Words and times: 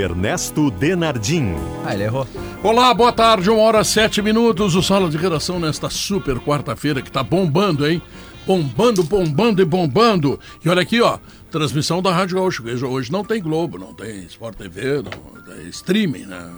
Ernesto 0.00 0.70
Denardim. 0.70 1.54
Ah, 1.84 1.94
ele 1.94 2.04
errou. 2.04 2.26
Olá, 2.62 2.92
boa 2.94 3.12
tarde, 3.12 3.50
uma 3.50 3.60
hora 3.60 3.84
sete 3.84 4.22
minutos. 4.22 4.74
O 4.74 4.82
Sala 4.82 5.08
de 5.08 5.16
Redação 5.16 5.60
nesta 5.60 5.90
super 5.90 6.38
quarta-feira 6.38 7.02
que 7.02 7.12
tá 7.12 7.22
bombando, 7.22 7.86
hein? 7.86 8.00
Bombando, 8.46 9.02
bombando 9.02 9.60
e 9.60 9.64
bombando. 9.64 10.40
E 10.64 10.68
olha 10.68 10.80
aqui, 10.80 11.00
ó, 11.00 11.18
transmissão 11.50 12.00
da 12.00 12.12
Rádio 12.12 12.36
Gaúcho. 12.36 12.62
Veja, 12.62 12.86
hoje 12.86 13.12
não 13.12 13.22
tem 13.22 13.42
Globo, 13.42 13.78
não 13.78 13.92
tem 13.92 14.24
Sport 14.24 14.56
TV, 14.56 15.02
não, 15.02 15.54
é 15.54 15.62
streaming, 15.68 16.26
né? 16.26 16.50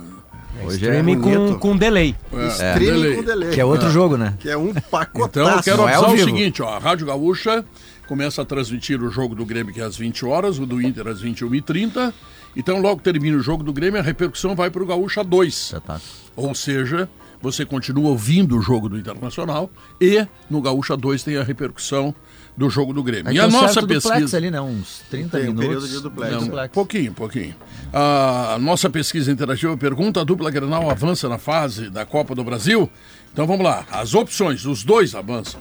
Hoje 0.64 0.76
Streaming 0.76 1.14
é 1.14 1.16
com, 1.16 1.58
com 1.58 1.76
delay. 1.76 2.14
É, 2.32 2.46
Streaming 2.48 3.00
delay. 3.00 3.16
com 3.16 3.22
delay. 3.22 3.50
Que 3.50 3.60
é 3.60 3.64
outro 3.64 3.90
jogo, 3.90 4.16
né? 4.16 4.34
Que 4.38 4.50
é 4.50 4.56
um 4.56 4.72
pacotaço. 4.72 5.40
Então 5.40 5.56
eu 5.56 5.62
quero 5.62 5.82
é 5.82 5.94
avisar 5.94 6.04
ao 6.04 6.10
o 6.10 6.16
vivo. 6.16 6.28
seguinte, 6.28 6.62
ó, 6.62 6.68
a 6.68 6.78
Rádio 6.78 7.06
Gaúcha 7.06 7.64
começa 8.06 8.42
a 8.42 8.44
transmitir 8.44 9.02
o 9.02 9.10
jogo 9.10 9.34
do 9.34 9.44
Grêmio 9.44 9.72
que 9.72 9.80
é 9.80 9.84
às 9.84 9.96
20 9.96 10.26
horas, 10.26 10.58
o 10.58 10.66
do 10.66 10.80
Inter 10.80 11.08
às 11.08 11.22
21h30. 11.22 12.12
Então 12.56 12.80
logo 12.80 13.00
termina 13.00 13.36
o 13.36 13.40
jogo 13.42 13.62
do 13.62 13.72
Grêmio, 13.72 13.98
a 14.00 14.02
repercussão 14.02 14.54
vai 14.54 14.70
para 14.70 14.82
o 14.82 14.86
Gaúcha 14.86 15.24
2. 15.24 15.74
tá. 15.86 16.00
Ou 16.36 16.54
seja, 16.54 17.08
você 17.40 17.64
continua 17.66 18.10
ouvindo 18.10 18.56
o 18.56 18.62
jogo 18.62 18.88
do 18.88 18.98
Internacional 18.98 19.70
e 20.00 20.26
no 20.48 20.60
Gaúcha 20.60 20.96
2 20.96 21.22
tem 21.22 21.36
a 21.36 21.42
repercussão 21.42 22.14
do 22.56 22.68
jogo 22.68 22.92
do 22.92 23.02
Grêmio. 23.02 23.28
Aí 23.28 23.34
e 23.36 23.38
tem 23.38 23.44
a 23.44 23.48
um 23.48 23.50
nossa 23.50 23.86
pesquisa 23.86 24.36
ali, 24.36 24.50
né? 24.50 24.60
Uns 24.60 25.02
30 25.10 25.38
Tem 25.38 25.48
um 25.48 25.54
minutos. 25.54 25.66
período 25.66 25.88
de 25.88 26.00
duplex. 26.02 26.32
Não, 26.32 26.44
Duplex. 26.44 26.74
pouquinho, 26.74 27.12
pouquinho. 27.14 27.54
A 27.92 28.58
nossa 28.60 28.88
pesquisa 28.90 29.32
interativa 29.32 29.76
pergunta: 29.76 30.20
a 30.20 30.24
dupla 30.24 30.50
Grenal 30.50 30.90
avança 30.90 31.28
na 31.28 31.38
fase 31.38 31.88
da 31.88 32.04
Copa 32.04 32.34
do 32.34 32.44
Brasil? 32.44 32.88
Então 33.32 33.46
vamos 33.46 33.64
lá. 33.64 33.86
As 33.90 34.14
opções, 34.14 34.66
os 34.66 34.84
dois 34.84 35.14
avançam. 35.14 35.60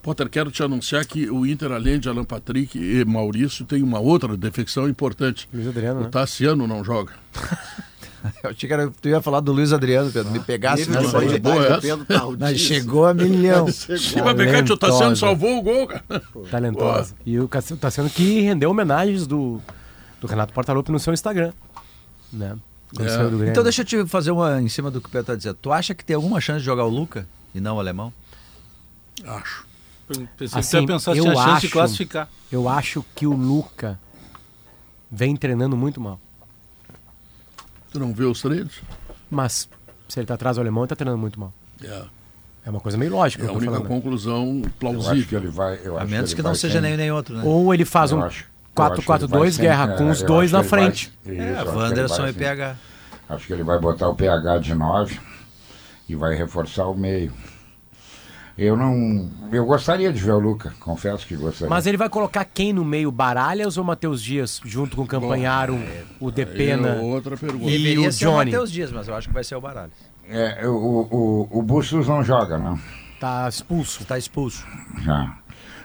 Potter, 0.01 0.29
quero 0.29 0.51
te 0.51 0.61
anunciar 0.61 1.05
que 1.05 1.29
o 1.29 1.45
Inter, 1.45 1.71
além 1.71 1.97
de 1.97 2.09
Alan 2.09 2.25
Patrick 2.25 2.77
e 2.77 3.05
Maurício, 3.05 3.65
tem 3.65 3.81
uma 3.81 3.99
outra 3.99 4.35
defecção 4.35 4.89
importante. 4.89 5.47
Luiz 5.53 5.67
Adriano, 5.67 6.01
O 6.01 6.03
né? 6.03 6.09
Tassiano 6.09 6.67
não 6.67 6.83
joga. 6.83 7.13
Eu 8.43 8.49
achei 8.51 8.67
que 8.67 8.73
era, 8.73 8.89
tu 8.89 9.09
ia 9.09 9.21
falar 9.21 9.39
do 9.41 9.51
Luiz 9.51 9.73
Adriano, 9.73 10.11
Pedro. 10.11 10.31
Me 10.31 10.39
pegasse 10.39 10.85
de 10.85 10.91
nessa 10.91 11.17
aí. 11.19 11.39
boa 11.39 11.55
qualidade 11.55 11.65
essa. 11.65 11.75
do 11.75 11.81
Pedro 11.81 12.05
tá 12.05 12.27
Mas 12.39 12.57
chegou 12.59 13.05
a 13.05 13.13
milhão. 13.13 13.67
Sim, 13.71 13.93
mas 14.23 14.35
Becate, 14.35 14.71
o 14.71 14.77
Tassiano 14.77 15.15
salvou 15.15 15.57
o 15.57 15.61
gol, 15.61 15.87
cara. 15.87 16.03
Talentosa. 16.49 17.15
E 17.25 17.39
o 17.39 17.47
Cassi- 17.47 17.75
tá 17.75 17.91
sendo 17.91 18.09
que 18.09 18.41
rendeu 18.41 18.69
homenagens 18.71 19.27
do, 19.27 19.61
do 20.21 20.27
Renato 20.27 20.53
Portaluppi 20.53 20.91
no 20.91 20.99
seu 20.99 21.13
Instagram. 21.13 21.51
Né? 22.31 22.55
É. 22.99 23.49
Então 23.49 23.63
deixa 23.63 23.81
eu 23.81 23.85
te 23.85 24.05
fazer 24.05 24.31
uma 24.31 24.61
em 24.61 24.69
cima 24.69 24.89
do 24.91 25.01
que 25.01 25.07
o 25.07 25.11
Pedro 25.11 25.27
tá 25.27 25.35
dizendo. 25.35 25.57
Tu 25.61 25.71
acha 25.71 25.93
que 25.95 26.05
tem 26.05 26.15
alguma 26.15 26.39
chance 26.39 26.59
de 26.59 26.65
jogar 26.65 26.85
o 26.85 26.89
Luca 26.89 27.27
e 27.53 27.59
não 27.59 27.77
o 27.77 27.79
alemão? 27.79 28.13
Acho. 29.25 29.65
Pensei 30.37 30.59
Assim, 30.59 30.59
que 30.59 30.63
você 30.63 30.77
ia 30.81 30.87
pensar 30.87 31.11
se 31.13 31.17
eu 31.17 31.23
tinha 31.23 31.35
chance 31.35 31.49
acho- 31.49 31.61
de 31.67 31.73
classificar. 31.73 32.29
Eu 32.51 32.69
acho 32.69 33.03
que 33.15 33.25
o 33.25 33.33
Luca 33.33 33.99
vem 35.11 35.35
treinando 35.35 35.75
muito 35.75 35.99
mal. 35.99 36.19
Tu 37.93 37.99
não 37.99 38.13
vê 38.13 38.25
os 38.25 38.41
treinos? 38.41 38.81
Mas 39.29 39.69
se 40.09 40.19
ele 40.19 40.27
tá 40.27 40.33
atrás 40.33 40.57
do 40.57 40.61
alemão, 40.61 40.83
ele 40.83 40.89
tá 40.89 40.95
treinando 40.95 41.17
muito 41.19 41.39
mal. 41.39 41.53
É, 41.83 42.03
É 42.65 42.69
uma 42.69 42.79
coisa 42.79 42.97
meio 42.97 43.11
lógica. 43.11 43.43
é 43.43 43.45
que 43.47 43.51
a 43.51 43.55
única 43.57 43.71
falando. 43.73 43.87
conclusão 43.87 44.45
Eu 44.45 44.51
acho 44.59 44.63
que 44.63 44.69
plausível. 44.79 45.39
ele 45.39 45.47
vai. 45.49 45.79
Eu 45.83 45.97
A 45.99 46.05
menos 46.05 46.31
ele 46.31 46.35
que 46.37 46.41
não 46.41 46.55
seja 46.55 46.81
nenhum 46.81 46.97
nem 46.97 47.11
outro, 47.11 47.35
né? 47.37 47.43
Ou 47.45 47.73
ele 47.73 47.85
faz 47.85 48.11
eu 48.11 48.17
um 48.17 48.23
acho- 48.23 48.25
eu 48.25 48.29
acho 48.31 48.43
que 48.43 48.49
ele 48.49 49.07
vai 49.07 49.17
4-4-2, 49.19 49.55
sem- 49.55 49.61
guerra 49.65 49.87
com 49.97 50.07
é, 50.07 50.11
os 50.11 50.21
dois 50.23 50.51
na 50.51 50.59
que 50.59 50.65
ele 50.65 50.69
vai- 50.69 50.79
frente. 50.85 51.13
isso, 51.25 51.31
É, 51.41 51.63
que 51.63 51.69
Wanderson 51.69 52.21
vai 52.21 52.29
e 52.29 52.33
PH. 52.33 52.75
Acho 53.29 53.47
que 53.47 53.53
ele 53.53 53.63
vai 53.63 53.79
botar 53.79 54.09
o 54.09 54.15
PH 54.15 54.57
de 54.59 54.73
9 54.75 55.19
e 56.09 56.15
vai 56.15 56.35
reforçar 56.35 56.87
o 56.87 56.95
meio. 56.95 57.31
Eu 58.57 58.77
não. 58.77 59.29
Eu 59.51 59.65
gostaria 59.65 60.13
de 60.13 60.19
ver 60.21 60.31
o 60.31 60.39
Luca, 60.39 60.73
confesso 60.79 61.25
que 61.25 61.35
gostaria. 61.35 61.69
Mas 61.69 61.87
ele 61.87 61.97
vai 61.97 62.07
colocar 62.07 62.45
quem 62.45 62.71
no 62.71 62.85
meio? 62.85 63.11
Baralhas 63.11 63.77
ou 63.77 63.83
Matheus 63.83 64.21
Dias? 64.21 64.61
Junto 64.63 64.95
com 64.95 65.01
o 65.03 65.07
Campanharo, 65.07 65.73
o 66.19 66.27
Aí 66.27 66.31
Depena. 66.33 66.89
é 66.89 66.99
outra 66.99 67.35
pergunta. 67.35 67.65
E 67.65 67.77
Deveria 67.77 68.01
o 68.01 68.07
o 68.07 68.11
Johnny? 68.11 68.51
Matheus 68.51 68.71
Dias, 68.71 68.91
mas 68.91 69.07
eu 69.07 69.15
acho 69.15 69.27
que 69.27 69.33
vai 69.33 69.43
ser 69.43 69.55
o 69.55 69.61
Baralhas. 69.61 69.93
É, 70.29 70.67
o, 70.67 70.71
o, 70.71 71.59
o 71.59 71.61
Bustos 71.63 72.07
não 72.07 72.23
joga, 72.23 72.57
não. 72.57 72.79
Tá 73.19 73.47
expulso. 73.49 74.03
Está 74.03 74.17
expulso. 74.17 74.65
Já. 75.01 75.37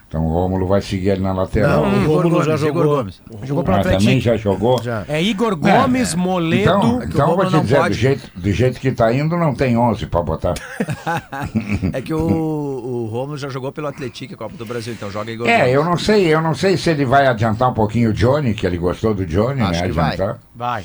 Então 0.09 0.25
o 0.25 0.33
Rômulo 0.33 0.67
vai 0.67 0.81
seguir 0.81 1.11
ele 1.11 1.21
na 1.21 1.35
lateral. 1.35 1.85
Não, 1.85 2.03
Igor 2.03 2.23
Rômulo 2.23 2.43
já 2.43 2.55
Igor 2.55 2.67
jogou. 2.67 2.97
Gomes. 2.97 3.21
Jogou 3.45 3.65
Ah, 3.69 3.77
Atlético. 3.77 4.03
também 4.03 4.21
já 4.21 4.37
jogou? 4.39 4.83
Já. 4.83 5.05
É 5.07 5.23
Igor 5.23 5.55
Gomes, 5.55 6.15
Moledo. 6.15 6.63
Então, 6.63 6.81
o 6.99 7.03
então 7.05 7.21
eu 7.21 7.27
vou 7.37 7.45
Rômulo 7.45 7.51
te 7.51 7.61
dizer, 7.61 7.83
do 7.89 7.93
jeito, 7.93 8.31
do 8.35 8.51
jeito 8.53 8.81
que 8.81 8.91
tá 8.91 9.13
indo, 9.13 9.37
não 9.37 9.55
tem 9.55 9.77
11 9.77 10.07
para 10.07 10.23
botar. 10.23 10.55
É 11.93 12.01
que 12.01 12.15
o, 12.15 12.19
o 12.21 13.07
Romulo 13.13 13.37
já 13.37 13.49
jogou 13.49 13.71
pelo 13.73 13.87
Atlético, 13.89 14.37
Copa 14.37 14.57
do 14.57 14.65
Brasil, 14.65 14.93
então 14.95 15.11
joga 15.11 15.31
Igor 15.31 15.47
É, 15.49 15.59
Gomes. 15.61 15.75
eu 15.75 15.85
não 15.85 15.99
sei, 15.99 16.27
eu 16.35 16.41
não 16.41 16.55
sei 16.55 16.77
se 16.77 16.89
ele 16.91 17.05
vai 17.05 17.27
adiantar 17.27 17.71
um 17.71 17.75
pouquinho 17.75 18.11
o 18.11 18.13
Johnny, 18.15 18.55
que 18.55 18.67
ele 18.67 18.79
gostou 18.79 19.13
do 19.15 19.27
Johnny, 19.27 19.61
Acho 19.61 19.83
né? 19.83 19.87
que 19.89 19.93
vai. 19.93 20.13
Adiantar. 20.15 20.39
Vai. 20.55 20.85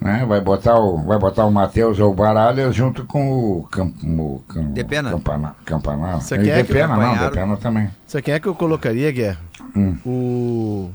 Né? 0.00 0.24
Vai 0.26 0.40
botar 0.40 0.78
o, 0.78 0.98
vai 1.04 1.18
botar 1.18 1.44
o 1.44 1.50
Matheus 1.50 1.98
ou 1.98 2.12
o 2.12 2.14
Baralhas 2.14 2.74
junto 2.74 3.04
com 3.04 3.58
o, 3.58 3.62
Cam, 3.70 3.92
o 4.04 4.42
Cam, 4.48 4.64
Depena. 4.64 5.10
Campana, 5.10 5.56
Campanaro. 5.64 6.20
Você 6.20 6.36
quer 6.38 6.64
que 6.64 6.72
Depena, 6.72 6.88
não, 6.88 6.94
acompanharam? 6.94 7.30
Depena 7.30 7.56
também. 7.56 7.90
Sabe 8.06 8.22
quem 8.22 8.34
é 8.34 8.40
que 8.40 8.46
eu 8.46 8.54
colocaria, 8.54 9.10
Guerra? 9.10 9.40
Hum. 9.74 9.96
O 10.04 10.90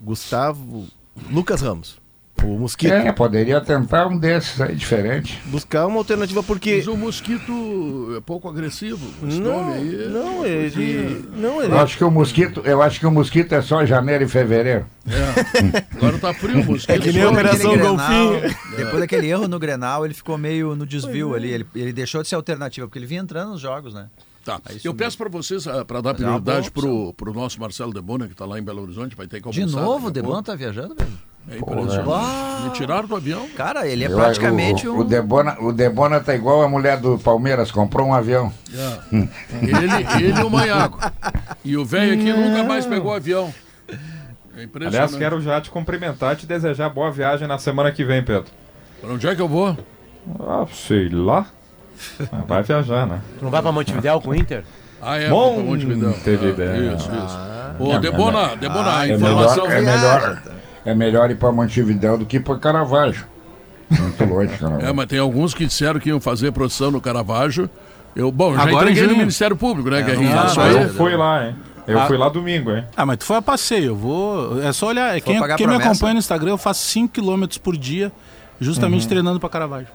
Gustavo 0.00 0.86
Lucas 1.30 1.60
Ramos. 1.60 1.98
O 2.42 2.58
Mosquito. 2.58 2.92
É, 2.92 3.10
poderia 3.12 3.60
tentar 3.60 4.06
um 4.06 4.16
desses 4.18 4.60
aí, 4.60 4.74
diferente. 4.74 5.40
Buscar 5.46 5.86
uma 5.86 5.98
alternativa 5.98 6.42
porque... 6.42 6.76
Mas 6.76 6.86
o 6.86 6.96
mosquito 6.96 8.14
é 8.16 8.20
pouco 8.20 8.48
agressivo. 8.48 9.04
Esse 9.26 9.40
Não, 9.40 9.64
nome 9.64 9.72
aí. 9.74 10.08
não, 10.08 10.46
ele... 10.46 11.28
Não, 11.34 11.62
ele... 11.62 11.72
Eu 11.72 11.78
acho 11.78 11.96
que 11.96 12.04
o 12.04 12.10
mosquito, 12.10 12.60
eu 12.64 12.82
acho 12.82 13.00
que 13.00 13.06
o 13.06 13.10
mosquito 13.10 13.52
é 13.52 13.62
só 13.62 13.84
janeiro 13.84 14.24
e 14.24 14.28
fevereiro. 14.28 14.86
É. 15.08 15.96
Agora 15.96 16.18
tá 16.18 16.34
frio 16.34 16.60
o 16.60 16.64
mosquito. 16.64 16.90
É 16.90 16.98
que 16.98 17.12
nem 17.12 17.22
a 17.22 17.30
Operação 17.30 17.76
Golfinho. 17.78 18.40
Depois 18.76 19.00
daquele 19.00 19.28
erro 19.28 19.48
no 19.48 19.58
Grenal, 19.58 20.04
ele 20.04 20.14
ficou 20.14 20.36
meio 20.38 20.76
no 20.76 20.86
desvio 20.86 21.34
ali. 21.34 21.50
Ele, 21.50 21.66
ele 21.74 21.92
deixou 21.92 22.22
de 22.22 22.28
ser 22.28 22.34
alternativa, 22.36 22.86
porque 22.86 22.98
ele 22.98 23.06
vinha 23.06 23.20
entrando 23.22 23.50
nos 23.52 23.60
jogos, 23.60 23.94
né? 23.94 24.08
Tá. 24.44 24.60
É 24.68 24.76
Eu 24.84 24.94
peço 24.94 25.18
para 25.18 25.28
vocês, 25.28 25.64
para 25.88 26.00
dar 26.00 26.10
é 26.10 26.14
prioridade 26.14 26.70
boa 26.70 27.12
pro, 27.12 27.14
pro 27.14 27.34
nosso 27.34 27.60
Marcelo 27.60 27.92
Debona, 27.92 28.28
que 28.28 28.34
tá 28.34 28.44
lá 28.44 28.58
em 28.58 28.62
Belo 28.62 28.82
Horizonte, 28.82 29.16
vai 29.16 29.26
ter 29.26 29.42
que 29.42 29.50
De 29.50 29.60
almoçar. 29.62 29.80
novo, 29.80 30.06
o 30.06 30.10
daqui 30.10 30.18
a 30.18 30.22
Debon 30.22 30.28
pouco. 30.34 30.42
tá 30.44 30.54
viajando, 30.54 30.94
velho? 30.94 31.10
É 31.48 31.58
impressionante. 31.58 32.62
Me 32.64 32.70
tiraram 32.70 33.06
do 33.06 33.14
avião. 33.16 33.48
Cara, 33.56 33.86
ele 33.86 34.04
é 34.04 34.08
Eu- 34.08 34.16
praticamente 34.16 34.88
o, 34.88 34.94
um. 34.96 34.98
o, 35.00 35.04
Debona, 35.04 35.56
o 35.60 35.72
Debona 35.72 36.18
tá 36.20 36.34
igual 36.34 36.62
a 36.62 36.68
mulher 36.68 36.96
do 36.98 37.18
Palmeiras, 37.18 37.70
comprou 37.70 38.08
um 38.08 38.14
avião. 38.14 38.52
Ele, 39.12 40.24
ele 40.24 40.40
e 40.40 40.42
o 40.42 40.50
Maiago. 40.50 40.98
E 41.64 41.76
o 41.76 41.84
velho 41.84 42.14
aqui 42.14 42.32
nunca 42.32 42.64
mais 42.64 42.84
pegou 42.86 43.14
avião. 43.14 43.52
É 44.56 44.62
impressionante. 44.64 44.86
Aliás, 44.96 45.14
quero 45.14 45.40
já 45.40 45.60
te 45.60 45.70
cumprimentar 45.70 46.32
e 46.32 46.36
te 46.36 46.46
desejar 46.46 46.88
boa 46.88 47.10
viagem 47.12 47.46
na 47.46 47.58
semana 47.58 47.92
que 47.92 48.04
vem, 48.04 48.22
Pedro. 48.22 48.50
Pra 49.00 49.10
onde 49.12 49.26
é 49.28 49.34
que 49.34 49.40
eu 49.42 49.48
vou? 49.48 49.76
Ah, 50.40 50.64
sei 50.72 51.08
lá. 51.10 51.46
Ah, 52.32 52.42
Vai 52.46 52.62
viajar, 52.62 53.06
né? 53.06 53.20
Tu 53.38 53.44
não 53.44 53.50
vai 53.50 53.62
pra 53.62 53.70
Montevidéu 53.72 54.20
com 54.20 54.30
o 54.30 54.34
Inter? 54.34 54.64
Ah, 55.00 55.16
é, 55.16 55.28
Bom, 55.28 55.54
pra 55.54 55.62
Montevidéu. 55.64 56.12
teve 56.24 56.46
Ah, 56.46 56.50
ideia. 56.50 56.94
Isso, 56.94 57.08
isso. 57.10 57.38
Ô, 57.78 57.98
Debona, 57.98 58.56
Debona, 58.56 58.98
a 58.98 59.08
É 59.08 59.14
informação... 59.14 59.68
melhor, 59.68 59.78
é, 59.78 59.96
melhor, 59.96 60.42
é 60.86 60.94
melhor 60.94 61.30
ir 61.30 61.34
para 61.36 61.52
Montevidéu 61.52 62.16
do 62.16 62.24
que 62.24 62.40
para 62.40 62.56
Caravaggio. 62.58 63.26
Muito 63.90 64.24
longe, 64.24 64.56
cara. 64.58 64.82
É, 64.82 64.92
mas 64.92 65.06
tem 65.06 65.18
alguns 65.18 65.52
que 65.52 65.66
disseram 65.66 66.00
que 66.00 66.08
iam 66.08 66.20
fazer 66.20 66.50
procissão 66.52 66.90
no 66.90 67.00
Caravaggio. 67.00 67.68
Eu, 68.14 68.32
bom, 68.32 68.54
já 68.54 68.62
Agora 68.62 68.90
entreguei 68.90 69.04
em 69.04 69.12
no. 69.12 69.18
Ministério 69.18 69.56
Público, 69.56 69.90
né, 69.90 70.00
Guerrinha? 70.02 70.34
não 70.34 70.54
mas 70.54 70.74
Eu 70.74 70.88
fui 70.94 71.14
lá, 71.14 71.46
hein? 71.48 71.56
Eu 71.86 72.00
Ah. 72.00 72.06
fui 72.06 72.16
lá 72.16 72.28
domingo, 72.28 72.72
hein? 72.72 72.84
Ah, 72.96 73.04
mas 73.06 73.18
tu 73.18 73.24
foi 73.26 73.36
a 73.36 73.42
passeio, 73.42 73.84
eu 73.88 73.96
vou. 73.96 74.60
É 74.62 74.72
só 74.72 74.86
olhar. 74.88 75.20
Quem, 75.20 75.40
quem 75.56 75.66
me 75.68 75.74
acompanha 75.76 76.14
no 76.14 76.18
Instagram, 76.18 76.50
eu 76.52 76.58
faço 76.58 76.84
5 76.86 77.12
km 77.12 77.44
por 77.62 77.76
dia, 77.76 78.10
justamente 78.60 79.02
Uhum. 79.02 79.08
treinando 79.08 79.38
pra 79.38 79.48
Caravaggio. 79.48 79.88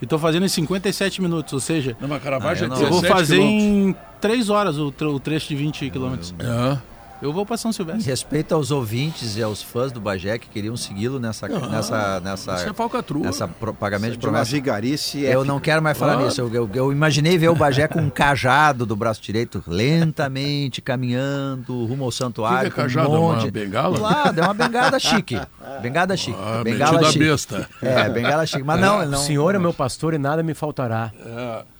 E 0.00 0.06
tô 0.06 0.16
fazendo 0.18 0.44
em 0.44 0.48
57 0.48 1.20
minutos, 1.22 1.52
ou 1.54 1.58
seja, 1.60 1.96
Não, 2.00 2.06
mas 2.08 2.22
Caravaggio 2.22 2.64
Ah, 2.64 2.68
eu 2.68 2.72
é 2.72 2.76
não- 2.76 2.82
eu 2.84 2.90
vou 2.90 3.00
17 3.00 3.12
fazer 3.18 3.36
quilômetros. 3.38 3.64
em 3.72 3.96
3 4.20 4.50
horas 4.50 4.78
o, 4.78 4.92
tre- 4.92 5.06
o 5.08 5.18
trecho 5.18 5.48
de 5.48 5.56
20 5.56 5.88
quilômetros. 5.90 6.34
É. 6.38 6.78
Eu 7.24 7.32
vou 7.32 7.46
pra 7.46 7.56
São 7.56 7.70
Em 7.70 7.72
Silvestre. 7.72 8.04
respeito 8.10 8.54
aos 8.54 8.70
ouvintes 8.70 9.38
e 9.38 9.42
aos 9.42 9.62
fãs 9.62 9.90
do 9.90 9.98
Bagé 9.98 10.36
que 10.38 10.46
queriam 10.46 10.76
segui-lo 10.76 11.18
nessa, 11.18 11.48
nessa, 11.48 12.20
nessa, 12.20 12.54
Isso 12.56 12.68
é 12.68 12.72
falcatrua. 12.74 13.22
nessa 13.24 13.48
pro- 13.48 13.72
pagamento 13.72 14.12
de 14.12 14.18
De 14.18 14.26
uma 14.26 14.32
promessa. 14.32 14.50
vigarice 14.52 15.22
Eu 15.22 15.42
não 15.42 15.58
quero 15.58 15.80
mais 15.82 15.96
falar 15.96 16.12
Claro. 16.12 16.26
nisso. 16.28 16.40
Eu, 16.42 16.52
eu- 16.54 16.70
eu 16.74 16.92
imaginei 16.92 17.38
ver 17.38 17.48
o 17.48 17.54
Bagé 17.54 17.88
com 17.88 17.98
um 18.00 18.10
cajado 18.10 18.84
do 18.84 18.94
braço 18.94 19.22
direito, 19.22 19.64
lentamente 19.66 20.82
caminhando 20.82 21.86
rumo 21.86 22.04
ao 22.04 22.10
santuário. 22.12 22.68
Que 22.70 22.74
que 22.74 22.80
é 22.80 22.84
com 22.84 22.88
cajado? 22.90 23.10
um 23.10 23.18
Uma 23.24 23.36
monte... 23.36 23.50
bengala? 23.50 23.96
Do 23.96 24.02
lado, 24.02 24.38
é 24.38 24.42
uma 24.44 24.52
bengada 24.52 24.98
chique. 24.98 25.40
Bengada 25.80 26.14
chique. 26.18 26.38
Ah, 26.38 26.62
bengala 26.62 27.04
chique. 27.04 27.18
besta. 27.20 27.68
É, 27.80 28.06
bengala 28.10 28.44
chique. 28.44 28.62
Mas 28.62 28.78
não, 28.78 29.00
ele 29.00 29.10
não. 29.10 29.18
O 29.18 29.22
Senhor 29.22 29.54
é 29.54 29.58
meu 29.58 29.72
pastor 29.72 30.12
e 30.12 30.18
nada 30.18 30.42
me 30.42 30.52
faltará. 30.52 31.10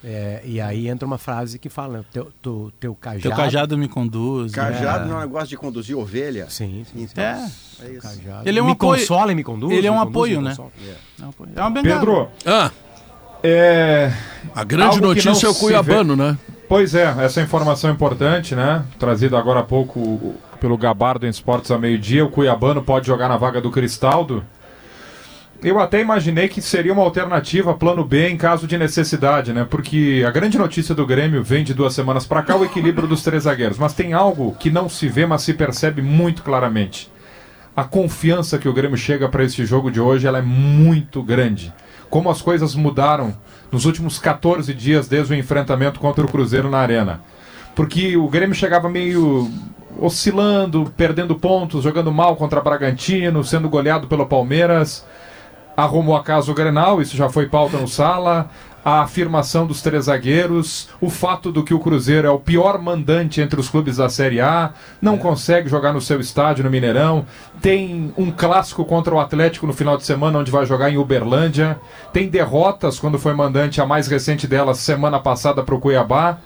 É, 0.02 0.42
e 0.44 0.60
aí 0.60 0.88
entra 0.88 1.06
uma 1.06 1.18
frase 1.18 1.58
que 1.58 1.68
fala: 1.68 1.98
né, 1.98 2.04
teu, 2.12 2.30
teu, 2.42 2.72
teu 2.80 2.94
cajado. 2.94 3.22
Teu 3.22 3.32
cajado 3.32 3.76
me 3.78 3.88
conduz. 3.88 4.52
né? 4.52 4.62
Cajado 4.62 5.08
não 5.08 5.20
é 5.34 5.38
negócio 5.38 5.48
de 5.48 5.56
conduzir 5.56 5.96
ovelha. 5.96 6.46
Sim, 6.48 6.84
sim. 6.92 7.02
Então, 7.02 7.22
É. 7.24 7.50
é 7.82 7.90
isso. 7.92 8.00
Cajado. 8.02 8.48
Ele 8.48 8.58
é 8.58 8.62
um 8.62 8.66
me 8.66 8.72
apoio- 8.72 9.00
consola 9.00 9.32
e 9.32 9.34
me 9.34 9.42
conduz. 9.44 9.72
ele 9.72 9.86
é 9.86 9.90
um 9.90 10.00
apoio, 10.00 10.40
né? 10.40 10.54
É 10.58 11.22
uma- 11.22 11.32
É 11.56 11.60
uma 11.60 11.70
bengala. 11.70 11.98
Pedro, 12.00 12.28
Ah, 12.46 12.70
é. 13.42 14.12
a 14.54 14.64
grande 14.64 14.96
Algo 14.96 15.06
notícia 15.08 15.46
é 15.46 15.50
o 15.50 15.54
Cuiabano, 15.54 16.16
né? 16.16 16.38
Pois 16.68 16.94
é, 16.94 17.14
essa 17.24 17.42
informação 17.42 17.90
é 17.90 17.92
importante, 17.92 18.54
né? 18.54 18.84
Trazida 18.98 19.38
agora 19.38 19.60
há 19.60 19.64
pouco 19.64 20.34
pelo 20.60 20.78
Gabardo 20.78 21.26
em 21.26 21.28
Esportes 21.28 21.70
a 21.70 21.78
meio-dia. 21.78 22.24
O 22.24 22.30
Cuiabano 22.30 22.82
pode 22.82 23.06
jogar 23.06 23.28
na 23.28 23.36
vaga 23.36 23.60
do 23.60 23.70
Cristaldo. 23.70 24.42
Eu 25.64 25.80
até 25.80 25.98
imaginei 25.98 26.46
que 26.46 26.60
seria 26.60 26.92
uma 26.92 27.02
alternativa, 27.02 27.72
plano 27.72 28.04
B, 28.04 28.28
em 28.28 28.36
caso 28.36 28.66
de 28.66 28.76
necessidade, 28.76 29.50
né? 29.50 29.66
Porque 29.68 30.22
a 30.28 30.30
grande 30.30 30.58
notícia 30.58 30.94
do 30.94 31.06
Grêmio 31.06 31.42
vem 31.42 31.64
de 31.64 31.72
duas 31.72 31.94
semanas 31.94 32.26
para 32.26 32.42
cá, 32.42 32.54
o 32.54 32.66
equilíbrio 32.66 33.08
dos 33.08 33.22
três 33.22 33.44
zagueiros. 33.44 33.78
Mas 33.78 33.94
tem 33.94 34.12
algo 34.12 34.54
que 34.60 34.70
não 34.70 34.90
se 34.90 35.08
vê, 35.08 35.24
mas 35.24 35.40
se 35.40 35.54
percebe 35.54 36.02
muito 36.02 36.42
claramente. 36.42 37.10
A 37.74 37.82
confiança 37.82 38.58
que 38.58 38.68
o 38.68 38.74
Grêmio 38.74 38.98
chega 38.98 39.26
para 39.26 39.42
esse 39.42 39.64
jogo 39.64 39.90
de 39.90 39.98
hoje, 39.98 40.26
ela 40.26 40.38
é 40.38 40.42
muito 40.42 41.22
grande. 41.22 41.72
Como 42.10 42.28
as 42.28 42.42
coisas 42.42 42.74
mudaram 42.74 43.34
nos 43.72 43.86
últimos 43.86 44.18
14 44.18 44.74
dias 44.74 45.08
desde 45.08 45.32
o 45.32 45.36
enfrentamento 45.36 45.98
contra 45.98 46.26
o 46.26 46.28
Cruzeiro 46.28 46.68
na 46.68 46.80
Arena. 46.80 47.22
Porque 47.74 48.18
o 48.18 48.28
Grêmio 48.28 48.54
chegava 48.54 48.90
meio 48.90 49.50
oscilando, 49.98 50.92
perdendo 50.94 51.34
pontos, 51.36 51.84
jogando 51.84 52.12
mal 52.12 52.36
contra 52.36 52.60
Bragantino, 52.60 53.42
sendo 53.42 53.66
goleado 53.70 54.06
pelo 54.06 54.26
Palmeiras 54.26 55.06
arrumou 55.76 56.16
a 56.16 56.22
casa 56.22 56.50
o 56.50 56.54
Grenal, 56.54 57.00
isso 57.02 57.16
já 57.16 57.28
foi 57.28 57.46
pauta 57.46 57.76
no 57.78 57.88
Sala, 57.88 58.48
a 58.84 59.00
afirmação 59.00 59.66
dos 59.66 59.80
três 59.80 60.04
zagueiros, 60.04 60.90
o 61.00 61.08
fato 61.08 61.50
do 61.50 61.64
que 61.64 61.72
o 61.72 61.78
Cruzeiro 61.78 62.28
é 62.28 62.30
o 62.30 62.38
pior 62.38 62.78
mandante 62.78 63.40
entre 63.40 63.58
os 63.58 63.68
clubes 63.68 63.96
da 63.96 64.10
Série 64.10 64.42
A, 64.42 64.74
não 65.00 65.16
consegue 65.16 65.70
jogar 65.70 65.92
no 65.92 66.02
seu 66.02 66.20
estádio 66.20 66.64
no 66.64 66.70
Mineirão, 66.70 67.24
tem 67.62 68.12
um 68.16 68.30
clássico 68.30 68.84
contra 68.84 69.14
o 69.14 69.18
Atlético 69.18 69.66
no 69.66 69.72
final 69.72 69.96
de 69.96 70.04
semana, 70.04 70.38
onde 70.38 70.50
vai 70.50 70.66
jogar 70.66 70.90
em 70.90 70.98
Uberlândia, 70.98 71.78
tem 72.12 72.28
derrotas 72.28 72.98
quando 72.98 73.18
foi 73.18 73.32
mandante, 73.32 73.80
a 73.80 73.86
mais 73.86 74.06
recente 74.06 74.46
delas, 74.46 74.78
semana 74.78 75.18
passada 75.18 75.62
para 75.62 75.74
o 75.74 75.80
Cuiabá. 75.80 76.38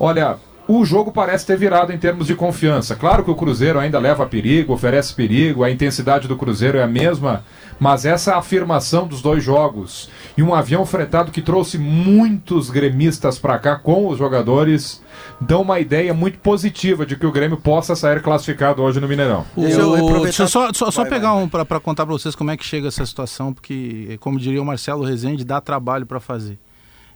Olha, 0.00 0.38
o 0.68 0.84
jogo 0.84 1.12
parece 1.12 1.46
ter 1.46 1.56
virado 1.56 1.92
em 1.92 1.98
termos 1.98 2.26
de 2.26 2.34
confiança. 2.34 2.96
Claro 2.96 3.22
que 3.24 3.30
o 3.30 3.34
Cruzeiro 3.36 3.78
ainda 3.78 3.98
leva 3.98 4.26
perigo, 4.26 4.72
oferece 4.72 5.14
perigo, 5.14 5.62
a 5.62 5.70
intensidade 5.70 6.26
do 6.26 6.36
Cruzeiro 6.36 6.76
é 6.78 6.82
a 6.82 6.86
mesma, 6.88 7.44
mas 7.78 8.04
essa 8.04 8.36
afirmação 8.36 9.06
dos 9.06 9.22
dois 9.22 9.44
jogos 9.44 10.08
e 10.36 10.42
um 10.42 10.54
avião 10.54 10.84
fretado 10.84 11.30
que 11.30 11.40
trouxe 11.42 11.78
muitos 11.78 12.68
gremistas 12.70 13.38
para 13.38 13.58
cá 13.58 13.76
com 13.76 14.08
os 14.08 14.18
jogadores 14.18 15.02
dão 15.40 15.62
uma 15.62 15.78
ideia 15.78 16.12
muito 16.12 16.38
positiva 16.38 17.06
de 17.06 17.16
que 17.16 17.26
o 17.26 17.32
Grêmio 17.32 17.56
possa 17.58 17.94
sair 17.94 18.20
classificado 18.22 18.82
hoje 18.82 18.98
no 19.00 19.06
Mineirão. 19.08 19.44
Deixa 19.56 19.80
eu 19.80 19.92
aproveitar- 19.94 20.22
Deixa 20.24 20.42
eu 20.44 20.48
só, 20.48 20.72
só, 20.72 20.90
só 20.90 21.02
Vai, 21.02 21.10
pegar 21.10 21.32
vai, 21.34 21.42
um 21.44 21.48
pra, 21.48 21.64
pra 21.64 21.78
contar 21.80 22.04
pra 22.06 22.12
vocês 22.14 22.34
como 22.34 22.50
é 22.50 22.56
que 22.56 22.64
chega 22.64 22.88
essa 22.88 23.04
situação, 23.06 23.52
porque, 23.52 24.16
como 24.20 24.38
diria 24.38 24.60
o 24.60 24.64
Marcelo 24.64 25.04
Rezende, 25.04 25.44
dá 25.44 25.60
trabalho 25.60 26.06
pra 26.06 26.18
fazer. 26.18 26.58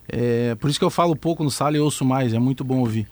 É, 0.08 0.54
por 0.56 0.68
isso 0.70 0.78
que 0.78 0.84
eu 0.84 0.90
falo 0.90 1.14
pouco 1.16 1.42
no 1.44 1.50
sala 1.50 1.76
e 1.76 1.80
ouço 1.80 2.04
mais, 2.04 2.32
é 2.34 2.38
muito 2.38 2.62
bom 2.64 2.78
ouvir. 2.80 3.06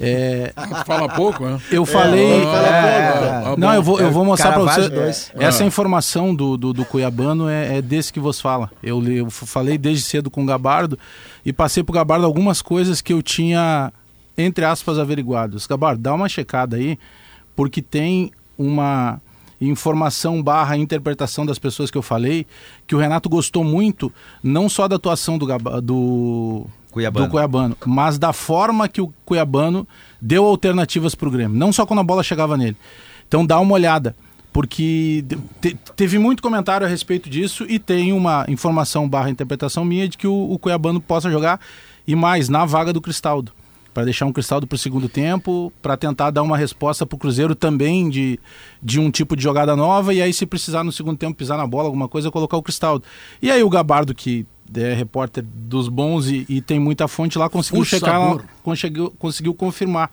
É, 0.00 0.52
Fala 0.86 1.08
pouco, 1.10 1.44
né? 1.44 1.60
eu 1.70 1.84
falei. 1.84 2.42
Ah, 2.42 3.54
não, 3.58 3.74
eu 3.74 3.82
vou, 3.82 4.00
eu 4.00 4.10
vou 4.10 4.24
mostrar 4.24 4.52
pra 4.52 4.64
Caravaggio 4.64 4.90
vocês. 4.90 5.30
Essa 5.38 5.62
informação 5.62 6.34
do, 6.34 6.56
do, 6.56 6.72
do 6.72 6.84
Cuiabano 6.86 7.48
é, 7.48 7.76
é 7.76 7.82
desse 7.82 8.10
que 8.10 8.18
vos 8.18 8.40
fala. 8.40 8.70
Eu, 8.82 9.06
eu 9.06 9.30
falei 9.30 9.76
desde 9.76 10.02
cedo 10.02 10.30
com 10.30 10.42
o 10.42 10.46
Gabardo 10.46 10.98
e 11.44 11.52
passei 11.52 11.82
pro 11.82 11.92
Gabardo 11.92 12.24
algumas 12.24 12.62
coisas 12.62 13.02
que 13.02 13.12
eu 13.12 13.22
tinha, 13.22 13.92
entre 14.38 14.64
aspas, 14.64 14.98
averiguados. 14.98 15.66
Gabardo, 15.66 16.00
dá 16.00 16.14
uma 16.14 16.28
checada 16.28 16.76
aí, 16.76 16.98
porque 17.54 17.82
tem 17.82 18.30
uma 18.56 19.20
informação 19.60 20.42
barra 20.42 20.76
interpretação 20.76 21.44
das 21.44 21.58
pessoas 21.58 21.90
que 21.90 21.98
eu 21.98 22.02
falei, 22.02 22.46
que 22.86 22.94
o 22.94 22.98
Renato 22.98 23.28
gostou 23.28 23.62
muito, 23.62 24.12
não 24.42 24.68
só 24.68 24.88
da 24.88 24.96
atuação 24.96 25.36
do, 25.36 25.46
do, 25.82 26.66
Cuiabano. 26.90 27.26
do 27.26 27.30
Cuiabano, 27.30 27.76
mas 27.84 28.18
da 28.18 28.32
forma 28.32 28.88
que 28.88 29.00
o 29.00 29.12
Cuiabano 29.24 29.86
deu 30.20 30.44
alternativas 30.46 31.14
para 31.14 31.28
o 31.28 31.30
Grêmio, 31.30 31.56
não 31.58 31.72
só 31.72 31.84
quando 31.84 32.00
a 32.00 32.04
bola 32.04 32.22
chegava 32.22 32.56
nele. 32.56 32.76
Então 33.28 33.44
dá 33.44 33.60
uma 33.60 33.74
olhada, 33.74 34.16
porque 34.52 35.24
te- 35.60 35.76
teve 35.94 36.18
muito 36.18 36.42
comentário 36.42 36.86
a 36.86 36.90
respeito 36.90 37.28
disso 37.30 37.64
e 37.68 37.78
tem 37.78 38.12
uma 38.12 38.44
informação 38.48 39.08
barra 39.08 39.30
interpretação 39.30 39.84
minha 39.84 40.08
de 40.08 40.18
que 40.18 40.26
o, 40.26 40.52
o 40.52 40.58
Cuiabano 40.58 41.00
possa 41.00 41.30
jogar 41.30 41.60
e 42.06 42.16
mais 42.16 42.48
na 42.48 42.64
vaga 42.64 42.92
do 42.92 43.00
Cristaldo. 43.00 43.52
Para 43.92 44.04
deixar 44.04 44.26
um 44.26 44.32
Cristaldo 44.32 44.66
para 44.66 44.76
o 44.76 44.78
segundo 44.78 45.08
tempo, 45.08 45.72
para 45.82 45.96
tentar 45.96 46.30
dar 46.30 46.42
uma 46.42 46.56
resposta 46.56 47.04
para 47.04 47.16
o 47.16 47.18
Cruzeiro 47.18 47.54
também 47.54 48.08
de, 48.08 48.38
de 48.82 49.00
um 49.00 49.10
tipo 49.10 49.34
de 49.34 49.42
jogada 49.42 49.74
nova, 49.74 50.14
e 50.14 50.22
aí, 50.22 50.32
se 50.32 50.46
precisar 50.46 50.84
no 50.84 50.92
segundo 50.92 51.18
tempo 51.18 51.34
pisar 51.34 51.58
na 51.58 51.66
bola, 51.66 51.88
alguma 51.88 52.08
coisa, 52.08 52.30
colocar 52.30 52.56
o 52.56 52.62
Cristaldo. 52.62 53.04
E 53.42 53.50
aí, 53.50 53.62
o 53.62 53.68
Gabardo, 53.68 54.14
que 54.14 54.46
é 54.74 54.94
repórter 54.94 55.44
dos 55.44 55.88
bons 55.88 56.28
e, 56.28 56.46
e 56.48 56.60
tem 56.60 56.78
muita 56.78 57.08
fonte 57.08 57.36
lá, 57.36 57.48
conseguiu 57.48 57.84
checar, 57.84 58.20
Fuçador. 58.20 58.44
conseguiu, 58.62 59.10
conseguiu 59.18 59.54
confirmar 59.54 60.10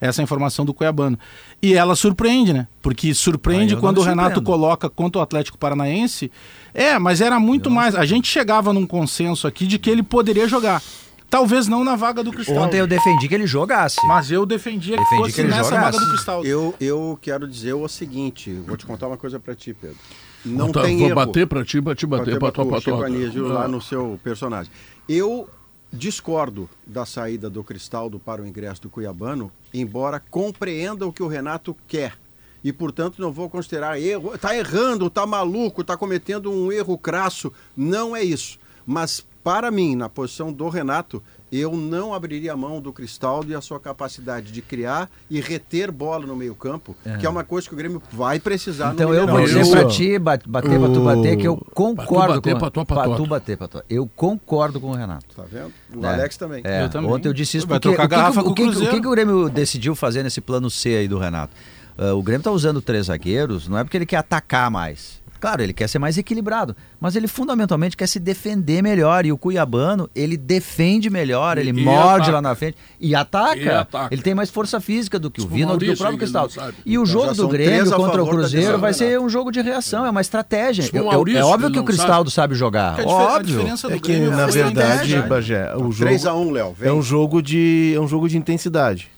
essa 0.00 0.22
informação 0.22 0.64
do 0.64 0.72
Cuiabano. 0.72 1.18
E 1.60 1.74
ela 1.74 1.96
surpreende, 1.96 2.52
né? 2.52 2.68
Porque 2.80 3.12
surpreende 3.12 3.76
quando 3.76 3.98
o 3.98 4.02
Renato 4.02 4.36
surpreendo. 4.36 4.46
coloca 4.46 4.88
contra 4.88 5.18
o 5.18 5.22
Atlético 5.22 5.58
Paranaense. 5.58 6.30
É, 6.72 6.98
mas 6.98 7.20
era 7.20 7.40
muito 7.40 7.70
mais. 7.70 7.94
A 7.94 8.04
gente 8.04 8.28
chegava 8.28 8.72
num 8.72 8.86
consenso 8.86 9.46
aqui 9.46 9.66
de 9.66 9.78
que 9.78 9.90
ele 9.90 10.02
poderia 10.02 10.46
jogar. 10.46 10.82
Talvez 11.30 11.66
não 11.68 11.84
na 11.84 11.94
vaga 11.94 12.22
do 12.24 12.32
Cristal. 12.32 12.56
Ontem 12.56 12.78
eu 12.78 12.86
defendi 12.86 13.28
que 13.28 13.34
ele 13.34 13.46
jogasse. 13.46 13.98
Mas 14.06 14.30
eu 14.30 14.46
defendia 14.46 14.96
que 14.96 15.02
Defendi 15.02 15.22
fosse 15.22 15.34
que 15.34 15.40
ele 15.42 15.48
nessa 15.48 15.64
jogasse. 15.70 15.92
vaga 15.92 15.98
do 16.06 16.10
Cristal. 16.12 16.44
Eu, 16.44 16.74
eu 16.80 17.18
quero 17.20 17.46
dizer 17.46 17.74
o 17.74 17.86
seguinte, 17.88 18.52
vou 18.66 18.76
te 18.76 18.86
contar 18.86 19.06
uma 19.08 19.16
coisa 19.18 19.38
pra 19.38 19.54
ti, 19.54 19.74
Pedro. 19.74 19.96
Não 20.44 20.66
Vou 20.66 20.74
tá- 20.74 20.82
tem 20.84 20.96
vou 20.98 21.06
erro. 21.08 21.14
bater 21.16 21.46
pra 21.46 21.64
ti, 21.64 21.82
pra 21.82 21.94
te 21.94 22.06
bater, 22.06 22.38
pra 22.38 22.50
tua. 22.52 23.06
Anísio, 23.06 23.50
Ah. 23.50 23.52
lá 23.60 23.68
no 23.68 23.80
seu 23.82 24.18
personagem. 24.24 24.72
Eu 25.08 25.48
discordo 25.92 26.68
da 26.86 27.04
saída 27.04 27.50
do 27.50 27.62
Cristaldo 27.64 28.18
para 28.18 28.40
o 28.42 28.46
ingresso 28.46 28.82
do 28.82 28.88
Cuiabano, 28.90 29.50
embora 29.74 30.20
compreenda 30.30 31.06
o 31.06 31.12
que 31.12 31.22
o 31.22 31.26
Renato 31.28 31.76
quer. 31.86 32.14
E, 32.62 32.72
portanto, 32.72 33.20
não 33.20 33.30
vou 33.32 33.48
considerar 33.50 34.00
erro. 34.00 34.34
Está 34.34 34.56
errando, 34.56 35.06
está 35.06 35.26
maluco, 35.26 35.80
está 35.82 35.96
cometendo 35.96 36.50
um 36.50 36.72
erro 36.72 36.96
crasso. 36.98 37.52
Não 37.76 38.14
é 38.16 38.22
isso. 38.22 38.58
Mas, 38.86 39.24
para 39.48 39.70
mim, 39.70 39.96
na 39.96 40.10
posição 40.10 40.52
do 40.52 40.68
Renato, 40.68 41.22
eu 41.50 41.74
não 41.74 42.12
abriria 42.12 42.52
a 42.52 42.56
mão 42.56 42.82
do 42.82 42.92
Cristaldo 42.92 43.50
e 43.50 43.54
a 43.54 43.62
sua 43.62 43.80
capacidade 43.80 44.52
de 44.52 44.60
criar 44.60 45.08
e 45.30 45.40
reter 45.40 45.90
bola 45.90 46.26
no 46.26 46.36
meio-campo, 46.36 46.94
que 47.18 47.24
é 47.24 47.28
uma 47.30 47.42
coisa 47.42 47.66
que 47.66 47.72
o 47.72 47.76
Grêmio 47.78 48.02
vai 48.12 48.38
precisar 48.38 48.92
Então 48.92 49.08
no 49.08 49.14
eu 49.14 49.26
vou 49.26 49.40
dizer 49.42 49.66
pra 49.70 49.86
ti, 49.86 50.18
ba- 50.18 50.38
bater 50.46 50.78
pra 50.78 50.88
tu 50.90 51.00
bater, 51.02 51.38
que 51.38 51.48
eu 51.48 51.56
concordo 51.72 52.34
bater, 52.34 52.52
com 52.52 52.58
pra 52.58 52.70
tua 52.70 52.84
pra 52.84 53.16
tu 53.16 53.26
bater 53.26 53.56
pra 53.56 53.68
tua. 53.68 53.84
Eu 53.88 54.06
concordo 54.14 54.78
com 54.78 54.88
o 54.90 54.94
Renato. 54.94 55.34
Tá 55.34 55.44
vendo? 55.50 55.72
O 55.96 56.04
É. 56.04 56.12
Alex 56.12 56.36
também. 56.36 56.60
É, 56.62 56.84
Eu 56.84 56.90
também. 56.90 57.10
Ontem 57.10 57.28
eu 57.28 57.32
disse 57.32 57.56
isso 57.56 57.66
Vai 57.66 57.78
porque 57.80 57.88
o 57.88 57.94
trocar 57.96 58.30
que, 58.30 58.38
o, 58.38 58.42
com 58.44 58.50
o 58.50 58.54
que, 58.54 58.62
o 58.64 59.00
que 59.00 59.06
o 59.06 59.10
Grêmio 59.10 59.48
decidiu 59.48 59.94
fazer 59.96 60.22
nesse 60.22 60.42
plano 60.42 60.68
C 60.68 60.90
aí 60.90 61.08
do 61.08 61.18
Renato? 61.18 61.54
Ah, 61.96 62.12
o 62.12 62.22
Grêmio 62.22 62.42
tá 62.44 62.50
usando 62.50 62.82
três 62.82 63.06
zagueiros, 63.06 63.66
não 63.66 63.78
é 63.78 63.82
porque 63.82 63.96
ele 63.96 64.04
quer 64.04 64.18
atacar 64.18 64.70
mais. 64.70 65.22
Claro, 65.40 65.62
ele 65.62 65.72
quer 65.72 65.88
ser 65.88 65.98
mais 65.98 66.18
equilibrado, 66.18 66.74
mas 67.00 67.14
ele 67.16 67.28
fundamentalmente 67.28 67.96
quer 67.96 68.06
se 68.06 68.18
defender 68.18 68.82
melhor. 68.82 69.24
E 69.24 69.32
o 69.32 69.38
Cuiabano, 69.38 70.08
ele 70.14 70.36
defende 70.36 71.08
melhor, 71.10 71.58
ele 71.58 71.70
E- 71.70 71.72
morde 71.84 72.22
ataca. 72.22 72.32
lá 72.32 72.42
na 72.42 72.54
frente 72.54 72.76
e 73.00 73.14
ataca. 73.14 73.56
E 73.56 73.68
ataca. 73.68 74.14
Ele 74.14 74.22
tem 74.22 74.34
mais 74.34 74.50
força 74.50 74.80
física 74.80 75.18
do 75.18 75.30
que 75.30 75.40
o 75.40 75.44
Tipo, 75.44 75.54
Vina, 75.54 75.72
do 75.74 75.78
que 75.78 75.90
o 75.90 75.96
próprio 75.96 76.18
Cristal. 76.18 76.48
sabe. 76.50 76.74
E 76.84 76.98
o 76.98 77.02
Então 77.02 77.06
jogo 77.06 77.34
do 77.34 77.48
Grêmio 77.48 77.90
contra 77.92 78.22
o 78.22 78.28
Cruzeiro 78.28 78.78
vai 78.78 78.92
ser 78.92 79.20
um 79.20 79.28
jogo 79.28 79.50
de 79.50 79.60
reação, 79.60 80.04
é 80.04 80.10
uma 80.10 80.20
estratégia. 80.20 80.84
Tipo, 80.84 80.96
Eu- 80.98 81.04
eu- 81.04 81.10
Maurício, 81.12 81.40
é 81.40 81.44
óbvio 81.44 81.70
que 81.70 81.78
o 81.78 81.84
Cristaldo 81.84 82.30
sabe 82.30 82.54
jogar. 82.54 82.94
A 82.94 82.96
difer- 82.96 83.08
a 83.08 83.36
Óbvio. 83.36 83.60
É 83.90 83.98
que, 83.98 84.12
Grêmio 84.12 84.30
na 84.30 84.46
verdade. 84.46 85.22
Bagé, 85.22 85.74
o 85.76 85.90
jogo 85.92 86.10
3x1, 86.10 86.50
Léo. 86.50 86.74
É 86.80 86.92
um 86.92 87.02
jogo 87.02 87.40
de 87.42 87.92
é 87.94 88.00
um 88.00 88.08
jogo 88.08 88.28
de 88.28 88.36
intensidade. 88.36 89.10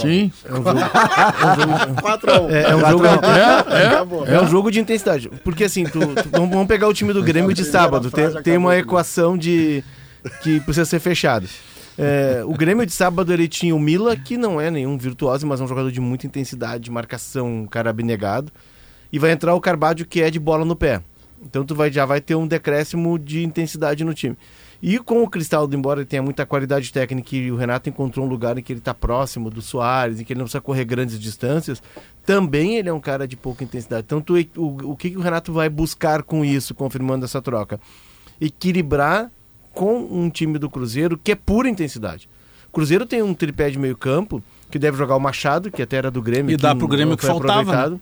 Sim. 0.00 0.32
É 0.44 0.52
um 0.52 0.56
jogo, 0.56 0.78
4x1. 2.02 2.50
é, 2.50 2.62
é 2.70 2.76
um 2.76 2.80
jogo, 2.90 3.04
É, 3.06 4.30
é. 4.32 4.34
é 4.34 4.40
um 4.42 4.46
jogo 4.48 4.70
de 4.70 4.80
intensidade. 4.80 5.28
Porque 5.44 5.64
assim, 5.64 5.84
tu, 5.84 6.00
tu- 6.00 6.30
vamos 6.30 6.66
pegar 6.66 6.88
o 6.88 6.94
time 6.94 7.12
do 7.12 7.22
Grêmio 7.22 7.52
de 7.54 7.64
sábado. 7.64 8.10
Tem, 8.10 8.42
tem 8.42 8.56
uma 8.56 8.76
equação 8.76 9.36
de 9.36 9.82
que 10.42 10.60
precisa 10.60 10.84
ser 10.84 11.00
fechada. 11.00 11.46
É, 11.98 12.42
o 12.46 12.54
Grêmio 12.54 12.86
de 12.86 12.92
sábado 12.92 13.32
ele 13.32 13.46
tinha 13.48 13.74
o 13.74 13.78
Mila, 13.78 14.16
que 14.16 14.36
não 14.38 14.60
é 14.60 14.70
nenhum 14.70 14.96
virtuoso, 14.96 15.46
mas 15.46 15.60
é 15.60 15.64
um 15.64 15.68
jogador 15.68 15.90
de 15.92 16.00
muita 16.00 16.26
intensidade, 16.26 16.84
de 16.84 16.90
marcação, 16.90 17.46
um 17.62 17.66
cara 17.66 17.90
abnegado. 17.90 18.50
E 19.12 19.18
vai 19.18 19.30
entrar 19.30 19.54
o 19.54 19.60
Carbadio, 19.60 20.06
que 20.06 20.22
é 20.22 20.30
de 20.30 20.38
bola 20.40 20.64
no 20.64 20.74
pé. 20.74 21.02
Então 21.44 21.64
tu 21.64 21.74
vai, 21.74 21.92
já 21.92 22.06
vai 22.06 22.20
ter 22.20 22.34
um 22.34 22.46
decréscimo 22.46 23.18
de 23.18 23.42
intensidade 23.44 24.04
no 24.04 24.14
time. 24.14 24.36
E 24.82 24.98
com 24.98 25.22
o 25.22 25.30
Cristaldo, 25.30 25.76
embora 25.76 26.00
ele 26.00 26.06
tenha 26.06 26.20
muita 26.20 26.44
qualidade 26.44 26.92
técnica 26.92 27.36
e 27.36 27.52
o 27.52 27.56
Renato 27.56 27.88
encontrou 27.88 28.26
um 28.26 28.28
lugar 28.28 28.58
em 28.58 28.62
que 28.62 28.72
ele 28.72 28.80
está 28.80 28.92
próximo 28.92 29.48
do 29.48 29.62
Soares, 29.62 30.18
em 30.18 30.24
que 30.24 30.32
ele 30.32 30.38
não 30.38 30.44
precisa 30.44 30.60
correr 30.60 30.84
grandes 30.84 31.20
distâncias, 31.20 31.80
também 32.26 32.76
ele 32.76 32.88
é 32.88 32.92
um 32.92 32.98
cara 32.98 33.28
de 33.28 33.36
pouca 33.36 33.62
intensidade. 33.62 34.04
Então 34.04 34.20
tu, 34.20 34.34
o, 34.56 34.90
o 34.90 34.96
que, 34.96 35.10
que 35.10 35.16
o 35.16 35.20
Renato 35.20 35.52
vai 35.52 35.68
buscar 35.68 36.24
com 36.24 36.44
isso, 36.44 36.74
confirmando 36.74 37.24
essa 37.24 37.40
troca? 37.40 37.78
Equilibrar 38.40 39.30
com 39.72 40.00
um 40.00 40.28
time 40.28 40.58
do 40.58 40.68
Cruzeiro 40.68 41.16
que 41.16 41.30
é 41.30 41.36
pura 41.36 41.68
intensidade. 41.68 42.28
O 42.68 42.72
Cruzeiro 42.72 43.06
tem 43.06 43.22
um 43.22 43.34
tripé 43.34 43.70
de 43.70 43.78
meio 43.78 43.96
campo, 43.96 44.42
que 44.68 44.80
deve 44.80 44.96
jogar 44.98 45.14
o 45.14 45.20
Machado, 45.20 45.70
que 45.70 45.80
até 45.80 45.98
era 45.98 46.10
do 46.10 46.20
Grêmio. 46.20 46.52
E 46.52 46.56
dá 46.56 46.72
que 46.72 46.78
pro 46.78 46.88
Grêmio 46.88 47.16
que 47.16 47.24
faltava, 47.24 47.90
né? 47.90 48.00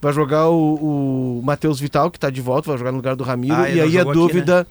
Vai 0.00 0.12
jogar 0.12 0.48
o, 0.48 1.38
o 1.38 1.42
Matheus 1.44 1.78
Vital, 1.78 2.10
que 2.10 2.16
está 2.16 2.30
de 2.30 2.40
volta, 2.40 2.70
vai 2.70 2.78
jogar 2.78 2.90
no 2.90 2.96
lugar 2.96 3.14
do 3.14 3.22
Ramiro. 3.22 3.54
Ah, 3.54 3.68
e 3.68 3.80
aí 3.80 3.96
a 3.96 4.02
jogou 4.02 4.24
aqui, 4.24 4.32
dúvida 4.34 4.66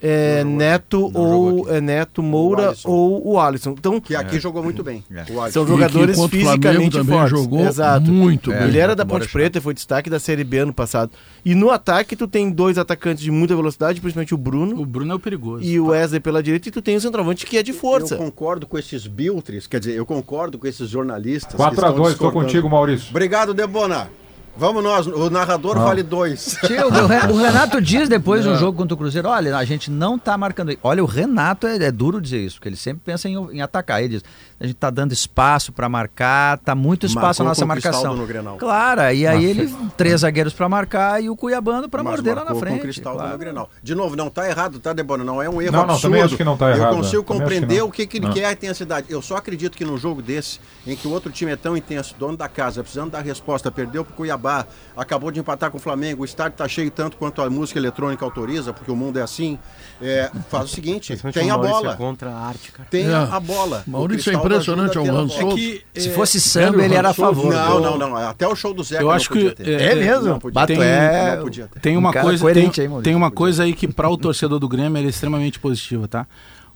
é 0.00 0.44
Neto 0.44 1.10
Não 1.12 1.22
jogou 1.28 1.58
ou 1.66 1.68
é 1.74 1.80
Neto 1.80 2.22
Moura 2.22 2.74
O 2.84 2.90
ou 2.90 3.28
o 3.32 3.40
Alisson. 3.40 3.70
Então, 3.78 4.00
Que 4.00 4.14
aqui 4.14 4.38
jogou 4.38 4.62
muito 4.62 4.82
bem. 4.84 5.04
Alisson. 5.10 5.50
são 5.50 5.62
E 5.62 5.66
que 5.66 5.72
jogadores 5.72 6.16
Flamengo 6.16 6.36
fisicamente 6.36 6.96
também 6.98 7.18
fortes. 7.18 7.30
jogou 7.40 7.66
Exato. 7.66 8.10
muito 8.12 8.52
É, 8.52 8.58
bem. 8.60 8.68
Ele 8.68 8.78
era 8.78 8.94
da 8.94 9.04
Ponte. 9.04 9.28
Preta, 9.28 9.60
foi 9.60 9.74
destaque 9.74 10.08
da 10.08 10.18
Série 10.20 10.44
B 10.44 10.58
ano 10.58 10.72
passado. 10.72 11.10
E 11.44 11.54
no 11.54 11.70
ataque, 11.70 12.14
tu 12.16 12.26
tem 12.28 12.50
dois 12.50 12.78
atacantes 12.78 13.22
de 13.22 13.30
muita 13.30 13.54
velocidade, 13.56 14.00
principalmente 14.00 14.34
o 14.34 14.38
Bruno 14.38 14.80
O 14.80 14.86
Bruno 14.86 15.12
é 15.12 15.14
o 15.14 15.18
perigoso. 15.18 15.64
e 15.64 15.78
o 15.80 15.86
Wesley 15.88 16.20
pela 16.20 16.42
direita, 16.42 16.68
e 16.68 16.72
tu 16.72 16.80
tem 16.82 16.96
o 16.96 17.00
centroavante 17.00 17.44
que 17.46 17.56
é 17.56 17.62
de 17.62 17.72
força. 17.72 18.14
Eu 18.14 18.18
concordo 18.18 18.66
com 18.66 18.78
esses 18.78 19.06
biltres, 19.06 19.66
quer 19.66 19.78
dizer, 19.80 19.94
eu 19.94 20.04
concordo 20.06 20.58
com 20.58 20.66
esses 20.66 20.88
jornalistas. 20.88 21.52
que 21.52 21.56
4 21.56 21.84
a 21.84 21.88
estão 21.88 22.02
2 22.02 22.12
estou 22.14 22.30
contigo, 22.32 22.68
Maurício. 22.68 23.08
Obrigado, 23.10 23.54
Debona. 23.54 24.10
Vamos 24.58 24.82
nós, 24.82 25.06
o 25.06 25.30
narrador 25.30 25.78
vale 25.78 26.02
dois. 26.02 26.58
Tio, 26.66 26.88
o 26.88 27.06
Re- 27.06 27.32
o 27.32 27.36
Renato 27.36 27.80
diz 27.80 28.08
depois 28.08 28.44
do 28.44 28.56
jogo 28.56 28.76
contra 28.76 28.94
o 28.94 28.96
Cruzeiro: 28.98 29.28
olha, 29.28 29.56
a 29.56 29.64
gente 29.64 29.88
não 29.90 30.18
tá 30.18 30.36
marcando. 30.36 30.76
Olha, 30.82 31.02
o 31.02 31.06
Renato 31.06 31.66
é, 31.66 31.76
é 31.76 31.92
duro 31.92 32.20
dizer 32.20 32.44
isso, 32.44 32.56
porque 32.56 32.68
ele 32.68 32.76
sempre 32.76 33.02
pensa 33.04 33.28
em, 33.28 33.34
em 33.52 33.60
atacar. 33.62 34.00
Ele 34.02 34.14
diz: 34.14 34.24
a 34.58 34.66
gente 34.66 34.74
tá 34.76 34.90
dando 34.90 35.12
espaço 35.12 35.70
para 35.72 35.88
marcar, 35.88 36.58
tá 36.58 36.74
muito 36.74 37.06
espaço 37.06 37.42
Marcou 37.42 37.44
na 37.44 37.50
nossa 37.50 37.64
com 37.64 37.70
o 37.70 37.74
Cristaldo 37.74 37.96
marcação. 37.98 38.16
no 38.16 38.26
Grenal. 38.26 38.56
Claro, 38.56 39.00
e 39.12 39.26
aí 39.26 39.44
ele, 39.44 39.72
três 39.96 40.22
zagueiros 40.22 40.52
para 40.52 40.68
marcar 40.68 41.22
e 41.22 41.30
o 41.30 41.36
Cuiabano 41.36 41.88
para 41.88 42.02
morder 42.02 42.34
lá 42.34 42.44
na 42.44 42.50
marcou 42.50 42.60
com 42.60 42.66
o 42.66 42.68
frente. 42.68 42.82
Cristaldo 42.82 43.18
claro. 43.18 43.32
no 43.34 43.38
Grenal. 43.38 43.70
De 43.80 43.94
novo, 43.94 44.16
não 44.16 44.28
tá 44.28 44.48
errado, 44.48 44.80
tá, 44.80 44.92
Debona? 44.92 45.22
Não 45.22 45.40
é 45.40 45.48
um 45.48 45.62
erro 45.62 45.70
Não, 45.72 45.86
não, 45.86 45.94
absurdo. 45.94 46.02
também 46.02 46.22
acho 46.22 46.36
que 46.36 46.42
não 46.44 46.56
tá 46.56 46.70
errado, 46.70 46.90
Eu 46.94 46.96
consigo 46.96 47.22
também 47.22 47.42
acho 47.42 47.48
que 47.50 47.56
compreender 47.60 47.82
o 47.84 47.90
que, 47.92 48.06
que 48.06 48.16
ele 48.18 48.26
Não. 48.26 48.32
quer 48.34 48.46
a 48.46 48.52
intensidade. 48.52 49.06
Eu 49.08 49.22
só 49.22 49.36
acredito 49.36 49.76
que 49.76 49.84
num 49.84 49.96
jogo 49.96 50.20
desse, 50.20 50.58
em 50.84 50.96
que 50.96 51.06
o 51.06 51.12
outro 51.12 51.30
time 51.30 51.52
é 51.52 51.56
tão 51.56 51.76
intenso, 51.76 52.16
dono 52.18 52.36
da 52.36 52.48
casa, 52.48 52.82
precisando 52.82 53.12
dar 53.12 53.20
resposta, 53.20 53.70
perdeu 53.70 54.04
pro 54.04 54.14
Cuiabá, 54.14 54.47
acabou 54.96 55.30
de 55.30 55.38
empatar 55.40 55.70
com 55.70 55.76
o 55.78 55.80
Flamengo, 55.80 56.22
o 56.22 56.24
estádio 56.24 56.56
tá 56.58 56.66
cheio 56.68 56.90
tanto 56.90 57.16
quanto 57.16 57.40
a 57.42 57.48
música 57.50 57.78
eletrônica 57.78 58.24
autoriza, 58.24 58.72
porque 58.72 58.90
o 58.90 58.96
mundo 58.96 59.18
é 59.18 59.22
assim. 59.22 59.58
É, 60.00 60.30
faz 60.48 60.66
o 60.66 60.68
seguinte, 60.74 61.16
tem 61.32 61.50
a 61.50 61.58
bola. 61.58 61.92
é 61.92 61.96
contra 61.96 62.30
a 62.30 62.38
arte, 62.46 62.70
cara. 62.70 62.88
Tem 62.88 63.06
É. 63.06 63.14
a 63.14 63.40
bola. 63.40 63.82
Maurício 63.86 64.30
é 64.30 64.34
impressionante, 64.36 64.96
é 64.96 65.00
um 65.00 65.06
bola. 65.06 65.28
É 65.32 65.54
que, 65.54 65.82
Se 66.00 66.10
fosse 66.10 66.40
samba, 66.40 66.84
ele 66.84 66.94
era 66.94 67.10
a 67.10 67.14
favor. 67.14 67.52
Não, 67.52 67.80
não, 67.80 67.98
não. 67.98 68.16
Até 68.16 68.46
o 68.46 68.54
show 68.54 68.72
do 68.72 68.84
Zeca 68.84 69.02
Eu 69.02 69.06
não 69.08 69.12
acho 69.14 69.28
que, 69.30 69.54
é, 69.58 69.92
É 69.92 69.94
mesmo? 69.96 70.28
Não 70.28 70.38
podia 70.38 70.54
Bato 70.54 70.72
ter. 70.72 70.80
é. 70.80 71.34
Não 71.36 71.42
podia 71.42 71.66
ter. 71.66 71.80
Tem 71.80 71.96
Um 71.96 72.00
uma 72.00 72.12
coisa, 72.12 72.52
tem, 72.52 72.64
hein, 72.64 72.70
Maurício? 72.88 73.02
tem 73.02 73.14
uma 73.14 73.30
coisa 73.30 73.64
aí 73.64 73.72
que 73.74 73.88
para 73.88 74.08
o 74.08 74.16
torcedor 74.16 74.58
do 74.60 74.68
Grêmio 74.68 74.98
é 75.04 75.06
extremamente 75.08 75.58
positiva, 75.58 76.06
tá? 76.06 76.26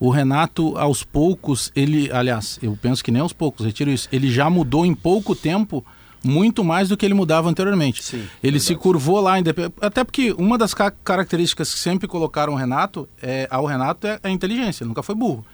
O 0.01 0.11
Renato, 0.11 0.77
aos 0.77 1.05
poucos, 1.05 1.71
ele, 1.77 2.11
aliás, 2.13 2.59
eu 2.61 2.77
penso 2.83 3.05
que 3.05 3.13
nem 3.13 3.23
aos 3.23 3.33
poucos, 3.33 3.65
retiro 3.65 3.89
isso, 3.89 4.09
ele 4.11 4.29
já 4.33 4.51
mudou 4.51 4.85
em 4.85 4.95
pouco 4.97 5.33
tempo 5.37 5.85
muito 6.23 6.63
mais 6.65 6.89
do 6.89 6.97
que 6.97 7.05
ele 7.05 7.15
mudava 7.15 7.49
anteriormente. 7.49 8.03
Sim, 8.03 8.25
ele 8.43 8.61
se 8.61 8.75
curvou 8.75 9.21
lá, 9.21 9.35
até 9.81 10.05
porque 10.05 10.33
uma 10.39 10.57
das 10.59 10.73
ca- 10.75 10.91
características 10.91 11.73
que 11.73 11.81
sempre 11.81 12.07
colocaram 12.09 12.53
o 12.53 12.57
Renato, 12.57 13.09
é, 13.21 13.47
ao 13.51 13.65
Renato 13.67 14.07
é 14.07 14.19
a 14.23 14.31
inteligência, 14.31 14.83
ele 14.85 14.89
nunca 14.89 15.03
foi 15.03 15.15
burro. 15.15 15.45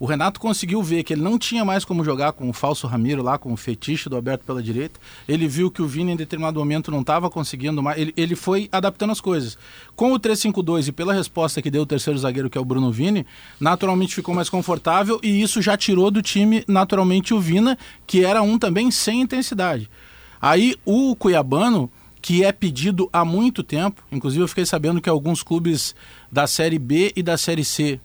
O 0.00 0.06
Renato 0.06 0.40
conseguiu 0.40 0.82
ver 0.82 1.04
que 1.04 1.12
ele 1.12 1.20
não 1.20 1.38
tinha 1.38 1.62
mais 1.62 1.84
como 1.84 2.02
jogar 2.02 2.32
com 2.32 2.48
o 2.48 2.54
falso 2.54 2.86
Ramiro 2.86 3.22
lá, 3.22 3.36
com 3.36 3.52
o 3.52 3.56
fetiche 3.56 4.08
do 4.08 4.16
aberto 4.16 4.46
pela 4.46 4.62
direita. 4.62 4.98
Ele 5.28 5.46
viu 5.46 5.70
que 5.70 5.82
o 5.82 5.86
Vini 5.86 6.12
em 6.12 6.16
determinado 6.16 6.58
momento 6.58 6.90
não 6.90 7.02
estava 7.02 7.28
conseguindo 7.28 7.82
mais. 7.82 8.00
Ele, 8.00 8.14
ele 8.16 8.34
foi 8.34 8.66
adaptando 8.72 9.10
as 9.10 9.20
coisas. 9.20 9.58
Com 9.94 10.14
o 10.14 10.18
3-5-2 10.18 10.88
e 10.88 10.92
pela 10.92 11.12
resposta 11.12 11.60
que 11.60 11.70
deu 11.70 11.82
o 11.82 11.86
terceiro 11.86 12.18
zagueiro, 12.18 12.48
que 12.48 12.56
é 12.56 12.60
o 12.60 12.64
Bruno 12.64 12.90
Vini, 12.90 13.26
naturalmente 13.60 14.14
ficou 14.14 14.34
mais 14.34 14.48
confortável 14.48 15.20
e 15.22 15.42
isso 15.42 15.60
já 15.60 15.76
tirou 15.76 16.10
do 16.10 16.22
time 16.22 16.64
naturalmente 16.66 17.34
o 17.34 17.40
Vina, 17.40 17.76
que 18.06 18.24
era 18.24 18.40
um 18.40 18.58
também 18.58 18.90
sem 18.90 19.20
intensidade. 19.20 19.90
Aí 20.40 20.76
o 20.82 21.14
Cuiabano, 21.14 21.90
que 22.22 22.42
é 22.42 22.52
pedido 22.52 23.06
há 23.12 23.22
muito 23.22 23.62
tempo, 23.62 24.02
inclusive 24.10 24.42
eu 24.42 24.48
fiquei 24.48 24.64
sabendo 24.64 24.98
que 24.98 25.10
alguns 25.10 25.42
clubes 25.42 25.94
da 26.32 26.46
Série 26.46 26.78
B 26.78 27.12
e 27.14 27.22
da 27.22 27.36
Série 27.36 27.66
C 27.66 28.00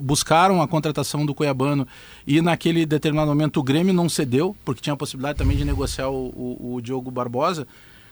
buscaram 0.00 0.60
a 0.62 0.68
contratação 0.68 1.24
do 1.26 1.34
Cuiabano 1.34 1.86
e 2.26 2.40
naquele 2.40 2.86
determinado 2.86 3.28
momento 3.28 3.58
o 3.60 3.62
Grêmio 3.62 3.92
não 3.94 4.08
cedeu, 4.08 4.54
porque 4.64 4.80
tinha 4.80 4.94
a 4.94 4.96
possibilidade 4.96 5.38
também 5.38 5.56
de 5.56 5.64
negociar 5.64 6.08
o, 6.08 6.26
o, 6.28 6.74
o 6.74 6.80
Diogo 6.80 7.10
Barbosa. 7.10 7.66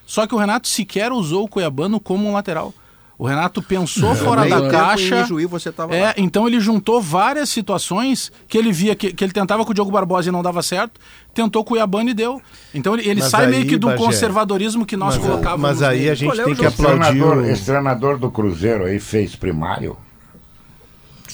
Só 0.04 0.26
que 0.26 0.34
o 0.34 0.38
Renato 0.38 0.68
sequer 0.68 1.10
usou 1.12 1.44
o 1.44 1.48
Cuiabano 1.48 1.98
como 1.98 2.28
um 2.28 2.32
lateral. 2.32 2.72
O 3.18 3.26
Renato 3.26 3.62
pensou 3.62 4.14
fora 4.14 4.42
Meio 4.42 4.60
da 4.60 4.68
caixa. 4.70 5.26
Tava 5.74 5.96
É, 5.96 6.14
então 6.18 6.46
ele 6.46 6.60
juntou 6.60 7.00
várias 7.00 7.48
situações 7.48 8.30
que 8.46 8.58
ele 8.58 8.70
via 8.70 8.94
que, 8.94 9.10
que 9.10 9.24
ele 9.24 9.32
tentava 9.32 9.64
com 9.64 9.70
o 9.70 9.74
Diogo 9.74 9.90
Barbosa 9.90 10.28
e 10.28 10.32
não 10.32 10.42
dava 10.42 10.62
certo, 10.62 11.00
tentou 11.32 11.64
com 11.64 11.70
o 11.70 11.76
Cuiabano 11.76 12.10
e 12.10 12.14
deu. 12.14 12.42
Então 12.74 12.92
ele, 12.94 13.08
ele 13.08 13.22
sai 13.22 13.46
aí, 13.46 13.50
meio 13.50 13.66
que 13.66 13.78
do 13.78 13.86
Bagé, 13.86 13.98
conservadorismo 14.04 14.84
que 14.84 14.98
nós 14.98 15.16
Mas, 15.16 15.24
colocávamos. 15.26 15.62
mas 15.62 15.82
aí 15.82 16.10
a 16.10 16.14
gente 16.14 16.36
tem 16.36 16.54
que 16.54 16.66
Esse 16.66 16.80
aplaudir. 16.82 17.00
treinador, 17.08 17.38
o- 17.38 17.46
esse 17.46 17.64
treinador 17.64 18.18
do 18.18 18.30
Cruzeiro 18.30 18.84
aí 18.84 19.00
fez 19.00 19.34
primário. 19.34 19.96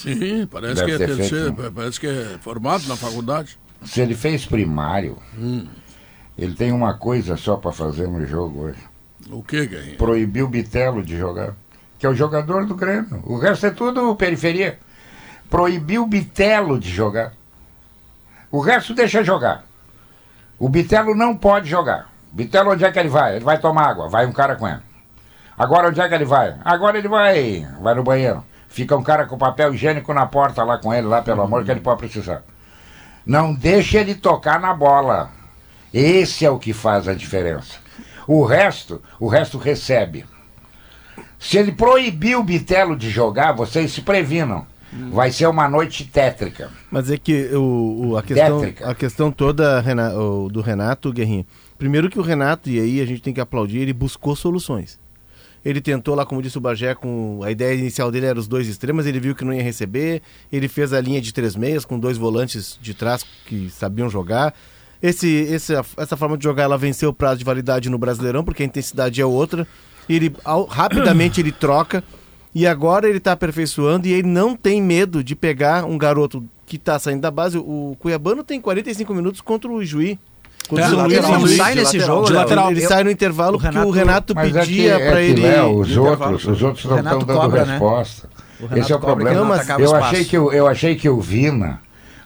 Sim, 0.03 0.47
parece 0.47 0.75
Deve 0.75 0.87
que, 0.87 1.03
é 1.03 1.07
terceiro, 1.07 1.55
feito, 1.55 1.73
parece 1.73 2.01
que 2.01 2.07
é 2.07 2.39
formado 2.41 2.87
na 2.89 2.97
faculdade. 2.97 3.59
Se 3.85 4.01
ele 4.01 4.15
fez 4.15 4.45
primário, 4.45 5.19
ele 6.37 6.55
tem 6.55 6.73
uma 6.73 6.95
coisa 6.95 7.37
só 7.37 7.57
para 7.57 7.73
fazer 7.73 8.09
no 8.09 8.27
jogo 8.27 8.63
hoje. 8.63 8.79
O 9.31 9.43
que, 9.43 9.67
Guerrinha? 9.67 9.97
Proibiu 9.97 10.47
o 10.47 10.49
Bitelo 10.49 11.03
de 11.03 11.17
jogar, 11.17 11.55
que 11.99 12.07
é 12.07 12.09
o 12.09 12.15
jogador 12.15 12.67
do 12.67 12.75
Grêmio. 12.75 13.23
O 13.25 13.39
resto 13.39 13.67
é 13.67 13.71
tudo 13.71 14.15
periferia. 14.17 14.79
Proibiu 15.49 16.03
o 16.03 16.07
Bitelo 16.07 16.79
de 16.79 16.91
jogar. 16.91 17.33
O 18.51 18.61
resto 18.61 18.95
deixa 18.95 19.23
jogar. 19.23 19.65
O 20.59 20.69
Bitelo 20.69 21.15
não 21.15 21.37
pode 21.37 21.69
jogar. 21.69 22.11
Bitelo, 22.33 22.73
onde 22.73 22.85
é 22.85 22.91
que 22.91 22.99
ele 22.99 23.09
vai? 23.09 23.37
Ele 23.37 23.45
vai 23.45 23.59
tomar 23.59 23.89
água, 23.89 24.09
vai 24.09 24.27
um 24.27 24.33
cara 24.33 24.57
com 24.57 24.67
ele. 24.67 24.81
Agora 25.57 25.89
onde 25.89 26.01
é 26.01 26.09
que 26.09 26.15
ele 26.15 26.25
vai? 26.25 26.57
Agora 26.65 26.99
ele 26.99 27.09
vai, 27.09 27.69
vai 27.81 27.95
no 27.95 28.03
banheiro. 28.03 28.45
Fica 28.73 28.97
um 28.97 29.03
cara 29.03 29.27
com 29.27 29.37
papel 29.37 29.75
higiênico 29.75 30.13
na 30.15 30.27
porta 30.27 30.65
lá 30.65 30.79
com 30.79 30.93
ele, 30.93 31.07
lá 31.07 31.21
pelo 31.23 31.43
amor 31.43 31.63
que 31.65 31.71
ele 31.71 31.81
pode 31.81 31.99
precisar. 31.99 32.43
Não 33.25 33.55
deixe 33.55 33.97
ele 33.99 34.15
tocar 34.15 34.59
na 34.59 34.73
bola. 34.75 35.31
Esse 35.93 36.45
é 36.47 36.51
o 36.51 36.59
que 36.59 36.73
faz 36.73 37.07
a 37.07 37.15
diferença. 37.15 37.75
O 38.27 38.45
resto, 38.45 39.01
o 39.21 39.29
resto 39.29 39.59
recebe. 39.59 40.25
Se 41.39 41.59
ele 41.59 41.73
proibir 41.73 42.37
o 42.37 42.43
Bitelo 42.43 42.97
de 42.97 43.11
jogar, 43.11 43.53
vocês 43.53 43.93
se 43.93 44.01
previnam. 44.01 44.67
Vai 45.11 45.31
ser 45.31 45.47
uma 45.47 45.69
noite 45.69 46.05
tétrica. 46.05 46.71
Mas 46.91 47.11
é 47.11 47.17
que 47.17 47.47
o, 47.55 48.11
o- 48.11 48.17
a, 48.17 48.23
questão, 48.23 48.61
Tétrica. 48.61 48.91
a 48.91 48.95
questão 48.95 49.31
toda 49.33 49.81
Rena- 49.81 50.13
o- 50.15 50.49
do 50.51 50.61
Renato 50.61 51.11
Guerrinho. 51.13 51.47
Primeiro 51.79 52.11
que 52.11 52.19
o 52.19 52.23
Renato, 52.23 52.69
e 52.69 52.79
aí 52.79 53.01
a 53.01 53.07
gente 53.07 53.23
tem 53.23 53.33
que 53.33 53.41
aplaudir, 53.41 53.79
ele 53.79 53.93
buscou 53.95 54.37
soluções. 54.37 55.01
Ele 55.65 55.81
tentou 55.81 56.15
lá, 56.15 56.27
como 56.27 56.43
disse 56.43 56.59
o 56.59 56.61
Bagé, 56.61 56.95
com 56.95 57.41
a 57.45 57.51
ideia 57.51 57.75
inicial 57.79 58.11
dele 58.11 58.27
era 58.27 58.39
os 58.39 58.49
dois 58.49 58.67
extremos, 58.67 59.07
ele 59.07 59.21
viu 59.21 59.35
que 59.35 59.45
não 59.45 59.53
ia 59.55 59.63
receber, 59.63 60.21
ele 60.53 60.67
fez 60.67 60.93
a 60.93 61.01
linha 61.01 61.21
de 61.21 61.33
três 61.33 61.55
meias 61.55 61.85
com 61.85 61.99
dois 61.99 62.19
volantes 62.19 62.79
de 62.83 62.95
trás 62.95 63.25
que 63.47 63.71
sabiam 63.71 64.11
jogar. 64.11 64.53
Esse, 65.01 65.29
esse, 65.29 65.73
essa 65.97 66.17
forma 66.17 66.37
de 66.37 66.45
jogar 66.45 66.65
ela 66.65 66.79
venceu 66.79 67.11
o 67.11 67.13
prazo 67.13 67.39
de 67.39 67.45
validade 67.45 67.89
no 67.91 67.99
Brasileirão, 67.99 68.45
porque 68.45 68.63
a 68.63 68.67
intensidade 68.67 69.21
é 69.21 69.27
outra. 69.27 69.67
Ele 70.09 70.35
ao- 70.45 70.65
rapidamente 70.65 71.41
ele 71.41 71.53
troca 71.53 72.03
e 72.55 72.67
agora 72.67 73.09
ele 73.09 73.21
tá 73.21 73.33
aperfeiçoando 73.33 74.07
e 74.07 74.13
ele 74.13 74.29
não 74.29 74.57
tem 74.57 74.83
medo 74.83 75.23
de 75.23 75.35
pegar 75.37 75.85
um 75.85 75.97
garoto 75.97 76.45
que 76.67 76.77
tá 76.79 76.99
saindo 76.99 77.21
da 77.21 77.31
base. 77.31 77.57
O 77.59 77.97
Cuiabano 78.01 78.43
tem 78.45 78.61
45 78.61 79.15
minutos 79.15 79.41
contra 79.41 79.71
o 79.71 79.85
Juí. 79.85 80.19
É, 80.71 80.75
Luís, 80.75 80.93
lateral, 80.93 81.31
ele 81.35 81.43
Luís, 81.43 81.57
sai 81.57 81.75
nesse 81.75 81.97
lateral. 81.99 82.07
jogo, 82.17 82.27
De 82.29 82.33
lateral. 82.33 82.71
Ele 82.71 82.85
Eu- 82.85 82.89
sai 82.89 83.05
no 83.05 83.11
intervalo 83.11 83.57
o 83.57 83.61
porque 83.61 83.69
Renato- 83.75 83.89
o 83.89 83.91
Renato 83.93 84.33
é 84.39 84.45
que, 84.47 84.53
pedia 84.53 84.93
é 84.95 85.11
pra 85.11 85.17
que, 85.21 85.23
ele. 85.27 85.43
Léo, 85.43 85.79
os 85.81 85.97
outros, 85.97 86.45
os 86.47 86.63
outros 86.63 86.85
não 86.87 86.97
Renato 86.97 87.19
estão 87.19 87.27
dando 87.35 87.41
cobra, 87.43 87.65
né? 87.65 87.73
resposta. 87.73 88.29
Renato 88.61 88.79
Esse 88.79 88.93
é 88.93 88.97
o 88.97 88.99
cobra 89.01 89.17
que 89.17 89.23
problema. 89.35 89.57
não 89.57 89.79
eu, 89.79 89.85
espaço. 89.87 90.05
achei 90.05 90.25
que 90.25 90.37
eu, 90.37 90.53
eu 90.53 90.67
achei 90.69 90.95
que 90.95 91.09
o 91.09 91.21
Vina, 91.21 91.81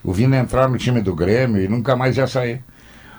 o 0.04 0.12
Vina 0.12 0.36
entrar 0.36 0.68
no 0.68 0.76
time 0.78 1.00
do 1.00 1.14
Grêmio 1.14 1.62
e 1.62 1.66
nunca 1.68 1.96
mais 1.96 2.16
ia 2.18 2.26
sair. 2.26 2.60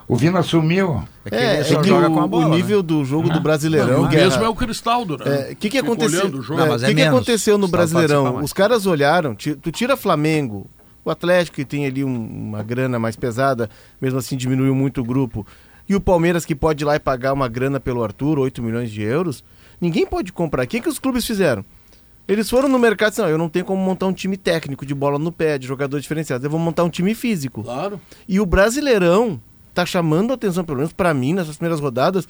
O 0.07 0.15
Vina 0.15 0.41
sumiu. 0.41 1.03
É 1.25 1.29
que 1.29 1.35
É, 1.35 1.51
ele 1.53 1.59
é 1.59 1.63
só 1.65 1.81
que 1.81 1.89
joga 1.89 2.07
o, 2.09 2.13
com 2.13 2.21
a 2.21 2.27
bola, 2.27 2.45
o 2.45 2.49
né? 2.49 2.55
nível 2.55 2.81
do 2.81 3.03
jogo 3.03 3.27
do 3.27 3.35
Não, 3.35 3.41
Brasileirão. 3.43 4.03
o 4.05 4.07
Guerra, 4.07 4.23
mesmo 4.23 4.45
é 4.45 4.47
o 4.47 4.55
Cristaldo, 4.55 5.17
né? 5.17 5.25
É, 5.25 5.51
O 5.51 5.55
que, 5.57 5.69
que 5.69 5.77
Fica 5.77 5.79
aconteceu? 5.81 6.21
olhando 6.21 6.37
o 6.39 6.41
jogo. 6.41 6.61
é, 6.61 6.65
Não, 6.65 6.71
o 6.71 6.75
é 6.77 6.87
que, 6.87 6.95
que 6.95 7.01
aconteceu 7.01 7.57
no 7.57 7.67
participa 7.67 7.97
Brasileirão? 7.99 8.33
mais. 8.35 8.45
Os 8.45 8.53
caras 8.53 8.85
olharam, 8.85 9.35
tu 9.35 9.69
tira 9.71 9.97
Flamengo, 9.97 10.69
o 11.09 11.11
Atlético 11.11 11.55
que 11.55 11.65
tem 11.65 11.85
ali 11.85 12.03
um- 12.03 12.27
uma 12.49 12.63
grana 12.63 12.97
mais 12.99 13.15
pesada, 13.15 13.69
mesmo 14.01 14.19
assim 14.19 14.35
diminuiu 14.37 14.73
muito 14.75 15.01
o 15.01 15.03
grupo, 15.03 15.45
e 15.87 15.95
o 15.95 16.01
Palmeiras 16.01 16.45
que 16.45 16.53
pode 16.55 16.83
ir 16.83 16.85
lá 16.85 16.95
e 16.95 16.99
pagar 16.99 17.33
uma 17.33 17.47
grana 17.47 17.79
pelo 17.79 18.03
Arthur, 18.03 18.39
8 18.39 18.61
milhões 18.61 18.91
de 18.91 19.01
euros, 19.01 19.43
ninguém 19.79 20.05
pode 20.05 20.33
comprar. 20.33 20.63
O 20.63 20.67
que, 20.67 20.81
que 20.81 20.89
os 20.89 20.99
clubes 20.99 21.25
fizeram? 21.25 21.63
Eles 22.27 22.49
foram 22.49 22.67
no 22.67 22.77
mercado 22.77 23.07
e 23.07 23.11
disseram, 23.11 23.27
"Não, 23.29 23.33
eu 23.35 23.37
não 23.37 23.47
tenho 23.47 23.63
como 23.63 23.81
montar 23.81 24.05
um 24.05 24.11
time 24.13 24.35
técnico 24.35 24.85
de 24.85 24.93
bola 24.93 25.17
no 25.17 25.31
pé, 25.31 25.57
de 25.57 25.65
jogador 25.65 25.99
diferenciado, 26.01 26.45
eu 26.45 26.49
vou 26.49 26.59
montar 26.59 26.83
um 26.83 26.89
time 26.89 27.15
físico. 27.15 27.63
Claro. 27.63 28.01
E 28.27 28.37
o 28.41 28.45
Brasileirão 28.45 29.39
tá 29.73 29.85
chamando 29.85 30.31
a 30.31 30.33
atenção, 30.33 30.65
pelo 30.65 30.79
menos 30.79 30.91
pra 30.91 31.13
mim, 31.13 31.33
nessas 31.33 31.55
primeiras 31.55 31.79
rodadas, 31.79 32.27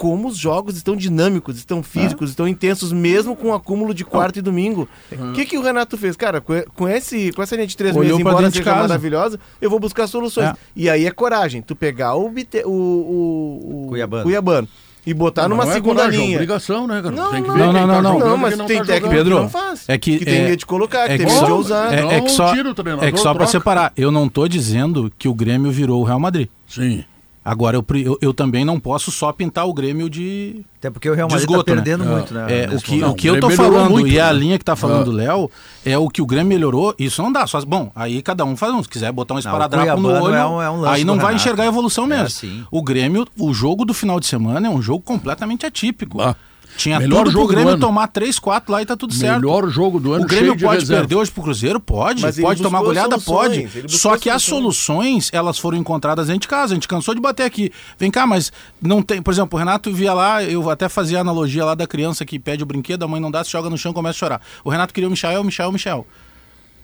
como 0.00 0.28
os 0.28 0.36
jogos 0.38 0.78
estão 0.78 0.96
dinâmicos, 0.96 1.58
estão 1.58 1.82
físicos, 1.82 2.30
estão 2.30 2.48
intensos, 2.48 2.90
mesmo 2.90 3.36
com 3.36 3.48
o 3.48 3.52
acúmulo 3.52 3.92
de 3.92 4.02
quarto 4.02 4.38
e 4.38 4.42
domingo. 4.42 4.88
O 5.12 5.32
que, 5.34 5.44
que 5.44 5.58
o 5.58 5.62
Renato 5.62 5.98
fez? 5.98 6.16
Cara, 6.16 6.40
com, 6.40 6.88
esse, 6.88 7.30
com 7.32 7.42
essa 7.42 7.54
linha 7.54 7.66
de 7.66 7.76
três 7.76 7.94
Olhou 7.94 8.16
meses, 8.16 8.20
embora 8.20 8.50
seja 8.50 8.64
casa. 8.64 8.80
maravilhosa, 8.88 9.38
eu 9.60 9.68
vou 9.68 9.78
buscar 9.78 10.06
soluções. 10.06 10.46
É. 10.48 10.54
E 10.74 10.88
aí 10.88 11.04
é 11.04 11.10
coragem, 11.10 11.60
tu 11.60 11.76
pegar 11.76 12.14
o, 12.14 12.30
Bite- 12.30 12.62
o, 12.64 12.70
o, 12.70 13.84
o 13.84 13.88
Cuiabano. 14.22 14.66
e 15.06 15.12
botar 15.12 15.42
Mas 15.42 15.50
numa 15.50 15.64
não 15.64 15.70
é 15.70 15.74
segunda 15.74 15.94
coragem, 15.96 16.20
É 16.20 16.24
linha. 16.24 16.36
obrigação, 16.38 16.86
né, 16.86 17.02
cara? 17.02 17.14
Não, 17.14 17.30
tem 17.32 17.42
que 17.42 17.48
não, 17.48 17.54
ver 17.56 17.60
não, 17.66 17.72
quem 17.74 17.80
não, 17.82 17.88
tá 17.94 18.02
não. 18.02 18.12
jogando 18.14 18.28
Não, 18.30 18.36
e 18.36 18.40
mas 18.40 18.56
não 18.56 18.66
tem 18.66 18.78
tá 18.78 18.84
jogando. 18.94 19.10
Pedro, 19.10 19.36
que 19.36 19.42
não 19.42 19.48
faz. 19.50 19.84
é 19.86 19.98
que- 19.98 20.24
tem 20.24 20.34
é- 20.38 20.44
medo 20.44 20.56
de 20.56 20.66
colocar, 20.66 21.06
que 21.08 21.12
é 21.12 21.18
tem 21.18 21.26
que 21.26 21.32
medo 21.34 21.44
de 21.44 21.52
ousar. 21.52 21.92
é- 21.92 22.16
é 22.16 22.20
que 22.22 22.30
só- 22.30 22.54
É 22.54 23.12
que 23.12 23.18
só 23.18 23.34
pra 23.34 23.44
troca. 23.44 23.46
separar, 23.46 23.92
eu 23.98 24.10
não 24.10 24.30
tô 24.30 24.48
dizendo 24.48 25.12
que 25.18 25.28
o 25.28 25.34
Grêmio 25.34 25.70
virou 25.70 26.00
o 26.00 26.04
Real 26.04 26.18
Madrid. 26.18 26.48
Sim. 26.66 27.04
Agora, 27.42 27.74
eu, 27.74 27.84
eu, 27.96 28.18
eu 28.20 28.34
também 28.34 28.66
não 28.66 28.78
posso 28.78 29.10
só 29.10 29.32
pintar 29.32 29.66
o 29.66 29.72
Grêmio 29.72 30.10
de. 30.10 30.60
Até 30.78 30.90
porque 30.90 31.08
o 31.08 31.14
Real 31.14 31.26
Madrid 31.26 31.48
esgoto, 31.48 31.64
tá 31.64 31.74
né? 31.74 31.82
perdendo 31.82 32.04
muito, 32.04 32.34
né? 32.34 32.46
É, 32.64 32.68
o 32.74 32.78
que, 32.78 33.02
o 33.02 33.14
que 33.14 33.26
eu 33.28 33.40
tô 33.40 33.48
melhorou 33.48 33.72
falando 33.72 33.90
muito, 33.92 34.08
e 34.08 34.20
a 34.20 34.26
né? 34.30 34.38
linha 34.38 34.58
que 34.58 34.64
tá 34.64 34.76
falando 34.76 35.06
Ah. 35.08 35.10
o 35.10 35.16
Léo 35.16 35.50
é 35.84 35.96
o 35.96 36.08
que 36.10 36.20
o 36.20 36.26
Grêmio 36.26 36.48
melhorou. 36.48 36.94
Isso 36.98 37.22
não 37.22 37.32
dá. 37.32 37.46
Só, 37.46 37.58
bom, 37.64 37.90
aí 37.96 38.20
cada 38.20 38.44
um 38.44 38.56
faz 38.56 38.74
um. 38.74 38.82
Se 38.82 38.88
quiser 38.90 39.10
botar 39.10 39.34
um 39.34 39.38
esparadrapo 39.38 39.98
no 40.00 40.08
olho, 40.10 40.34
é 40.34 40.46
um- 40.46 40.62
é 40.62 40.70
um 40.70 40.84
aí 40.84 41.02
não 41.02 41.14
vai 41.16 41.26
Renato. 41.28 41.36
enxergar 41.36 41.64
a 41.64 41.66
evolução 41.66 42.06
mesmo. 42.06 42.26
É, 42.26 42.28
sim. 42.28 42.64
o 42.70 42.82
Grêmio, 42.82 43.26
o 43.38 43.54
jogo 43.54 43.86
do 43.86 43.94
final 43.94 44.20
de 44.20 44.26
semana 44.26 44.66
é 44.68 44.70
um 44.70 44.82
jogo 44.82 45.02
completamente 45.02 45.64
atípico. 45.64 46.18
Bah. 46.18 46.36
Tinha 46.76 46.98
Melhor 46.98 47.18
tudo 47.18 47.24
pro 47.24 47.32
jogo 47.32 47.46
do 47.46 47.52
Grêmio 47.54 47.78
tomar 47.78 48.06
3, 48.08 48.38
4 48.38 48.72
lá 48.72 48.82
e 48.82 48.86
tá 48.86 48.96
tudo 48.96 49.12
certo. 49.12 49.40
Melhor 49.40 49.68
jogo 49.68 50.00
do 50.00 50.12
ano 50.12 50.24
O 50.24 50.26
Grêmio 50.26 50.58
pode 50.58 50.86
perder 50.86 51.14
hoje 51.14 51.30
pro 51.30 51.42
Cruzeiro? 51.42 51.78
Pode. 51.80 52.22
Mas 52.22 52.38
pode 52.38 52.62
tomar 52.62 52.80
goleada? 52.80 53.18
soluções, 53.18 53.72
Pode. 53.72 53.96
Só 53.96 54.16
que 54.16 54.30
as 54.30 54.42
soluções. 54.42 54.80
soluções, 54.90 55.30
elas 55.32 55.58
foram 55.58 55.76
encontradas 55.78 56.28
dentro 56.28 56.42
de 56.42 56.48
casa. 56.48 56.72
A 56.72 56.74
gente 56.74 56.88
cansou 56.88 57.14
de 57.14 57.20
bater 57.20 57.42
aqui. 57.44 57.70
Vem 57.98 58.10
cá, 58.10 58.26
mas 58.26 58.52
não 58.80 59.02
tem. 59.02 59.20
Por 59.20 59.32
exemplo, 59.32 59.56
o 59.56 59.58
Renato 59.58 59.92
via 59.92 60.12
lá, 60.12 60.42
eu 60.42 60.68
até 60.70 60.88
fazia 60.88 61.18
a 61.18 61.20
analogia 61.20 61.64
lá 61.64 61.74
da 61.74 61.86
criança 61.86 62.24
que 62.24 62.38
pede 62.38 62.62
o 62.62 62.66
brinquedo, 62.66 63.02
a 63.02 63.08
mãe 63.08 63.20
não 63.20 63.30
dá, 63.30 63.44
se 63.44 63.50
joga 63.50 63.68
no 63.68 63.76
chão 63.76 63.92
e 63.92 63.94
começa 63.94 64.16
a 64.16 64.18
chorar. 64.18 64.40
O 64.64 64.70
Renato 64.70 64.94
queria 64.94 65.08
o 65.08 65.10
Michael, 65.10 65.44
Michael, 65.44 65.72
Michael. 65.72 66.06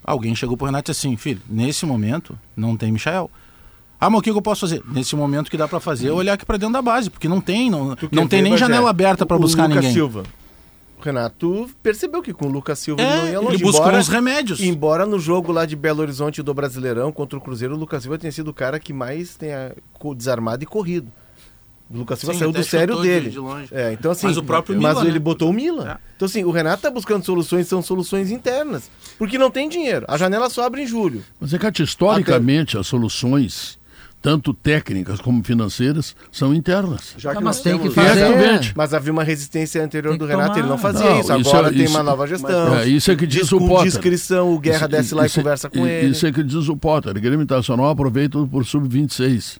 Alguém 0.03 0.35
chegou 0.35 0.55
pro 0.55 0.65
Renato 0.65 0.91
e 0.91 0.93
disse 0.93 1.07
assim: 1.07 1.17
filho, 1.17 1.41
nesse 1.49 1.85
momento 1.85 2.37
não 2.55 2.77
tem 2.77 2.91
Michael. 2.91 3.29
Ah, 3.99 4.09
mas 4.09 4.19
o 4.19 4.21
que 4.21 4.29
eu 4.29 4.41
posso 4.41 4.61
fazer? 4.61 4.83
Nesse 4.87 5.15
momento 5.15 5.49
que 5.49 5.57
dá 5.57 5.67
pra 5.67 5.79
fazer 5.79 6.09
é 6.09 6.11
olhar 6.11 6.33
aqui 6.33 6.45
pra 6.45 6.57
dentro 6.57 6.73
da 6.73 6.81
base, 6.81 7.09
porque 7.09 7.27
não 7.27 7.41
tem, 7.41 7.69
não, 7.69 7.95
não 8.11 8.27
tem 8.27 8.41
ver, 8.43 8.49
nem 8.49 8.57
janela 8.57 8.89
aberta 8.89 9.25
pra 9.25 9.37
O 9.37 9.39
buscar 9.39 9.63
Lucas 9.63 9.77
ninguém. 9.77 9.93
Silva. 9.93 10.23
O 10.99 11.03
Renato 11.03 11.69
percebeu 11.81 12.21
que 12.21 12.33
com 12.33 12.47
o 12.47 12.51
Lucas 12.51 12.79
Silva 12.79 13.01
ele 13.01 13.11
não 13.15 13.25
É, 13.27 13.31
ia 13.31 13.39
longe. 13.39 13.55
ele 13.55 13.63
buscou 13.63 13.81
embora- 13.85 13.97
uns 13.99 14.07
remédios. 14.07 14.59
Embora 14.59 15.05
no 15.05 15.19
jogo 15.19 15.51
lá 15.51 15.65
de 15.65 15.75
Belo 15.75 16.01
Horizonte 16.01 16.41
do 16.43 16.53
Brasileirão 16.53 17.11
contra 17.11 17.37
o 17.37 17.41
Cruzeiro, 17.41 17.75
o 17.75 17.77
Lucas 17.77 18.01
Silva 18.03 18.17
tenha 18.17 18.31
sido 18.31 18.49
o 18.49 18.53
cara 18.53 18.79
que 18.79 18.91
mais 18.93 19.35
tenha 19.35 19.73
desarmado 20.15 20.63
e 20.63 20.65
corrido. 20.67 21.07
O 21.89 21.99
Lucas 21.99 22.19
Silva 22.19 22.33
Sim, 22.33 22.39
saiu 22.39 22.49
até 22.49 22.59
do 22.59 22.65
sério 22.65 23.01
dele. 23.01 23.29
de 23.29 23.39
longe. 23.39 23.69
É, 23.71 23.93
então 23.93 24.11
assim, 24.11 24.27
Mas 24.27 24.37
o 24.37 24.43
próprio 24.43 24.75
mas 24.81 24.95
Mila, 24.95 25.05
ele 25.05 25.13
né? 25.13 25.19
botou 25.19 25.49
o 25.49 25.53
Mila. 25.53 25.91
É. 25.93 25.97
Então 26.17 26.25
assim, 26.25 26.43
o 26.43 26.51
Renato 26.51 26.81
tá 26.81 26.91
buscando 26.91 27.23
soluções, 27.23 27.67
são 27.67 27.81
soluções 27.81 28.29
internas, 28.31 28.89
porque 29.17 29.37
não 29.37 29.49
tem 29.49 29.69
dinheiro. 29.69 30.03
A 30.09 30.17
janela 30.17 30.49
só 30.49 30.63
abre 30.65 30.81
em 30.81 30.87
julho. 30.87 31.23
Mas 31.39 31.53
é 31.53 31.57
que, 31.59 31.83
historicamente, 31.83 32.77
as 32.77 32.87
soluções, 32.87 33.79
tanto 34.27 34.53
técnicas 34.53 35.21
como 35.21 35.41
financeiras, 35.41 36.13
são 36.33 36.53
internas. 36.53 37.13
Já 37.17 37.31
que 37.31 37.37
Ah, 37.37 37.41
mas 37.41 37.55
nós 37.57 37.61
tem 37.61 37.79
que 37.79 37.89
fazer. 37.89 38.73
Mas 38.75 38.93
havia 38.93 39.13
uma 39.13 39.23
resistência 39.23 39.81
anterior 39.81 40.17
do 40.17 40.25
Renato, 40.25 40.47
tomar. 40.49 40.59
ele 40.59 40.67
não 40.67 40.77
fazia 40.77 41.05
Não, 41.09 41.19
isso. 41.21 41.33
isso 41.37 41.49
Agora 41.49 41.67
é- 41.69 41.71
tem 41.71 41.83
isso- 41.85 41.93
uma 41.95 42.03
nova 42.03 42.27
gestão. 42.27 42.75
É, 42.77 42.85
isso 42.89 43.09
é 43.09 43.15
que 43.15 43.25
diz 43.25 43.49
o 43.53 43.57
com 43.57 43.67
Potter. 43.69 43.85
discrição, 43.85 44.53
o 44.53 44.59
Guerra 44.59 44.79
Isso- 44.79 44.87
desce 44.89 45.15
lá 45.15 45.23
e 45.23 45.25
isso- 45.27 45.35
conversa 45.39 45.69
com 45.69 45.87
ele. 45.87 46.09
Isso 46.11 46.27
é 46.27 46.31
que 46.33 46.43
diz 46.43 46.67
o 46.67 46.75
Potter. 46.75 47.11
O 47.15 47.21
Grêmio 47.21 47.41
Internacional 47.41 47.89
aproveita 47.89 48.37
por 48.47 48.65
sub-26. 48.65 49.59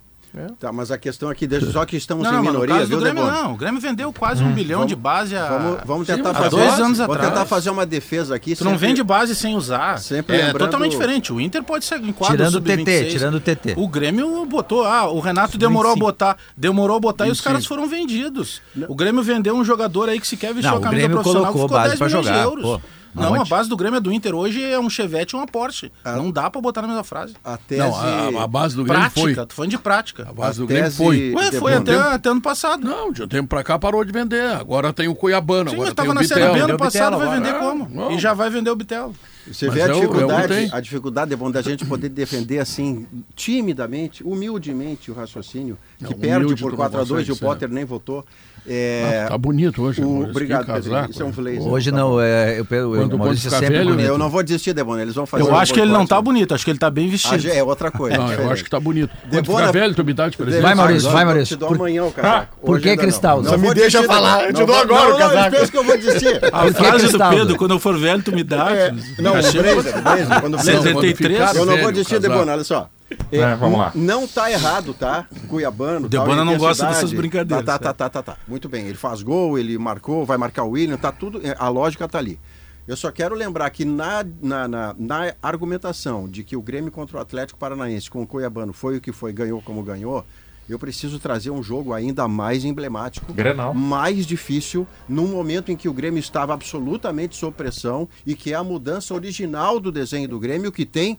Tá, 0.60 0.72
mas 0.72 0.92
a 0.92 0.98
questão 0.98 1.30
aqui, 1.30 1.46
deixa 1.48 1.72
só 1.72 1.86
que 1.86 1.96
estamos 1.98 2.24
Não, 2.24 2.32
em 2.32 2.36
não, 2.36 2.44
minoria, 2.44 2.86
viu, 2.86 2.98
do 2.98 3.04
Grêmio 3.04 3.26
não. 3.26 3.54
O 3.54 3.58
Grêmio 3.58 3.82
vendeu 3.82 4.12
quase 4.14 4.44
um 4.44 4.52
bilhão 4.54 4.86
de 4.86 4.96
base 4.96 5.36
a... 5.36 5.46
Vamos, 5.48 5.80
vamos 5.86 6.08
tentar 6.08 6.32
há 6.32 6.34
fazer, 6.34 6.50
dois 6.50 6.80
anos 6.80 6.98
vamos 6.98 7.16
atrás. 7.16 7.30
tentar 7.34 7.46
fazer 7.46 7.70
uma 7.70 7.86
defesa 7.86 8.36
aqui. 8.36 8.56
Tu 8.56 8.64
não 8.64 8.72
sempre- 8.74 8.88
vende 8.88 9.04
base 9.04 9.36
sem 9.36 9.56
usar. 9.56 10.00
Sempre 10.00 10.36
é 10.38 10.46
lembrando- 10.48 10.66
totalmente 10.66 10.92
diferente. 10.92 11.34
O 11.34 11.42
Inter 11.42 11.64
pode 11.64 11.86
ser 11.86 12.00
em 12.04 12.12
quadro 12.12 12.36
Tirando 12.38 12.50
o 12.50 12.58
sub-26. 12.58 12.84
TT, 12.86 13.06
tirando 13.10 13.36
o 13.36 13.40
TT. 13.40 13.74
O 13.78 13.88
Grêmio 13.88 14.46
botou, 14.46 14.86
ah, 14.86 15.10
o 15.10 15.20
Renato 15.20 15.58
demorou 15.58 15.92
a 15.92 15.96
25. 15.96 16.12
botar, 16.12 16.38
demorou 16.56 16.98
a 16.98 17.00
botar 17.00 17.26
e 17.28 17.32
os 17.32 17.38
25. 17.38 17.50
caras 17.54 17.66
foram 17.66 17.88
vendidos. 17.88 18.62
O 18.88 18.96
Grêmio 18.96 19.24
vendeu 19.24 19.56
um 19.56 19.64
jogador 19.64 20.10
aí 20.10 20.20
que 20.20 20.28
sequer 20.28 20.54
vestiu 20.54 20.72
Não, 20.72 20.78
a 20.78 20.80
o 20.80 20.84
camisa 20.84 21.10
profissional 21.10 21.46
que 21.48 21.52
colocou 21.54 21.68
ficou 21.68 21.78
base 21.78 21.90
10 21.90 21.98
pra 22.00 22.08
milhões 22.08 22.26
de 22.26 22.32
jogar, 22.32 22.44
euros. 22.44 22.64
pô. 22.64 22.82
Não, 23.16 23.24
Aonde? 23.30 23.42
a 23.42 23.46
base 23.46 23.68
do 23.70 23.76
Grêmio 23.76 23.98
é 23.98 24.00
do 24.02 24.12
Inter 24.12 24.36
hoje 24.36 24.64
é 24.64 24.80
um 24.80 24.90
Chevette 24.90 25.36
e 25.36 25.38
uma 25.38 25.48
Porsche. 25.48 25.92
Não 26.06 26.30
dá 26.32 26.50
pra 26.50 26.62
botar 26.62 26.82
na 26.82 26.88
mesma 26.88 27.04
frase. 27.04 27.34
A 27.44 27.58
tese... 27.58 27.82
Não, 27.82 27.96
a, 28.40 28.44
a 28.44 28.48
base 28.48 28.76
do 28.76 28.84
Grêmio 28.84 29.02
Prática, 29.02 29.22
foi. 29.22 29.36
tô 29.46 29.56
falando 29.56 29.72
de 29.72 29.78
prática. 29.78 30.28
A 30.30 30.34
base 30.34 30.60
a 30.60 30.62
do 30.62 30.68
Grêmio 30.68 30.92
foi. 30.92 31.34
Ué, 31.34 31.52
foi 31.54 31.74
até, 31.74 31.94
tempo- 31.94 32.08
até 32.10 32.30
ano 32.30 32.42
passado. 32.42 32.84
Não, 32.88 33.12
de 33.12 33.24
um 33.24 33.28
tempo 33.28 33.48
pra 33.50 33.64
cá 33.64 33.80
parou 33.80 34.04
de 34.04 34.12
vender. 34.12 34.52
Agora 34.52 34.94
tem 34.94 35.08
o 35.08 35.16
Cuiabano, 35.16 35.70
Sim, 35.70 35.76
agora 35.76 35.94
tava 35.96 36.14
na 36.14 36.24
Série 36.24 36.54
B 36.54 36.60
ano 36.60 36.78
passado, 36.78 37.18
vai 37.18 37.38
vender 37.38 37.50
agora. 37.50 37.66
como? 37.72 37.90
Não. 37.90 38.12
E 38.12 38.20
já 38.20 38.34
vai 38.34 38.50
vender 38.50 38.70
o 38.70 38.76
Bitelo. 38.76 39.16
Você 39.48 39.68
Mas 39.68 39.76
vê 39.76 39.82
a 39.82 39.86
é 39.86 39.90
é 39.90 39.94
dificuldade, 39.94 40.48
tem. 40.50 40.70
a 40.74 40.80
dificuldade 40.82 41.34
é 41.34 41.36
bom 41.38 41.50
da 41.50 41.62
gente 41.62 41.86
poder 41.86 42.10
defender 42.10 42.60
assim, 42.60 43.08
timidamente, 43.34 44.22
humildemente 44.22 45.10
o 45.10 45.14
raciocínio, 45.14 45.78
que 45.98 46.04
Não, 46.04 46.12
perde 46.14 46.48
por 46.56 46.58
tu 46.58 46.70
não 46.72 46.76
4 46.76 47.00
a 47.00 47.04
2 47.06 47.28
e 47.30 47.32
o 47.32 47.38
Potter 47.38 47.70
nem 47.70 47.86
votou. 47.86 48.26
É, 48.70 49.24
Ah, 49.26 49.30
tá 49.30 49.38
bonito 49.38 49.82
hoje. 49.82 50.02
o- 50.04 50.24
obrigado, 50.30 50.66
Pedro. 50.66 51.10
Isso 51.10 51.24
é 51.24 51.26
um 51.26 51.32
blazer. 51.32 51.62
Hoje 51.66 51.90
Tá 51.90 51.98
não, 51.98 52.10
bom. 52.12 52.22
é, 52.22 52.52
eu, 52.60 52.68
eu, 52.70 52.92
Quando- 52.92 53.18
quando 53.18 53.34
é 53.34 53.36
sempre 53.38 53.68
velho, 53.70 53.90
bonito. 53.92 54.06
Eu 54.08 54.18
não 54.18 54.30
vou 54.30 54.44
desistir, 54.44 54.74
Debona. 54.74 55.02
Eles 55.02 55.16
vão 55.16 55.26
fazer 55.26 55.44
Eu 55.44 55.48
um 55.52 55.56
acho 55.56 55.74
que 55.74 55.80
ele 55.80 55.90
não 55.92 56.06
tá 56.06 56.16
boicote. 56.16 56.24
bonito, 56.26 56.54
acho 56.54 56.66
que 56.66 56.72
ele 56.72 56.78
tá 56.80 56.90
bem 56.90 57.08
Ah, 57.08 57.12
vestido. 57.12 57.40
já 57.40 57.54
é 57.54 57.64
outra 57.64 57.90
coisa. 57.90 58.18
Não, 58.18 58.30
eu 58.34 58.52
acho 58.52 58.64
que 58.66 58.70
tá 58.70 58.78
bonito. 58.80 59.10
Quando 59.22 59.32
Debona- 59.32 59.68
ficar 59.68 59.72
velho, 59.80 59.96
tu 59.96 60.04
me 60.04 60.14
dá 60.14 60.28
de 60.28 60.36
presente. 60.36 60.62
Vai, 60.62 60.76
Maurício, 60.76 61.10
vai, 61.10 61.24
eu 61.24 61.28
Maurício. 61.28 61.56
Te 61.56 61.60
dou 61.60 61.70
amanhã 61.74 62.04
o 62.04 62.12
casaco. 62.12 62.58
por 62.60 62.72
Hoje 62.72 62.84
que 62.84 62.90
ainda 62.90 63.02
não. 63.02 63.08
Cristaldo? 63.10 63.44
Não 63.44 63.52
Só 63.52 63.58
me 63.58 63.74
deixa 63.74 64.04
falar, 64.04 64.44
eu 64.44 64.54
te 64.54 64.66
dou 64.66 64.76
agora 64.76 65.16
o 65.16 65.18
casaco. 65.18 65.52
pensa 65.56 65.72
que 65.72 65.78
eu 65.78 65.84
vou 65.86 65.98
desistir. 65.98 66.40
A 66.52 66.74
frase 66.74 67.08
do? 67.12 67.18
Pedro, 67.30 67.56
quando 67.56 67.72
eu 67.72 67.80
for 67.80 67.98
velho, 67.98 68.22
tu 68.22 68.32
me 68.34 68.44
dá. 68.44 68.70
É, 68.72 68.92
não, 69.20 69.32
o 69.32 69.34
blazer, 69.36 69.62
o 69.62 69.64
blazer, 69.64 70.42
quando 70.42 70.54
o 70.56 70.58
blazer- 70.58 70.76
Não, 70.76 70.82
quando 70.84 71.02
73? 71.08 71.38
ficar 71.50 71.56
Eu 71.56 71.66
não 71.66 71.78
vou 71.78 71.92
desistir. 71.92 72.20
Debona, 72.20 72.52
olha 72.52 72.64
só. 72.66 72.90
É, 73.32 73.56
vamos 73.56 73.80
lá. 73.80 73.92
Não 73.96 74.28
tá 74.28 74.52
errado, 74.52 74.94
tá? 74.94 75.28
Cuiabano. 75.48 76.06
O 76.08 76.10
Debona 76.10 76.36
tal, 76.38 76.46
não 76.46 76.58
gosta 76.58 76.86
dessas 76.88 77.14
brincadeiras, 77.14 77.66
Tá, 77.66 77.78
tá, 77.80 77.94
tá, 77.94 78.10
tá, 78.10 78.22
tá, 78.22 78.34
tá. 78.34 78.38
Muito 78.48 78.68
bem. 78.68 78.86
Ele 78.86 78.98
faz 78.98 79.22
gol, 79.22 79.58
ele 79.58 79.78
marcou, 79.78 80.26
vai 80.26 80.38
marcar 80.38 80.64
o 80.64 80.72
William, 80.72 80.98
tá 80.98 81.12
tudo. 81.12 81.40
é, 81.46 81.56
A 81.58 81.70
lógica 81.70 82.08
tá 82.08 82.18
ali. 82.18 82.40
Eu 82.88 82.96
só 82.96 83.12
quero 83.12 83.36
lembrar 83.36 83.70
que 83.70 83.84
na, 83.84 84.26
na, 84.42 84.68
na, 84.68 84.96
na 84.98 85.34
argumentação 85.42 86.28
de 86.30 86.42
que 86.44 86.56
o 86.56 86.62
Grêmio 86.62 86.92
contra 86.92 87.18
o 87.18 87.20
Atlético 87.20 87.60
Paranaense 87.60 88.10
com 88.10 88.22
o 88.22 88.28
Cuiabano 88.28 88.72
foi 88.72 88.98
o 88.98 89.02
que 89.02 89.12
foi, 89.12 89.34
ganhou 89.34 89.62
como 89.62 89.84
ganhou, 89.84 90.26
eu 90.70 90.80
preciso 90.80 91.20
trazer 91.20 91.50
um 91.50 91.62
jogo 91.64 91.94
ainda 91.94 92.28
mais 92.30 92.64
emblemático, 92.66 93.34
Grenal. 93.34 93.74
mais 93.74 94.26
difícil, 94.26 94.88
num 95.08 95.28
momento 95.28 95.70
em 95.72 95.76
que 95.76 95.88
o 95.90 95.94
Grêmio 95.94 96.20
estava 96.20 96.54
absolutamente 96.54 97.36
sob 97.36 97.56
pressão 97.56 98.08
e 98.26 98.36
que 98.36 98.54
é 98.54 98.56
a 98.56 98.64
mudança 98.64 99.14
original 99.14 99.80
do 99.82 99.92
desenho 99.92 100.28
do 100.30 100.40
Grêmio 100.40 100.72
que 100.72 100.86
tem 100.86 101.18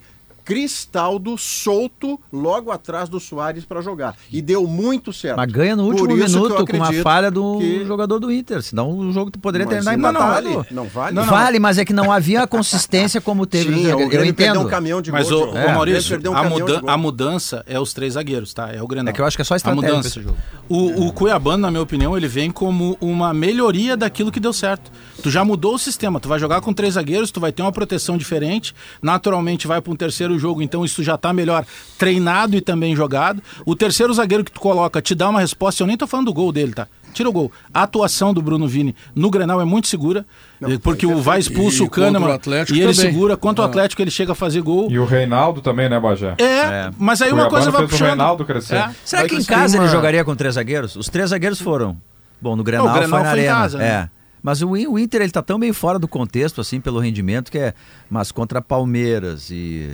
Cristaldo 0.49 1.37
solto 1.37 2.19
logo 2.33 2.71
atrás 2.73 3.09
do 3.09 3.21
Soares 3.21 3.67
para 3.67 3.83
jogar. 3.83 4.17
E 4.33 4.41
deu 4.41 4.67
muito 4.67 5.13
certo. 5.13 5.37
Mas 5.37 5.53
ganha 5.53 5.77
no 5.77 5.85
último 5.85 6.11
eu 6.13 6.17
minuto 6.17 6.67
com 6.67 6.77
uma 6.77 6.91
falha 6.95 7.31
do 7.31 7.59
que- 7.59 7.85
jogador 7.85 8.19
do 8.19 8.33
Inter. 8.33 8.63
Senão 8.63 8.91
o 8.91 9.13
jogo 9.13 9.31
poderia 9.39 9.67
Mas 9.67 9.85
terminar 9.85 9.97
não 10.13 10.21
empatado. 10.21 10.49
vale, 10.55 10.67
não 10.71 10.85
vale. 10.87 11.15
Não, 11.15 11.25
vale, 11.25 11.59
mas 11.59 11.77
é 11.79 11.85
que 11.85 11.93
não 11.93 12.11
havia 12.11 12.43
a 12.43 12.47
consistência 12.47 13.21
como 13.21 13.45
teve. 13.45 13.75
Sim, 13.75 13.83
no 13.83 13.97
o 13.99 14.01
eu 14.01 14.09
perdeu 14.09 14.25
entendo. 14.25 14.61
um 14.61 14.67
caminhão 14.67 15.03
de 15.03 15.13
Mas, 15.13 15.29
gol. 15.31 15.53
ô, 15.53 15.57
É, 15.57 15.67
o 15.67 15.75
Maurício, 15.75 16.19
um 16.31 16.35
a, 16.35 16.45
muda- 16.45 16.83
a 16.87 16.97
mudança 16.97 17.63
é 17.67 17.79
os 17.79 17.93
três 17.93 18.15
zagueiros, 18.15 18.55
tá? 18.55 18.71
É 18.73 18.83
o 18.83 18.87
Grenal. 18.87 19.11
É 19.11 19.13
que 19.15 19.21
eu 19.21 19.27
acho 19.27 19.37
que 19.37 19.43
é 19.43 19.45
só 19.45 19.55
estratégia 19.55 19.89
A 19.89 19.93
mudança. 19.97 20.09
esse 20.09 20.23
jogo. 20.23 20.37
O, 20.67 21.07
o 21.09 21.13
Cuiabano, 21.13 21.59
na 21.63 21.71
minha 21.71 21.83
opinião, 21.83 22.17
ele 22.17 22.29
vem 22.29 22.51
como 22.51 22.97
uma 23.01 23.35
melhoria 23.35 23.97
daquilo 23.97 24.33
que 24.33 24.41
deu 24.41 24.53
certo. 24.53 24.91
Tu 25.23 25.31
já 25.31 25.45
mudou 25.45 25.75
o 25.75 25.79
sistema, 25.79 26.19
tu 26.21 26.29
vai 26.29 26.39
jogar 26.39 26.61
com 26.61 26.73
três 26.73 26.95
zagueiros, 26.95 27.31
tu 27.31 27.41
vai 27.41 27.53
ter 27.53 27.61
uma 27.63 27.73
proteção 27.73 28.17
diferente, 28.17 28.75
naturalmente 29.03 29.67
vai 29.67 29.81
para 29.81 29.93
um 29.93 29.97
terceiro 29.97 30.38
jogo, 30.39 30.63
então 30.63 30.85
isso 30.85 31.03
já 31.03 31.17
tá 31.17 31.33
melhor 31.33 31.65
treinado 31.97 32.57
e 32.57 32.61
também 32.61 32.95
jogado. 32.97 33.43
O 33.67 33.75
terceiro 33.75 34.13
zagueiro 34.13 34.45
que 34.45 34.53
tu 34.53 34.61
coloca 34.61 35.01
te 35.03 35.15
dá 35.15 35.29
uma 35.29 35.41
resposta, 35.41 35.83
eu 35.83 35.87
nem 35.87 35.97
tô 35.97 36.07
falando 36.07 36.27
do 36.27 36.33
gol 36.35 36.53
dele, 36.53 36.73
tá? 36.73 36.87
Tira 37.15 37.29
o 37.29 37.33
gol. 37.33 37.51
A 37.73 37.83
atuação 37.85 38.35
do 38.35 38.43
Bruno 38.43 38.69
Vini 38.69 38.95
no 39.15 39.31
Grenal 39.31 39.61
é 39.61 39.65
muito 39.65 39.89
segura, 39.89 40.27
eh, 40.63 40.79
porque 40.83 41.07
o 41.07 41.19
vai 41.21 41.41
expulso 41.41 41.85
o 41.85 41.91
Kahneman 41.91 42.29
o 42.29 42.33
Atlético 42.33 42.77
e 42.79 42.83
ele 42.83 42.93
também. 42.95 43.11
segura. 43.13 43.37
Quanto 43.37 43.61
o 43.61 43.63
Ah. 43.63 43.65
Atlético 43.65 44.03
ele 44.03 44.11
chega 44.11 44.33
a 44.33 44.35
fazer 44.35 44.61
gol. 44.61 44.89
E 44.91 44.99
o 44.99 45.05
Reinaldo 45.07 45.61
também, 45.63 45.89
né, 45.89 45.99
Bagé? 45.99 46.35
É, 46.39 46.91
mas 46.99 47.21
aí 47.23 47.33
uma 47.33 47.49
coisa 47.49 47.71
vai 47.71 47.81
fez 47.81 47.89
o 47.89 47.93
puxando. 47.93 48.09
Reinaldo 48.09 48.45
crescer. 48.45 48.77
É. 48.77 48.91
Será 49.05 49.27
que 49.27 49.35
em 49.37 49.43
casa 49.43 49.73
tem 49.73 49.81
ele 49.81 49.89
uma- 49.89 49.97
jogaria 49.97 50.23
com 50.25 50.37
três 50.37 50.55
zagueiros? 50.55 50.97
Os 50.97 51.09
três 51.09 51.31
zagueiros 51.31 51.61
foram. 51.61 51.97
Bom, 52.41 52.55
no 52.55 52.63
Grenal, 52.63 52.87
Não, 52.87 52.93
o 52.93 52.97
Grenal 52.97 53.19
foi 53.19 53.25
na 53.25 53.31
foi 53.31 53.39
em 53.41 53.43
arena. 53.49 53.59
casa, 53.63 53.79
né? 53.79 53.87
É. 53.87 54.18
Mas 54.49 54.63
o, 54.63 54.71
o 54.71 54.99
Inter 54.99 55.21
ele 55.21 55.31
tá 55.31 55.43
tão 55.43 55.59
bem 55.59 55.73
fora 55.75 55.99
do 55.99 56.09
contexto 56.09 56.61
assim 56.61 56.81
pelo 56.81 56.99
rendimento 57.01 57.51
que 57.53 57.59
é, 57.59 57.75
mas 58.09 58.33
contra 58.33 58.63
Palmeiras 58.63 59.51
e 59.51 59.87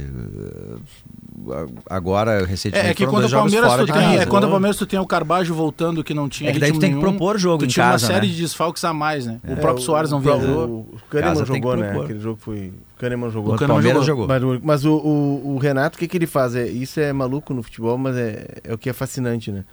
uh, 1.46 1.74
agora 1.90 2.44
recentemente 2.46 2.86
É, 2.86 2.90
é 2.90 2.94
que 2.94 3.04
quando 3.06 3.22
dois 3.22 3.32
o 3.32 3.36
Palmeiras 3.36 3.68
fora 3.70 3.82
tu 3.82 3.86
de 3.86 3.92
tem, 3.92 4.02
casa. 4.02 4.22
é 4.22 4.26
quando 4.26 4.44
o 4.44 4.50
Palmeiras 4.50 4.76
tu 4.76 4.86
tem 4.86 4.98
o 5.00 5.06
Carbajo 5.06 5.54
voltando 5.54 6.04
que 6.04 6.14
não 6.14 6.28
tinha 6.28 6.50
É 6.50 6.52
que 6.52 6.58
daí 6.58 6.72
tu 6.72 6.78
tem 6.78 6.94
que 6.94 7.00
propor 7.00 7.38
jogo 7.38 7.58
tu 7.58 7.64
em 7.64 7.68
tinha 7.68 7.84
casa, 7.86 8.06
uma 8.06 8.12
série 8.14 8.26
né? 8.28 8.32
de 8.34 8.40
desfalques 8.42 8.84
a 8.84 8.92
mais, 8.92 9.26
né? 9.26 9.40
O 9.46 9.52
É, 9.52 9.56
próprio 9.56 9.84
Soares 9.84 10.10
não 10.10 10.18
o- 10.18 10.20
viajou. 10.20 10.68
O, 10.68 10.78
o 10.94 10.98
Kahneman 11.10 11.44
jogou, 11.44 11.76
né? 11.76 12.00
Aquele 12.00 12.20
jogo 12.20 12.38
foi. 12.40 12.72
O 12.96 13.00
Kahneman 13.00 13.30
jogou. 13.30 13.54
O 13.54 13.58
Palmeiras 13.58 14.04
jogou. 14.06 14.28
Mas, 14.28 14.42
o- 14.42 14.60
mas 14.62 14.84
o, 14.84 14.92
o- 14.94 15.54
o 15.54 15.58
Renato, 15.58 15.96
o 15.96 15.98
que, 15.98 16.06
que 16.06 16.16
ele 16.16 16.26
faz? 16.26 16.54
É, 16.54 16.66
isso 16.68 17.00
é 17.00 17.12
maluco 17.12 17.52
no 17.52 17.62
futebol, 17.62 17.98
mas 17.98 18.16
é, 18.16 18.46
é 18.62 18.72
o 18.72 18.78
que 18.78 18.88
é 18.88 18.92
fascinante, 18.92 19.50
né? 19.50 19.64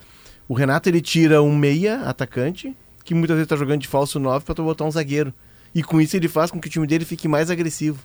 O 0.48 0.54
Renato 0.54 0.90
ele 0.90 1.02
tira 1.02 1.42
um 1.42 1.56
meia 1.56 2.02
atacante, 2.02 2.76
que 3.04 3.14
muitas 3.14 3.36
vezes 3.36 3.48
tá 3.50 3.56
jogando 3.56 3.82
de 3.82 3.88
falso 3.88 4.20
9 4.20 4.46
para 4.46 4.56
tu 4.56 4.64
botar 4.64 4.86
um 4.86 4.92
zagueiro. 4.92 5.34
E 5.74 5.82
com 5.84 6.02
isso 6.02 6.16
ele 6.18 6.28
faz 6.28 6.52
com 6.52 6.60
que 6.60 6.68
o 6.68 6.72
time 6.72 6.86
dele 6.86 7.06
fique 7.06 7.28
mais 7.28 7.50
agressivo. 7.50 8.00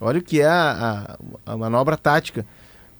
Olha 0.00 0.18
o 0.18 0.22
que 0.22 0.40
é 0.40 0.46
a, 0.46 1.16
a, 1.46 1.52
a 1.52 1.56
manobra 1.56 1.96
tática. 1.96 2.46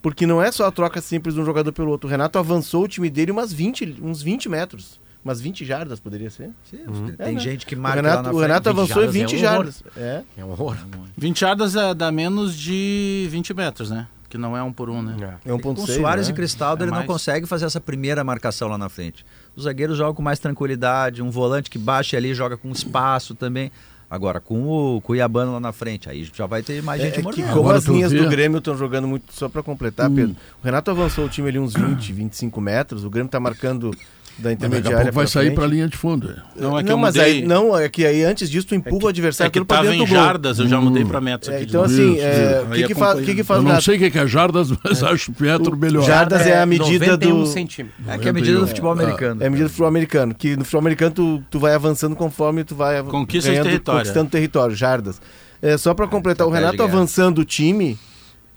Porque 0.02 0.26
não 0.26 0.40
é 0.42 0.50
só 0.52 0.66
a 0.66 0.70
troca 0.70 1.00
simples 1.00 1.34
de 1.34 1.40
um 1.40 1.44
jogador 1.44 1.72
pelo 1.72 1.90
outro. 1.90 2.06
O 2.06 2.10
Renato 2.10 2.38
avançou 2.38 2.84
o 2.84 2.88
time 2.88 3.10
dele 3.10 3.32
umas 3.32 3.52
20, 3.52 3.98
uns 4.02 4.22
20 4.22 4.48
metros. 4.48 5.00
Umas 5.24 5.40
20 5.40 5.64
jardas, 5.64 5.98
poderia 5.98 6.30
ser. 6.30 6.50
Sim, 6.70 6.78
É, 7.18 7.24
Tem 7.24 7.34
né? 7.34 7.40
gente 7.40 7.66
que 7.66 7.74
O 7.74 7.78
marca 7.78 8.00
Renato, 8.00 8.16
lá 8.22 8.32
na 8.32 8.38
o 8.38 8.40
Renato 8.40 8.68
avançou 8.70 9.04
em 9.04 9.08
20 9.08 9.30
20 9.32 9.38
jardas 9.40 9.82
jardas. 9.84 9.96
É. 9.96 10.22
É 10.40 10.44
um 10.44 10.50
horror. 10.50 10.76
20 11.16 11.40
jardas 11.40 11.74
é, 11.74 11.92
dá 11.94 12.12
menos 12.12 12.56
de 12.56 13.26
20 13.30 13.52
metros, 13.54 13.90
né? 13.90 14.06
Que 14.28 14.38
não 14.38 14.56
é 14.56 14.62
um 14.62 14.72
por 14.72 14.88
um, 14.88 15.02
né? 15.02 15.38
É 15.44 15.50
1.6. 15.50 15.60
Com 15.62 15.72
o 15.72 15.86
Soares 15.86 16.28
né? 16.28 16.32
e 16.32 16.36
Cristaldo, 16.36 16.82
É 16.82 16.84
ele 16.84 16.90
não 16.92 16.98
mais. 16.98 17.06
consegue 17.08 17.46
fazer 17.46 17.64
essa 17.64 17.80
primeira 17.80 18.22
marcação 18.22 18.68
lá 18.68 18.78
na 18.78 18.88
frente. 18.88 19.24
Os 19.58 19.64
zagueiros 19.64 19.98
jogam 19.98 20.14
com 20.14 20.22
mais 20.22 20.38
tranquilidade, 20.38 21.20
um 21.20 21.32
volante 21.32 21.68
que 21.68 21.80
baixa 21.80 22.16
ali, 22.16 22.32
joga 22.32 22.56
com 22.56 22.70
espaço 22.70 23.34
também. 23.34 23.72
Agora, 24.08 24.40
com 24.40 24.68
o 24.68 25.00
Cuiabano 25.00 25.52
lá 25.52 25.58
na 25.58 25.72
frente, 25.72 26.08
aí 26.08 26.30
já 26.32 26.46
vai 26.46 26.62
ter 26.62 26.80
mais 26.80 27.00
É, 27.00 27.06
gente 27.06 27.18
é 27.18 27.22
mordendo. 27.22 27.48
como 27.48 27.60
Agora 27.62 27.78
as 27.78 27.84
linhas 27.84 28.12
do 28.12 28.28
Grêmio 28.28 28.58
estão 28.58 28.76
jogando 28.78 29.08
muito, 29.08 29.32
só 29.32 29.48
para 29.48 29.60
completar, 29.60 30.08
Pedro, 30.10 30.36
o 30.62 30.64
Renato 30.64 30.92
avançou 30.92 31.26
o 31.26 31.28
time 31.28 31.48
ali 31.48 31.58
uns 31.58 31.74
20, 31.76 32.12
25 32.12 32.60
metros, 32.60 33.04
o 33.04 33.10
Grêmio 33.10 33.28
tá 33.28 33.40
marcando 33.40 33.90
da 34.38 34.50
Mas 34.50 34.58
daqui 34.58 34.64
a 34.64 34.68
intermediária 34.68 34.98
pouco 35.06 35.14
vai 35.16 35.26
sair 35.26 35.54
para 35.54 35.64
a 35.64 35.66
linha 35.66 35.88
de 35.88 35.96
fundo. 35.96 36.34
Não, 36.56 36.78
é 36.78 36.82
que 36.82 36.88
não, 36.88 36.96
eu 36.96 36.98
mas 36.98 37.16
mudei. 37.16 37.32
aí, 37.32 37.42
não, 37.46 37.76
é 37.78 37.88
que 37.88 38.06
aí 38.06 38.22
antes 38.24 38.48
disso 38.48 38.68
tu 38.68 38.74
empurra 38.74 39.04
o 39.04 39.08
é 39.08 39.10
adversário 39.10 39.50
que 39.52 39.58
tudo 39.58 39.66
pra 39.66 39.78
tava 39.78 39.88
dentro 39.88 40.02
em 40.02 40.06
do 40.06 40.12
gol. 40.14 40.24
jardas, 40.24 40.58
eu 40.58 40.68
já 40.68 40.80
mudei 40.80 41.04
pra 41.04 41.20
metros 41.20 41.52
É, 41.52 41.62
então 41.62 41.82
assim, 41.82 42.18
é, 42.18 42.60
isso. 42.60 42.70
o 42.70 42.72
Aí 42.72 42.80
que, 42.82 42.86
que, 42.88 42.94
faz, 42.94 43.18
o 43.18 43.22
que, 43.22 43.34
que 43.34 43.44
faz 43.44 43.60
Eu 43.62 43.66
o 43.68 43.72
não 43.72 43.80
sei 43.80 43.96
o 43.96 43.98
que 43.98 44.10
que 44.10 44.18
é 44.18 44.26
jardas, 44.26 44.70
mas 44.84 45.02
acho 45.02 45.32
metro 45.38 45.76
melhor. 45.76 46.04
Jardas 46.04 46.46
é 46.46 46.60
a 46.60 46.66
medida 46.66 47.06
91 47.06 47.40
do 47.40 47.46
centímetros. 47.46 48.08
É 48.08 48.18
que 48.18 48.26
é 48.26 48.30
a 48.30 48.32
medida 48.32 48.58
do 48.60 48.66
futebol 48.66 48.90
Ah, 48.90 48.94
americano. 48.94 49.42
É 49.42 49.46
a 49.46 49.50
medida 49.50 49.68
do 49.68 49.70
futebol 49.70 49.88
americano, 49.88 50.34
que 50.34 50.56
no 50.56 50.64
futebol 50.64 50.80
americano 50.80 51.10
tu, 51.14 51.42
tu 51.50 51.58
vai 51.58 51.74
avançando 51.74 52.14
conforme 52.14 52.64
tu 52.64 52.74
vai 52.74 53.02
Conquista 53.02 53.50
de 53.50 53.56
ganhando, 53.56 53.66
território, 53.66 54.00
conquistando 54.00 54.30
território, 54.30 54.76
jardas. 54.76 55.20
É, 55.60 55.76
só 55.76 55.92
para 55.94 56.06
completar, 56.06 56.46
o 56.46 56.50
Renato 56.50 56.82
avançando 56.82 57.40
o 57.40 57.44
time, 57.44 57.98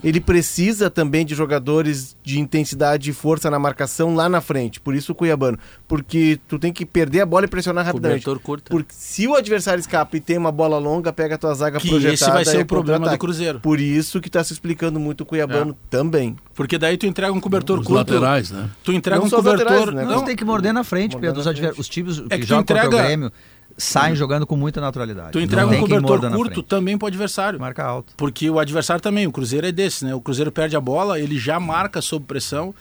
ele 0.03 0.19
precisa 0.19 0.89
também 0.89 1.25
de 1.25 1.35
jogadores 1.35 2.15
de 2.23 2.39
intensidade 2.39 3.09
e 3.09 3.13
força 3.13 3.49
na 3.51 3.59
marcação 3.59 4.15
lá 4.15 4.27
na 4.27 4.41
frente. 4.41 4.79
Por 4.79 4.95
isso 4.95 5.11
o 5.11 5.15
Cuiabano. 5.15 5.57
Porque 5.87 6.39
tu 6.47 6.57
tem 6.57 6.73
que 6.73 6.85
perder 6.85 7.21
a 7.21 7.25
bola 7.25 7.45
e 7.45 7.47
pressionar 7.47 7.85
rapidamente. 7.85 8.23
Cobertor 8.25 8.43
curto. 8.43 8.69
Porque 8.71 8.93
se 8.95 9.27
o 9.27 9.35
adversário 9.35 9.79
escapa 9.79 10.17
e 10.17 10.19
tem 10.19 10.37
uma 10.37 10.51
bola 10.51 10.77
longa, 10.77 11.13
pega 11.13 11.35
a 11.35 11.37
tua 11.37 11.53
zaga 11.53 11.79
Que 11.79 11.89
projetada. 11.89 12.13
esse 12.15 12.31
vai 12.31 12.45
ser 12.45 12.61
o 12.63 12.65
problema 12.65 13.09
do. 13.09 13.17
Cruzeiro. 13.17 13.59
Por 13.59 13.79
isso 13.79 14.19
que 14.19 14.29
tá 14.29 14.43
se 14.43 14.53
explicando 14.53 14.99
muito 14.99 15.21
o 15.21 15.25
Cuiabano 15.25 15.77
também. 15.89 16.35
Porque 16.55 16.77
daí 16.77 16.97
tu 16.97 17.05
entrega 17.05 17.31
um 17.31 17.39
cobertor 17.39 17.79
Os 17.79 17.85
curto. 17.87 17.97
laterais, 18.13 18.49
né? 18.51 18.69
Tu 18.83 18.91
entrega 18.93 19.19
Não 19.19 19.27
um 19.27 19.29
cobertor. 19.29 19.65
laterais, 19.65 19.93
né? 19.93 20.03
Mas 20.05 20.15
Não, 20.15 20.25
tem 20.25 20.35
que 20.35 20.43
morder 20.45 20.73
na 20.73 20.83
frente, 20.83 21.15
Pedro. 21.17 21.39
Os, 21.39 21.47
adver- 21.47 21.73
os 21.77 21.87
times 21.87 22.19
É 22.29 22.35
que, 22.35 22.39
que 22.39 22.45
jogam 22.47 22.63
contra 22.63 22.75
o 22.83 22.87
entrega- 22.87 23.03
Grêmio 23.03 23.31
saem 23.77 24.15
jogando 24.15 24.45
com 24.45 24.55
muita 24.55 24.79
naturalidade. 24.81 25.31
tu 25.31 25.39
entrega 25.39 25.67
um 25.67 25.79
cobertor 25.79 26.31
curto 26.31 26.63
também 26.63 26.97
pro 26.97 27.07
adversário. 27.07 27.59
Marca 27.59 27.83
alto. 27.83 28.13
Porque 28.17 28.49
o 28.49 28.59
adversário 28.59 29.01
também, 29.01 29.27
o 29.27 29.31
Cruzeiro 29.31 29.67
é 29.67 29.71
desse, 29.71 30.05
né? 30.05 30.13
O 30.15 30.21
Cruzeiro 30.21 30.51
perde 30.51 30.75
a 30.75 30.81
bola, 30.81 31.19
ele 31.19 31.37
já 31.37 31.59
marca 31.59 32.01
sob 32.01 32.25
pressão 32.25 32.73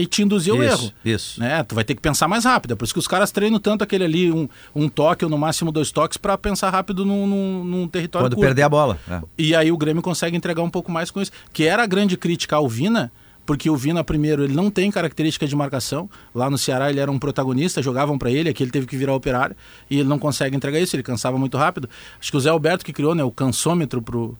ir 0.00 0.06
te 0.06 0.22
induzir 0.22 0.54
o 0.54 0.62
Isso, 0.64 0.72
erro. 0.84 0.92
isso. 1.04 1.40
Né? 1.40 1.62
Tu 1.62 1.74
vai 1.74 1.84
ter 1.84 1.94
que 1.94 2.00
pensar 2.00 2.26
mais 2.26 2.44
rápido. 2.44 2.72
É 2.72 2.74
por 2.74 2.84
isso 2.84 2.94
que 2.94 2.98
os 3.00 3.06
caras 3.06 3.30
treinam 3.30 3.60
tanto 3.60 3.84
aquele 3.84 4.04
ali, 4.04 4.32
um, 4.32 4.48
um 4.74 4.88
toque 4.88 5.24
ou 5.24 5.30
no 5.30 5.36
máximo 5.36 5.70
dois 5.70 5.90
toques, 5.90 6.16
pra 6.16 6.38
pensar 6.38 6.70
rápido 6.70 7.04
num, 7.04 7.26
num, 7.26 7.64
num 7.64 7.88
território 7.88 8.26
Quando 8.26 8.34
curto. 8.36 8.46
perder 8.46 8.62
a 8.62 8.68
bola. 8.68 8.98
é. 9.08 9.20
E 9.36 9.54
aí 9.54 9.70
o 9.70 9.76
Grêmio 9.76 10.02
consegue 10.02 10.36
entregar 10.36 10.62
um 10.62 10.70
pouco 10.70 10.90
mais 10.90 11.10
com 11.10 11.20
isso. 11.20 11.30
Que 11.52 11.64
era 11.64 11.82
a 11.82 11.86
grande 11.86 12.16
crítica 12.16 12.56
ao 12.56 12.68
Vina, 12.68 13.12
porque 13.48 13.70
o 13.70 13.74
Vina, 13.76 14.04
primeiro, 14.04 14.44
ele 14.44 14.52
não 14.54 14.70
tem 14.70 14.90
característica 14.90 15.46
de 15.46 15.56
marcação. 15.56 16.06
Lá 16.34 16.50
no 16.50 16.58
Ceará 16.58 16.90
ele 16.90 17.00
era 17.00 17.10
um 17.10 17.18
protagonista, 17.18 17.80
jogavam 17.80 18.18
para 18.18 18.30
ele, 18.30 18.50
aqui 18.50 18.62
ele 18.62 18.70
teve 18.70 18.86
que 18.86 18.94
virar 18.94 19.14
operário, 19.14 19.56
e 19.88 19.98
ele 19.98 20.06
não 20.08 20.18
consegue 20.18 20.54
entregar 20.54 20.78
isso, 20.78 20.94
ele 20.94 21.02
cansava 21.02 21.38
muito 21.38 21.56
rápido. 21.56 21.88
Acho 22.20 22.30
que 22.30 22.36
o 22.36 22.40
Zé 22.40 22.50
Alberto 22.50 22.84
que 22.84 22.92
criou 22.92 23.14
né, 23.14 23.24
o 23.24 23.30
cansômetro 23.30 24.02
pro. 24.02 24.36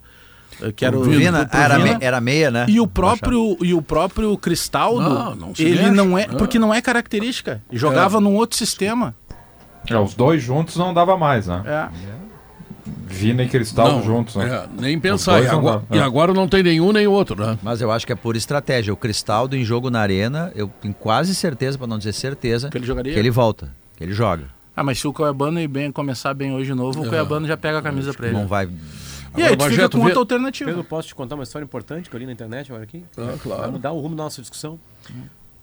eh, 0.60 0.72
Que 0.72 0.84
era 0.84 0.94
o, 0.94 1.00
O 1.00 1.04
Vina, 1.04 1.38
pro- 1.40 1.48
pro 1.48 1.58
era, 1.60 1.78
Vina. 1.78 1.98
me- 1.98 2.04
era 2.04 2.20
meia, 2.20 2.50
né? 2.50 2.66
E 2.68 2.78
o 2.78 2.86
próprio 2.86 3.56
e 3.62 3.72
o 3.72 3.80
próprio 3.80 4.36
Cristaldo, 4.36 5.00
Não, 5.08 5.34
não 5.34 5.52
ele 5.58 5.78
mexe. 5.78 5.90
não 5.90 6.18
é, 6.18 6.26
porque 6.26 6.58
não 6.58 6.74
é 6.74 6.82
característica. 6.82 7.62
Jogava 7.72 8.20
num 8.20 8.34
outro 8.36 8.58
sistema. 8.58 9.14
É, 9.88 9.96
os 9.98 10.12
dois 10.14 10.42
juntos 10.42 10.76
não 10.76 10.92
dava 10.92 11.16
mais, 11.16 11.46
né? 11.46 11.62
É. 11.64 11.88
Vina 13.08 13.42
e 13.42 13.48
Cristaldo 13.48 14.04
juntos, 14.04 14.36
né? 14.36 14.46
é, 14.48 14.80
nem 14.80 14.98
pensar. 14.98 15.42
E 15.42 15.46
não 15.46 15.58
agora, 15.58 15.82
dá, 15.88 15.96
e 15.96 15.98
é. 15.98 16.02
agora 16.02 16.32
não 16.34 16.48
tem 16.48 16.62
nenhum 16.62 16.92
nem 16.92 17.06
outro, 17.06 17.40
né? 17.44 17.58
Mas 17.62 17.80
eu 17.80 17.90
acho 17.90 18.06
que 18.06 18.12
é 18.12 18.16
por 18.16 18.36
estratégia. 18.36 18.92
O 18.92 18.96
Cristaldo 18.96 19.56
em 19.56 19.64
jogo 19.64 19.90
na 19.90 20.00
arena, 20.00 20.52
eu 20.54 20.70
tenho 20.80 20.94
quase 20.94 21.34
certeza, 21.34 21.76
para 21.78 21.86
não 21.86 21.98
dizer 21.98 22.12
certeza, 22.12 22.68
Que 22.70 22.78
ele 22.78 22.86
jogaria? 22.86 23.12
que 23.12 23.18
ele 23.18 23.30
volta, 23.30 23.72
que 23.96 24.04
ele 24.04 24.12
joga. 24.12 24.44
Ah, 24.76 24.82
mas 24.84 24.98
se 25.00 25.08
o 25.08 25.12
Cuiabano 25.12 25.58
ir 25.60 25.66
bem, 25.66 25.90
começar 25.90 26.32
bem 26.34 26.52
hoje 26.54 26.66
de 26.70 26.74
novo, 26.74 27.02
o 27.02 27.08
Cuiabano 27.08 27.46
já 27.46 27.56
pega 27.56 27.78
a 27.78 27.82
camisa 27.82 28.14
pra 28.14 28.28
ele. 28.28 28.36
Não 28.36 28.46
vai. 28.46 28.68
E 29.36 29.42
aí, 29.42 29.48
tu 29.50 29.52
Agora, 29.54 29.70
fica 29.70 29.88
com 29.88 29.98
vê- 29.98 30.04
outra 30.04 30.18
alternativa. 30.20 30.70
Pedro, 30.70 30.84
posso 30.84 31.08
te 31.08 31.14
contar 31.14 31.34
uma 31.34 31.44
história 31.44 31.64
importante 31.64 32.08
que 32.08 32.14
eu 32.16 32.18
li 32.20 32.26
na 32.26 32.32
internet 32.32 32.70
agora 32.70 32.84
aqui? 32.84 33.04
Ah, 33.16 33.34
claro. 33.42 33.62
Vai 33.62 33.70
mudar 33.72 33.92
o 33.92 34.00
rumo 34.00 34.14
da 34.16 34.22
nossa 34.24 34.40
discussão. 34.40 34.78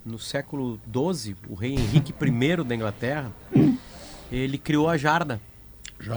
No 0.05 0.19
século 0.19 0.79
XII, 0.93 1.35
o 1.49 1.55
rei 1.55 1.73
Henrique 1.73 2.13
I 2.21 2.63
da 2.63 2.75
Inglaterra, 2.75 3.31
ele 4.31 4.57
criou 4.57 4.87
a 4.89 4.97
jarda, 4.97 5.39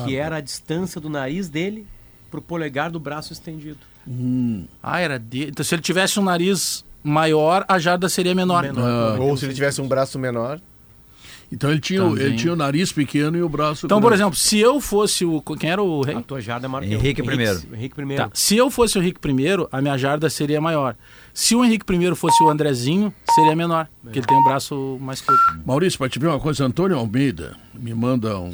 que 0.05 0.17
era 0.17 0.37
a 0.37 0.41
distância 0.41 1.01
do 1.01 1.09
nariz 1.09 1.49
dele 1.49 1.87
pro 2.31 2.43
polegar 2.43 2.91
do 2.91 3.01
braço 3.01 3.33
estendido. 3.33 3.79
Ah, 4.83 5.01
era 5.01 5.19
de... 5.19 5.45
Então, 5.49 5.65
se 5.65 5.75
ele 5.75 5.83
tivesse 5.83 6.19
um 6.19 6.25
nariz 6.25 6.85
maior, 7.03 7.65
a 7.69 7.79
jarda 7.79 8.09
seria 8.09 8.35
menor. 8.35 8.65
Ah, 8.77 9.17
Ou 9.21 9.37
se 9.37 9.45
ele 9.47 9.55
tivesse 9.55 9.81
um 9.81 9.89
braço 9.89 10.19
menor. 10.19 10.61
então 11.53 11.71
ele 11.71 11.81
tinha, 11.81 12.01
Também. 12.01 12.25
ele 12.25 12.37
tinha 12.37 12.53
o 12.53 12.57
nariz 12.57 12.91
pequeno 12.93 13.37
e 13.37 13.43
o 13.43 13.49
braço. 13.49 13.87
Então, 13.87 14.01
por 14.01 14.13
exemplo, 14.13 14.35
se 14.37 14.59
eu 14.59 14.81
fosse 14.81 15.25
o. 15.25 15.41
Quem 15.59 15.71
era 15.71 15.83
o 15.83 16.03
A 16.03 16.07
rei? 16.07 16.23
tua 16.23 16.41
jarda 16.41 16.67
é 16.67 16.69
maior 16.69 16.87
que 16.87 16.95
Henrique 16.95 17.21
eu. 17.21 17.27
I. 17.27 17.75
Henrique 17.75 18.01
I. 18.01 18.17
Tá. 18.17 18.31
Se 18.35 18.57
eu 18.57 18.71
fosse 18.71 18.99
o 18.99 19.03
Henrique 19.03 19.21
I, 19.27 19.67
a 19.71 19.81
minha 19.81 19.97
jarda 19.99 20.29
seria 20.31 20.61
maior. 20.61 20.97
Se 21.33 21.55
o 21.55 21.65
Henrique 21.65 21.85
I 21.95 22.15
fosse 22.15 22.43
o 22.43 22.49
Andrezinho, 22.51 23.13
seria 23.35 23.55
menor. 23.55 23.89
Porque 24.03 24.19
ele 24.19 24.27
tem 24.27 24.37
um 24.39 24.45
braço 24.45 24.99
mais 25.01 25.21
curto. 25.21 25.41
Maurício, 25.65 25.99
para 25.99 26.09
te 26.09 26.19
ver 26.19 26.27
uma 26.29 26.41
coisa, 26.41 26.65
Antônio 26.65 26.97
Almeida 26.99 27.57
me 27.75 27.95
manda 27.95 28.39
um, 28.39 28.53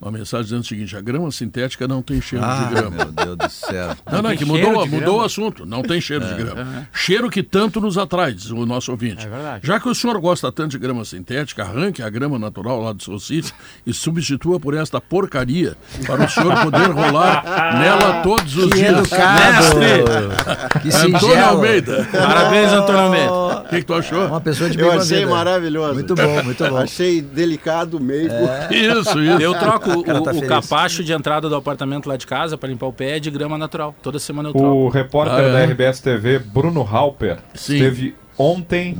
Uma 0.00 0.10
mensagem 0.10 0.44
dizendo 0.44 0.62
o 0.62 0.66
seguinte: 0.66 0.96
a 0.96 1.00
grama 1.00 1.30
sintética 1.30 1.86
não 1.86 2.00
tem 2.00 2.20
cheiro 2.22 2.42
Ah, 2.44 2.64
de 2.68 2.74
grama. 2.74 2.96
meu 2.96 3.12
Deus 3.12 3.36
do 3.36 3.48
céu. 3.50 3.94
Não, 4.10 4.22
não, 4.22 4.30
é 4.30 4.36
que 4.36 4.44
mudou, 4.44 4.86
mudou 4.86 5.18
o 5.18 5.22
assunto. 5.22 5.66
Não 5.66 5.82
tem 5.82 6.00
cheiro 6.00 6.24
de 6.24 6.34
grama. 6.34 6.88
Cheiro 6.92 7.28
que 7.30 7.42
tanto 7.42 7.80
nos 7.80 7.96
atrai, 7.98 8.32
diz 8.32 8.50
o 8.50 8.64
nosso 8.66 8.90
ouvinte. 8.90 9.26
É 9.26 9.28
verdade. 9.28 9.66
Já 9.66 9.78
que 9.78 9.88
o 9.88 9.94
senhor 9.94 10.18
gosta 10.20 10.50
tanto 10.50 10.70
de 10.70 10.78
grama 10.78 11.04
sintética, 11.04 11.62
arranque 11.62 12.02
a 12.02 12.08
grama 12.08 12.38
natural 12.38 12.80
lá 12.82 12.92
do 12.92 13.02
seu 13.02 13.18
sítio 13.18 13.54
e 13.86 13.92
substitua 13.92 14.58
por 14.58 14.74
esta 14.74 15.00
porcaria 15.00 15.76
para 16.06 16.24
o 16.24 16.28
senhor 16.28 16.56
poder 16.62 16.90
rolar 16.90 17.44
nela 17.78 18.22
todos 18.22 18.56
os 18.56 18.70
Que 18.72 18.78
dias. 18.78 18.98
educado. 18.98 20.80
Que 20.82 20.88
Antônio. 21.16 21.44
Almeida. 21.44 22.08
Parabéns, 22.10 22.72
Antônio 22.72 23.00
Almeida. 23.00 23.32
O 23.32 23.68
que, 23.68 23.76
que 23.76 23.84
tu 23.84 23.94
achou? 23.94 24.26
Uma 24.26 24.40
pessoa 24.40 24.68
de 24.70 24.76
bem 24.76 24.86
Eu 24.86 24.92
achei 25.00 25.18
vida. 25.20 25.30
maravilhoso. 25.30 25.94
Muito 25.94 26.14
bom, 26.14 26.42
muito 26.42 26.64
bom. 26.68 26.76
Achei 26.78 27.20
delicado 27.20 28.00
mesmo. 28.00 28.38
Isso, 28.70 29.20
isso. 29.20 29.40
Eu 29.42 29.54
troco 29.54 29.89
o, 29.96 30.02
cara 30.04 30.20
tá 30.22 30.30
o 30.32 30.42
capacho 30.46 31.02
de 31.04 31.12
entrada 31.12 31.48
do 31.48 31.54
apartamento 31.56 32.08
lá 32.08 32.16
de 32.16 32.26
casa 32.26 32.56
para 32.58 32.68
limpar 32.68 32.86
o 32.86 32.92
pé 32.92 33.18
de 33.18 33.30
grama 33.30 33.56
natural. 33.58 33.94
Toda 34.02 34.18
semana 34.18 34.48
eu 34.50 34.52
troco. 34.52 34.66
O 34.68 34.88
repórter 34.88 35.34
Ah, 35.36 35.42
é? 35.42 35.52
da 35.52 35.64
RBS 35.72 36.00
TV, 36.00 36.38
Bruno 36.38 36.82
Halper, 36.82 37.38
Sim. 37.54 37.74
esteve 37.74 38.14
ontem, 38.38 38.96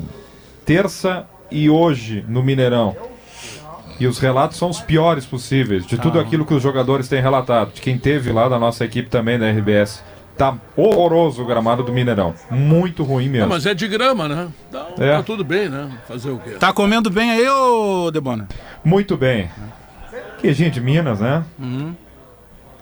terça 0.65 1.25
e 1.51 1.69
hoje 1.71 2.25
no 2.29 2.43
Mineirão. 2.43 2.97
E 3.99 4.07
os 4.07 4.19
relatos 4.19 4.57
são 4.57 4.71
os 4.71 4.81
piores 4.81 5.27
possíveis, 5.27 5.85
de 5.87 5.99
tudo 5.99 6.19
aquilo 6.19 6.47
que 6.47 6.55
os 6.55 6.63
jogadores 6.63 7.07
têm 7.09 7.21
relatado. 7.21 7.73
De 7.75 7.83
quem 7.83 7.99
teve 7.99 8.33
lá 8.33 8.49
da 8.49 8.59
nossa 8.59 8.85
equipe 8.85 9.11
também 9.11 9.39
da 9.39 9.51
RBS. 9.51 10.03
Tá 10.39 10.57
horroroso 10.75 11.43
o 11.43 11.45
gramado 11.45 11.83
do 11.83 11.93
Mineirão. 11.93 12.33
Muito 12.51 13.03
ruim 13.05 13.27
Não, 13.27 13.33
mesmo. 13.33 13.49
mas 13.51 13.67
é 13.67 13.75
de 13.75 13.87
grama, 13.87 14.27
né? 14.27 14.49
Então, 14.71 14.87
É. 14.99 15.17
tá 15.19 15.23
tudo 15.23 15.45
bem, 15.45 15.69
né? 15.69 15.91
Fazer 16.09 16.31
o 16.31 16.39
quê? 16.39 16.53
Tá 16.53 16.73
comendo 16.73 17.11
bem 17.11 17.31
aí, 17.31 17.47
ô 17.47 18.11
Debona? 18.11 18.49
Muito 18.83 19.19
bem. 19.19 19.51
Queijinho 20.41 20.71
de 20.71 20.81
Minas, 20.81 21.21
né? 21.21 21.45
Uhum. 21.59 21.95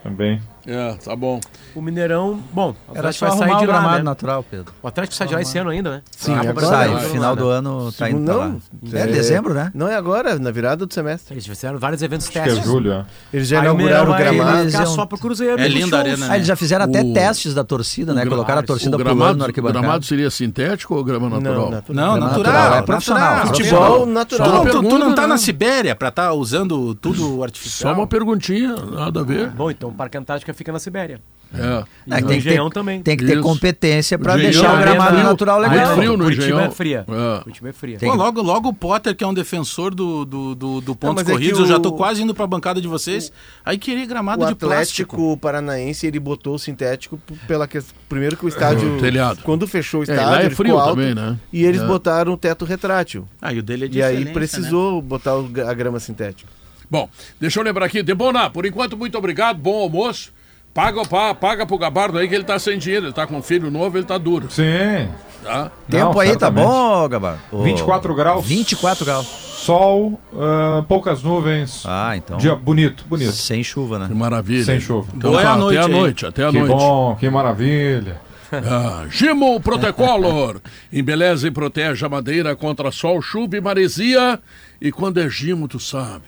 Também. 0.03 0.41
É, 0.65 0.93
tá 1.03 1.15
bom. 1.15 1.39
O 1.75 1.81
Mineirão, 1.81 2.39
bom, 2.51 2.75
o 2.87 2.91
Atlético 2.91 3.13
só 3.13 3.25
vai 3.27 3.37
sair 3.37 3.43
arrumar 3.45 3.59
de 3.59 3.65
o 3.65 3.67
lá, 3.67 3.73
gramado 3.79 3.97
né? 3.97 4.03
natural, 4.03 4.43
Pedro. 4.49 4.73
O 4.81 4.87
Atlético 4.87 5.15
sai 5.15 5.27
de 5.27 5.33
lá 5.35 5.41
esse 5.41 5.57
ano 5.57 5.69
ainda, 5.69 5.89
né? 5.91 6.01
Sim, 6.17 6.33
Ah, 6.33 6.41
agora 6.49 6.65
Sai, 6.67 6.89
vai, 6.89 7.09
final 7.09 7.35
do 7.35 7.47
ano 7.47 7.91
tá 7.91 8.09
indo 8.09 8.25
pra 8.25 8.35
lá. 8.35 8.47
Não, 8.49 8.99
É 8.99 9.07
dezembro, 9.07 9.53
né? 9.53 9.71
Não 9.73 9.87
é 9.87 9.95
agora, 9.95 10.37
na 10.39 10.51
virada 10.51 10.85
do 10.85 10.93
semestre. 10.93 11.33
Eles 11.35 11.45
fizeram 11.45 11.77
vários 11.79 12.01
eventos 12.01 12.25
Acho 12.27 12.33
que 12.33 12.39
é 12.39 12.43
testes. 12.43 12.65
julho, 12.65 12.91
é. 12.91 13.05
Eles 13.33 13.47
já 13.47 13.61
Aí 13.61 13.67
o 13.67 13.71
inauguraram 13.73 14.11
o 14.11 14.15
gramado. 14.17 14.61
Eles 14.61 14.89
só 14.89 15.05
pro 15.05 15.17
Cruzeiro. 15.17 15.59
É 15.61 15.67
linda 15.67 15.97
a 15.97 15.99
arena, 15.99 16.27
Ah, 16.29 16.35
eles 16.35 16.47
já 16.47 16.55
fizeram 16.55 16.85
até 16.85 17.01
O- 17.01 17.13
testes 17.13 17.53
da 17.53 17.63
torcida, 17.63 18.13
né? 18.13 18.21
gra- 18.21 18.29
Colocaram 18.31 18.59
a 18.59 18.63
O 18.63 18.67
torcida 18.67 18.91
pulando 18.97 19.05
gramado, 19.15 19.37
no 19.37 19.43
o 19.43 19.47
arquibancada. 19.47 19.79
gramado 19.79 20.05
seria 20.05 20.29
sintético 20.29 20.95
ou 20.95 21.03
grama 21.03 21.29
natural? 21.29 21.55
Não, 21.65 21.69
natural. 21.71 21.95
Não, 21.95 22.17
É 22.17 22.19
natural. 22.19 22.53
natural, 22.53 22.73
é 22.77 22.81
profissional. 22.81 23.47
Futebol 23.47 23.99
Tu 24.01 24.05
natural. 24.07 24.65
tu- 24.65 24.81
não 24.99 25.13
tá 25.15 25.21
né? 25.21 25.27
na 25.27 25.37
Sibéria 25.37 25.95
pra 25.95 26.09
estar 26.09 26.33
usando 26.33 26.93
tudo 26.95 27.37
Só 27.37 27.43
artificial. 27.43 27.93
uma 27.93 28.07
perguntinha, 28.07 28.75
nada 28.75 29.21
a 29.21 29.23
ver. 29.23 29.49
Bom, 29.49 29.69
então 29.71 29.89
o 29.89 29.93
Parque 29.93 30.17
Antártica 30.49 30.53
fica 30.53 30.71
na 30.71 30.79
Sibéria. 30.79 31.19
É. 31.53 31.57
E 31.57 31.61
É, 31.61 32.21
no 32.21 32.27
tem 32.27 32.37
que 32.37 32.43
ter- 32.43 32.49
Engenhão 32.49 32.69
também. 32.69 33.01
Tem 33.01 33.17
que 33.17 33.25
ter 33.25 33.33
Isso. 33.33 33.41
competência 33.41 34.19
pra 34.19 34.33
Engenhão, 34.35 34.51
deixar 34.51 34.67
o 34.67 34.75
arena 34.75 34.91
gramado 34.91 35.11
frio. 35.15 35.23
natural 35.23 35.59
legal. 35.59 35.95
frio 35.97 36.17
no 36.17 36.23
Curitiba 36.25 36.45
Engenhão. 36.45 36.63
é 36.65 36.71
fria. 36.71 37.05
É. 37.07 37.43
Curitiba 37.43 37.69
é 37.69 37.73
fria. 37.73 37.97
Pô, 37.99 38.13
logo, 38.13 38.41
logo 38.41 38.69
o 38.69 38.73
Potter, 38.73 39.15
que 39.15 39.23
é 39.23 39.27
um 39.27 39.33
defensor 39.33 39.93
do, 39.95 40.25
do, 40.25 40.55
do, 40.55 40.81
do 40.81 40.95
pontos 40.95 41.23
mas 41.23 41.41
é 41.41 41.51
eu 41.51 41.65
já 41.65 41.79
tô 41.79 41.89
o- 41.89 41.93
quase 41.93 42.21
indo 42.21 42.35
pra 42.35 42.45
bancada 42.45 42.79
de 42.79 42.87
vocês. 42.87 43.31
Aí 43.65 43.77
queria 43.77 44.05
gramado 44.05 44.43
O 44.43 44.45
de 44.45 44.51
Atlético 44.53 45.15
plástico. 45.15 45.37
Paranaense, 45.37 46.05
ele 46.05 46.19
botou 46.19 46.55
o 46.55 46.59
sintético 46.59 47.19
pela 47.47 47.67
que... 47.67 47.79
primeiro 48.07 48.37
que 48.37 48.45
o 48.45 48.49
estádio, 48.49 48.97
O 48.97 48.99
telhado. 48.99 49.39
quando 49.43 49.67
fechou 49.67 50.01
o 50.01 50.03
É, 50.03 50.05
estádio, 50.05 50.25
lá 50.31 50.37
é 50.41 50.49
ficou 50.49 50.55
frio 50.65 50.77
alto, 50.77 50.95
também, 50.95 51.15
né? 51.15 51.37
E 51.51 51.63
eles 51.65 51.81
É. 51.81 51.85
botaram 51.85 52.33
o 52.33 52.37
teto 52.37 52.63
retrátil. 52.63 53.27
Ah, 53.41 53.51
e 53.51 53.57
o 53.59 53.63
dele 53.63 53.85
é 53.85 53.87
de 53.87 53.97
E 53.99 54.03
aí 54.03 54.13
excelência, 54.15 54.33
precisou 54.33 55.01
botar 55.01 55.35
o 55.35 55.43
gra- 55.43 55.69
a 55.69 55.73
grama 55.73 55.99
sintética. 55.99 56.49
Bom, 56.91 57.07
deixa 57.39 57.59
eu 57.59 57.63
lembrar 57.63 57.85
aqui. 57.85 58.01
Debona, 58.03 58.49
por 58.49 58.65
enquanto, 58.65 58.95
muito 58.97 59.17
obrigado. 59.17 59.57
Bom 59.57 59.81
almoço. 59.81 60.31
Paga, 60.73 61.03
pa, 61.05 61.33
paga 61.33 61.65
pro 61.65 61.77
Gabardo 61.77 62.17
aí 62.17 62.27
que 62.27 62.35
ele 62.35 62.43
tá 62.43 62.57
sem 62.59 62.77
dinheiro. 62.77 63.07
Ele 63.07 63.13
tá 63.13 63.25
com 63.27 63.37
um 63.37 63.41
filho 63.41 63.69
novo, 63.71 63.97
ele 63.97 64.05
tá 64.05 64.17
duro. 64.17 64.49
Sim. 64.49 65.09
Tá? 65.43 65.71
Tempo 65.89 66.13
Não, 66.13 66.19
aí 66.19 66.27
tá 66.37 66.47
certamente. 66.47 66.65
bom, 66.65 67.09
Gabar? 67.09 67.39
Ô, 67.51 67.63
24 67.63 68.13
graus. 68.15 68.45
24 68.45 69.05
graus. 69.05 69.25
Sol, 69.25 70.19
ah, 70.37 70.83
poucas 70.87 71.21
nuvens. 71.23 71.83
Ah, 71.85 72.15
então. 72.15 72.37
Dia 72.37 72.55
bonito, 72.55 73.03
bonito. 73.07 73.31
Sem 73.31 73.63
chuva, 73.63 73.99
né? 73.99 74.07
Que 74.07 74.13
maravilha. 74.13 74.63
Sem 74.63 74.79
chuva. 74.79 75.07
Então, 75.15 75.31
Boa 75.31 75.41
tá, 75.41 75.53
a 75.53 75.57
noite 75.57 75.77
até 75.77 75.85
a 75.85 75.87
noite, 75.97 76.25
até 76.25 76.45
a 76.45 76.51
que 76.51 76.59
noite. 76.59 76.71
bom, 76.71 77.15
que 77.15 77.29
maravilha. 77.29 78.21
Ah, 78.51 79.05
Gimo 79.11 79.59
Protecolor. 79.59 80.59
Embeleza 80.91 81.47
e 81.47 81.51
protege 81.51 82.03
a 82.03 82.09
madeira 82.09 82.55
contra 82.55 82.91
sol, 82.91 83.21
chuva 83.21 83.55
e 83.55 83.61
maresia. 83.61 84.39
E 84.81 84.91
quando 84.91 85.19
é 85.19 85.29
Gimo, 85.29 85.67
tu 85.67 85.79
sabe. 85.79 86.23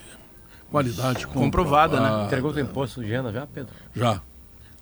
Qualidade 0.70 1.26
Comprovada, 1.26 2.00
né? 2.00 2.26
Entregou 2.26 2.52
o 2.52 2.60
imposto 2.60 3.04
Gena 3.04 3.32
já, 3.32 3.48
Pedro? 3.48 3.74
Já. 3.96 4.22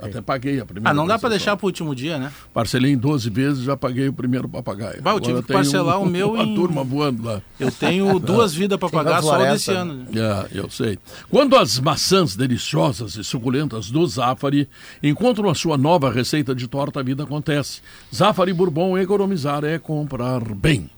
Até 0.01 0.21
paguei 0.21 0.59
a 0.59 0.65
primeira. 0.65 0.89
Ah, 0.89 0.93
não 0.93 1.03
dá 1.05 1.19
pra 1.19 1.27
prestação. 1.27 1.37
deixar 1.37 1.57
pro 1.57 1.65
último 1.67 1.93
dia, 1.93 2.17
né? 2.17 2.31
Parcelei 2.53 2.93
em 2.93 2.97
12 2.97 3.29
vezes 3.29 3.63
já 3.63 3.75
paguei 3.75 4.07
o 4.07 4.13
primeiro 4.13 4.47
papagaio. 4.47 5.01
Bah, 5.01 5.11
eu 5.11 5.19
tive 5.19 5.31
Agora 5.33 5.45
que 5.45 5.53
parcelar 5.53 5.99
um- 5.99 6.03
o 6.03 6.05
meu 6.05 6.31
Uma 6.39 6.43
em- 6.43 6.55
turma 6.55 6.83
voando 6.83 7.23
lá. 7.23 7.41
Eu 7.59 7.69
tenho 7.71 8.17
duas 8.19 8.53
vidas 8.53 8.79
Tem 8.79 8.89
pagar 8.89 9.21
só 9.21 9.35
o 9.39 9.43
desse 9.43 9.71
né? 9.71 9.77
ano. 9.77 10.05
É, 10.15 10.47
eu 10.57 10.69
sei. 10.69 10.97
Quando 11.29 11.57
as 11.57 11.79
maçãs 11.79 12.35
deliciosas 12.35 13.15
e 13.15 13.23
suculentas 13.23 13.91
do 13.91 14.07
Zafari 14.07 14.69
encontram 15.03 15.49
a 15.49 15.55
sua 15.55 15.77
nova 15.77 16.09
receita 16.11 16.55
de 16.55 16.67
torta, 16.67 17.01
a 17.01 17.03
vida 17.03 17.23
acontece. 17.23 17.81
Zafari 18.15 18.53
Bourbon, 18.53 18.97
economizar 18.97 19.63
é 19.65 19.77
comprar 19.77 20.41
bem. 20.55 20.89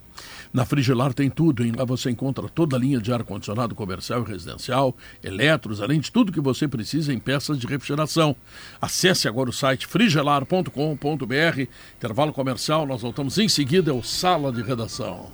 Na 0.53 0.65
Frigelar 0.65 1.13
tem 1.13 1.29
tudo, 1.29 1.63
hein? 1.63 1.73
Lá 1.75 1.85
você 1.85 2.09
encontra 2.09 2.47
toda 2.49 2.75
a 2.75 2.79
linha 2.79 2.99
de 2.99 3.11
ar-condicionado 3.11 3.73
comercial 3.73 4.23
e 4.23 4.29
residencial, 4.29 4.95
eletros, 5.23 5.81
além 5.81 5.99
de 5.99 6.11
tudo 6.11 6.31
que 6.31 6.41
você 6.41 6.67
precisa 6.67 7.13
em 7.13 7.19
peças 7.19 7.57
de 7.57 7.67
refrigeração. 7.67 8.35
Acesse 8.81 9.27
agora 9.27 9.49
o 9.49 9.53
site 9.53 9.87
frigelar.com.br. 9.87 11.61
Intervalo 11.97 12.33
comercial, 12.33 12.85
nós 12.85 13.01
voltamos 13.01 13.37
em 13.37 13.47
seguida, 13.47 13.91
é 13.91 13.93
o 13.93 14.03
Sala 14.03 14.51
de 14.51 14.61
Redação. 14.61 15.31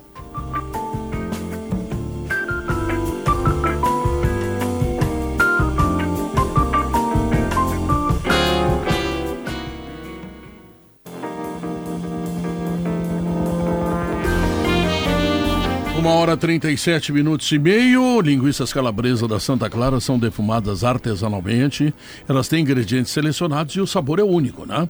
Hora 16.27 16.35
37 16.35 17.13
minutos 17.13 17.49
e 17.53 17.57
meio. 17.57 18.19
Linguiças 18.19 18.73
calabresa 18.73 19.29
da 19.29 19.39
Santa 19.39 19.69
Clara 19.69 19.97
são 20.01 20.19
defumadas 20.19 20.83
artesanalmente. 20.83 21.93
Elas 22.27 22.49
têm 22.49 22.63
ingredientes 22.63 23.13
selecionados 23.13 23.73
e 23.75 23.79
o 23.79 23.87
sabor 23.87 24.19
é 24.19 24.23
único, 24.23 24.65
né? 24.65 24.89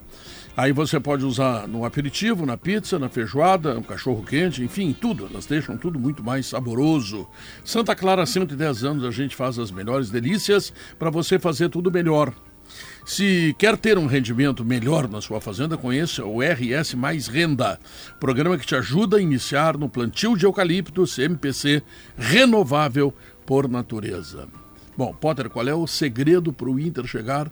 Aí 0.56 0.72
você 0.72 1.00
pode 1.00 1.24
usar 1.24 1.68
no 1.68 1.86
aperitivo, 1.86 2.44
na 2.44 2.58
pizza, 2.58 2.98
na 2.98 3.08
feijoada, 3.08 3.76
no 3.76 3.84
cachorro 3.84 4.24
quente, 4.24 4.64
enfim, 4.64 4.96
tudo. 5.00 5.28
Elas 5.32 5.46
deixam 5.46 5.78
tudo 5.78 6.00
muito 6.00 6.24
mais 6.24 6.48
saboroso. 6.48 7.28
Santa 7.64 7.96
Clara, 7.96 8.24
há 8.24 8.26
110 8.26 8.84
anos, 8.84 9.04
a 9.04 9.12
gente 9.12 9.36
faz 9.36 9.60
as 9.60 9.70
melhores 9.70 10.10
delícias 10.10 10.74
para 10.98 11.12
você 11.12 11.38
fazer 11.38 11.70
tudo 11.70 11.92
melhor. 11.92 12.34
Se 13.06 13.56
quer 13.58 13.78
ter 13.78 13.98
um 13.98 14.06
rendimento 14.06 14.66
melhor 14.66 15.08
na 15.08 15.22
sua 15.22 15.40
fazenda, 15.40 15.78
conheça 15.78 16.26
o 16.26 16.42
RS 16.42 16.94
Mais 16.94 17.28
Renda, 17.28 17.80
programa 18.20 18.58
que 18.58 18.66
te 18.66 18.76
ajuda 18.76 19.18
a 19.18 19.22
iniciar 19.22 19.78
no 19.78 19.88
plantio 19.88 20.36
de 20.36 20.46
eucaliptos 20.46 21.18
MPC 21.18 21.82
renovável 22.18 23.14
por 23.46 23.70
natureza. 23.70 24.48
Bom, 24.98 25.14
Potter, 25.14 25.50
qual 25.50 25.68
é 25.68 25.74
o 25.74 25.88
segredo 25.88 26.52
para 26.52 26.70
o 26.70 26.80
Inter 26.80 27.06
chegar 27.06 27.52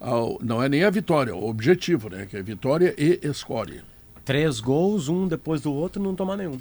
ao. 0.00 0.38
Não 0.42 0.62
é 0.62 0.68
nem 0.68 0.84
a 0.84 0.90
vitória, 0.90 1.34
o 1.34 1.48
objetivo, 1.48 2.08
né? 2.08 2.26
Que 2.26 2.36
é 2.36 2.42
vitória 2.42 2.94
e 2.96 3.20
escória. 3.22 3.84
Três 4.24 4.60
gols, 4.60 5.08
um 5.08 5.28
depois 5.28 5.60
do 5.60 5.72
outro, 5.72 6.02
não 6.02 6.14
tomar 6.14 6.36
nenhum. 6.36 6.58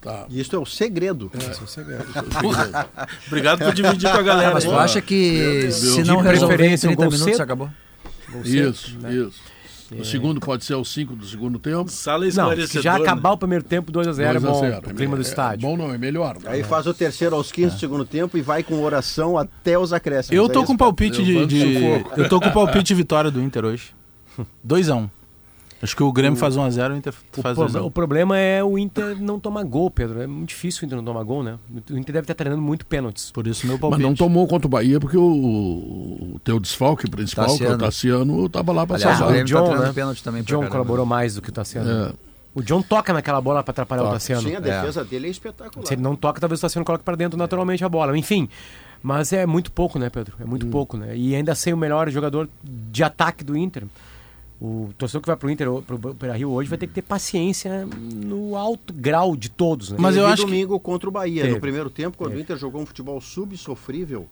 Tá. 0.00 0.26
Isso 0.30 0.54
é 0.54 0.58
o 0.58 0.64
segredo. 0.64 1.30
Obrigado 3.26 3.58
por 3.64 3.74
dividir 3.74 4.10
com 4.10 4.16
a 4.18 4.22
galera. 4.22 4.54
Mas 4.54 4.64
tu 4.64 4.72
acha 4.72 5.00
que 5.00 5.70
se 5.72 6.02
De 6.02 6.08
não 6.08 6.20
resolver 6.20 6.54
em 6.54 6.56
preferência, 6.58 6.86
um 6.88 6.92
30 6.94 7.02
gol 7.02 7.10
minutos 7.12 7.32
cedo. 7.34 7.42
acabou? 7.42 7.70
Gol 8.30 8.44
cedo, 8.44 8.70
Isso, 8.70 8.98
né? 9.00 9.12
isso. 9.12 9.58
O 9.98 10.04
segundo 10.04 10.38
pode 10.38 10.66
ser 10.66 10.74
aos 10.74 10.92
5 10.92 11.16
do 11.16 11.24
segundo 11.26 11.58
tempo. 11.58 11.90
Sala 11.90 12.18
Não, 12.20 12.28
esclarecedora. 12.28 12.66
se 12.68 12.82
já 12.82 12.94
acabar 12.96 13.30
o 13.32 13.38
primeiro 13.38 13.64
tempo, 13.64 13.90
2x0 13.90 14.20
é 14.20 14.32
2 14.34 14.44
a 14.44 14.48
bom. 14.50 14.60
0. 14.60 14.76
O 14.90 14.94
clima 14.94 15.16
do 15.16 15.22
É 15.22 15.24
estádio. 15.24 15.66
bom 15.66 15.78
não, 15.78 15.90
é 15.94 15.96
melhor. 15.96 16.34
né? 16.34 16.42
Aí 16.50 16.62
faz 16.62 16.86
o 16.86 16.92
terceiro 16.92 17.34
aos 17.34 17.50
15 17.50 17.74
do 17.76 17.80
segundo 17.80 18.04
tempo 18.04 18.36
e 18.36 18.42
vai 18.42 18.62
com 18.62 18.82
oração 18.82 19.38
até 19.38 19.78
os 19.78 19.94
acréscimos. 19.94 20.36
Eu 20.36 20.44
É 20.44 20.48
tô 20.50 20.58
isso, 20.58 20.66
com 20.66 20.76
palpite 20.76 21.24
de, 21.24 21.46
de-. 21.46 22.04
Eu 22.18 22.28
tô 22.28 22.38
com 22.38 22.50
palpite 22.50 22.84
de 22.84 22.94
vitória 22.94 23.30
do 23.30 23.40
Inter 23.42 23.64
hoje. 23.64 23.94
2x1. 24.66 25.08
Acho 25.80 25.94
que 25.94 26.02
o 26.02 26.10
Grêmio 26.12 26.36
faz 26.38 26.56
1x0 26.56 26.90
o 26.92 26.96
Inter 26.96 27.14
O, 27.36 27.42
faz 27.42 27.56
pro- 27.56 27.66
2x1. 27.66 27.84
o 27.86 27.90
problema 27.90 28.36
é 28.36 28.64
o 28.64 28.76
Inter 28.76 29.16
não 29.20 29.38
tomar 29.38 29.62
gol, 29.62 29.88
Pedro. 29.90 30.20
É 30.20 30.26
muito 30.26 30.48
difícil 30.48 30.82
o 30.82 30.86
Inter 30.86 30.96
não 30.96 31.04
tomar 31.04 31.22
gol, 31.22 31.42
né? 31.44 31.56
O 31.90 31.96
Inter 31.96 32.14
deve 32.14 32.20
estar 32.24 32.34
treinando 32.34 32.60
muito 32.62 32.84
pênaltis. 32.84 33.30
Por 33.30 33.46
isso 33.46 33.64
meu 33.66 33.74
Mas 33.76 33.80
palpite. 33.80 34.02
não 34.02 34.14
tomou 34.14 34.46
contra 34.48 34.66
o 34.66 34.70
Bahia 34.70 34.98
porque 34.98 35.16
o, 35.16 35.22
o 36.34 36.40
teu 36.42 36.58
desfalque 36.58 37.08
principal, 37.08 37.56
que 37.56 37.64
é 37.64 37.70
o 37.72 37.78
Tassiano, 37.78 38.46
estava 38.46 38.72
lá 38.72 38.86
para 38.86 38.96
Aliás, 38.96 39.20
o. 39.20 39.26
Grêmio 39.26 39.44
John, 39.44 39.68
tá 39.68 39.78
né? 39.78 39.92
pênalti 39.92 40.22
também 40.22 40.42
O 40.42 40.44
John 40.44 40.54
caramba. 40.58 40.70
colaborou 40.72 41.06
mais 41.06 41.34
do 41.36 41.42
que 41.42 41.50
o 41.50 41.52
Tassiano. 41.52 41.90
É. 41.90 42.12
O 42.54 42.62
John 42.62 42.82
toca 42.82 43.12
naquela 43.12 43.40
bola 43.40 43.62
para 43.62 43.70
atrapalhar 43.70 44.02
o 44.02 44.10
Tassiano. 44.10 44.42
Sim, 44.42 44.56
a 44.56 44.60
defesa 44.60 45.04
dele 45.04 45.28
é 45.28 45.30
espetacular. 45.30 45.86
Se 45.86 45.94
ele 45.94 46.02
não 46.02 46.16
toca, 46.16 46.40
talvez 46.40 46.58
o 46.58 46.62
Tassiano 46.62 46.84
coloque 46.84 47.04
para 47.04 47.14
dentro 47.14 47.38
naturalmente 47.38 47.84
a 47.84 47.88
bola. 47.88 48.18
Enfim, 48.18 48.48
Mas 49.00 49.32
é 49.32 49.46
muito 49.46 49.70
pouco, 49.70 49.96
né, 49.96 50.10
Pedro? 50.10 50.34
É 50.40 50.44
muito 50.44 50.66
pouco, 50.66 50.96
né? 50.96 51.16
E 51.16 51.36
ainda 51.36 51.54
sem 51.54 51.72
o 51.72 51.76
melhor 51.76 52.10
jogador 52.10 52.48
de 52.64 53.04
ataque 53.04 53.44
do 53.44 53.56
Inter. 53.56 53.84
O 54.60 54.90
torcedor 54.98 55.22
que 55.22 55.26
vai 55.28 55.36
pro 55.36 55.48
Inter, 55.50 55.68
pro 55.82 55.96
Beira 56.14 56.36
Rio 56.36 56.50
hoje, 56.50 56.68
vai 56.68 56.76
ter 56.76 56.88
que 56.88 56.94
ter 56.94 57.02
paciência 57.02 57.86
no 57.86 58.56
alto 58.56 58.92
grau 58.92 59.36
de 59.36 59.48
todos, 59.48 59.90
né? 59.90 59.96
Mas 60.00 60.16
eu 60.16 60.22
Teve 60.22 60.32
acho 60.32 60.42
que- 60.44 60.50
domingo 60.50 60.80
contra 60.80 61.08
o 61.08 61.12
Bahia, 61.12 61.42
Teve. 61.42 61.54
no 61.54 61.60
primeiro 61.60 61.88
tempo, 61.88 62.16
quando 62.18 62.30
Teve. 62.30 62.40
o 62.40 62.42
Inter 62.42 62.56
jogou 62.56 62.80
um 62.82 62.86
futebol 62.86 63.20
subsofrível. 63.20 64.26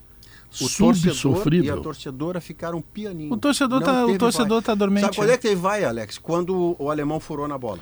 O 0.50 0.68
Subsofrível. 0.68 1.12
torcedor 1.12 1.64
e 1.64 1.70
a 1.70 1.76
torcedora 1.76 2.40
ficaram 2.40 2.80
pianinho. 2.80 3.32
O 3.32 3.36
torcedor 3.36 3.80
Não 3.80 3.86
tá- 3.86 4.06
o 4.06 4.18
torcedor 4.18 4.48
vai. 4.60 4.62
tá 4.62 4.74
dormente, 4.74 5.04
Sabe 5.04 5.16
quando 5.16 5.28
né? 5.28 5.34
é 5.34 5.36
que 5.36 5.42
teve 5.48 5.60
vai, 5.60 5.84
Alex? 5.84 6.18
Quando 6.18 6.76
o 6.78 6.90
alemão 6.90 7.20
furou 7.20 7.46
na 7.46 7.58
bola. 7.58 7.80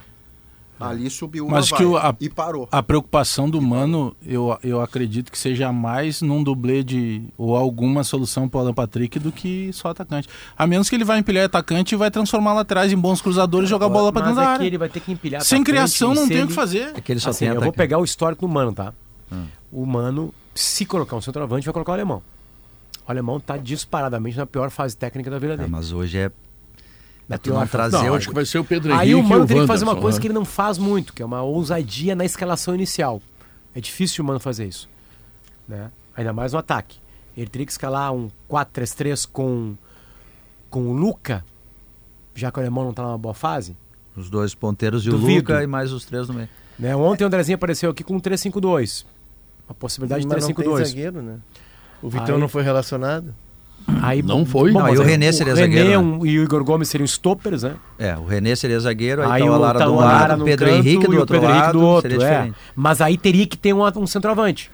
Ali 0.78 1.08
subiu 1.08 1.46
Mas 1.48 1.70
uma 1.70 1.76
que 1.78 1.84
vai 1.84 1.92
o- 1.92 1.96
a- 1.96 2.16
e 2.20 2.28
parou. 2.28 2.68
A 2.70 2.82
preocupação 2.82 3.48
do 3.48 3.62
Mano, 3.62 4.14
eu, 4.26 4.58
eu 4.62 4.80
acredito 4.80 5.30
que 5.30 5.38
seja 5.38 5.72
mais 5.72 6.20
num 6.20 6.42
dublê 6.42 6.82
de 6.82 7.22
ou 7.38 7.56
alguma 7.56 8.02
solução 8.02 8.48
para 8.48 8.58
o 8.58 8.60
Alan 8.62 8.74
Patrick 8.74 9.18
do 9.20 9.30
que 9.30 9.72
só 9.72 9.88
atacante. 9.90 10.28
A 10.58 10.66
menos 10.66 10.88
que 10.90 10.96
ele 10.96 11.04
vai 11.04 11.18
empilhar 11.20 11.44
atacante 11.44 11.94
e 11.94 11.96
vai 11.96 12.10
transformar 12.10 12.54
laterais 12.54 12.92
em 12.92 12.96
bons 12.96 13.22
cruzadores 13.22 13.68
e 13.68 13.70
jogar 13.70 13.86
a 13.86 13.88
bola 13.88 14.12
para 14.12 14.22
Mas 14.26 14.30
dentro 14.30 14.42
da 14.44 14.50
é 14.50 14.52
que 14.52 14.58
área. 14.58 14.66
ele 14.66 14.78
vai 14.78 14.88
ter 14.88 15.00
que 15.00 15.12
empilhar 15.12 15.42
Sem 15.42 15.58
atacante, 15.60 15.70
criação 15.70 16.12
não 16.12 16.26
tem 16.26 16.42
o 16.42 16.48
que 16.48 16.52
fazer. 16.52 16.92
É 16.96 17.00
que 17.00 17.12
ele 17.12 17.20
só 17.20 17.30
Assim, 17.30 17.46
tem 17.46 17.54
eu 17.54 17.60
vou 17.60 17.72
pegar 17.72 17.98
o 17.98 18.04
histórico 18.04 18.46
do 18.46 18.52
Mano, 18.52 18.72
tá? 18.74 18.92
Hum. 19.32 19.44
O 19.72 19.86
Mano, 19.86 20.34
se 20.54 20.84
colocar 20.84 21.16
um 21.16 21.20
centroavante, 21.20 21.64
vai 21.64 21.72
colocar 21.72 21.92
o 21.92 21.94
alemão. 21.94 22.20
O 23.06 23.10
alemão 23.10 23.38
tá 23.38 23.56
disparadamente 23.56 24.36
na 24.36 24.44
pior 24.46 24.70
fase 24.70 24.96
técnica 24.96 25.30
da 25.30 25.38
vida 25.38 25.54
É, 25.54 25.56
dele. 25.58 25.68
mas 25.70 25.92
hoje 25.92 26.18
é. 26.18 26.32
Na 27.28 27.36
É 27.36 27.38
tu 27.38 27.50
não 27.52 27.66
trazer 27.66 27.96
Não, 27.96 28.10
o. 28.12 28.14
acho 28.14 28.28
que 28.28 28.34
vai 28.34 28.44
ser 28.44 28.58
o 28.58 28.64
Pedro 28.64 28.92
Aí 28.94 29.10
Henrique 29.12 29.14
o 29.14 29.26
e 29.26 29.28
Mano 29.30 29.46
tem 29.46 29.60
que 29.60 29.66
fazer 29.66 29.84
uma 29.84 29.96
coisa 29.96 30.18
né? 30.18 30.22
que 30.22 30.26
ele 30.26 30.34
não 30.34 30.44
faz 30.44 30.76
muito, 30.76 31.12
que 31.14 31.22
é 31.22 31.24
uma 31.24 31.42
ousadia 31.42 32.14
na 32.14 32.24
escalação 32.24 32.74
inicial. 32.74 33.20
É 33.74 33.80
difícil 33.80 34.22
o 34.22 34.26
Mano 34.26 34.38
fazer 34.38 34.66
isso. 34.66 34.88
Né? 35.66 35.90
Ainda 36.16 36.32
mais 36.32 36.52
no 36.52 36.58
ataque. 36.58 36.98
Ele 37.36 37.48
teria 37.48 37.64
que 37.66 37.72
escalar 37.72 38.12
um 38.12 38.30
4-3-3 38.48 39.26
com, 39.32 39.74
com 40.70 40.88
o 40.88 40.92
Luca, 40.92 41.44
já 42.34 42.52
que 42.52 42.58
o 42.58 42.60
alemão 42.60 42.84
não 42.84 42.92
tá 42.92 43.02
numa 43.02 43.18
boa 43.18 43.34
fase. 43.34 43.76
Os 44.14 44.28
dois 44.30 44.54
ponteiros 44.54 45.04
e 45.04 45.08
o 45.08 45.12
Duvido. 45.12 45.50
Luca 45.52 45.62
e 45.62 45.66
mais 45.66 45.92
os 45.92 46.04
três 46.04 46.28
no 46.28 46.34
meio. 46.34 46.48
Né? 46.78 46.94
Ontem 46.94 47.24
o 47.24 47.26
Andrezinho 47.26 47.56
apareceu 47.56 47.90
aqui 47.90 48.04
com 48.04 48.14
um 48.16 48.20
3-5-2. 48.20 49.04
A 49.68 49.74
possibilidade 49.74 50.22
de 50.22 50.28
Mas 50.28 50.44
tem 50.46 50.54
3-5-2. 50.54 50.84
zagueiro, 50.84 51.22
né? 51.22 51.38
O 52.02 52.08
Vitão 52.10 52.34
Aí- 52.34 52.40
não 52.40 52.48
foi 52.48 52.62
relacionado. 52.62 53.34
Aí, 54.00 54.22
Não 54.22 54.46
foi? 54.46 54.72
Bom, 54.72 54.80
Não, 54.80 54.94
e 54.94 54.96
o 54.98 55.02
aí 55.02 55.08
René 55.08 55.30
seria 55.32 55.54
René 55.54 55.66
zagueiro, 55.66 55.88
né? 55.90 55.98
um- 55.98 56.24
e 56.26 56.38
o 56.38 56.42
Igor 56.44 56.64
Gomes 56.64 56.88
seriam 56.88 57.04
stoppers, 57.04 57.62
né? 57.62 57.74
É, 57.98 58.16
o 58.16 58.24
René 58.24 58.54
seria 58.56 58.80
zagueiro, 58.80 59.22
aí, 59.22 59.32
Aí 59.32 59.42
tá 59.42 59.50
o 59.50 59.54
o 59.54 59.58
Lara 59.58 59.78
do 59.84 59.94
lado, 59.94 60.36
no 60.38 60.42
o 60.42 60.46
Pedro 60.46 60.66
canto 60.66 60.78
Henrique 60.78 61.06
do 61.06 61.12
o 61.12 61.18
outro 61.18 61.38
Pedro 61.40 61.54
lado, 61.54 61.72
do 61.78 61.84
outro, 61.84 62.10
seria 62.10 62.26
é. 62.26 62.50
Mas 62.74 63.00
aí 63.00 63.18
teria 63.18 63.46
que 63.46 63.56
ter 63.58 63.72
um, 63.74 63.82
um 63.84 64.06
centroavante. 64.06 64.70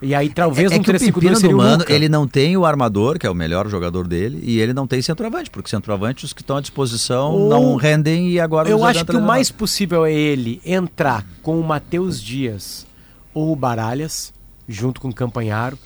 E 0.00 0.14
aí 0.14 0.28
talvez 0.28 0.70
é 0.70 0.76
um 0.76 0.82
que 0.82 0.90
o 0.90 0.94
3-5-2 0.94 0.98
pepino 1.14 1.36
seria 1.36 1.50
do 1.50 1.54
o 1.54 1.62
Mano, 1.62 1.84
ele 1.88 2.08
não 2.08 2.28
tem 2.28 2.54
o 2.56 2.66
armador, 2.66 3.18
que 3.18 3.26
é 3.26 3.30
o 3.30 3.34
melhor 3.34 3.66
jogador 3.68 4.06
dele, 4.06 4.38
e 4.42 4.60
ele 4.60 4.74
não 4.74 4.86
tem 4.86 5.00
centroavante, 5.00 5.50
porque 5.50 5.70
centroavante 5.70 6.24
os 6.24 6.34
que 6.34 6.42
estão 6.42 6.58
à 6.58 6.60
disposição 6.60 7.32
Ou- 7.32 7.48
não 7.48 7.76
rendem 7.76 8.28
e 8.30 8.38
agora 8.38 8.68
Eu 8.68 8.84
acho 8.84 9.04
que 9.06 9.16
o 9.16 9.22
mais 9.22 9.50
possível 9.50 10.04
é 10.04 10.12
ele 10.12 10.60
entrar 10.66 11.24
com 11.42 11.58
o 11.58 11.64
Matheus 11.64 12.22
Dias 12.22 12.86
ou 13.32 13.50
o 13.52 13.56
Baralhas, 13.56 14.32
junto 14.68 15.00
com 15.00 15.08
o 15.08 15.14
Campanharo, 15.14 15.78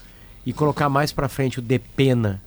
e 0.44 0.52
colocar 0.52 0.88
mais 0.88 1.12
pra 1.12 1.28
frente 1.28 1.60
o 1.60 1.62
Depena 1.62 2.40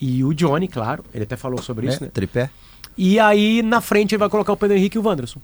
e 0.00 0.22
o 0.24 0.32
Johnny, 0.34 0.68
claro. 0.68 1.04
Ele 1.14 1.24
até 1.24 1.36
falou 1.36 1.60
sobre 1.62 1.86
É, 1.86 1.90
isso, 1.90 2.04
né? 2.04 2.10
tripé. 2.12 2.50
E 2.96 3.18
aí 3.18 3.62
na 3.62 3.80
frente 3.80 4.12
ele 4.14 4.18
vai 4.20 4.28
colocar 4.28 4.52
o 4.52 4.56
Pedro 4.56 4.76
Henrique 4.76 4.96
e 4.96 5.00
o 5.00 5.04
Wanderson. 5.06 5.40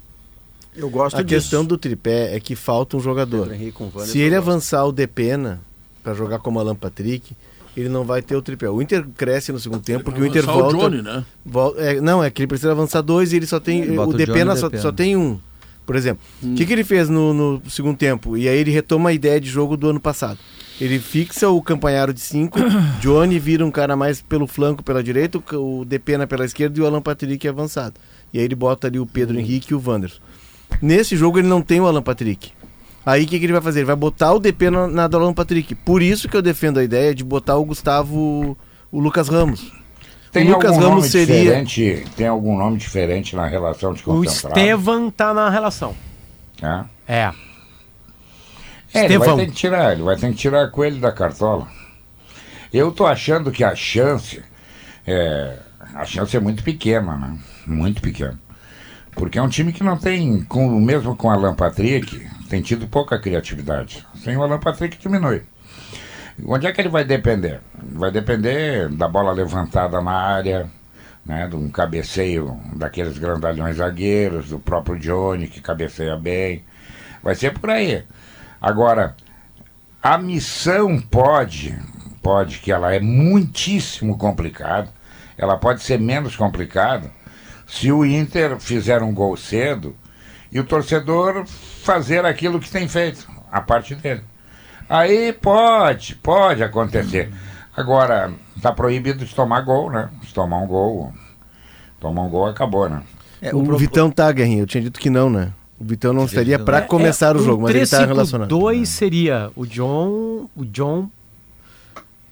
Eu 0.76 0.90
gosto 0.90 1.16
A 1.16 1.22
disso. 1.22 1.40
questão 1.42 1.64
do 1.64 1.78
tripé 1.78 2.34
é 2.34 2.40
que 2.40 2.56
falta 2.56 2.96
um 2.96 3.00
jogador. 3.00 3.46
Pedro 3.48 3.54
Henrique 3.54 3.78
Se 4.06 4.18
ele 4.18 4.34
avançar 4.34 4.84
o 4.84 4.90
Depena 4.92 5.60
para 6.02 6.14
jogar 6.14 6.40
como 6.40 6.58
Alan 6.58 6.74
Patrick, 6.74 7.32
ele 7.76 7.88
não 7.88 8.04
vai 8.04 8.22
ter 8.22 8.34
o 8.34 8.42
tripé. 8.42 8.68
O 8.68 8.82
Inter 8.82 9.06
cresce 9.16 9.52
no 9.52 9.58
segundo 9.60 9.82
tempo 9.82 10.04
porque 10.04 10.20
o 10.20 10.26
Inter 10.26 10.44
volta. 10.44 10.76
o 10.76 10.80
Johnny, 10.80 11.00
né? 11.02 11.24
vol- 11.46 11.74
é, 11.78 12.00
não, 12.00 12.22
é 12.22 12.30
que 12.30 12.42
ele 12.42 12.48
precisa 12.48 12.72
avançar 12.72 13.02
dois 13.02 13.32
e 13.32 13.36
ele 13.36 13.46
só 13.46 13.60
tem. 13.60 13.94
Bota 13.94 14.10
o 14.10 14.16
Depena 14.16 14.56
só, 14.56 14.66
Depena. 14.66 14.82
só 14.82 14.90
tem 14.92 15.16
um. 15.16 15.38
Por 15.86 15.96
exemplo, 15.96 16.24
o 16.42 16.54
que, 16.54 16.64
que 16.64 16.72
ele 16.72 16.84
fez 16.84 17.08
no, 17.10 17.34
no 17.34 17.70
segundo 17.70 17.96
tempo? 17.96 18.36
E 18.36 18.48
aí 18.48 18.58
ele 18.58 18.70
retoma 18.70 19.10
a 19.10 19.12
ideia 19.12 19.40
de 19.40 19.48
jogo 19.48 19.76
do 19.76 19.90
ano 19.90 20.00
passado. 20.00 20.38
Ele 20.80 20.98
fixa 20.98 21.48
o 21.48 21.62
campanharo 21.62 22.12
de 22.12 22.20
5, 22.20 22.58
Johnny 23.00 23.38
vira 23.38 23.64
um 23.64 23.70
cara 23.70 23.94
mais 23.94 24.22
pelo 24.22 24.46
flanco, 24.46 24.82
pela 24.82 25.02
direita, 25.02 25.38
o 25.38 25.80
o 25.80 25.84
Depena 25.84 26.26
pela 26.26 26.44
esquerda 26.44 26.78
e 26.78 26.82
o 26.82 26.86
Alan 26.86 27.02
Patrick 27.02 27.46
avançado. 27.46 27.94
E 28.32 28.38
aí 28.38 28.44
ele 28.44 28.54
bota 28.54 28.86
ali 28.86 28.98
o 28.98 29.06
Pedro 29.06 29.38
Henrique 29.38 29.72
e 29.72 29.76
o 29.76 29.82
Wanderson. 29.84 30.20
Nesse 30.80 31.16
jogo 31.16 31.38
ele 31.38 31.48
não 31.48 31.62
tem 31.62 31.80
o 31.80 31.86
Alan 31.86 32.02
Patrick. 32.02 32.52
Aí 33.04 33.24
o 33.24 33.26
que, 33.26 33.38
que 33.38 33.44
ele 33.44 33.52
vai 33.52 33.60
fazer? 33.60 33.80
Ele 33.80 33.86
vai 33.86 33.96
botar 33.96 34.32
o 34.32 34.40
DP 34.40 34.70
na, 34.70 34.88
na 34.88 35.06
do 35.06 35.18
Alan 35.18 35.34
Patrick. 35.34 35.74
Por 35.74 36.00
isso 36.00 36.28
que 36.28 36.36
eu 36.36 36.42
defendo 36.42 36.78
a 36.78 36.84
ideia 36.84 37.14
de 37.14 37.22
botar 37.22 37.56
o 37.56 37.64
Gustavo, 37.64 38.56
o 38.90 38.98
Lucas 39.00 39.28
Ramos. 39.28 39.83
Tem 40.34 40.48
o 40.48 40.52
Lucas 40.52 40.72
algum 40.72 40.80
Ramos 40.82 40.96
nome 40.96 41.08
seria. 41.08 41.42
diferente? 41.42 42.04
Tem 42.16 42.26
algum 42.26 42.58
nome 42.58 42.76
diferente 42.76 43.34
na 43.34 43.46
relação 43.46 43.94
de 43.94 44.02
O 44.02 44.04
concentrado? 44.04 44.58
Estevan 44.58 45.10
tá 45.10 45.32
na 45.32 45.48
relação. 45.48 45.94
né? 46.60 46.84
É. 47.08 47.30
É, 48.92 49.04
ele 49.06 49.18
vai 49.18 49.34
ter 49.36 49.46
que 49.46 49.52
tirar, 49.52 49.92
ele 49.92 50.02
vai 50.02 50.16
ter 50.16 50.28
que 50.30 50.36
tirar 50.36 50.70
coelho 50.70 51.00
da 51.00 51.10
cartola. 51.10 51.66
Eu 52.72 52.92
tô 52.92 53.06
achando 53.06 53.50
que 53.50 53.64
a 53.64 53.74
chance 53.74 54.42
é, 55.06 55.58
a 55.94 56.04
chance 56.04 56.36
é 56.36 56.40
muito 56.40 56.62
pequena, 56.62 57.16
né? 57.16 57.38
Muito 57.66 58.02
pequena. 58.02 58.38
Porque 59.12 59.38
é 59.38 59.42
um 59.42 59.48
time 59.48 59.72
que 59.72 59.84
não 59.84 59.96
tem, 59.96 60.42
com, 60.44 60.68
mesmo 60.80 61.14
com 61.16 61.28
o 61.28 61.30
Alan 61.30 61.54
Patrick, 61.54 62.28
tem 62.48 62.60
tido 62.60 62.88
pouca 62.88 63.18
criatividade. 63.18 64.04
Sem 64.16 64.36
o 64.36 64.42
Alan 64.42 64.58
Patrick 64.58 64.98
diminui. 64.98 65.42
Onde 66.42 66.66
é 66.66 66.72
que 66.72 66.80
ele 66.80 66.88
vai 66.88 67.04
depender? 67.04 67.60
Vai 67.92 68.10
depender 68.10 68.88
da 68.88 69.06
bola 69.06 69.32
levantada 69.32 70.00
na 70.00 70.12
área, 70.12 70.68
né, 71.24 71.46
de 71.46 71.54
um 71.54 71.70
cabeceio 71.70 72.58
daqueles 72.74 73.18
grandalhões 73.18 73.76
zagueiros, 73.76 74.48
do 74.48 74.58
próprio 74.58 74.98
Johnny, 74.98 75.46
que 75.46 75.60
cabeceia 75.60 76.16
bem. 76.16 76.64
Vai 77.22 77.34
ser 77.34 77.58
por 77.58 77.70
aí. 77.70 78.04
Agora, 78.60 79.14
a 80.02 80.18
missão 80.18 81.00
pode, 81.00 81.78
pode, 82.22 82.58
que 82.58 82.72
ela 82.72 82.92
é 82.92 83.00
muitíssimo 83.00 84.18
complicada, 84.18 84.88
ela 85.38 85.56
pode 85.56 85.82
ser 85.82 86.00
menos 86.00 86.36
complicada 86.36 87.10
se 87.66 87.90
o 87.90 88.04
Inter 88.04 88.58
fizer 88.58 89.02
um 89.02 89.14
gol 89.14 89.36
cedo 89.36 89.96
e 90.52 90.60
o 90.60 90.64
torcedor 90.64 91.46
fazer 91.46 92.24
aquilo 92.24 92.60
que 92.60 92.70
tem 92.70 92.86
feito, 92.86 93.28
a 93.50 93.60
parte 93.60 93.94
dele. 93.94 94.22
Aí 94.88 95.32
pode, 95.32 96.14
pode 96.16 96.62
acontecer. 96.62 97.30
Agora, 97.76 98.32
tá 98.62 98.72
proibido 98.72 99.24
de 99.24 99.34
tomar 99.34 99.60
gol, 99.62 99.90
né? 99.90 100.08
Se 100.26 100.32
tomar 100.34 100.58
um 100.58 100.66
gol, 100.66 101.12
tomar 102.00 102.22
um 102.22 102.28
gol 102.28 102.46
acabou, 102.46 102.88
né? 102.88 103.02
É, 103.42 103.54
o 103.54 103.62
pro- 103.62 103.76
Vitão 103.76 104.10
tá, 104.10 104.30
Guerrinho. 104.30 104.60
Eu 104.62 104.66
tinha 104.66 104.82
dito 104.82 105.00
que 105.00 105.10
não, 105.10 105.28
né? 105.28 105.50
O 105.78 105.84
Vitão 105.84 106.12
não 106.12 106.24
estaria 106.24 106.58
para 106.58 106.80
começar 106.82 107.34
É, 107.34 107.38
o 107.38 107.42
jogo, 107.42 107.62
mas 107.62 107.74
ele 107.74 107.86
tá 107.86 108.06
relacionado. 108.06 108.48
2 108.48 108.88
seria 108.88 109.50
o 109.56 109.66
John, 109.66 110.48
o 110.56 110.64
John 110.64 111.10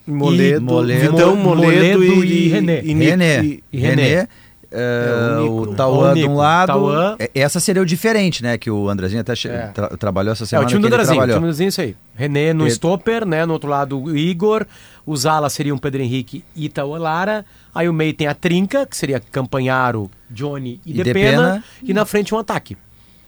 Moledo, 0.07 0.65
Moledo, 0.65 1.13
Vitão, 1.13 1.37
Moledo 1.37 1.99
Moledo, 2.01 2.25
e 2.25 2.49
René. 2.49 2.81
E, 2.83 2.95
René. 2.95 3.45
e- 3.45 3.65
e 3.73 3.79
René. 3.79 4.03
René. 4.09 4.29
Eh, 4.73 5.37
É, 5.37 5.41
o 5.41 5.53
o 5.53 5.61
Nico. 5.63 5.75
Tauan 5.75 6.15
de 6.15 6.25
um 6.27 6.37
lado. 6.37 6.67
Tauan. 6.69 7.17
É, 7.19 7.31
Essa 7.35 7.61
seria 7.61 7.83
o 7.83 7.87
diferente, 7.87 8.43
né? 8.43 8.57
Que 8.59 8.71
o 8.71 8.89
Andrezinho 8.89 9.21
até 9.21 9.33
É. 9.47 9.67
tra- 9.69 9.89
trabalhou 9.97 10.33
essa 10.33 10.45
É, 10.45 10.47
semana. 10.47 10.67
o 10.67 10.69
time 10.69 10.81
do 10.81 10.87
Andrezinho, 10.87 11.19
o 11.19 11.23
time 11.23 11.33
do 11.35 11.39
Andrezinho 11.39 11.67
é 11.67 11.69
isso 11.69 11.81
aí. 11.81 11.97
René 12.15 12.53
no 12.53 12.61
Pedro- 12.65 12.73
stopper, 12.75 13.27
né? 13.27 13.45
No 13.47 13.53
outro 13.53 13.69
lado 13.71 14.01
o 14.03 14.17
Igor. 14.17 14.67
Os 15.05 15.27
alas 15.27 15.53
seriam 15.53 15.77
Pedro 15.79 16.01
Henrique 16.03 16.45
e 16.55 16.67
Itaú 16.67 16.97
Lara. 16.97 17.45
Aí 17.75 17.89
o 17.89 17.93
meio 17.93 18.15
tem 18.15 18.27
a 18.29 18.35
trinca, 18.35 18.87
que 18.87 18.97
seria 18.97 19.21
Campanharo, 19.21 20.11
Johnny 20.31 20.81
e, 20.87 20.91
E 20.93 20.95
Depena. 21.03 21.15
Depena. 21.31 21.65
E 21.83 21.93
na 21.93 22.05
frente 22.05 22.35
um 22.35 22.39
ataque. 22.39 22.77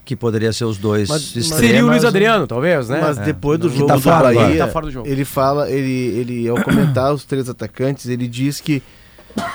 Que 0.05 0.15
poderia 0.15 0.53
ser 0.53 0.67
os 0.67 0.77
dois 0.77 1.09
Mas-. 1.09 1.23
Seria 1.47 1.83
o 1.83 1.89
Luiz 1.89 2.05
Adriano, 2.05 2.47
talvez, 2.47 2.91
né? 2.91 3.01
Mas 3.01 3.17
depois 3.17 3.59
do 3.59 3.71
Que 3.71 3.79
jogo 3.79 3.89
tá 3.89 3.97
do. 3.97 4.35
Bahia, 4.35 4.59
Tá 4.67 4.69
fora 4.69 4.85
do 4.87 4.93
jogo. 4.93 5.09
ele 5.09 5.25
fala, 5.25 5.71
ele, 5.71 5.91
ele 6.19 6.49
ao 6.49 6.63
comentar 6.63 7.13
os 7.15 7.25
três 7.25 7.49
atacantes, 7.49 8.07
ele 8.07 8.29
diz 8.29 8.61
que 8.61 8.83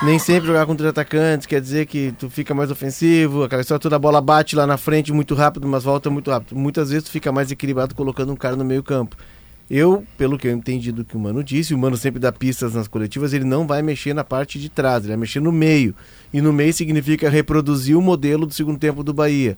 nem 0.02 0.18
sempre 0.18 0.46
jogar 0.46 0.66
com 0.66 0.74
três 0.74 0.90
atacantes 0.90 1.46
quer 1.46 1.60
dizer 1.60 1.86
que 1.86 2.12
tu 2.12 2.28
fica 2.30 2.54
mais 2.54 2.70
ofensivo, 2.70 3.44
aquela 3.44 3.62
história 3.62 3.80
toda 3.80 3.96
a 3.96 3.98
bola 3.98 4.20
bate 4.20 4.56
lá 4.56 4.66
na 4.66 4.76
frente 4.76 5.12
muito 5.12 5.34
rápido, 5.34 5.66
mas 5.66 5.84
volta 5.84 6.10
muito 6.10 6.30
rápido. 6.30 6.56
Muitas 6.56 6.90
vezes 6.90 7.04
tu 7.04 7.10
fica 7.10 7.30
mais 7.32 7.50
equilibrado 7.50 7.94
colocando 7.94 8.32
um 8.32 8.36
cara 8.36 8.56
no 8.56 8.64
meio 8.64 8.82
campo. 8.82 9.16
Eu, 9.70 10.04
pelo 10.18 10.36
que 10.36 10.48
eu 10.48 10.52
entendi 10.52 10.90
do 10.90 11.04
que 11.04 11.16
o 11.16 11.20
Mano 11.20 11.44
disse, 11.44 11.72
o 11.72 11.78
Mano 11.78 11.96
sempre 11.96 12.18
dá 12.18 12.32
pistas 12.32 12.74
nas 12.74 12.88
coletivas, 12.88 13.32
ele 13.32 13.44
não 13.44 13.66
vai 13.66 13.82
mexer 13.82 14.12
na 14.12 14.24
parte 14.24 14.58
de 14.58 14.68
trás, 14.68 15.04
ele 15.04 15.08
vai 15.08 15.16
mexer 15.16 15.40
no 15.40 15.52
meio. 15.52 15.94
E 16.32 16.40
no 16.40 16.52
meio 16.52 16.72
significa 16.72 17.30
reproduzir 17.30 17.96
o 17.96 18.02
modelo 18.02 18.46
do 18.46 18.52
segundo 18.52 18.78
tempo 18.78 19.04
do 19.04 19.14
Bahia. 19.14 19.56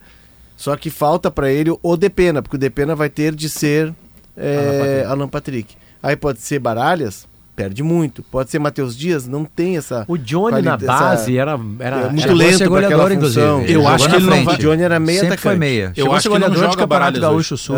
Só 0.54 0.76
que 0.76 0.90
falta 0.90 1.30
para 1.30 1.50
ele 1.50 1.74
o 1.82 1.96
Depena, 1.96 2.42
porque 2.42 2.56
o 2.56 2.58
Depena 2.58 2.94
vai 2.94 3.08
ter 3.08 3.35
de 3.35 3.48
ser 3.48 3.92
é, 4.37 5.04
Alan 5.08 5.28
Patrick. 5.28 5.74
Aí 6.02 6.14
pode 6.14 6.40
ser 6.40 6.58
Baralhas, 6.58 7.26
Perde 7.54 7.82
muito. 7.82 8.22
Pode 8.22 8.50
ser 8.50 8.58
Matheus 8.58 8.96
Dias, 8.96 9.26
não 9.28 9.44
tem 9.44 9.76
essa. 9.76 10.06
O 10.08 10.16
Johnny 10.16 10.62
na 10.62 10.74
base 10.76 11.30
essa- 11.30 11.32
era, 11.32 11.60
era, 11.78 11.96
é 12.00 12.08
muito 12.08 12.24
era- 12.24 12.32
lento 12.32 12.70
para 12.70 12.86
aquela 12.86 13.12
inclusive. 13.14 13.40
função. 13.46 13.60
Ele 13.62 13.74
Eu 13.74 13.86
acho 13.88 14.08
que 14.08 14.16
ele 14.16 14.24
não 14.26 14.44
vai- 14.44 14.54
O 14.54 14.58
Johnny 14.58 14.82
era 14.82 14.98
meio 14.98 15.20
Sempre 15.20 15.36
foi 15.36 15.52
atacante. 15.52 15.58
meia. 15.60 15.84
Eu 15.88 15.94
Chegou 15.94 16.14
acho 16.14 16.28
que 16.30 16.34
ele 16.36 16.48
não 16.48 16.54
joga 16.56 16.86
baralhas 16.86 17.20
Gaúcho. 17.20 17.56
Sul. 17.58 17.76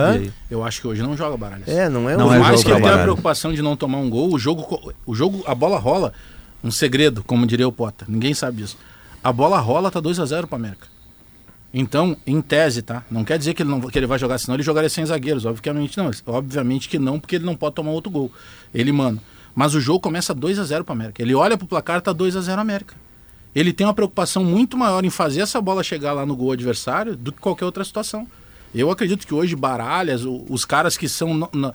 Eu 0.49 0.65
acho 0.65 0.81
que 0.81 0.87
hoje 0.87 1.03
não 1.03 1.17
joga 1.17 1.37
baralhas. 1.37 1.67
É, 1.67 1.89
não 1.89 2.09
é 2.09 2.17
Não 2.17 2.29
um 2.29 2.33
é 2.33 2.37
Por 2.37 2.43
mais 2.45 2.63
que 2.63 2.69
ele 2.71 2.77
tenha 2.77 2.87
a 2.87 2.91
baralho. 2.91 3.03
preocupação 3.03 3.53
de 3.53 3.61
não 3.63 3.77
tomar 3.77 3.99
um 3.99 4.09
gol, 4.09 4.33
o 4.33 4.39
jogo, 4.39 4.95
o 5.05 5.13
jogo, 5.15 5.43
a 5.47 5.55
bola 5.57 5.79
rola. 5.79 6.13
Um 6.63 6.71
segredo, 6.71 7.25
como 7.25 7.45
diria 7.45 7.67
o 7.67 7.73
Pota. 7.73 8.05
Ninguém 8.09 8.33
sabe 8.33 8.59
disso. 8.63 8.79
A 9.25 9.33
bola 9.33 9.59
rola, 9.59 9.91
tá 9.91 9.99
2 10.01 10.21
a 10.21 10.25
0 10.25 10.47
para 10.47 10.57
América. 10.57 10.87
Então, 11.75 12.17
em 12.25 12.41
tese, 12.41 12.81
tá? 12.83 13.03
Não 13.11 13.25
quer 13.25 13.37
dizer 13.37 13.53
que 13.55 13.63
ele, 13.63 13.71
não, 13.71 13.81
que 13.81 13.99
ele 13.99 14.07
vai 14.07 14.19
jogar, 14.19 14.39
senão 14.39 14.55
ele 14.55 14.63
jogaria 14.63 14.89
sem 14.89 15.05
zagueiros. 15.05 15.45
Obviamente 15.45 15.99
não. 15.99 16.11
Obviamente 16.27 16.89
que 16.89 16.99
não, 16.99 17.19
porque 17.19 17.35
ele 17.37 17.45
não 17.45 17.57
pode 17.57 17.75
tomar 17.75 17.91
outro 17.91 18.11
gol. 18.11 18.31
Ele, 18.73 18.93
mano. 18.93 19.21
Mas 19.55 19.75
o 19.75 19.81
jogo 19.81 20.01
começa 20.01 20.35
2 20.35 20.59
a 20.59 20.65
0 20.65 20.85
para 20.85 20.93
América. 20.95 21.23
Ele 21.23 21.35
olha 21.35 21.57
pro 21.57 21.67
placar, 21.67 22.01
tá 22.01 22.13
2 22.13 22.37
a 22.37 22.41
0 22.41 22.61
América. 22.61 22.95
Ele 23.55 23.73
tem 23.73 23.87
uma 23.87 23.95
preocupação 23.95 24.43
muito 24.45 24.77
maior 24.77 25.05
em 25.05 25.11
fazer 25.11 25.41
essa 25.43 25.61
bola 25.61 25.83
chegar 25.85 26.13
lá 26.13 26.27
no 26.27 26.35
gol 26.35 26.51
adversário 26.53 27.17
do 27.17 27.31
que 27.33 27.39
qualquer 27.41 27.65
outra 27.65 27.85
situação. 27.85 28.27
Eu 28.75 28.91
acredito 28.91 29.25
que 29.27 29.33
hoje 29.33 29.55
Baralhas, 29.55 30.25
o- 30.25 30.45
os 30.51 30.65
caras 30.65 30.97
que 30.97 31.09
são, 31.09 31.33
no- 31.33 31.49
no- 31.53 31.73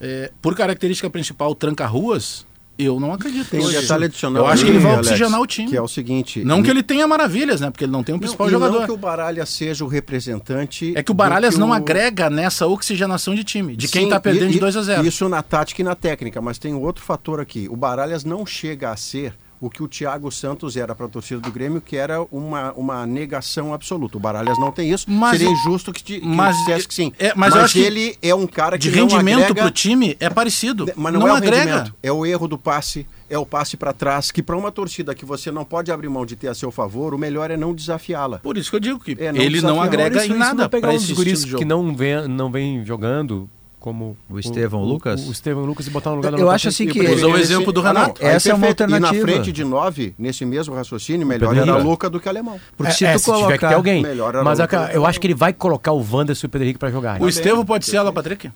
é, 0.00 0.30
por 0.40 0.54
característica 0.54 1.10
principal, 1.10 1.52
tranca-ruas, 1.54 2.46
eu 2.78 2.98
não 3.00 3.12
acredito. 3.12 3.48
Tem 3.50 3.60
um 3.60 3.64
hoje. 3.64 3.80
detalhe 3.80 4.04
adicional. 4.06 4.42
Eu 4.42 4.46
acho 4.48 4.64
que 4.64 4.70
ele 4.70 4.78
vai 4.78 4.92
Alex, 4.92 5.08
oxigenar 5.08 5.40
o 5.40 5.46
time. 5.46 5.68
Que 5.70 5.76
é 5.76 5.82
o 5.82 5.88
seguinte. 5.88 6.44
Não 6.44 6.62
que 6.62 6.70
ele 6.70 6.82
tenha 6.82 7.06
maravilhas, 7.06 7.60
né? 7.60 7.70
Porque 7.70 7.84
ele 7.84 7.92
não 7.92 8.02
tem 8.02 8.14
o 8.14 8.18
principal 8.18 8.46
não, 8.46 8.52
jogador. 8.52 8.78
Não 8.80 8.86
que 8.86 8.92
o 8.92 8.96
Baralhas 8.96 9.48
seja 9.48 9.84
o 9.84 9.88
representante. 9.88 10.92
É 10.96 11.02
que 11.02 11.10
o 11.10 11.14
Baralhas 11.14 11.54
que 11.54 11.60
não 11.60 11.70
o- 11.70 11.72
agrega 11.72 12.28
nessa 12.28 12.66
oxigenação 12.66 13.34
de 13.34 13.44
time, 13.44 13.76
de 13.76 13.88
quem 13.88 14.04
Sim, 14.04 14.10
tá 14.10 14.20
perdendo 14.20 14.50
e- 14.50 14.54
de 14.54 14.60
2 14.60 14.76
a 14.76 14.82
0 14.82 15.06
Isso 15.06 15.28
na 15.28 15.42
tática 15.42 15.80
e 15.80 15.84
na 15.84 15.94
técnica, 15.94 16.40
mas 16.40 16.58
tem 16.58 16.74
outro 16.74 17.02
fator 17.04 17.40
aqui. 17.40 17.68
O 17.70 17.76
Baralhas 17.76 18.24
não 18.24 18.44
chega 18.44 18.90
a 18.90 18.96
ser 18.96 19.34
o 19.60 19.70
que 19.70 19.82
o 19.82 19.88
Thiago 19.88 20.30
Santos 20.30 20.76
era 20.76 20.94
para 20.94 21.06
a 21.06 21.08
torcida 21.08 21.40
do 21.40 21.50
Grêmio, 21.50 21.80
que 21.80 21.96
era 21.96 22.22
uma, 22.30 22.72
uma 22.74 23.06
negação 23.06 23.72
absoluta. 23.72 24.16
O 24.16 24.20
Baralhas 24.20 24.58
não 24.58 24.70
tem 24.70 24.90
isso. 24.92 25.06
Mas 25.10 25.38
Seria 25.38 25.52
injusto 25.52 25.92
que, 25.92 26.02
te, 26.02 26.20
que 26.20 26.26
mas- 26.26 26.56
dissesse 26.58 26.88
que 26.88 26.94
sim. 26.94 27.12
é, 27.18 27.32
mas 27.34 27.72
que 27.72 27.80
ele 27.80 28.16
é 28.22 28.34
um 28.34 28.46
cara 28.46 28.76
que 28.78 28.88
De 28.88 28.90
rendimento 28.90 29.40
agrega, 29.40 29.62
pro 29.62 29.70
time 29.70 30.16
é 30.20 30.28
parecido. 30.28 30.86
Mas 30.96 31.12
não, 31.12 31.20
não 31.20 31.28
é 31.28 31.32
o 31.32 31.36
agrega. 31.36 31.56
rendimento, 31.64 31.94
é 32.02 32.12
o 32.12 32.26
erro 32.26 32.46
do 32.48 32.58
passe, 32.58 33.06
é 33.30 33.38
o 33.38 33.46
passe 33.46 33.76
para 33.76 33.92
trás, 33.92 34.30
que 34.30 34.42
para 34.42 34.56
uma 34.56 34.70
torcida 34.70 35.14
que 35.14 35.24
você 35.24 35.50
não 35.50 35.64
pode 35.64 35.90
abrir 35.90 36.08
mão 36.08 36.26
de 36.26 36.36
ter 36.36 36.48
a 36.48 36.54
seu 36.54 36.70
favor, 36.70 37.14
o 37.14 37.18
melhor 37.18 37.50
é 37.50 37.56
não 37.56 37.74
desafiá-la. 37.74 38.38
Por 38.38 38.56
isso 38.58 38.70
que 38.70 38.76
eu 38.76 38.80
digo 38.80 39.00
que 39.00 39.16
É, 39.18 39.32
não 39.32 39.40
ele 39.40 39.60
não 39.60 39.80
agrega 39.80 40.16
Isso- 40.18 40.26
em 40.26 40.30
isso 40.30 40.38
nada 40.38 40.68
para 40.68 40.94
esse 40.94 41.08
dos 41.08 41.16
guris 41.16 41.44
que 41.44 41.64
não 41.64 41.94
vem, 41.96 42.28
não 42.28 42.50
vem 42.50 42.84
jogando 42.84 43.48
como 43.86 44.16
O 44.28 44.36
Estevão 44.40 44.82
Lucas? 44.82 45.24
O, 45.24 45.28
o 45.28 45.32
Estevão 45.32 45.64
Lucas 45.64 45.86
e 45.86 45.90
botar 45.90 46.10
no 46.10 46.16
lugar 46.16 46.32
do 46.32 46.38
Eu 46.38 46.50
acho 46.50 46.66
assim 46.66 46.88
que- 46.88 47.00
Usou 47.08 47.34
o 47.34 47.38
exemplo 47.38 47.72
do 47.72 47.78
Ah, 47.82 47.92
não, 47.92 48.00
Renato. 48.00 48.24
Essa 48.26 48.50
é 48.50 48.54
uma 48.54 48.66
alternativa. 48.66 49.14
E 49.14 49.14
na 49.14 49.22
frente 49.22 49.52
de 49.52 49.62
nove, 49.62 50.12
nesse 50.18 50.44
mesmo 50.44 50.74
raciocínio, 50.74 51.24
melhor 51.24 51.54
Pedro 51.54 51.70
era. 51.70 51.80
Luca 51.80 52.10
do 52.10 52.18
que 52.18 52.28
alemão. 52.28 52.58
Porque 52.76 52.90
É, 52.90 52.94
se 52.96 53.04
é, 53.04 53.12
tu 53.12 53.20
se 53.20 53.24
tiver 53.26 53.36
que 53.36 53.46
ter 53.52 53.58
colocar... 53.58 53.76
alguém. 53.76 54.02
Melhor 54.02 54.34
era 54.34 54.42
Mas 54.42 54.58
a 54.58 54.66
eu 54.92 55.06
acho 55.06 55.20
que 55.20 55.26
ele 55.28 55.34
vai 55.34 55.52
colocar 55.52 55.92
o 55.92 56.04
Wanderson 56.04 56.46
e 56.46 56.48
o 56.48 56.50
Pedro 56.50 56.64
Henrique 56.64 56.80
pra 56.80 56.90
jogar. 56.90 57.22
O 57.22 57.28
Estevão 57.28 57.64
pode 57.64 57.86
ser 57.86 57.98
Alan 57.98 58.12
Patrick? 58.12 58.50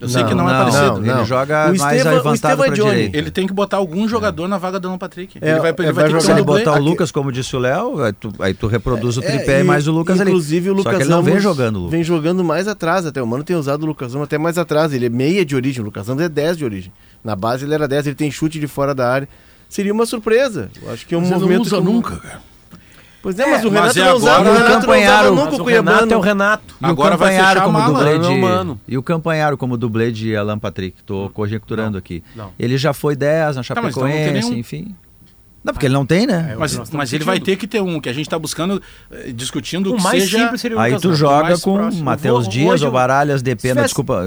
Eu 0.00 0.08
sei 0.08 0.22
Não, 0.22 0.28
que 0.28 0.34
não, 0.34 0.48
é 0.48 0.52
não, 0.52 0.58
parecido. 0.70 0.98
ele 1.00 1.12
não. 1.12 1.24
joga 1.24 1.72
O 1.72 1.76
mais 1.78 2.06
avantado 2.06 2.34
Estevão 2.34 2.64
é 2.66 2.70
direita. 2.70 3.18
Ele 3.18 3.30
tem 3.32 3.46
que 3.48 3.52
botar 3.52 3.78
algum 3.78 4.06
jogador 4.06 4.46
na 4.46 4.56
vaga 4.56 4.78
do 4.78 4.86
Alan 4.88 4.96
Patrick. 4.98 5.38
É, 5.40 5.50
ele 5.50 5.60
vai, 5.60 5.70
é, 5.70 5.74
ele 5.76 5.82
vai 5.86 5.92
vai 5.92 6.04
ter 6.12 6.16
que 6.18 6.22
ser 6.22 6.32
ele 6.32 6.42
botar 6.42 6.74
o 6.78 6.82
Lucas 6.82 7.10
como 7.10 7.32
disse 7.32 7.56
o 7.56 7.58
Léo, 7.58 8.00
aí 8.02 8.12
tu, 8.12 8.32
aí 8.38 8.54
tu 8.54 8.68
reproduz 8.68 9.16
o 9.16 9.20
tripé 9.20 9.58
É, 9.58 9.60
e 9.60 9.64
mais 9.64 9.88
o 9.88 9.92
Lucas 9.92 10.20
ali. 10.20 10.30
Inclusive 10.30 10.70
o 10.70 10.74
Lucas 10.74 10.92
Só 10.92 10.96
que 10.98 11.02
ele 11.04 11.10
não 11.10 11.22
vem 11.22 11.40
jogando, 11.40 11.76
Lucas. 11.78 11.90
Vem 11.90 12.04
jogando 12.04 12.44
mais 12.44 12.68
atrás 12.68 13.06
até. 13.06 13.20
O 13.20 13.26
Mano 13.26 13.42
tem 13.42 13.56
usado 13.56 13.82
o 13.82 13.86
Lucas 13.86 14.12
Ramos 14.12 14.26
até 14.26 14.38
mais 14.38 14.56
atrás. 14.56 14.92
Ele 14.92 15.06
é 15.06 15.10
meia 15.10 15.44
de 15.44 15.56
origem. 15.56 15.82
O 15.82 15.84
Lucas 15.86 16.06
Ramos 16.06 16.22
é 16.22 16.28
10 16.28 16.56
de 16.58 16.64
origem. 16.64 16.92
Na 17.24 17.34
base 17.34 17.64
ele 17.64 17.74
era 17.74 17.88
10, 17.88 18.06
ele 18.06 18.14
tem 18.16 18.30
chute 18.30 18.60
de 18.60 18.68
fora 18.68 18.94
da 18.94 19.10
área. 19.10 19.28
Seria 19.68 19.92
uma 19.92 20.06
surpresa. 20.06 20.70
Eu 20.80 20.92
acho 20.92 21.04
que 21.06 21.14
é 21.14 21.18
um 21.18 21.24
Você 21.24 21.32
não 21.32 21.40
movimento. 21.40 21.62
usa 21.62 21.76
que- 21.78 21.82
nunca, 21.84 22.16
cara. 22.16 22.40
Pois 23.20 23.38
é, 23.38 23.46
mas 23.46 23.64
o 23.64 23.70
mas 23.70 23.96
Renato 23.96 23.98
é 23.98 24.04
não 24.04 24.16
usava, 24.16 24.36
agora 24.40 24.48
o 24.48 24.52
o 24.52 24.54
Renato 24.54 24.72
não 24.74 24.80
Campanharo- 24.80 25.26
usava 25.32 25.36
nunca 25.36 25.50
Mas 25.50 25.58
o 25.58 25.62
o 25.62 25.66
Renato 25.66 26.14
é 26.14 26.16
o. 26.16 26.20
Renato. 26.20 26.74
E 26.80 26.84
o 26.84 26.88
Agora 26.88 27.16
vai 27.16 27.30
Campanharo 27.36 27.60
como 27.62 27.78
mala. 27.78 27.94
dublê 27.98 28.18
Não, 28.18 28.34
de... 28.34 28.40
mano. 28.40 28.80
E 28.86 28.98
o 28.98 29.02
Campanharo 29.02 29.56
como 29.58 29.76
dublê 29.76 30.12
de 30.12 30.36
Alan 30.36 30.58
Patrick. 30.58 31.02
Tô 31.04 31.28
conjecturando 31.30 31.98
aqui. 31.98 32.22
não. 32.36 32.52
Ele 32.58 32.78
já 32.78 32.92
foi 32.92 33.16
10 33.16 33.56
na 33.56 33.60
mas 33.60 33.66
então 33.70 33.82
não 33.84 33.90
Chapecoense, 33.90 34.30
nenhum. 34.32 34.52
enfim. 34.54 34.94
Não, 35.64 35.74
porque 35.74 35.86
ele 35.86 35.94
não 35.94 36.06
tem, 36.06 36.26
né? 36.26 36.50
É, 36.52 36.56
o 36.56 36.60
Mas, 36.60 36.90
mas 36.90 37.12
ele 37.12 37.24
vai 37.24 37.40
ter 37.40 37.56
que 37.56 37.66
ter 37.66 37.82
um, 37.82 38.00
que 38.00 38.08
a 38.08 38.12
gente 38.12 38.26
está 38.26 38.38
buscando, 38.38 38.80
eh, 39.10 39.32
discutindo 39.34 39.92
O 39.92 39.96
que 39.96 40.02
mais 40.02 40.22
seja... 40.22 40.38
simples 40.38 40.60
seria 40.60 40.76
o 40.76 40.80
Aí 40.80 40.96
tu 40.98 41.12
joga 41.14 41.42
mais 41.42 41.60
com. 41.60 41.76
Matheus 42.00 42.48
Dias 42.48 42.80
ou 42.82 42.92
Baralhas, 42.92 43.42
dependa, 43.42 43.82
desculpa, 43.82 44.22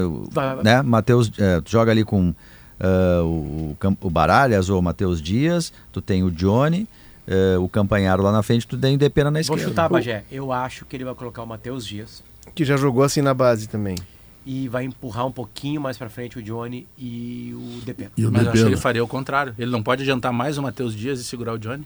né? 0.62 0.82
Matheus, 0.82 1.32
é, 1.38 1.60
tu 1.62 1.70
joga 1.70 1.90
ali 1.90 2.04
com 2.04 2.34
ah, 2.78 3.22
o, 3.24 3.74
o 4.02 4.10
Baralhas 4.10 4.68
ou 4.68 4.78
o 4.78 4.82
Matheus 4.82 5.22
Dias, 5.22 5.72
tu 5.90 6.00
tem 6.02 6.22
o 6.22 6.30
Johnny, 6.30 6.86
eh, 7.26 7.56
o 7.58 7.68
Campanharo 7.68 8.22
lá 8.22 8.32
na 8.32 8.42
frente, 8.42 8.66
tu 8.66 8.76
tem 8.76 8.94
o 8.94 8.98
Depena 8.98 9.30
na 9.30 9.36
Vou 9.36 9.40
esquerda. 9.40 9.64
chutar, 9.64 9.88
Bagé. 9.88 10.24
Eu 10.30 10.52
acho 10.52 10.84
que 10.84 10.96
ele 10.96 11.04
vai 11.04 11.14
colocar 11.14 11.42
o 11.42 11.46
Matheus 11.46 11.86
Dias 11.86 12.22
Que 12.54 12.64
já 12.64 12.76
jogou 12.76 13.02
assim 13.04 13.22
na 13.22 13.32
base 13.34 13.68
também. 13.68 13.96
e 14.44 14.66
vai 14.68 14.84
empurrar 14.84 15.26
um 15.26 15.32
pouquinho 15.32 15.80
mais 15.80 15.96
pra 15.96 16.08
frente 16.08 16.38
o 16.38 16.42
Johnny 16.42 16.86
e 16.98 17.54
o 17.54 17.80
Depena. 17.84 18.10
E 18.16 18.26
o 18.26 18.32
Mas 18.32 18.42
eu 18.44 18.50
acho 18.52 18.62
que 18.62 18.68
ele 18.68 18.76
faria 18.76 19.04
o 19.04 19.08
contrário. 19.08 19.54
Ele 19.58 19.70
não 19.70 19.82
pode 19.82 20.02
adiantar 20.02 20.32
mais 20.32 20.58
o 20.58 20.62
Matheus 20.62 20.94
Dias 20.96 21.20
e 21.20 21.24
segurar 21.24 21.52
o 21.54 21.58
Johnny? 21.58 21.84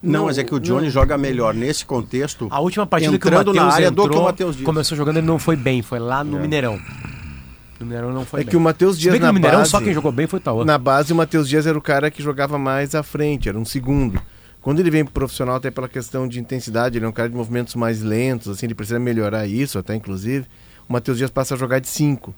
Não, 0.00 0.26
mas 0.26 0.38
é 0.38 0.44
que 0.44 0.54
o 0.54 0.60
Johnny 0.60 0.88
joga 0.90 1.18
melhor 1.18 1.52
nesse 1.52 1.84
contexto. 1.84 2.46
A 2.52 2.60
última 2.60 2.86
partida 2.86 3.18
que 3.18 3.26
o 3.26 3.28
entrando 3.28 3.48
Matheus 3.48 3.56
na 3.66 3.72
área 3.74 3.90
do 3.90 4.02
entrou, 4.02 4.08
que 4.10 4.16
o 4.16 4.22
Matheus 4.24 4.54
Dias. 4.56 4.64
começou 4.64 4.96
jogando, 4.96 5.16
ele 5.16 5.26
não 5.26 5.38
foi 5.40 5.56
bem. 5.56 5.82
Foi 5.82 5.98
lá 5.98 6.22
no 6.22 6.38
Mineirão. 6.38 6.78
No 7.80 7.86
Mineirão 7.86 8.12
não 8.12 8.24
foi 8.24 8.40
É 8.40 8.44
bem. 8.44 8.50
que 8.50 8.56
o 8.56 8.60
Matheus 8.60 8.94
Se 8.94 9.00
Dias 9.02 9.12
bem 9.12 9.20
que 9.20 9.26
na 9.26 9.32
no 9.32 9.34
Mineirão 9.34 9.58
base, 9.58 9.70
só 9.70 9.80
quem 9.80 9.92
jogou 9.92 10.12
bem 10.12 10.26
foi 10.28 10.38
o 10.38 10.42
Tauan. 10.42 10.64
na 10.64 10.78
base 10.78 11.12
o 11.12 11.16
Matheus 11.16 11.48
Dias 11.48 11.66
era 11.66 11.76
o 11.76 11.80
cara 11.82 12.10
que 12.12 12.22
jogava 12.22 12.56
mais 12.58 12.94
à 12.94 13.02
frente, 13.02 13.48
era 13.48 13.58
um 13.58 13.64
segundo. 13.64 14.22
Quando 14.68 14.80
ele 14.80 14.90
vem 14.90 15.02
pro 15.02 15.14
profissional, 15.14 15.56
até 15.56 15.70
pela 15.70 15.88
questão 15.88 16.28
de 16.28 16.38
intensidade, 16.38 16.98
ele 16.98 17.06
é 17.06 17.08
um 17.08 17.12
cara 17.12 17.26
de 17.26 17.34
movimentos 17.34 17.74
mais 17.74 18.02
lentos, 18.02 18.48
assim, 18.48 18.66
ele 18.66 18.74
precisa 18.74 18.98
melhorar 18.98 19.46
isso, 19.46 19.78
até 19.78 19.94
inclusive. 19.94 20.46
O 20.86 20.92
Matheus 20.92 21.16
Dias 21.16 21.30
passa 21.30 21.54
a 21.54 21.56
jogar 21.56 21.78
de 21.78 21.88
5. 21.88 22.34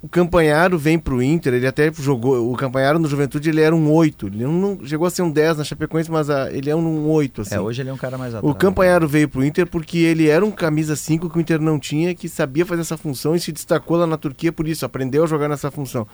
O 0.00 0.08
Campanharo 0.08 0.78
vem 0.78 0.96
pro 0.96 1.20
Inter, 1.20 1.52
ele 1.54 1.66
até 1.66 1.92
jogou. 1.92 2.52
O 2.52 2.56
Campanharo 2.56 3.00
no 3.00 3.08
Juventude 3.08 3.48
ele 3.48 3.60
era 3.60 3.74
um 3.74 3.90
8. 3.92 4.28
Ele 4.28 4.44
não 4.46 4.78
chegou 4.84 5.08
a 5.08 5.10
ser 5.10 5.22
um 5.22 5.30
10 5.30 5.58
na 5.58 5.64
Chapecoense, 5.64 6.08
mas 6.08 6.30
ah, 6.30 6.48
ele 6.52 6.70
é 6.70 6.76
um 6.76 7.08
8. 7.10 7.40
Assim. 7.40 7.54
É, 7.56 7.60
hoje 7.60 7.82
ele 7.82 7.90
é 7.90 7.92
um 7.92 7.96
cara 7.96 8.16
mais 8.16 8.32
atrás. 8.32 8.48
O 8.48 8.56
Campanharo 8.56 9.08
veio 9.08 9.28
pro 9.28 9.44
Inter 9.44 9.66
porque 9.66 9.98
ele 9.98 10.28
era 10.28 10.44
um 10.44 10.52
camisa 10.52 10.94
5 10.94 11.28
que 11.28 11.36
o 11.36 11.40
Inter 11.40 11.60
não 11.60 11.80
tinha, 11.80 12.14
que 12.14 12.28
sabia 12.28 12.64
fazer 12.64 12.82
essa 12.82 12.96
função 12.96 13.34
e 13.34 13.40
se 13.40 13.50
destacou 13.50 13.96
lá 13.96 14.06
na 14.06 14.16
Turquia 14.16 14.52
por 14.52 14.68
isso, 14.68 14.86
aprendeu 14.86 15.24
a 15.24 15.26
jogar 15.26 15.48
nessa 15.48 15.68
função. 15.68 16.06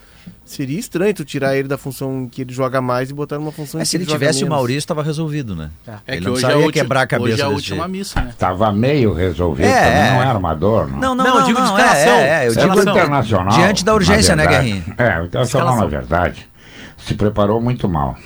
Seria 0.47 0.79
estranho 0.79 1.13
tu 1.13 1.23
tirar 1.25 1.55
ele 1.55 1.69
da 1.69 1.77
função 1.77 2.23
em 2.23 2.29
que 2.29 2.41
ele 2.41 2.55
joga 2.55 2.81
mais 2.81 3.11
e 3.11 3.13
botar 3.13 3.39
numa 3.39 3.53
função 3.53 3.79
É, 3.81 3.83
em 3.83 3.85
se 3.87 3.99
ele 3.99 4.05
joga 4.05 4.17
tivesse 4.19 4.45
o. 4.45 4.49
Maurício, 4.49 4.79
estava 4.79 5.03
resolvido, 5.03 5.55
né? 5.55 5.71
É 6.07 6.13
ele 6.13 6.21
que 6.21 6.25
não 6.27 6.33
hoje 6.33 6.47
é, 6.47 6.69
a 6.69 6.73
quebrar 6.73 7.03
a 7.03 7.07
cabeça 7.07 7.33
hoje 7.33 7.43
é 7.43 7.45
a 7.45 7.49
última 7.49 7.77
jeito. 7.77 7.91
missa, 7.91 8.21
né? 8.23 8.35
Tava 8.39 8.73
meio 8.73 9.13
resolvido, 9.13 9.67
É, 9.67 9.85
também 9.85 10.01
é. 10.01 10.11
não 10.15 10.23
é 10.23 10.27
armador. 10.27 10.89
Não. 10.91 10.99
Não, 11.01 11.15
não, 11.15 11.25
Não, 11.25 11.35
não, 11.35 11.41
eu 11.41 11.47
digo 11.47 11.59
não, 11.59 11.67
escalação. 11.67 12.13
é, 12.15 12.23
é, 12.29 12.45
é, 12.45 12.49
eu 12.49 12.55
digo 12.55 12.79
o 12.79 12.81
internacional. 12.81 13.55
diante 13.59 13.74
da 13.83 13.95
urgência, 13.95 14.37
né, 14.37 14.47
verdade. 14.47 14.71
Guerrinho? 14.71 14.95
É, 14.99 15.21
o 15.21 15.25
internacional, 15.25 15.77
na 15.79 15.87
verdade, 15.87 16.49
se 16.97 17.15
preparou 17.15 17.61
muito 17.61 17.89
mal. 17.89 18.17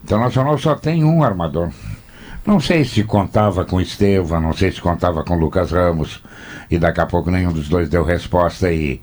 O 0.00 0.04
internacional 0.04 0.56
só 0.58 0.74
tem 0.74 1.04
um 1.04 1.22
armador. 1.22 1.70
Não 2.46 2.58
sei 2.58 2.84
se 2.84 3.04
contava 3.04 3.64
com 3.64 3.80
Estevam, 3.80 4.40
não 4.40 4.52
sei 4.52 4.72
se 4.72 4.80
contava 4.80 5.22
com 5.22 5.36
Lucas 5.36 5.72
Ramos, 5.72 6.22
e 6.70 6.78
daqui 6.78 7.00
a 7.00 7.06
pouco 7.06 7.30
nenhum 7.30 7.52
dos 7.52 7.68
dois 7.68 7.88
deu 7.88 8.02
resposta 8.02 8.72
e 8.72 9.00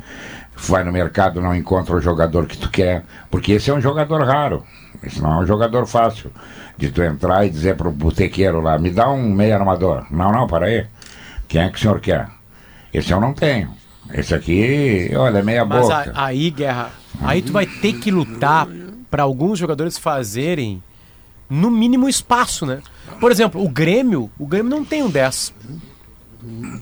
vai 0.56 0.84
no 0.84 0.92
mercado 0.92 1.40
não 1.40 1.56
encontra 1.56 1.96
o 1.96 2.02
jogador 2.02 2.48
que 2.48 2.58
tu 2.58 2.70
quer, 2.70 3.04
porque 3.30 3.54
esse 3.54 3.70
é 3.70 3.74
um 3.74 3.82
jogador 3.82 4.24
raro. 4.24 4.64
Esse 5.04 5.22
não 5.22 5.34
é 5.34 5.44
um 5.44 5.46
jogador 5.46 5.86
fácil 5.86 6.32
de 6.78 6.90
tu 6.90 7.04
entrar 7.04 7.46
e 7.46 7.50
dizer 7.50 7.76
pro 7.76 7.92
botequeiro 7.92 8.60
lá, 8.60 8.78
me 8.78 8.90
dá 8.90 9.10
um 9.10 9.32
meio 9.32 9.54
armador. 9.54 10.08
Não, 10.10 10.32
não, 10.32 10.48
para 10.48 10.66
aí. 10.66 10.88
Quem 11.48 11.62
é 11.62 11.70
que 11.70 11.78
o 11.78 11.80
senhor 11.80 12.00
quer? 12.00 12.28
Esse 12.94 13.12
eu 13.12 13.22
não 13.22 13.34
tenho. 13.34 13.77
Esse 14.14 14.34
aqui, 14.34 15.12
olha, 15.16 15.40
é 15.40 15.44
meia 15.44 15.66
Mas 15.66 15.82
boca. 15.84 16.12
a- 16.16 16.26
aí, 16.26 16.50
Guerra, 16.50 16.92
aí 17.22 17.42
tu 17.42 17.52
vai 17.52 17.66
ter 17.66 17.94
que 17.94 18.10
lutar 18.12 18.68
pra 19.10 19.24
alguns 19.24 19.60
jogadores 19.60 19.98
fazerem 19.98 20.82
no 21.50 21.70
mínimo 21.72 22.08
espaço, 22.10 22.66
né? 22.66 22.82
Por 23.20 23.32
exemplo, 23.32 23.64
o 23.64 23.70
Grêmio, 23.70 24.30
o 24.38 24.46
Grêmio 24.46 24.70
não 24.70 24.84
tem 24.84 25.02
um 25.04 25.10
10. 25.10 25.54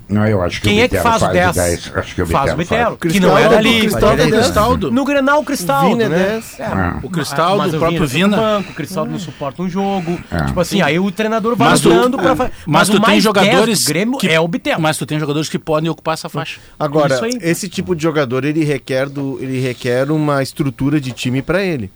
Não, 0.10 0.28
eu 0.28 0.42
acho 0.42 0.60
que 0.62 0.68
Quem 0.68 0.80
o 0.80 0.84
é 0.84 0.88
que 0.88 0.96
Bitelo 0.98 1.10
faz 1.20 1.24
o 1.24 1.34
10? 1.34 1.56
10. 1.56 1.92
Acho 1.96 2.16
que 2.16 2.22
o 2.22 2.26
Faz 2.28 2.54
o 2.54 2.58
Bitelo 2.58 2.98
que 2.98 3.20
não 3.20 3.38
é 3.38 3.42
Cristaldo, 3.48 3.56
dali. 3.56 3.80
Cristaldo 3.80 4.06
é 4.08 4.10
direito. 4.16 4.32
10. 4.32 4.44
Cristaldo. 4.46 4.92
No 4.92 5.06
Grenal, 5.06 5.40
o 5.40 5.46
Cristaldo, 5.46 5.90
Vina 5.90 6.04
é 6.04 6.10
né? 6.10 6.18
10. 6.28 6.58
Ah. 6.60 7.00
O 7.02 7.10
Cristaldo, 7.10 7.58
Mas 7.58 7.74
o 7.74 7.76
o 7.78 7.80
próprio 7.80 8.06
Vina 8.08 8.28
Vina. 8.28 8.38
no 8.38 8.44
banco, 8.44 8.72
o 8.72 8.76
Cristaldo 8.76 9.12
não 9.12 9.20
suporta 9.20 9.62
um 9.64 9.70
jogo. 9.70 10.20
É. 10.30 10.44
Tipo 10.46 10.60
assim, 10.60 10.82
aí 10.82 11.00
o 11.00 11.10
treinador 11.12 11.56
vai 11.56 11.70
Mas 11.70 11.80
tu- 11.82 11.90
usando 11.90 12.18
pra 12.18 12.52
mas 12.68 12.90
o 12.90 12.92
tu 12.92 13.00
tem 13.00 13.08
mais 13.10 13.24
jogadores 13.24 13.66
10 13.66 13.84
do 13.84 13.88
Grêmio 13.88 14.18
que- 14.20 14.28
é 14.28 14.40
o 14.40 14.48
Bitelo. 14.48 14.82
Mas 14.82 14.98
tu 14.98 15.06
tem 15.06 15.20
jogadores 15.20 15.48
que 15.50 15.58
podem 15.58 15.90
ocupar 15.90 16.16
essa 16.16 16.28
faixa. 16.30 16.60
Agora, 16.78 17.20
esse 17.42 17.70
tipo 17.70 17.96
de 17.96 18.04
jogador, 18.04 18.44
ele 18.44 18.64
requer, 18.64 19.08
do, 19.10 19.40
ele 19.42 19.60
requer 19.60 20.12
uma 20.12 20.44
estrutura 20.44 21.00
de 21.00 21.12
time 21.12 21.42
para 21.42 21.64
ele. 21.64 21.90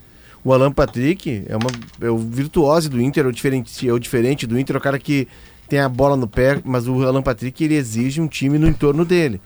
O 0.43 0.53
Alan 0.53 0.72
Patrick 0.72 1.43
é, 1.47 1.55
uma, 1.57 1.70
é 2.01 2.10
o 2.10 2.18
virtuose 2.18 2.88
do 2.89 3.01
Inter, 3.01 3.26
é 3.26 3.28
o, 3.28 3.32
diferente, 3.32 3.88
é 3.88 3.91
o 3.91 3.99
diferente 3.99 4.47
do 4.47 4.57
Inter, 4.57 4.78
é 4.78 4.80
o 4.80 4.82
cara 4.82 4.97
que 4.97 5.28
tem 5.70 5.80
a 5.80 5.88
bola 5.89 6.15
no 6.15 6.28
pé, 6.28 6.59
mas 6.63 6.88
o 6.88 7.03
Alan 7.05 7.22
Patrick 7.22 7.63
ele 7.63 7.76
exige 7.76 8.20
um 8.20 8.28
time 8.28 8.57
no 8.57 8.67
entorno 8.67 9.05
dele. 9.05 9.39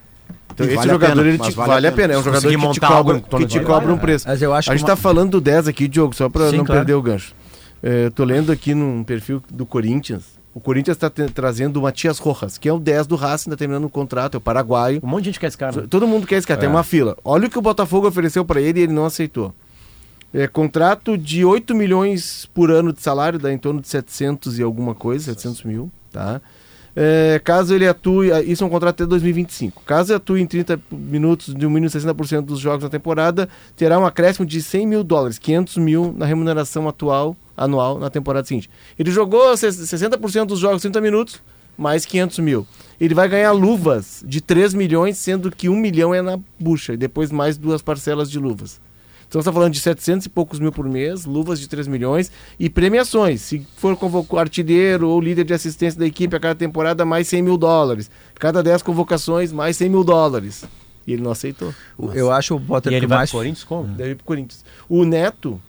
Então, 0.53 0.65
E 0.65 0.69
esse 0.69 0.76
vale 0.78 0.89
a 0.89 0.93
jogador 0.93 1.15
pena, 1.24 1.28
ele 1.30 1.38
te, 1.39 1.51
vale 1.51 1.71
vale, 1.71 1.88
a 1.88 1.91
pena. 1.91 2.13
É 2.13 2.17
um 2.17 2.24
jogador 2.24 2.47
que 2.49 2.71
te 2.74 2.80
cobra, 2.80 3.19
torno 3.21 3.45
que 3.47 3.51
te 3.51 3.59
cobra 3.59 3.86
vale, 3.88 3.91
um 3.93 3.97
preço. 3.97 4.28
Mas 4.28 4.41
eu 4.41 4.53
acho 4.53 4.71
a 4.71 4.76
gente 4.76 4.84
uma- 4.84 4.89
tá 4.89 4.95
falando 4.95 5.32
do 5.32 5.41
10 5.41 5.67
aqui, 5.67 5.88
Diogo, 5.88 6.15
só 6.15 6.30
pra 6.30 6.49
Sim, 6.49 6.57
não 6.57 6.65
claro. 6.65 6.82
perder 6.82 6.93
o 6.93 7.01
gancho. 7.01 7.34
É, 7.82 8.09
tô 8.11 8.24
lendo 8.24 8.51
aqui 8.51 8.74
num 8.76 9.03
perfil 9.03 9.41
do 9.51 9.65
Corinthians. 9.65 10.24
O 10.53 10.59
Corinthians 10.59 10.95
está 10.95 11.09
trazendo 11.09 11.78
o 11.78 11.82
Matias 11.82 12.19
Rojas, 12.19 12.59
que 12.59 12.69
é 12.69 12.74
o 12.74 12.78
10 12.80 13.07
do 13.07 13.15
Racing, 13.15 13.49
tá 13.49 13.55
terminando 13.57 13.86
um 13.86 13.89
contrato, 13.89 14.36
é 14.36 14.38
o 14.38 14.41
paraguaio. 14.41 14.99
Um 15.03 15.07
monte 15.07 15.24
de 15.24 15.30
gente 15.32 15.39
quer 15.39 15.47
esse 15.47 15.57
cara. 15.57 15.82
né? 15.82 15.88
Todo 15.89 16.07
mundo 16.07 16.28
quer 16.28 16.36
esse 16.38 16.45
cara, 16.45 16.59
tem 16.59 16.69
uma 16.69 16.84
fila. 16.84 17.17
Olha 17.26 17.47
o 17.47 17.49
que 17.49 17.57
o 17.57 17.61
Botafogo 17.61 18.07
ofereceu 18.07 18.45
para 18.45 18.61
ele 18.61 18.80
e 18.80 18.84
ele 18.84 18.93
não 18.93 19.05
aceitou. 19.05 19.53
É, 20.32 20.47
contrato 20.47 21.17
de 21.17 21.43
8 21.43 21.74
milhões 21.76 22.47
por 22.53 22.69
ano 22.71 22.93
de 22.93 23.01
salário, 23.01 23.39
dá 23.39 23.51
em 23.51 23.57
torno 23.57 23.82
de 23.82 23.88
700 23.88 24.59
e 24.59 24.63
alguma 24.63 24.93
coisa, 24.93 25.26
700 25.26 25.63
mil, 25.63 25.91
tá? 26.14 26.41
É, 26.95 27.41
caso 27.43 27.74
ele 27.74 27.88
atue, 27.88 28.30
isso 28.45 28.64
é 28.64 28.68
um 28.68 28.70
contrato 28.70 29.01
até 29.01 29.05
2025. 29.05 29.82
Caso 29.84 30.11
ele 30.11 30.18
atue 30.18 30.41
em 30.41 30.45
30 30.45 30.80
minutos, 30.91 31.53
de 31.53 31.66
um 31.66 31.70
mínimo 31.70 31.89
60% 31.89 32.41
dos 32.41 32.59
jogos 32.59 32.84
na 32.84 32.89
temporada, 32.89 33.49
terá 33.76 33.99
um 33.99 34.05
acréscimo 34.05 34.45
de 34.45 34.61
100 34.61 34.88
mil 34.88 35.03
dólares, 35.03 35.39
500 35.39 35.78
mil 35.78 36.14
na 36.16 36.26
remuneração 36.26 36.88
atual, 36.88 37.36
anual, 37.57 37.99
na 37.99 38.09
temporada 38.09 38.47
seguinte. 38.47 38.70
Ele 38.97 39.11
jogou 39.11 39.53
60% 39.53 40.45
dos 40.45 40.59
jogos 40.59 40.82
30 40.84 41.01
minutos, 41.01 41.41
mais 41.76 42.05
500 42.05 42.39
mil. 42.39 42.68
Ele 43.01 43.16
vai 43.16 43.28
ganhar 43.28 43.51
luvas 43.51 44.24
de 44.26 44.39
3 44.39 44.76
milhões, 44.76 45.18
sendo 45.18 45.49
que 45.49 45.68
1 45.68 45.76
milhão 45.76 46.14
é 46.14 46.22
na 46.22 46.39
bucha, 46.59 46.93
e 46.93 46.97
depois 46.97 47.32
mais 47.32 47.57
duas 47.57 47.82
parcelas 47.82 48.30
de 48.30 48.38
luvas. 48.38 48.80
Então 49.34 49.41
você 49.41 49.49
está 49.49 49.51
falando 49.51 49.73
de 49.73 49.79
700 49.79 50.27
e 50.27 50.29
poucos 50.29 50.59
mil 50.59 50.71
por 50.71 50.88
mês, 50.88 51.25
luvas 51.25 51.59
de 51.59 51.67
3 51.67 51.88
milhões 51.88 52.31
e 52.59 52.69
premiações. 52.69 53.41
Se 53.41 53.65
for 53.77 53.97
convocar 53.97 54.41
artilheiro 54.41 55.09
ou 55.09 55.19
líder 55.19 55.43
de 55.43 55.55
assistência 55.55 55.99
da 55.99 56.05
equipe 56.05 56.36
a 56.36 56.39
cada 56.39 56.53
temporada, 56.53 57.03
mais 57.03 57.29
100 57.29 57.41
mil 57.41 57.57
dólares. 57.57 58.11
Cada 58.36 58.61
10 58.61 58.84
convocações, 58.84 59.51
mais 59.51 59.75
100 59.75 59.89
mil 59.89 60.03
dólares. 60.03 60.65
E 61.07 61.13
ele 61.13 61.23
não 61.23 61.31
aceitou. 61.31 61.73
Eu 62.13 62.31
acho 62.31 62.55
o 62.55 62.61
Potter 62.61 62.91
E 62.91 62.95
ele 62.97 63.07
que 63.07 63.07
vai 63.07 63.17
mais. 63.17 63.31
pro 63.31 63.39
Corinthians 63.39 63.63
como? 63.63 63.88
Deve 63.88 64.11
ir 64.11 64.15
pro 64.17 64.25
Corinthians. 64.25 64.63
O 64.88 65.03
Neto, 65.03 65.59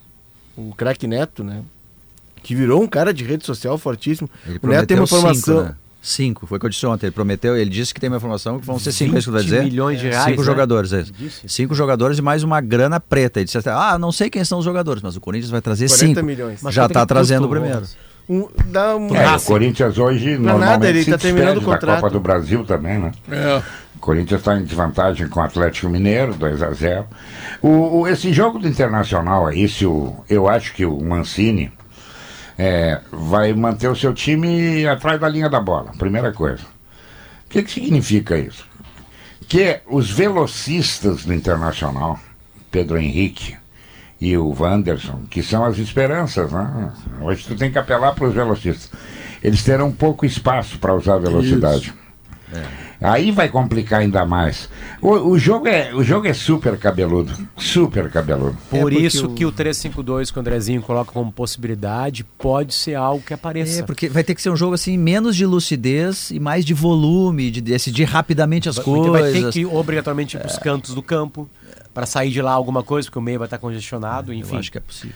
o 0.54 0.74
craque 0.74 1.06
Neto, 1.06 1.42
né? 1.42 1.62
Que 2.42 2.54
virou 2.54 2.82
um 2.82 2.86
cara 2.86 3.14
de 3.14 3.24
rede 3.24 3.46
social 3.46 3.78
fortíssimo. 3.78 4.28
Ele 4.46 4.58
o 4.62 4.66
Neto 4.66 4.86
tem 4.86 4.98
uma 4.98 5.06
formação. 5.06 5.60
Cinco, 5.60 5.68
né? 5.70 5.76
Cinco, 6.06 6.46
foi 6.46 6.58
o 6.58 6.60
que 6.60 6.66
eu 6.66 6.70
disse 6.70 6.84
ontem. 6.84 7.06
Ele 7.06 7.12
prometeu, 7.14 7.56
ele 7.56 7.70
disse 7.70 7.94
que 7.94 7.98
tem 7.98 8.10
uma 8.10 8.18
informação 8.18 8.60
que 8.60 8.66
vão 8.66 8.78
ser 8.78 8.92
cinco, 8.92 9.16
é 9.16 9.18
isso 9.18 9.30
que 9.32 9.38
20 9.38 9.44
dizer? 9.46 9.64
milhões 9.64 9.98
de 9.98 10.08
reais, 10.08 10.24
Cinco 10.26 10.40
né? 10.42 10.46
jogadores, 10.46 10.92
é. 10.92 11.04
Cinco 11.48 11.74
jogadores 11.74 12.18
e 12.18 12.22
mais 12.22 12.42
uma 12.42 12.60
grana 12.60 13.00
preta. 13.00 13.40
Ele 13.40 13.46
disse 13.46 13.56
até, 13.56 13.70
ah, 13.70 13.96
não 13.98 14.12
sei 14.12 14.28
quem 14.28 14.44
são 14.44 14.58
os 14.58 14.64
jogadores, 14.66 15.02
mas 15.02 15.16
o 15.16 15.20
Corinthians 15.20 15.50
vai 15.50 15.62
trazer 15.62 15.88
40 15.88 16.06
cinco. 16.14 16.22
milhões. 16.26 16.60
Mas 16.62 16.74
Já 16.74 16.84
está 16.84 17.06
trazendo 17.06 17.46
o 17.46 17.48
primeiro. 17.48 17.82
Um, 18.28 18.48
dá 18.66 18.96
um... 18.96 19.14
É, 19.16 19.34
o 19.36 19.40
Corinthians 19.40 19.96
hoje 19.98 20.36
Não 20.38 20.50
é 20.50 20.52
normalmente 20.52 20.70
nada, 20.70 20.88
ele 20.90 21.04
se 21.04 21.10
tá 21.10 21.16
terminando 21.18 21.56
o 21.56 21.60
da 21.60 21.66
contrato. 21.66 22.00
Copa 22.02 22.10
do 22.12 22.20
Brasil 22.20 22.64
também, 22.64 22.98
né? 22.98 23.12
É. 23.30 23.62
O 23.96 23.98
Corinthians 23.98 24.40
está 24.40 24.58
em 24.58 24.64
desvantagem 24.64 25.26
com 25.28 25.40
o 25.40 25.42
Atlético 25.42 25.88
Mineiro, 25.88 26.34
2 26.34 26.62
a 26.62 26.70
0 26.70 27.06
o, 27.62 28.00
o- 28.00 28.08
Esse 28.08 28.30
jogo 28.32 28.58
do 28.58 28.68
Internacional 28.68 29.46
aí, 29.46 29.66
se 29.68 29.86
o, 29.86 30.14
eu 30.28 30.46
acho 30.48 30.74
que 30.74 30.84
o 30.84 31.00
Mancini 31.02 31.72
é, 32.58 33.00
vai 33.10 33.52
manter 33.52 33.88
o 33.88 33.96
seu 33.96 34.14
time 34.14 34.86
atrás 34.86 35.20
da 35.20 35.28
linha 35.28 35.48
da 35.48 35.60
bola, 35.60 35.92
primeira 35.98 36.32
coisa. 36.32 36.62
O 37.46 37.50
que, 37.50 37.62
que 37.62 37.70
significa 37.70 38.36
isso? 38.36 38.66
Que 39.48 39.80
os 39.86 40.10
velocistas 40.10 41.24
do 41.24 41.34
Internacional, 41.34 42.18
Pedro 42.70 42.98
Henrique 42.98 43.56
e 44.20 44.36
o 44.36 44.54
Wanderson, 44.58 45.22
que 45.30 45.42
são 45.42 45.64
as 45.64 45.78
esperanças, 45.78 46.50
né? 46.50 46.92
Hoje 47.20 47.44
tu 47.46 47.54
tem 47.56 47.70
que 47.70 47.78
apelar 47.78 48.14
para 48.14 48.26
os 48.26 48.34
velocistas. 48.34 48.90
Eles 49.42 49.62
terão 49.62 49.92
pouco 49.92 50.24
espaço 50.24 50.78
para 50.78 50.94
usar 50.94 51.14
a 51.14 51.18
velocidade. 51.18 51.92
Aí 53.04 53.30
vai 53.30 53.48
complicar 53.48 54.00
ainda 54.00 54.24
mais. 54.24 54.68
O, 55.02 55.10
o 55.30 55.38
jogo 55.38 55.68
é, 55.68 55.94
o 55.94 56.02
jogo 56.02 56.26
é 56.26 56.32
super 56.32 56.78
cabeludo. 56.78 57.32
Super 57.58 58.10
cabeludo. 58.10 58.56
Por 58.70 58.80
porque 58.80 58.98
isso 58.98 59.26
o- 59.26 59.34
que 59.34 59.44
o 59.44 59.52
352 59.52 60.30
que 60.30 60.38
o 60.38 60.40
Andrezinho 60.40 60.80
coloca 60.80 61.12
como 61.12 61.30
possibilidade 61.30 62.24
pode 62.24 62.74
ser 62.74 62.94
algo 62.94 63.22
que 63.22 63.34
apareça. 63.34 63.80
É, 63.80 63.82
porque 63.82 64.08
vai 64.08 64.24
ter 64.24 64.34
que 64.34 64.40
ser 64.42 64.50
um 64.50 64.56
jogo 64.56 64.74
assim, 64.74 64.96
menos 64.96 65.36
de 65.36 65.44
lucidez 65.44 66.30
e 66.30 66.40
mais 66.40 66.64
de 66.64 66.72
volume, 66.72 67.50
de 67.50 67.60
decidir 67.60 68.04
rapidamente 68.04 68.68
as 68.68 68.78
O 68.78 68.96
Inter 68.96 69.10
vai 69.12 69.22
ter 69.24 69.32
coisas. 69.32 69.54
que 69.54 69.66
obrigatoriamente 69.66 70.36
ir 70.36 70.40
para 70.40 70.48
os 70.50 70.58
cantos 70.58 70.94
do 70.94 71.02
campo 71.02 71.48
para 71.92 72.06
sair 72.06 72.30
de 72.30 72.40
lá 72.42 72.52
alguma 72.52 72.82
coisa, 72.82 73.06
porque 73.06 73.18
o 73.18 73.22
meio 73.22 73.38
vai 73.38 73.46
estar 73.46 73.58
congestionado, 73.58 74.32
enfim. 74.32 74.54
Eu 74.54 74.58
acho 74.60 74.72
que 74.72 74.78
é 74.78 74.80
possível. 74.80 75.14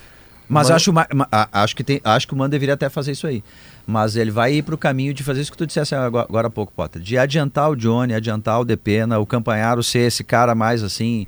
Mas 0.48 0.70
acho, 0.70 0.92
acho, 1.52 1.76
que 1.76 1.84
tem, 1.84 2.00
acho 2.02 2.26
que 2.26 2.32
o 2.32 2.36
Mano 2.36 2.50
deveria 2.50 2.72
até 2.74 2.88
fazer 2.88 3.12
isso 3.12 3.26
aí. 3.26 3.42
Mas 3.90 4.16
ele 4.16 4.30
vai 4.30 4.52
ir 4.52 4.62
para 4.62 4.74
o 4.74 4.78
caminho 4.78 5.14
de 5.14 5.24
fazer 5.24 5.40
isso 5.40 5.50
que 5.50 5.56
tu 5.56 5.66
dissesse 5.66 5.94
agora, 5.94 6.26
agora 6.28 6.48
há 6.48 6.50
pouco, 6.50 6.70
Potter. 6.74 7.00
De 7.00 7.16
adiantar 7.16 7.70
o 7.70 7.74
Johnny, 7.74 8.12
adiantar 8.12 8.60
o 8.60 8.64
Depena, 8.64 9.18
o 9.18 9.24
Campanharo 9.24 9.82
ser 9.82 10.00
esse 10.00 10.22
cara 10.22 10.54
mais 10.54 10.82
assim, 10.82 11.26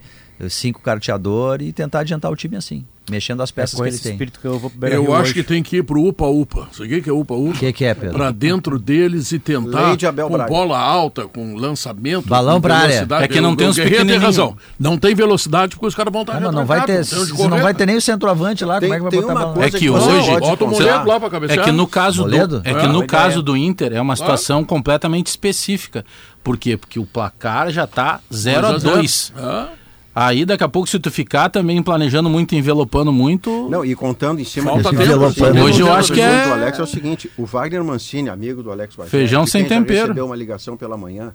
cinco 0.50 0.82
carteador 0.82 1.62
e 1.62 1.72
tentar 1.72 2.00
adiantar 2.00 2.30
o 2.30 2.36
time 2.36 2.56
assim, 2.56 2.84
mexendo 3.10 3.42
as 3.42 3.50
É 3.50 3.52
peças 3.52 3.74
com 3.74 3.82
que 3.82 3.88
ele 3.88 3.98
tem. 3.98 4.16
que 4.18 4.44
eu 4.46 4.70
Eu 4.88 5.12
acho 5.14 5.22
hoje. 5.22 5.34
que 5.34 5.42
tem 5.42 5.62
que 5.62 5.76
ir 5.78 5.82
pro 5.82 6.02
UPA-UPA. 6.02 6.68
Sabe 6.72 6.96
o 6.98 7.02
que 7.02 7.10
é 7.10 7.12
UPA-UPA? 7.12 7.50
O 7.50 7.58
que, 7.58 7.72
que 7.72 7.84
é, 7.84 7.94
Pedro? 7.94 8.14
Pra 8.16 8.30
dentro 8.30 8.78
deles 8.78 9.32
e 9.32 9.38
tentar 9.38 9.96
Abel 10.08 10.28
com 10.28 10.34
Braga. 10.34 10.48
bola 10.50 10.78
alta, 10.78 11.26
com 11.26 11.54
lançamento, 11.56 12.28
Balão 12.28 12.54
com 12.54 12.60
pra 12.62 12.76
área. 12.76 12.86
velocidade. 12.88 13.24
É 13.24 13.28
que 13.28 13.40
não 13.40 13.52
O- 13.52 13.56
tem 13.56 13.68
os 13.68 13.76
tem 13.76 13.84
pequenininhos. 13.84 14.22
razão. 14.22 14.56
Não 14.78 14.96
tem 14.96 15.14
velocidade 15.14 15.74
porque 15.74 15.86
os 15.86 15.94
caras 15.94 16.12
vão 16.12 16.22
estar 16.22 16.36
Ah, 16.36 16.40
mas 16.40 16.54
não 16.54 16.64
vai 16.64 16.84
ter, 16.84 17.02
não 17.38 17.48
não 17.48 17.58
vai 17.58 17.74
ter 17.74 17.86
nem 17.86 17.96
o 17.96 18.00
centroavante 18.00 18.64
lá, 18.64 18.78
Tem- 18.80 18.88
como 18.88 18.94
é 18.94 19.10
que 19.10 19.16
vai 19.16 19.22
botar 19.26 19.34
uma 19.46 19.54
coisa 19.54 19.76
É 19.76 19.80
que 19.80 19.90
você 19.90 20.08
hoje- 20.10 20.40
Bota 20.40 20.64
o. 20.64 20.68
Moledo 20.70 21.08
lá 21.08 21.18
pra 21.18 21.26
É 21.26 21.30
cabecear. 21.30 21.64
que 21.64 21.72
no 21.72 21.86
caso 21.86 22.24
do, 22.24 22.34
é 22.64 22.70
É, 22.70 22.74
que 22.74 22.86
no 22.86 22.92
boa 22.94 23.06
caso 23.06 23.42
do 23.42 23.56
Inter 23.56 23.92
é 23.92 24.00
uma 24.00 24.16
situação 24.16 24.64
completamente 24.64 25.26
específica. 25.28 26.04
Por 26.42 26.56
quê? 26.56 26.76
Porque 26.76 26.98
o 26.98 27.04
placar 27.04 27.70
já 27.70 27.86
tá 27.86 28.20
0 28.32 28.66
a 28.66 28.78
2. 28.78 29.32
É. 29.36 29.79
Aí 30.14 30.44
daqui 30.44 30.64
a 30.64 30.68
pouco 30.68 30.88
se 30.88 30.98
tu 30.98 31.10
ficar 31.10 31.48
também 31.50 31.80
planejando 31.82 32.28
muito, 32.28 32.54
envelopando 32.54 33.12
muito, 33.12 33.68
Não, 33.70 33.84
e 33.84 33.94
contando 33.94 34.40
em 34.40 34.44
cima 34.44 34.70
Falta 34.72 34.90
tempo, 34.90 35.02
envelopando. 35.02 35.60
Hoje 35.62 35.80
eu 35.80 35.86
O 35.86 35.92
acho 35.92 36.12
que 36.12 36.20
é- 36.20 36.46
do 36.46 36.52
Alex 36.52 36.78
é 36.78 36.82
o 36.82 36.86
seguinte, 36.86 37.30
o 37.38 37.46
Wagner 37.46 37.84
Mancini, 37.84 38.28
amigo 38.28 38.60
do 38.62 38.72
Alex 38.72 38.96
Bagé, 38.96 39.08
Feijão 39.10 39.44
de 39.44 39.50
sem 39.50 39.64
tempero. 39.64 40.00
recebeu 40.08 40.26
uma 40.26 40.34
ligação 40.36 40.76
pela 40.76 40.96
manhã. 40.96 41.32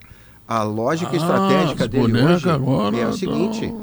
A 0.47 0.61
lógica 0.61 1.11
Ah, 1.13 1.15
estratégica 1.15 1.87
dele 1.87 2.21
hoje 2.21 2.49
agora 2.49 2.95
é 2.97 3.01
a 3.03 3.05
tão- 3.05 3.13
seguinte: 3.13 3.73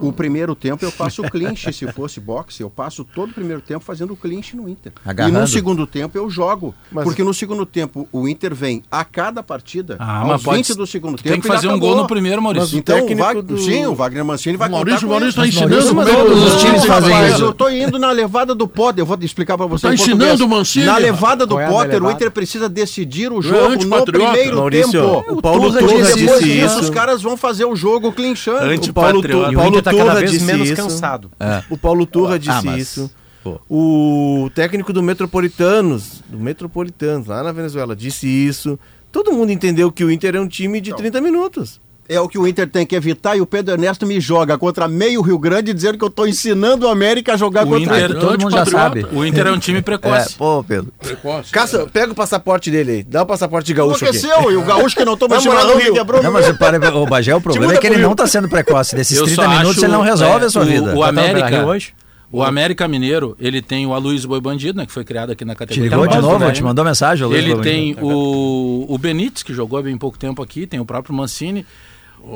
o 0.00 0.12
primeiro 0.12 0.54
tempo 0.54 0.84
eu 0.84 0.90
faço 0.90 1.22
clinch 1.24 1.72
se 1.72 1.86
fosse 1.92 2.20
boxe, 2.20 2.62
eu 2.62 2.70
passo 2.70 3.04
todo 3.04 3.30
o 3.30 3.34
primeiro 3.34 3.60
tempo 3.60 3.84
fazendo 3.84 4.14
clinch 4.16 4.56
no 4.56 4.68
Inter. 4.68 4.92
Agarrando. 5.04 5.36
E 5.36 5.40
no 5.40 5.46
segundo 5.46 5.86
tempo 5.86 6.16
eu 6.18 6.28
jogo, 6.30 6.74
Mas- 6.90 7.04
porque 7.04 7.22
no 7.22 7.32
segundo 7.34 7.64
tempo 7.66 8.08
o 8.12 8.28
Inter 8.28 8.54
vem 8.54 8.82
a 8.90 9.04
cada 9.04 9.42
partida, 9.42 9.96
Ah, 9.98 10.18
aos 10.20 10.28
mas 10.28 10.42
pode- 10.42 10.56
20 10.58 10.74
do 10.76 10.86
segundo 10.86 11.16
tu 11.16 11.22
tempo 11.22 11.32
tem 11.34 11.40
que 11.40 11.48
fazer 11.48 11.68
um 11.68 11.78
gol 11.78 11.96
no 11.96 12.06
primeiro, 12.06 12.40
Maurício. 12.42 12.66
Mas 12.68 12.72
o 12.74 12.78
Então, 12.78 12.96
o 13.06 13.16
Wagner, 13.16 13.42
do- 13.42 13.58
sim, 13.58 13.86
o 13.86 13.94
Wagner 13.94 14.24
Mancini 14.24 14.56
vai 14.56 14.68
O 14.68 14.72
Maurício, 14.72 15.00
contar 15.00 15.06
o 15.06 15.08
com 15.08 15.14
Maurício 15.14 15.28
isso. 15.28 15.58
tá 15.60 15.66
ensinando 15.66 16.00
é 16.02 16.04
que 16.04 16.16
todos 16.24 16.42
os 16.54 16.60
times 16.62 16.84
fazem 16.84 17.10
Mas 17.10 17.34
isso. 17.34 17.44
eu 17.44 17.52
tô 17.52 17.68
indo 17.68 17.98
na 17.98 18.10
levada 18.10 18.54
do 18.54 18.66
Potter, 18.68 19.02
eu 19.02 19.06
vou 19.06 19.18
explicar 19.20 19.56
pra 19.56 19.66
você. 19.66 19.86
Tá 19.86 19.92
em 19.92 19.94
ensinando 19.94 20.18
português. 20.24 20.40
o 20.40 20.48
Mancini? 20.48 20.86
Na 20.86 20.98
levada 20.98 21.46
do 21.46 21.54
Qual 21.54 21.60
é 21.60 21.66
Potter, 21.68 22.02
o? 22.04 22.10
Inter 22.10 22.30
precisa 22.30 22.68
decidir 22.68 23.32
o 23.32 23.38
é 23.40 23.42
jogo 23.42 23.84
no 23.84 24.04
primeiro 24.04 24.56
Maurício, 24.56 24.92
tempo. 24.92 25.24
o 25.34 25.42
Paulo 25.42 25.66
Turra 25.68 25.78
Turra 25.80 26.02
disse 26.02 26.16
depois 26.20 26.44
disso, 26.44 26.66
isso. 26.66 26.80
os 26.80 26.90
caras 26.90 27.22
vão 27.22 27.36
fazer 27.36 27.64
o 27.64 27.74
jogo 27.76 28.12
clinchando. 28.12 28.58
O 28.58 28.92
Paulo, 28.92 29.20
o 29.20 29.22
Paulo 29.54 29.68
Inter 29.78 29.82
tá 29.90 29.96
cada 29.96 30.10
Turra 30.10 30.18
vez 30.20 30.30
disse 30.32 30.44
menos 30.44 30.68
isso. 30.68 30.76
cansado. 30.76 31.30
O 31.70 31.76
Paulo 31.78 32.06
Turra 32.06 32.38
disse 32.38 32.50
Ah, 32.50 32.62
mas- 32.62 32.80
isso. 32.82 33.10
pô. 33.42 33.60
O 33.68 34.50
técnico 34.54 34.92
do 34.92 35.02
Metropolitanos, 35.02 36.22
do 36.28 36.38
Metropolitanos, 36.38 37.26
lá 37.26 37.42
na 37.42 37.52
Venezuela, 37.52 37.94
disse 37.96 38.26
isso. 38.26 38.78
Todo 39.10 39.32
mundo 39.32 39.50
entendeu 39.50 39.90
que 39.90 40.04
o 40.04 40.10
Inter 40.10 40.36
é 40.36 40.40
um 40.40 40.48
time 40.48 40.80
de 40.80 40.94
30 40.94 41.20
minutos. 41.20 41.80
É 42.08 42.18
o 42.18 42.26
que 42.26 42.38
o 42.38 42.48
Inter 42.48 42.66
tem 42.66 42.86
que 42.86 42.96
evitar 42.96 43.36
e 43.36 43.40
o 43.42 43.44
Pedro 43.46 43.74
Ernesto 43.74 44.06
me 44.06 44.18
joga 44.18 44.56
contra 44.56 44.88
meio 44.88 45.20
Rio 45.20 45.38
Grande 45.38 45.74
dizendo 45.74 45.98
que 45.98 46.04
eu 46.04 46.08
tô 46.08 46.24
ensinando 46.26 46.86
o 46.86 46.88
América 46.88 47.34
a 47.34 47.36
jogar 47.36 47.66
O 47.66 47.68
contra 47.68 47.98
Inter- 48.00 48.18
Todo 48.18 48.40
mundo 48.40 48.50
já 48.52 48.64
sabe. 48.64 49.04
O 49.12 49.22
Inter 49.26 49.46
é 49.46 49.52
um 49.52 49.58
time 49.58 49.80
É, 49.80 49.82
precoce. 49.82 50.34
pô, 50.34 50.64
Pedro. 50.64 50.90
Precoce. 50.98 51.52
Caça, 51.52 51.86
pega 51.92 52.10
o 52.12 52.14
passaporte 52.14 52.70
dele 52.70 52.92
aí. 52.92 53.02
Dá 53.02 53.24
o 53.24 53.26
passaporte 53.26 53.66
de 53.66 53.74
gaúcho 53.74 54.06
aqui. 54.06 54.16
E 54.26 54.56
o 54.56 54.64
gaúcho 54.64 54.96
que 54.96 55.04
não 55.04 55.18
toma 55.18 55.36
morar 55.40 55.42
chimarrão 55.42 55.74
no 55.74 55.80
Rio. 55.82 55.92
quebrou 55.92 56.22
Não, 56.22 56.32
mas 56.32 56.48
o, 56.48 56.54
para- 56.56 56.96
o 56.96 57.06
Bagé, 57.06 57.34
o 57.34 57.40
problema 57.42 57.74
é 57.74 57.76
que 57.76 57.86
ele 57.86 57.98
não 57.98 58.14
tá 58.14 58.26
sendo 58.26 58.48
precoce. 58.48 58.96
Desses 58.96 59.18
Eu 59.18 59.24
30 59.26 59.42
só 59.42 59.48
minutos 59.48 59.82
ele 59.82 59.92
não 59.92 60.00
resolve 60.00 60.44
é, 60.44 60.46
a 60.46 60.50
sua 60.50 60.62
o- 60.62 60.66
vida. 60.66 60.96
O 60.96 61.00
Tá 61.00 61.08
América, 61.10 61.66
hoje? 61.66 61.92
o 62.32 62.42
América 62.42 62.88
Mineiro, 62.88 63.36
ele 63.38 63.60
tem 63.60 63.86
o 63.86 63.92
Aloysio 63.92 64.28
Boi 64.30 64.40
Bandido, 64.40 64.78
né, 64.78 64.86
que 64.86 64.92
foi 64.92 65.04
criado 65.04 65.32
aqui 65.32 65.44
na 65.44 65.54
Te 65.54 65.58
categoria. 65.58 65.90
ligou 65.90 66.06
de 66.06 66.18
novo? 66.18 66.52
Te 66.52 66.62
mandou 66.64 66.84
mensagem? 66.86 67.26
o 67.26 67.28
Luiz 67.28 67.44
Ele 67.44 67.56
tem 67.60 67.94
o, 68.00 68.86
o 68.88 68.96
Benítez, 68.96 69.42
que 69.42 69.52
jogou 69.52 69.78
há 69.78 69.82
bem 69.82 69.96
pouco 69.98 70.18
tempo 70.18 70.42
aqui, 70.42 70.66
tem 70.66 70.80
o 70.80 70.86
próprio 70.86 71.14
Mancini. 71.14 71.66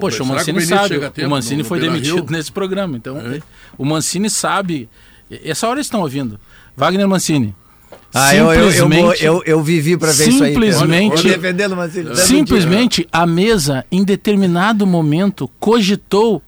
Poxa, 0.01 0.23
o 0.23 0.27
o 0.27 0.29
Mancini 0.29 0.59
Benítez 0.59 0.79
sabe. 0.81 1.25
O 1.27 1.31
Mancini 1.31 1.57
no- 1.57 1.63
no 1.63 1.69
foi 1.69 1.81
demitido 1.81 2.31
nesse 2.31 2.51
programa. 2.53 2.97
Então, 2.97 3.19
o 3.77 3.85
Mancini 3.85 4.31
sabe. 4.31 4.89
Essa 5.45 5.67
hora 5.69 5.79
eles 5.79 5.87
estão 5.87 6.01
ouvindo. 6.01 6.39
Wagner 6.77 7.07
Mancini. 7.09 7.55
Ah, 8.15 8.35
eu, 8.35 8.53
eu, 8.53 8.71
eu, 8.71 9.13
eu, 9.15 9.43
eu 9.47 9.63
vivi 9.63 9.97
pra 9.97 10.13
ver 10.13 10.29
isso 10.29 10.45
aí. 10.45 10.51
Simplesmente- 10.53 11.23
defendendo, 11.29 11.75
mas 11.77 11.95
tá 11.95 12.15
Simplesmente 12.17 13.09
a 13.11 13.27
mesa, 13.27 13.85
em 13.91 14.05
determinado 14.05 14.87
momento, 14.87 15.51
cogitou 15.59 16.43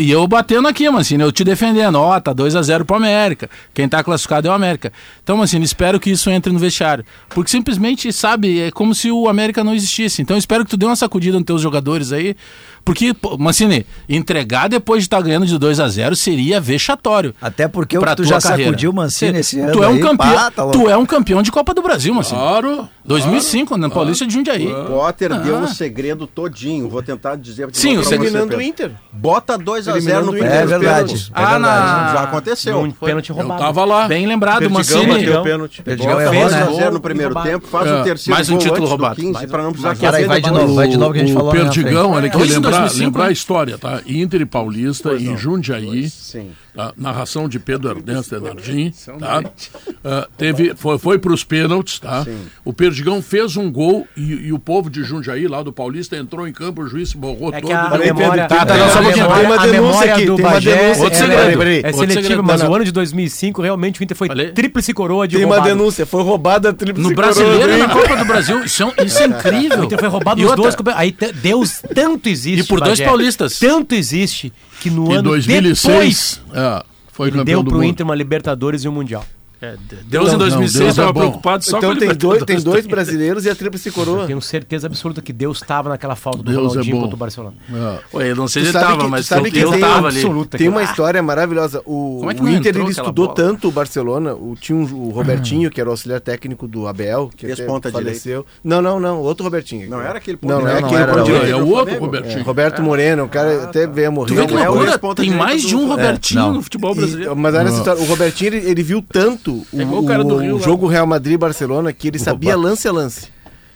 e 0.00 0.10
eu 0.10 0.26
batendo 0.26 0.68
aqui, 0.68 0.88
Mancini, 0.90 1.22
eu 1.22 1.32
te 1.32 1.44
defendendo. 1.44 1.96
Ó, 1.96 2.16
oh, 2.16 2.20
tá 2.20 2.34
2x0 2.34 2.84
pro 2.84 2.96
América. 2.96 3.48
Quem 3.72 3.88
tá 3.88 4.02
classificado 4.02 4.48
é 4.48 4.50
o 4.50 4.54
América. 4.54 4.92
Então, 5.22 5.36
Mancini, 5.36 5.64
espero 5.64 5.98
que 6.00 6.10
isso 6.10 6.30
entre 6.30 6.52
no 6.52 6.58
vestiário. 6.58 7.04
Porque 7.30 7.50
simplesmente, 7.50 8.12
sabe, 8.12 8.60
é 8.60 8.70
como 8.70 8.94
se 8.94 9.10
o 9.10 9.28
América 9.28 9.62
não 9.62 9.74
existisse. 9.74 10.20
Então, 10.22 10.36
espero 10.36 10.64
que 10.64 10.70
tu 10.70 10.76
dê 10.76 10.86
uma 10.86 10.96
sacudida 10.96 11.36
nos 11.36 11.46
teus 11.46 11.60
jogadores 11.60 12.12
aí. 12.12 12.36
Porque, 12.84 13.14
Mancini, 13.38 13.86
entregar 14.08 14.68
depois 14.68 15.02
de 15.02 15.06
estar 15.06 15.18
tá 15.18 15.22
ganhando 15.22 15.46
de 15.46 15.56
2 15.56 15.78
a 15.78 15.88
0 15.88 16.16
seria 16.16 16.60
vexatório. 16.60 17.32
Até 17.40 17.68
porque 17.68 17.98
pra 17.98 18.16
tu 18.16 18.24
já 18.24 18.40
carreira. 18.40 18.70
sacudiu 18.70 18.92
Mancini 18.92 19.38
esse 19.38 19.60
ano. 19.60 19.72
Tu 19.72 19.82
é, 19.82 19.88
um 19.88 19.94
aí, 19.94 20.00
campeão, 20.00 20.50
tá 20.50 20.66
tu 20.70 20.88
é 20.88 20.96
um 20.96 21.06
campeão 21.06 21.42
de 21.42 21.52
Copa 21.52 21.72
do 21.72 21.82
Brasil, 21.82 22.12
Mancini. 22.12 22.40
Claro. 22.40 22.88
2005, 23.04 23.68
claro, 23.68 23.80
na 23.80 23.88
Paulista 23.90 24.24
claro. 24.24 24.28
de 24.28 24.34
Jundiaí. 24.34 24.86
Potter 24.86 25.32
ah. 25.32 25.38
deu 25.38 25.54
o 25.56 25.64
ah. 25.64 25.68
segredo 25.68 26.26
todinho. 26.26 26.88
Vou 26.88 27.02
tentar 27.02 27.36
dizer. 27.36 27.68
Sim, 27.72 27.98
o 27.98 28.04
segredo. 28.04 28.46
do 28.46 28.60
Inter. 28.60 28.92
Bota 29.12 29.56
dois 29.56 29.71
2 29.80 30.04
0 30.04 30.26
no 30.26 30.36
é, 30.36 30.62
é 30.62 30.66
verdade. 30.66 31.30
Ah, 31.32 31.58
na... 31.58 32.12
já 32.12 32.22
aconteceu. 32.24 32.80
Um 32.80 32.90
pênalti 32.90 33.32
roubado. 33.32 33.60
Eu 33.60 33.66
tava 33.66 33.84
lá. 33.84 34.08
Bem 34.08 34.26
lembrado, 34.26 34.68
Mancini. 34.68 35.06
Perdigão 35.06 35.42
pênalti. 35.42 35.82
Perdigão 35.82 36.20
errou, 36.20 36.50
né? 36.50 36.64
2 36.64 36.76
0 36.76 36.92
no 36.92 37.00
primeiro 37.00 37.42
tempo, 37.42 37.66
faz 37.66 37.90
o 37.90 37.94
ah, 37.94 38.02
terceiro 38.02 38.36
Mais 38.36 38.50
um 38.50 38.58
título 38.58 38.86
roubado. 38.86 39.16
15 39.16 39.46
para 39.46 39.62
não 39.62 39.72
precisar 39.72 39.96
Cara, 39.96 40.26
vai 40.26 40.40
de 40.40 40.50
novo, 40.50 40.74
vai 40.74 40.88
de 40.88 40.96
novo 40.96 41.12
que 41.12 41.20
a 41.20 41.24
gente 41.24 41.34
falou. 41.34 41.52
Perdigão, 41.52 42.10
olha 42.12 42.26
aqui, 42.26 42.38
lembrar 42.98 43.26
a 43.26 43.30
história, 43.30 43.78
tá? 43.78 44.02
Inter 44.06 44.40
e 44.40 44.46
Paulista 44.46 45.14
e 45.14 45.36
Jundiaí. 45.36 46.10
Sim. 46.10 46.50
Tá? 46.74 46.94
Narração 46.96 47.48
de 47.50 47.58
Pedro 47.58 47.90
Ernesto 47.90 48.34
Enardim. 48.34 48.92
Tá? 49.18 49.40
Uh, 49.40 50.30
teve, 50.38 50.74
foi 50.74 50.98
foi 50.98 51.18
para 51.18 51.32
os 51.32 51.44
pênaltis. 51.44 51.98
Tá? 51.98 52.24
O 52.64 52.72
Perdigão 52.72 53.20
fez 53.20 53.58
um 53.58 53.70
gol 53.70 54.06
e, 54.16 54.46
e, 54.46 54.52
o 54.52 54.58
povo 54.58 54.88
de 54.88 55.04
Jundiaí, 55.04 55.46
lá 55.46 55.62
do 55.62 55.72
Paulista, 55.72 56.16
entrou 56.16 56.48
em 56.48 56.52
campo, 56.52 56.82
o 56.82 56.88
juiz 56.88 57.12
borrou 57.12 57.52
é 57.52 57.60
todo. 57.60 57.68
Que 57.68 57.72
a, 57.74 57.88
a 57.88 57.98
memória, 57.98 58.46
tá, 58.46 58.64
tá, 58.64 58.88
só. 58.88 59.00
A, 59.00 59.61
uma 59.62 59.72
denúncia 59.72 60.14
aqui, 60.14 60.26
do 60.26 60.36
tem 60.36 60.46
uma 60.46 60.60
denúncia. 60.60 61.02
Outro 61.04 61.18
é- 61.18 61.22
segredo. 61.22 61.40
é, 61.42 61.56
Peraí, 61.56 61.80
é 61.84 61.92
seletivo, 61.92 62.42
mas 62.42 62.62
o 62.62 62.74
ano 62.74 62.84
de 62.84 62.92
2005 62.92 63.62
realmente 63.62 64.00
o 64.00 64.04
Inter 64.04 64.16
foi 64.16 64.28
Falei? 64.28 64.50
tríplice 64.50 64.92
coroa 64.92 65.26
de 65.28 65.36
Tem 65.36 65.44
uma 65.44 65.60
denúncia, 65.60 66.04
foi 66.06 66.22
roubada 66.22 66.70
a 66.70 66.72
tríplice 66.72 67.08
No 67.08 67.14
coroa 67.14 67.32
brasileiro, 67.32 67.72
do 67.72 67.78
na. 67.78 67.88
Copa 67.88 68.16
do 68.16 68.24
Brasil. 68.24 68.64
Isso 68.64 68.82
é, 68.82 69.04
isso 69.04 69.22
é 69.22 69.26
incrível. 69.26 69.80
O 69.80 69.84
Inter 69.84 69.98
foi 69.98 70.08
roubado 70.08 70.40
E 70.40 70.44
os 70.44 70.50
outra, 70.50 70.70
dois. 70.82 70.96
Aí 70.96 71.14
Deus 71.34 71.82
tanto 71.94 72.28
existe. 72.28 72.60
E 72.60 72.64
por 72.64 72.80
dois 72.80 73.00
paulistas. 73.00 73.58
Tanto 73.58 73.94
existe 73.94 74.52
que 74.80 74.90
no 74.90 75.12
ano 75.12 75.22
2006, 75.22 76.40
é, 76.52 76.82
foi 77.12 77.28
depois 77.28 77.28
ele 77.28 77.38
campeão 77.38 77.44
deu 77.44 77.62
do 77.62 77.70
pro 77.70 77.78
mundo. 77.78 77.88
Inter 77.88 78.04
uma 78.04 78.14
Libertadores 78.14 78.84
e 78.84 78.88
um 78.88 78.92
Mundial. 78.92 79.24
Deus 80.06 80.28
em 80.28 80.32
Não, 80.32 80.38
2006 80.38 80.72
Deus 80.72 80.86
é 80.86 80.90
estava 80.90 81.12
bom. 81.12 81.20
preocupado 81.20 81.64
só 81.64 81.78
Então 81.78 81.90
com 81.92 81.96
a 81.96 82.00
tem 82.00 82.14
dois, 82.14 82.42
tem 82.44 82.60
dois 82.60 82.86
brasileiros 82.86 83.44
e 83.46 83.50
a 83.50 83.54
tríplice 83.54 83.90
coroa. 83.92 84.22
Eu 84.22 84.26
tenho 84.26 84.42
certeza 84.42 84.88
absoluta 84.88 85.22
que 85.22 85.32
Deus 85.32 85.58
estava 85.62 85.88
naquela 85.88 86.16
falta 86.16 86.38
do 86.38 86.50
Deus 86.50 86.56
é 86.64 86.68
Ronaldinho 86.68 86.96
bom. 86.96 87.02
contra 87.02 87.14
o 87.14 87.18
Barcelona. 87.18 87.54
É. 87.72 88.16
Ué, 88.16 88.30
eu 88.32 88.36
não 88.36 88.48
sei 88.48 88.62
Tu 88.62 88.64
se 88.66 88.70
ele 88.70 88.72
sabe 88.80 88.86
tava, 88.92 89.04
que- 89.04 89.10
mas 89.10 89.26
sabe 89.26 89.48
eu, 89.48 89.52
que 89.52 89.58
eu 89.60 89.70
tem 89.70 89.80
tava 89.80 90.02
um 90.02 90.06
ali. 90.06 90.16
absoluta. 90.16 90.58
Tem 90.58 90.68
uma 90.68 90.82
história 90.82 91.22
maravilhosa. 91.22 91.80
O, 91.84 92.16
Como 92.18 92.30
é 92.30 92.34
que 92.34 92.42
o 92.42 92.48
Inter 92.48 92.76
ele 92.76 92.90
estudou 92.90 93.26
bola? 93.26 93.36
tanto 93.36 93.68
o 93.68 93.70
Barcelona. 93.70 94.34
O, 94.34 94.56
tinha 94.60 94.76
um- 94.76 94.82
o 95.06 95.10
Robertinho, 95.10 95.70
que 95.70 95.80
era 95.80 95.88
o 95.88 95.92
auxiliar 95.92 96.20
técnico 96.20 96.66
do 96.66 96.88
Abel, 96.88 97.30
que 97.36 97.46
faleceu. 97.92 98.44
Não, 98.64 98.82
não, 98.82 98.98
não. 98.98 99.20
Outro 99.20 99.44
Robertinho. 99.44 99.88
Não 99.88 100.00
era 100.00 100.18
aquele 100.18 100.38
Não, 100.42 100.60
não 100.60 100.68
é 100.68 100.78
aquele 100.78 100.94
era 100.96 101.12
o-. 101.22 101.46
É 101.46 101.56
o 101.56 101.68
outro. 101.68 101.98
Robertinho. 101.98 102.42
Roberto 102.44 102.82
Moreno, 102.82 103.24
o 103.24 103.28
cara 103.28 103.64
até 103.64 103.86
veio 103.86 104.08
a 104.08 104.10
morrer. 104.10 104.34
É 104.36 104.68
o- 104.70 105.14
Tem 105.14 105.30
mais 105.30 105.62
de 105.62 105.76
um 105.76 105.84
É, 105.84 105.88
Robertinho 105.88 106.52
no 106.54 106.62
futebol 106.62 106.94
brasileiro. 106.94 107.36
mas 107.36 107.54
olha 107.54 107.68
essa 107.68 107.78
história, 107.78 108.02
o 108.02 108.06
Robertinho 108.06 108.54
ele 108.54 108.82
viu 108.82 109.02
tanto 109.02 109.51
o, 109.52 109.66
É 109.80 109.84
o 109.84 110.04
cara 110.04 110.24
do 110.24 110.34
o 110.34 110.38
Rio 110.38 110.56
lá. 110.56 110.62
jogo 110.62 110.86
Real 110.86 111.06
Madrid 111.06 111.34
e 111.34 111.38
Barcelona 111.38 111.92
que 111.92 112.08
ele 112.08 112.18
sabia 112.18 112.56
lance 112.56 112.86
a 112.88 112.92
lance. 112.92 113.28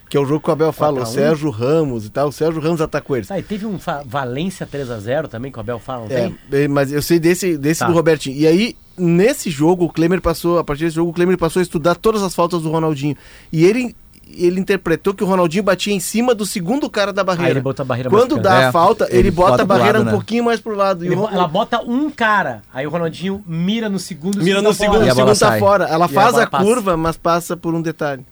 Que 0.08 0.16
é 0.16 0.20
o 0.20 0.24
jogo 0.24 0.40
que 0.40 0.48
o 0.48 0.52
Abel 0.52 0.72
fala, 0.72 1.02
o 1.02 1.06
Sérgio 1.06 1.50
Ramos 1.50 2.06
e 2.06 2.10
tal. 2.10 2.28
O 2.28 2.32
Sérgio 2.32 2.60
Ramos 2.62 2.80
atacou 2.80 3.16
eles. 3.16 3.28
Ah, 3.28 3.40
e 3.40 3.42
teve 3.42 3.66
um 3.66 3.76
Valência 4.04 4.64
3x0 4.64 5.26
também, 5.26 5.50
que 5.50 5.58
o 5.58 5.60
Abel 5.60 5.80
fala, 5.80 6.06
não 6.08 6.16
É, 6.16 6.20
tem? 6.48 6.62
é, 6.62 6.68
mas 6.68 6.92
eu 6.92 7.02
sei 7.02 7.18
desse, 7.18 7.58
desse 7.58 7.80
Tá. 7.80 7.88
do 7.88 7.92
Robertinho. 7.92 8.36
E 8.36 8.46
aí, 8.46 8.76
nesse 8.96 9.50
jogo, 9.50 9.84
o 9.86 9.88
Klemer 9.92 10.20
passou, 10.20 10.58
a 10.60 10.64
partir 10.64 10.84
desse 10.84 10.94
jogo, 10.94 11.10
o 11.10 11.12
Klemer 11.12 11.36
passou 11.36 11.58
a 11.58 11.62
estudar 11.64 11.96
todas 11.96 12.22
as 12.22 12.36
faltas 12.36 12.62
do 12.62 12.70
Ronaldinho. 12.70 13.16
E 13.52 13.64
ele, 13.64 13.96
ele 14.28 14.58
interpretou 14.60 15.14
que 15.14 15.22
o 15.22 15.26
Ronaldinho 15.26 15.62
batia 15.62 15.92
em 15.94 16.00
cima 16.00 16.34
do 16.34 16.44
segundo 16.46 16.88
cara 16.90 17.12
da 17.12 17.22
barreira. 17.22 17.46
Aí 17.48 17.52
ele 17.52 17.60
botou 17.60 17.82
a 17.82 17.86
barreira 17.86 18.10
mais 18.10 18.22
Quando 18.24 18.40
dá 18.40 18.62
É, 18.62 18.66
a 18.66 18.72
falta, 18.72 19.06
ele, 19.08 19.18
ele 19.18 19.30
bota, 19.30 19.50
bota 19.52 19.62
a 19.62 19.66
barreira 19.66 19.98
lado, 19.98 20.02
um 20.02 20.04
né? 20.06 20.12
pouquinho 20.12 20.44
mais 20.44 20.60
pro 20.60 20.74
lado. 20.74 21.04
E 21.04 21.08
Ele 21.08 21.16
o 21.16 21.28
ela 21.28 21.46
bota 21.48 21.80
um 21.82 22.10
cara, 22.10 22.62
aí 22.72 22.86
o 22.86 22.90
Ronaldinho 22.90 23.42
mira 23.46 23.88
no 23.88 23.98
segundo. 23.98 24.42
mira 24.42 24.60
no 24.60 24.74
segundo. 24.74 25.04
E 25.04 25.08
o 25.08 25.12
a 25.12 25.14
segundo 25.14 25.38
tá 25.38 25.58
fora. 25.58 25.84
Ela 25.84 26.04
E 26.06 26.06
a 26.06 26.08
faz 26.08 26.36
a 26.38 26.46
passa. 26.46 26.64
curva, 26.64 26.96
mas 26.96 27.16
passa 27.16 27.56
por 27.56 27.74
um 27.74 27.80
detalhe. 27.82 28.24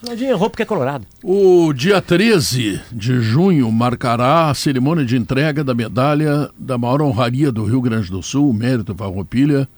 O 0.00 0.06
Ronaldinho 0.06 0.30
errou 0.30 0.48
porque 0.48 0.62
é 0.62 0.66
colorado. 0.66 1.04
O 1.24 1.72
dia 1.72 2.00
13 2.00 2.80
de 2.92 3.20
junho 3.20 3.70
marcará 3.72 4.48
a 4.50 4.54
cerimônia 4.54 5.04
de 5.04 5.16
entrega 5.16 5.64
da 5.64 5.74
medalha 5.74 6.48
da 6.56 6.78
maior 6.78 7.02
honraria 7.02 7.50
do 7.50 7.64
Rio 7.64 7.80
Grande 7.80 8.08
do 8.10 8.22
Sul, 8.22 8.52
Mérito 8.52 8.94
Farroupilha, 8.94 9.68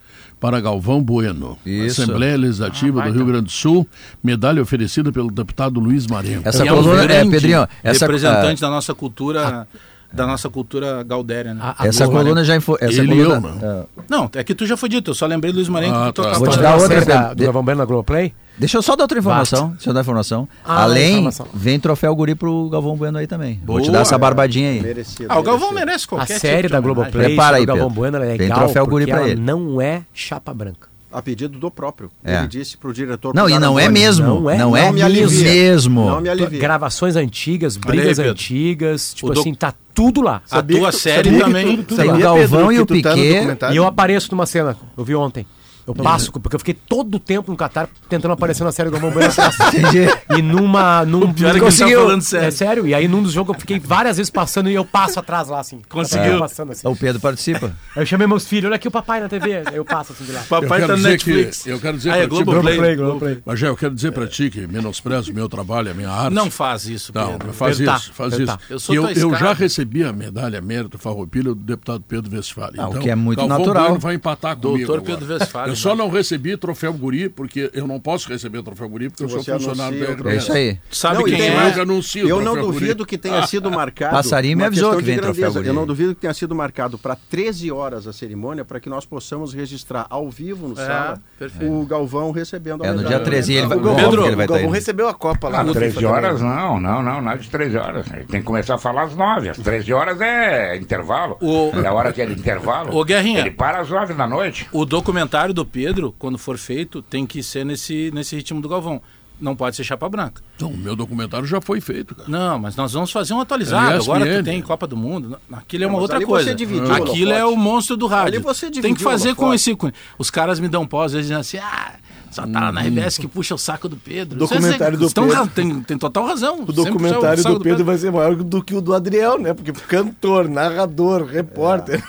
para 0.41 0.59
Galvão 0.59 1.01
Bueno. 1.03 1.55
Isso. 1.63 2.01
Assembleia 2.01 2.35
Legislativa 2.35 3.03
do 3.03 3.11
Rio 3.13 3.25
Grande 3.27 3.45
do 3.45 3.51
Sul, 3.51 3.87
medalha 4.23 4.59
oferecida 4.61 5.11
pelo 5.11 5.29
deputado 5.31 5.79
Luiz 5.79 6.07
Marenco. 6.07 6.49
Essa 6.49 6.65
E 6.65 6.67
é 6.67 6.73
um 6.73 6.77
coluna, 6.83 7.03
é, 7.03 7.23
Pedrinho, 7.23 7.67
essa, 7.83 8.05
representante 8.05 8.59
da 8.59 8.67
nossa 8.69 8.93
cultura, 8.95 9.67
da 10.11 10.25
nossa 10.25 10.49
cultura 10.49 11.03
gaudéria, 11.03 11.53
né? 11.53 11.61
A- 11.63 11.83
a- 11.83 11.87
essa 11.87 12.07
coluna 12.07 12.43
já 12.43 12.55
info, 12.55 12.75
essa 12.81 12.99
Ele 13.01 13.15
coluna, 13.23 13.35
eu, 13.35 13.41
né? 13.55 13.59
é, 13.61 14.01
Não, 14.09 14.29
é 14.33 14.43
que 14.43 14.55
tu 14.55 14.65
já 14.65 14.75
foi 14.75 14.89
dito, 14.89 15.11
eu 15.11 15.15
só 15.15 15.27
lembrei 15.27 15.53
do 15.53 15.57
Luiz 15.57 15.69
Marenco 15.69 15.95
Ah, 15.95 16.07
que 16.07 16.13
tu 16.13 16.23
tá. 16.23 16.29
tocava 16.31 16.39
Vou 16.45 16.49
te 16.49 16.59
dar 16.59 16.71
Pode 16.71 16.83
outra, 16.95 17.05
da- 17.05 17.33
do 17.35 17.43
Galvão 17.43 17.63
Bueno 17.63 17.77
na 17.77 17.85
Globoplay? 17.85 18.33
Deixa 18.61 18.77
eu 18.77 18.81
só 18.83 18.95
dar 18.95 19.05
outra 19.05 19.17
informação. 19.17 19.69
Deixa 19.71 19.89
eu 19.89 19.93
dar 19.93 20.01
informação. 20.01 20.47
Ah, 20.63 20.83
Além, 20.83 21.13
informação. 21.13 21.47
vem 21.51 21.79
troféu 21.79 22.15
guri 22.15 22.35
pro 22.35 22.69
Galvão 22.69 22.95
Bueno 22.95 23.17
aí 23.17 23.25
também. 23.25 23.59
Vou 23.65 23.79
te 23.79 23.85
Boa. 23.85 23.93
dar 23.93 24.01
essa 24.01 24.19
barbadinha 24.19 24.69
aí. 24.69 24.79
Merecido. 24.81 25.25
Ah, 25.29 25.39
o 25.39 25.41
Galvão 25.41 25.71
merecido. 25.71 25.85
merece 25.87 26.05
A 26.05 26.07
qualquer 26.09 26.39
série 26.39 26.61
tipo 26.67 26.73
da. 26.73 26.79
Globoplay 26.79 27.25
Prepara 27.29 27.57
aí, 27.57 27.63
o 27.63 27.65
Galvão 27.65 27.87
Pedro. 27.87 27.99
Bueno 28.01 28.17
ela 28.17 28.25
é 28.27 28.37
legal 28.37 28.59
troféu 28.59 28.83
porque 28.85 28.91
guri 28.91 29.05
pra 29.07 29.17
ela 29.21 29.29
ele. 29.29 29.41
não 29.41 29.81
é 29.81 30.03
chapa 30.13 30.53
branca. 30.53 30.91
A 31.11 31.23
pedido 31.23 31.57
do 31.57 31.71
próprio. 31.71 32.11
É. 32.23 32.37
Ele 32.37 32.47
disse 32.47 32.77
pro 32.77 32.93
diretor. 32.93 33.33
Não, 33.33 33.49
e 33.49 33.57
não 33.57 33.79
é 33.79 33.89
mesmo. 33.89 34.27
Não 34.27 34.49
é? 34.49 34.57
Não 34.59 34.77
é 34.77 34.85
Não 34.85 34.93
me 34.93 35.01
alivia. 35.01 35.43
mesmo. 35.43 36.05
Não 36.05 36.21
me 36.21 36.29
alivia. 36.29 36.59
Gravações 36.59 37.15
antigas, 37.15 37.75
aí, 37.75 37.81
brigas 37.81 38.17
Pedro. 38.17 38.31
antigas, 38.31 39.13
tipo 39.13 39.27
O 39.29 39.39
assim, 39.39 39.53
tá 39.55 39.73
tudo 39.93 40.21
lá. 40.21 40.41
A 40.51 40.61
tua 40.61 40.91
série 40.91 41.37
também. 41.37 41.81
Tem 41.81 42.11
o 42.11 42.17
Galvão 42.19 42.67
Pedro, 42.67 42.73
e 42.73 42.79
o 42.79 42.85
tá 42.85 43.13
Piquet. 43.13 43.73
E 43.73 43.75
eu 43.75 43.85
apareço 43.87 44.29
numa 44.31 44.45
cena, 44.45 44.77
eu 44.95 45.03
vi 45.03 45.15
ontem. 45.15 45.45
Eu 45.87 45.95
passo, 45.95 46.31
porque 46.31 46.55
eu 46.55 46.59
fiquei 46.59 46.73
todo 46.73 47.15
o 47.15 47.19
tempo 47.19 47.51
no 47.51 47.57
Catar 47.57 47.89
tentando 48.09 48.31
aparecer 48.33 48.63
na 48.63 48.71
série 48.71 48.89
do 48.89 48.93
Galvão 48.93 49.11
Bueno. 49.11 49.31
Entendi. 49.67 50.07
E 50.37 50.41
numa. 50.41 51.03
Num, 51.05 51.33
pior 51.33 51.49
é 51.49 51.53
que 51.53 51.59
num- 51.59 51.67
ele 51.67 51.77
tá 51.95 51.99
falando 52.01 52.21
sério. 52.21 52.47
É 52.47 52.51
sério. 52.51 52.87
E 52.87 52.93
aí 52.93 53.07
num 53.07 53.21
dos 53.23 53.31
jogos 53.33 53.53
eu 53.55 53.59
fiquei 53.59 53.79
várias 53.79 54.17
vezes 54.17 54.29
passando 54.29 54.69
e 54.69 54.73
eu 54.73 54.85
passo 54.85 55.19
atrás 55.19 55.47
lá, 55.47 55.59
assim. 55.59 55.81
Conseguiu. 55.89 56.33
Eu 56.33 56.39
Passando, 56.39 56.71
assim. 56.71 56.87
O 56.87 56.95
Pedro 56.95 57.19
participa. 57.21 57.67
Aí 57.95 58.01
eu 58.01 58.05
chamei 58.05 58.25
meus 58.27 58.47
filhos, 58.47 58.65
olha 58.67 58.75
aqui 58.75 58.87
o 58.87 58.91
papai 58.91 59.19
na 59.19 59.29
TV. 59.29 59.63
Aí 59.65 59.75
eu 59.75 59.85
passo 59.85 60.13
assim 60.13 60.23
de 60.25 60.31
lá. 60.31 60.41
Papai 60.47 60.81
tá 60.81 60.95
no 60.95 61.03
Netflix. 61.03 61.63
que- 61.63 61.69
eu 61.69 61.79
quero 61.79 61.97
dizer 61.97 62.11
Ah, 62.11 62.17
é 62.17 62.27
pra 62.27 62.37
ti, 62.37 62.43
Globoplay. 62.43 62.95
Globoplay. 62.95 63.39
Mas, 63.45 63.61
eu 63.61 63.75
quero 63.75 63.93
dizer 63.95 64.11
pra 64.11 64.27
ti 64.27 64.49
que 64.49 64.65
menosprezo 64.67 65.31
o 65.31 65.35
meu 65.35 65.47
trabalho, 65.49 65.91
a 65.91 65.93
minha 65.93 66.09
arte. 66.09 66.33
Não 66.33 66.49
faz 66.49 66.85
isso, 66.85 67.11
Não, 67.13 67.31
Pedro. 67.33 67.53
faz 67.53 67.77
Pedro, 67.77 67.91
tá. 67.93 67.97
isso, 67.99 68.13
faz 68.13 68.29
Pedro, 68.31 68.45
isso. 68.45 68.57
tá. 68.57 68.63
Eu 68.69 68.79
sou 68.79 68.95
eu, 68.95 69.09
eu 69.09 69.35
já 69.35 69.53
recebi 69.53 70.03
a 70.03 70.11
medalha 70.13 70.61
mérito 70.61 70.97
Farroupilha 70.97 71.49
do 71.49 71.55
deputado 71.55 72.03
Pedro 72.07 72.35
Westphal. 72.35 72.69
Ah, 72.77 72.89
o 72.89 72.99
que 72.99 73.09
é 73.09 73.15
muito 73.15 73.37
Galvão 73.39 73.59
natural. 73.59 73.83
Bueno 73.85 73.99
vai 73.99 74.15
empatar 74.15 74.55
comigo 74.57 74.87
Doutor. 74.87 75.01
Pedro 75.05 75.31
Westphal, 75.33 75.67
Eu 75.71 75.75
só 75.75 75.95
não 75.95 76.09
recebi 76.09 76.55
troféu 76.57 76.93
guri, 76.93 77.29
porque 77.29 77.69
eu 77.73 77.87
não 77.87 77.99
posso 77.99 78.29
receber 78.29 78.61
troféu 78.63 78.87
guri, 78.89 79.09
porque 79.09 79.23
eu 79.23 79.29
sou 79.29 79.43
funcionário 79.43 80.15
da 80.23 80.31
É 80.31 80.35
isso 80.35 80.51
aí. 80.53 80.77
Tu 80.89 80.95
sabe 80.95 81.17
Não, 81.17 81.23
quem 81.25 81.41
é? 81.41 81.73
Eu 81.77 81.81
anuncio 81.81 82.27
Eu 82.27 82.41
não 82.41 82.55
duvido 82.59 82.95
guri. 82.97 83.05
que 83.09 83.17
tenha 83.17 83.45
sido 83.47 83.69
marcado. 83.71 84.13
Passarinho 84.15 84.57
me 84.57 84.63
avisou 84.63 84.91
que 84.91 84.97
de 84.97 85.03
vem 85.03 85.15
troféu 85.15 85.33
grandeza. 85.35 85.59
guri. 85.59 85.67
Eu 85.67 85.73
não 85.73 85.85
duvido 85.85 86.13
que 86.15 86.21
tenha 86.21 86.33
sido 86.33 86.53
marcado 86.53 86.97
para 86.97 87.15
13 87.29 87.71
horas 87.71 88.07
a 88.07 88.13
cerimônia 88.13 88.63
para 88.65 88.79
que 88.79 88.89
nós 88.89 89.05
possamos 89.05 89.53
registrar 89.53 90.05
ao 90.09 90.29
vivo 90.29 90.67
no 90.67 90.75
sala 90.75 91.19
perfeito. 91.39 91.71
o 91.71 91.85
Galvão 91.85 92.31
recebendo 92.31 92.83
a 92.83 92.87
É, 92.87 92.91
no 92.91 92.97
medalha. 92.97 93.15
dia 93.17 93.25
13 93.25 93.53
ele 93.53 93.67
vai, 93.67 93.77
O 93.77 93.81
Galvão, 93.81 94.03
Pedro, 94.03 94.25
ele 94.25 94.35
vai 94.35 94.45
o 94.45 94.49
Galvão 94.49 94.69
recebeu 94.69 95.07
a 95.07 95.13
Copa 95.13 95.49
lá 95.49 95.59
Ah, 95.59 95.63
no 95.63 95.73
13 95.73 95.95
FIFA 95.95 96.07
também. 96.07 96.25
horas 96.25 96.41
não, 96.41 96.79
não, 96.79 97.03
não, 97.03 97.21
nada 97.21 97.39
de 97.39 97.49
13 97.49 97.77
horas. 97.77 98.05
Ele 98.13 98.25
tem 98.25 98.39
que 98.41 98.45
começar 98.45 98.75
a 98.75 98.77
falar 98.77 99.03
às 99.03 99.15
9. 99.15 99.49
Às 99.49 99.57
13 99.57 99.93
horas 99.93 100.19
é 100.21 100.75
intervalo. 100.77 101.37
O- 101.41 101.71
É 101.83 101.87
a 101.87 101.93
hora 101.93 102.11
que 102.11 102.21
é 102.21 102.25
de 102.25 102.33
intervalo. 102.33 102.95
Ô, 102.95 103.03
Guerrinha. 103.03 103.39
Ele 103.39 103.51
para 103.51 103.79
às 103.81 103.89
9 103.89 104.13
da 104.13 104.27
noite. 104.27 104.67
O 104.71 104.85
documentário 104.85 105.53
do 105.53 105.60
Pedro, 105.65 106.13
quando 106.17 106.37
for 106.37 106.57
feito, 106.57 107.01
tem 107.01 107.25
que 107.25 107.41
ser 107.43 107.65
nesse, 107.65 108.11
nesse 108.13 108.35
ritmo 108.35 108.61
do 108.61 108.69
Galvão. 108.69 109.01
Não 109.39 109.55
pode 109.55 109.75
ser 109.75 109.83
chapa 109.83 110.07
branca. 110.07 110.43
Então, 110.55 110.69
o 110.69 110.77
meu 110.77 110.95
documentário 110.95 111.47
já 111.47 111.59
foi 111.59 111.81
feito, 111.81 112.13
cara. 112.13 112.29
Não, 112.29 112.59
mas 112.59 112.75
nós 112.75 112.93
vamos 112.93 113.11
fazer 113.11 113.33
um 113.33 113.39
atualizado. 113.39 113.93
É 113.93 113.95
Agora 113.95 114.37
tu 114.37 114.43
tem 114.43 114.61
Copa 114.61 114.85
do 114.85 114.95
Mundo. 114.95 115.39
Aquilo 115.51 115.83
é 115.83 115.87
Não, 115.87 115.93
uma 115.93 115.97
mas 115.97 116.01
outra 116.03 116.17
ali 116.17 116.25
coisa. 116.27 116.49
você 116.49 116.55
dividiu 116.55 116.85
o 116.85 116.93
Aquilo 116.93 117.31
é 117.31 117.43
o 117.43 117.55
monstro 117.55 117.97
do 117.97 118.05
rádio. 118.05 118.35
Ali 118.35 118.37
você 118.37 118.69
tem 118.69 118.93
que 118.93 119.01
fazer 119.01 119.33
com 119.33 119.51
esse. 119.51 119.75
Os 120.19 120.29
caras 120.29 120.59
me 120.59 120.67
dão 120.67 120.85
pau, 120.85 121.01
às 121.01 121.13
vezes 121.13 121.27
dizem 121.27 121.37
assim, 121.39 121.57
ah, 121.57 121.95
só 122.29 122.43
tá 122.43 122.71
na 122.71 122.81
RBS 122.81 123.17
que 123.17 123.27
puxa 123.27 123.55
o 123.55 123.57
saco 123.57 123.89
do 123.89 123.97
Pedro. 123.97 124.37
Documentário 124.37 124.97
do 124.97 125.01
Vocês 125.01 125.09
estão 125.09 125.27
Pedro. 125.27 125.47
Tem, 125.47 125.81
tem 125.81 125.97
total 125.97 126.27
razão. 126.27 126.61
O 126.61 126.71
documentário 126.71 127.41
saco 127.41 127.57
do 127.57 127.63
Pedro 127.63 127.83
vai 127.83 127.97
ser 127.97 128.11
maior 128.11 128.35
do 128.35 128.63
que 128.63 128.75
o 128.75 128.79
do 128.79 128.93
Adriel, 128.93 129.39
né? 129.39 129.53
Porque 129.55 129.73
cantor, 129.73 130.47
narrador, 130.47 131.25
repórter. 131.25 132.03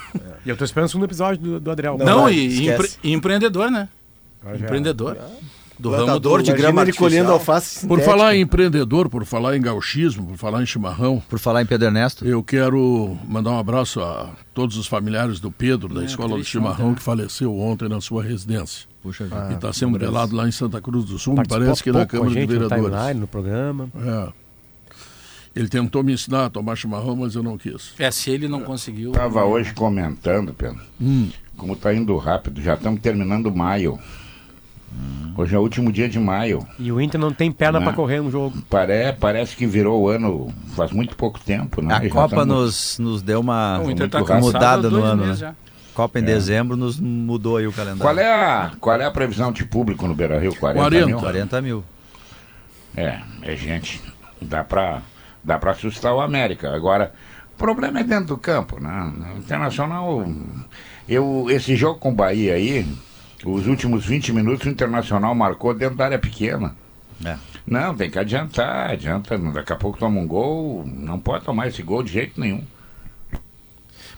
E 0.44 0.48
eu 0.50 0.56
tô 0.56 0.64
esperando 0.64 0.86
o 0.86 0.90
segundo 0.90 1.04
episódio 1.04 1.40
do, 1.42 1.60
do 1.60 1.70
Adriel. 1.70 1.96
Não, 1.98 2.22
vai, 2.22 2.34
e, 2.34 2.62
e 2.62 2.68
empre- 2.68 2.90
e 3.02 3.12
empreendedor, 3.12 3.70
né? 3.70 3.88
Empreendedor. 4.54 5.16
Do 5.78 5.90
ramo 5.90 6.20
de 6.20 6.20
do... 6.20 6.56
grama 6.56 6.82
Imagina 6.82 6.82
ele 6.82 6.92
colhendo 6.92 7.32
alface 7.32 7.86
Por 7.86 7.98
sintética. 7.98 8.04
falar 8.10 8.36
em 8.36 8.42
empreendedor, 8.42 9.08
por 9.08 9.24
falar 9.24 9.56
em 9.56 9.60
gauchismo, 9.60 10.26
por 10.26 10.36
falar 10.36 10.62
em 10.62 10.66
chimarrão, 10.66 11.20
Por 11.28 11.38
falar 11.40 11.62
em 11.62 11.66
Pedro 11.66 11.88
Ernesto, 11.88 12.24
eu 12.26 12.42
quero 12.42 13.16
mandar 13.26 13.50
um 13.50 13.58
abraço 13.58 14.00
a 14.00 14.30
todos 14.54 14.76
os 14.76 14.86
familiares 14.86 15.40
do 15.40 15.50
Pedro, 15.50 15.92
da 15.92 16.04
Escola 16.04 16.36
do 16.36 16.44
Chimarrão, 16.44 16.74
ontem, 16.86 16.88
né? 16.90 16.94
que 16.96 17.02
faleceu 17.02 17.58
ontem 17.58 17.88
na 17.88 18.00
sua 18.00 18.22
residência. 18.22 18.86
puxa 19.02 19.24
vida. 19.24 19.48
e 19.50 19.54
está 19.54 19.72
sendo 19.72 19.98
velado 19.98 20.36
lá 20.36 20.46
em 20.46 20.52
Santa 20.52 20.80
Cruz 20.80 21.04
do 21.04 21.18
Sul, 21.18 21.34
Participou 21.34 21.64
parece 21.64 21.82
que 21.82 21.90
na 21.90 21.98
pouco 22.00 22.10
com 22.10 22.16
a 22.16 22.20
Câmara 22.20 22.34
de 22.34 22.40
gente 22.40 22.52
no 22.52 22.68
Vereadores. 22.68 22.96
timeline, 22.98 23.20
no 23.20 23.26
programa. 23.26 23.88
É. 23.96 24.41
Ele 25.54 25.68
tentou 25.68 26.02
me 26.02 26.12
ensinar 26.12 26.46
a 26.46 26.50
tomar 26.50 26.76
chimarrão, 26.76 27.14
mas 27.16 27.34
eu 27.34 27.42
não 27.42 27.58
quis. 27.58 27.92
É, 27.98 28.10
se 28.10 28.30
ele 28.30 28.48
não 28.48 28.62
conseguiu... 28.62 29.10
Estava 29.10 29.44
hoje 29.44 29.74
comentando, 29.74 30.54
Pedro, 30.54 30.80
como 31.56 31.74
está 31.74 31.92
indo 31.92 32.16
rápido, 32.16 32.60
já 32.62 32.74
estamos 32.74 33.00
terminando 33.00 33.54
maio. 33.54 33.98
Hoje 35.36 35.54
é 35.54 35.58
o 35.58 35.62
último 35.62 35.90
dia 35.90 36.08
de 36.08 36.18
maio. 36.18 36.66
E 36.78 36.92
o 36.92 37.00
Inter 37.00 37.18
não 37.20 37.32
tem 37.32 37.50
perna 37.50 37.78
Não. 37.78 37.86
pra 37.86 37.94
correr 37.94 38.20
no 38.22 38.30
jogo. 38.30 38.60
Pare, 38.68 39.12
parece 39.18 39.56
que 39.56 39.66
virou 39.66 40.02
o 40.02 40.08
ano 40.08 40.52
faz 40.76 40.90
muito 40.90 41.16
pouco 41.16 41.40
tempo, 41.40 41.80
né? 41.80 41.94
A 41.94 42.02
Já 42.02 42.10
Copa 42.10 42.36
estamos- 42.36 42.46
nos, 42.46 42.98
nos 42.98 43.22
deu 43.22 43.40
uma 43.40 43.78
O 43.80 43.90
Inter 43.90 44.08
tá 44.10 44.20
mudada 44.40 44.90
no 44.90 45.02
ano, 45.02 45.26
né? 45.26 45.34
já. 45.34 45.54
Copa 45.94 46.18
em 46.18 46.22
dezembro 46.22 46.76
nos 46.76 46.98
mudou 46.98 47.58
aí 47.58 47.66
o 47.66 47.72
calendário. 47.72 48.02
Qual 48.02 48.18
é, 48.18 48.30
a, 48.32 48.72
qual 48.80 49.00
é 49.00 49.04
a 49.04 49.10
previsão 49.10 49.52
de 49.52 49.64
público 49.64 50.06
no 50.06 50.14
Beira 50.14 50.38
Rio? 50.38 50.54
40, 50.54 50.80
40. 50.82 51.06
mil? 51.06 51.18
40 51.18 51.62
mil. 51.62 51.84
É, 52.96 53.20
é 53.42 53.56
gente. 53.56 54.00
Dá 54.40 54.64
pra, 54.64 55.02
dá 55.42 55.58
pra 55.58 55.72
assustar 55.72 56.14
o 56.14 56.20
América. 56.20 56.74
Agora, 56.74 57.12
o 57.54 57.58
problema 57.58 58.00
é 58.00 58.04
dentro 58.04 58.26
do 58.26 58.38
campo, 58.38 58.80
né? 58.80 59.12
O 59.34 59.38
Internacional. 59.38 60.26
Eu, 61.08 61.46
esse 61.50 61.76
jogo 61.76 61.98
com 61.98 62.10
o 62.10 62.14
Bahia 62.14 62.54
aí, 62.54 62.86
os 63.44 63.66
últimos 63.66 64.06
20 64.06 64.32
minutos 64.32 64.66
o 64.66 64.70
Internacional 64.70 65.34
marcou 65.34 65.74
dentro 65.74 65.96
da 65.96 66.04
área 66.06 66.18
pequena. 66.18 66.74
É. 67.24 67.36
Não, 67.66 67.94
tem 67.94 68.10
que 68.10 68.18
adiantar, 68.18 68.90
adianta. 68.90 69.38
Daqui 69.38 69.72
a 69.72 69.76
pouco 69.76 69.98
toma 69.98 70.20
um 70.20 70.26
gol. 70.26 70.84
Não 70.86 71.18
pode 71.18 71.44
tomar 71.44 71.68
esse 71.68 71.82
gol 71.82 72.02
de 72.02 72.12
jeito 72.12 72.40
nenhum. 72.40 72.64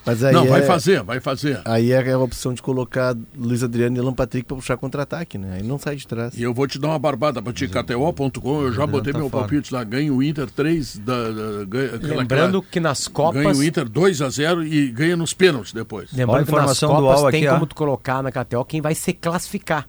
Mas 0.07 0.23
aí 0.23 0.35
não, 0.35 0.47
vai 0.47 0.61
é- 0.61 0.65
fazer, 0.65 1.03
vai 1.03 1.21
fazer. 1.21 1.61
Aí 1.65 1.91
é 1.93 2.13
a 2.13 2.19
opção 2.19 2.53
de 2.53 2.61
colocar 2.61 3.17
Luiz 3.37 3.63
Adriano 3.63 3.97
e 3.97 4.01
Alan 4.01 4.13
Patrick 4.13 4.47
pra 4.47 4.57
puxar 4.57 4.77
contra-ataque, 4.77 5.39
né? 5.39 5.55
Aí 5.57 5.63
não 5.63 5.79
sai 5.79 5.97
de 5.97 6.07
trás. 6.07 6.35
E 6.37 6.43
eu 6.43 6.53
vou 6.53 6.67
te 6.67 6.79
dar 6.79 6.89
uma 6.89 6.99
barbada 6.99 7.41
pra 7.41 7.53
ti, 7.53 7.67
KTO.com, 7.69 8.63
eu 8.63 8.73
já 8.73 8.87
botei 8.87 9.13
tá 9.13 9.19
meu 9.19 9.31
fora. 9.31 9.43
palpite 9.45 9.73
lá, 9.73 9.83
ganha 9.83 10.13
o 10.13 10.23
Inter 10.23 10.51
3, 10.51 10.99
da, 10.99 11.31
da, 11.31 11.65
ganha, 11.67 11.95
aquela- 11.95 12.17
Lembrando 12.17 12.59
aquela- 12.59 12.71
que 12.71 12.81
nas 12.81 13.07
ganha 13.09 13.15
Copas. 13.15 13.59
o 13.59 13.65
Inter 13.65 13.89
2 13.89 14.21
a 14.21 14.29
0 14.29 14.63
e 14.63 14.91
ganha 14.91 15.17
nos 15.17 15.33
pênaltis 15.33 15.73
depois. 15.73 16.11
Lembrando 16.13 16.45
que 16.47 16.53
nas 16.53 16.61
informação 16.73 16.89
do 16.97 17.03
Copas 17.03 17.31
tem 17.31 17.41
aqui, 17.43 17.49
ó. 17.49 17.55
como 17.55 17.67
tu 17.67 17.75
colocar 17.75 18.23
na 18.23 18.31
KTO 18.31 18.65
quem 18.65 18.81
vai 18.81 18.95
se 18.95 19.13
classificar. 19.13 19.89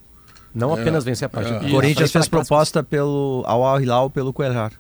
Não 0.54 0.74
apenas 0.74 1.04
vencer 1.04 1.26
a 1.26 1.30
partida. 1.30 1.58
é. 1.58 1.68
O 1.68 1.72
Corinthians 1.72 2.12
fez 2.14 2.30
proposta 2.30 2.82
pelo, 2.82 3.44
ao 3.46 3.62
Al 3.66 3.82
Hilal 3.82 4.10
pelo 4.10 4.32
Coelhar. 4.32 4.72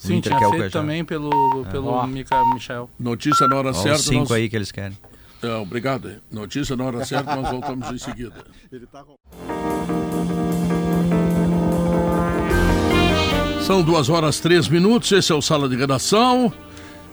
Sim, 0.00 0.16
Inter 0.16 0.34
tinha 0.36 0.50
feito 0.50 0.72
também 0.72 1.04
pelo, 1.04 1.30
pelo 1.70 1.88
Ó. 1.88 2.06
Mica, 2.06 2.42
Michel. 2.54 2.88
Notícia 2.98 3.46
na 3.46 3.56
hora 3.56 3.68
Ó, 3.68 3.72
certa. 3.74 3.98
Os 3.98 4.04
cinco 4.06 4.20
nós- 4.20 4.32
aí 4.32 4.48
que 4.48 4.56
eles 4.56 4.72
querem. 4.72 4.96
É, 5.42 5.54
obrigado. 5.56 6.10
Notícia 6.30 6.74
na 6.74 6.84
hora 6.84 7.04
certa, 7.04 7.36
nós 7.36 7.50
voltamos 7.50 7.90
em 7.90 7.98
seguida. 7.98 8.32
São 13.62 13.82
duas 13.82 14.08
horas 14.08 14.40
três 14.40 14.66
minutos. 14.68 15.12
Esse 15.12 15.32
é 15.32 15.34
o 15.34 15.42
Sala 15.42 15.68
de 15.68 15.76
Redação, 15.76 16.50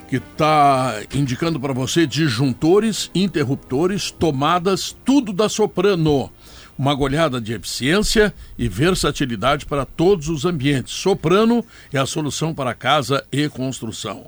que 0.10 0.16
está 0.16 1.02
indicando 1.14 1.60
para 1.60 1.74
você 1.74 2.08
disjuntores, 2.08 3.12
interruptores, 3.14 4.10
tomadas, 4.12 4.96
tudo 5.06 5.34
da 5.34 5.50
Soprano. 5.50 6.32
Uma 6.78 6.94
goleada 6.94 7.42
de 7.42 7.54
eficiência 7.54 8.34
e 8.58 8.70
versatilidade 8.70 9.66
para 9.66 9.86
todos 9.86 10.30
os 10.30 10.46
ambientes. 10.46 10.94
Soprano 10.94 11.66
é 11.92 11.98
a 11.98 12.06
solução 12.06 12.54
para 12.54 12.74
casa 12.74 13.26
e 13.32 13.50
construção. 13.50 14.26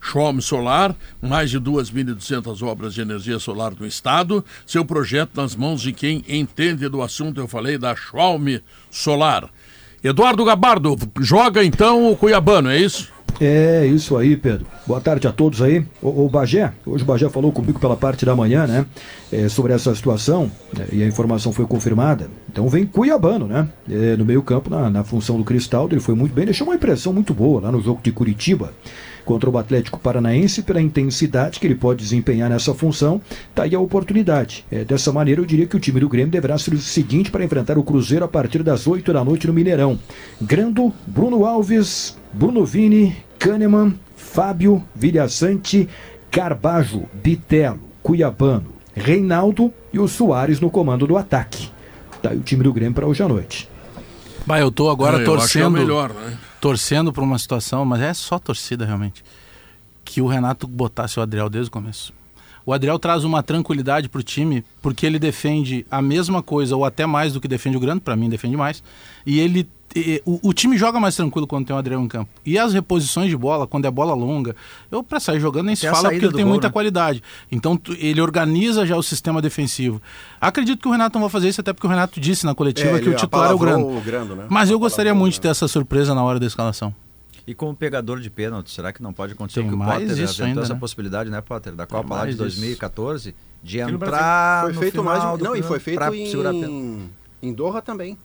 Schwalm 0.00 0.40
Solar, 0.40 0.96
mais 1.20 1.50
de 1.50 1.60
2.200 1.60 2.66
obras 2.66 2.92
de 2.92 3.00
energia 3.00 3.38
solar 3.38 3.72
no 3.78 3.86
estado. 3.86 4.44
Seu 4.66 4.84
projeto 4.84 5.30
nas 5.36 5.54
mãos 5.54 5.80
de 5.80 5.92
quem 5.92 6.24
entende 6.28 6.88
do 6.88 7.02
assunto. 7.02 7.40
Eu 7.40 7.46
falei 7.46 7.78
da 7.78 7.94
Schwalm 7.94 8.58
Solar. 8.90 9.48
Eduardo 10.02 10.44
Gabardo, 10.44 10.96
joga 11.20 11.62
então 11.62 12.10
o 12.10 12.16
Cuiabano, 12.16 12.68
é 12.68 12.76
isso? 12.76 13.12
É 13.40 13.86
isso 13.86 14.16
aí, 14.16 14.36
Pedro. 14.36 14.66
Boa 14.86 15.00
tarde 15.00 15.26
a 15.26 15.32
todos 15.32 15.60
aí. 15.62 15.84
O, 16.00 16.26
o 16.26 16.28
Bagé, 16.28 16.72
hoje 16.86 17.02
o 17.02 17.06
Bagé 17.06 17.28
falou 17.28 17.50
comigo 17.52 17.78
pela 17.78 17.96
parte 17.96 18.24
da 18.24 18.36
manhã, 18.36 18.66
né? 18.66 18.86
é, 19.32 19.48
sobre 19.48 19.72
essa 19.72 19.94
situação, 19.94 20.50
né, 20.76 20.86
e 20.92 21.02
a 21.02 21.06
informação 21.06 21.52
foi 21.52 21.66
confirmada. 21.66 22.28
Então 22.50 22.68
vem 22.68 22.84
Cuiabano, 22.84 23.46
né? 23.46 23.66
é, 23.90 24.14
no 24.16 24.24
meio-campo, 24.24 24.68
na, 24.68 24.90
na 24.90 25.02
função 25.02 25.38
do 25.38 25.44
Cristaldo, 25.44 25.94
ele 25.94 26.02
foi 26.02 26.14
muito 26.14 26.34
bem, 26.34 26.44
deixou 26.44 26.66
uma 26.66 26.76
impressão 26.76 27.12
muito 27.12 27.32
boa 27.32 27.62
lá 27.62 27.72
no 27.72 27.80
jogo 27.80 28.00
de 28.02 28.12
Curitiba 28.12 28.72
contra 29.24 29.48
o 29.48 29.56
Atlético 29.58 29.98
Paranaense 29.98 30.62
pela 30.62 30.80
intensidade 30.80 31.58
que 31.60 31.66
ele 31.66 31.74
pode 31.74 32.02
desempenhar 32.02 32.50
nessa 32.50 32.74
função. 32.74 33.20
Tá 33.54 33.62
aí 33.64 33.74
a 33.74 33.80
oportunidade. 33.80 34.64
É, 34.70 34.84
dessa 34.84 35.12
maneira, 35.12 35.40
eu 35.40 35.44
diria 35.44 35.66
que 35.66 35.76
o 35.76 35.80
time 35.80 36.00
do 36.00 36.08
Grêmio 36.08 36.30
deverá 36.32 36.58
ser 36.58 36.74
o 36.74 36.78
seguinte 36.78 37.30
para 37.30 37.44
enfrentar 37.44 37.78
o 37.78 37.82
Cruzeiro 37.82 38.24
a 38.24 38.28
partir 38.28 38.62
das 38.62 38.86
8 38.86 39.12
da 39.12 39.24
noite 39.24 39.46
no 39.46 39.52
Mineirão. 39.52 39.98
Grando, 40.40 40.92
Bruno 41.06 41.44
Alves, 41.46 42.16
Bruno 42.32 42.64
Vini, 42.64 43.16
Kahneman, 43.38 43.94
Fábio, 44.16 44.82
Vilhaçante, 44.94 45.88
Carbajo, 46.30 47.04
Bitelo, 47.22 47.80
Cuiabano, 48.02 48.66
Reinaldo 48.94 49.72
e 49.92 49.98
o 49.98 50.08
Soares 50.08 50.60
no 50.60 50.70
comando 50.70 51.06
do 51.06 51.16
ataque. 51.16 51.70
Tá 52.22 52.30
aí 52.30 52.36
o 52.38 52.40
time 52.42 52.62
do 52.62 52.72
Grêmio 52.72 52.94
para 52.94 53.06
hoje 53.06 53.22
à 53.22 53.28
noite. 53.28 53.68
Bah, 54.46 54.58
eu 54.60 54.70
tô 54.70 54.88
agora 54.90 55.22
É, 55.22 55.26
eu 55.26 55.34
acho 55.34 55.52
que 55.52 55.58
é 55.58 55.66
o 55.66 55.70
torcendo. 55.70 55.70
melhor, 55.70 56.10
né? 56.12 56.36
Torcendo 56.62 57.12
para 57.12 57.24
uma 57.24 57.40
situação, 57.40 57.84
mas 57.84 58.00
é 58.00 58.14
só 58.14 58.38
torcida 58.38 58.86
realmente, 58.86 59.24
que 60.04 60.22
o 60.22 60.28
Renato 60.28 60.68
botasse 60.68 61.18
o 61.18 61.22
Adriel 61.22 61.50
desde 61.50 61.68
o 61.68 61.72
começo. 61.72 62.14
O 62.64 62.72
Adriel 62.72 63.00
traz 63.00 63.24
uma 63.24 63.42
tranquilidade 63.42 64.08
para 64.08 64.20
o 64.20 64.22
time, 64.22 64.64
porque 64.80 65.04
ele 65.04 65.18
defende 65.18 65.84
a 65.90 66.00
mesma 66.00 66.40
coisa, 66.40 66.76
ou 66.76 66.84
até 66.84 67.04
mais 67.04 67.32
do 67.32 67.40
que 67.40 67.48
defende 67.48 67.76
o 67.76 67.80
Grande, 67.80 68.00
para 68.00 68.14
mim 68.14 68.28
defende 68.28 68.56
mais, 68.56 68.80
e 69.26 69.40
ele 69.40 69.68
o, 70.24 70.48
o 70.48 70.52
time 70.52 70.76
joga 70.78 70.98
mais 70.98 71.14
tranquilo 71.16 71.46
quando 71.46 71.66
tem 71.66 71.74
o 71.76 71.78
Adriel 71.78 72.00
em 72.00 72.08
campo. 72.08 72.30
E 72.46 72.58
as 72.58 72.72
reposições 72.72 73.28
de 73.28 73.36
bola, 73.36 73.66
quando 73.66 73.84
é 73.84 73.90
bola 73.90 74.14
longa, 74.14 74.56
eu 74.90 75.02
para 75.02 75.20
sair 75.20 75.38
jogando 75.40 75.66
nem 75.66 75.76
se 75.76 75.82
Tem 75.82 75.90
fala 75.90 76.10
porque 76.10 76.24
ele 76.24 76.32
tem 76.34 76.44
gol, 76.44 76.52
muita 76.52 76.68
né? 76.68 76.72
qualidade. 76.72 77.22
Então 77.50 77.76
tu- 77.76 77.94
ele 77.98 78.20
organiza 78.20 78.86
já 78.86 78.96
o 78.96 79.02
sistema 79.02 79.42
defensivo. 79.42 80.00
Acredito 80.40 80.80
que 80.80 80.88
o 80.88 80.90
Renato 80.92 81.14
não 81.14 81.22
vai 81.22 81.30
fazer 81.30 81.48
isso, 81.48 81.60
até 81.60 81.72
porque 81.72 81.86
o 81.86 81.90
Renato 81.90 82.18
disse 82.20 82.46
na 82.46 82.54
coletiva 82.54 82.96
É, 82.96 83.00
que 83.00 83.08
o 83.08 83.12
ele 83.12 83.16
titular 83.18 83.50
é 83.50 83.54
o 83.54 83.58
Grande. 83.58 83.82
o 83.84 84.00
Grando, 84.00 84.34
né? 84.36 84.46
Mas 84.48 84.70
eu 84.70 84.78
gostaria 84.78 85.14
muito 85.14 85.34
de 85.34 85.40
ter 85.40 85.48
Grando. 85.48 85.52
essa 85.56 85.68
surpresa 85.68 86.14
na 86.14 86.22
hora 86.22 86.40
da 86.40 86.46
escalação. 86.46 86.94
E 87.46 87.54
como 87.54 87.74
pegador 87.74 88.20
de 88.20 88.30
pênalti, 88.30 88.70
será 88.70 88.92
que 88.92 89.02
não 89.02 89.12
pode 89.12 89.32
acontecer 89.32 89.60
Tem 89.60 89.66
o 89.68 89.70
que 89.70 89.74
o 89.74 89.78
mais 89.78 90.00
Potter 90.08 90.24
isso 90.24 90.44
ainda, 90.44 90.60
essa 90.62 90.74
né? 90.74 90.78
possibilidade, 90.80 91.28
né, 91.28 91.40
Potter? 91.40 91.72
Da 91.74 91.86
Copa 91.86 92.14
lá 92.14 92.24
de 92.24 92.30
isso. 92.30 92.38
2014, 92.38 93.34
de 93.62 93.82
no 93.84 93.90
entrar 93.90 94.62
Foi 94.62 94.72
no 94.72 94.78
feito 94.80 94.92
final 94.92 95.04
mais. 95.04 95.38
do 95.38 95.44
Não, 95.44 95.56
e 95.56 95.62
foi 95.62 95.80
feito 95.80 96.02
em, 96.14 97.10
em 97.42 97.52
Doha 97.52 97.82
também. 97.82 98.16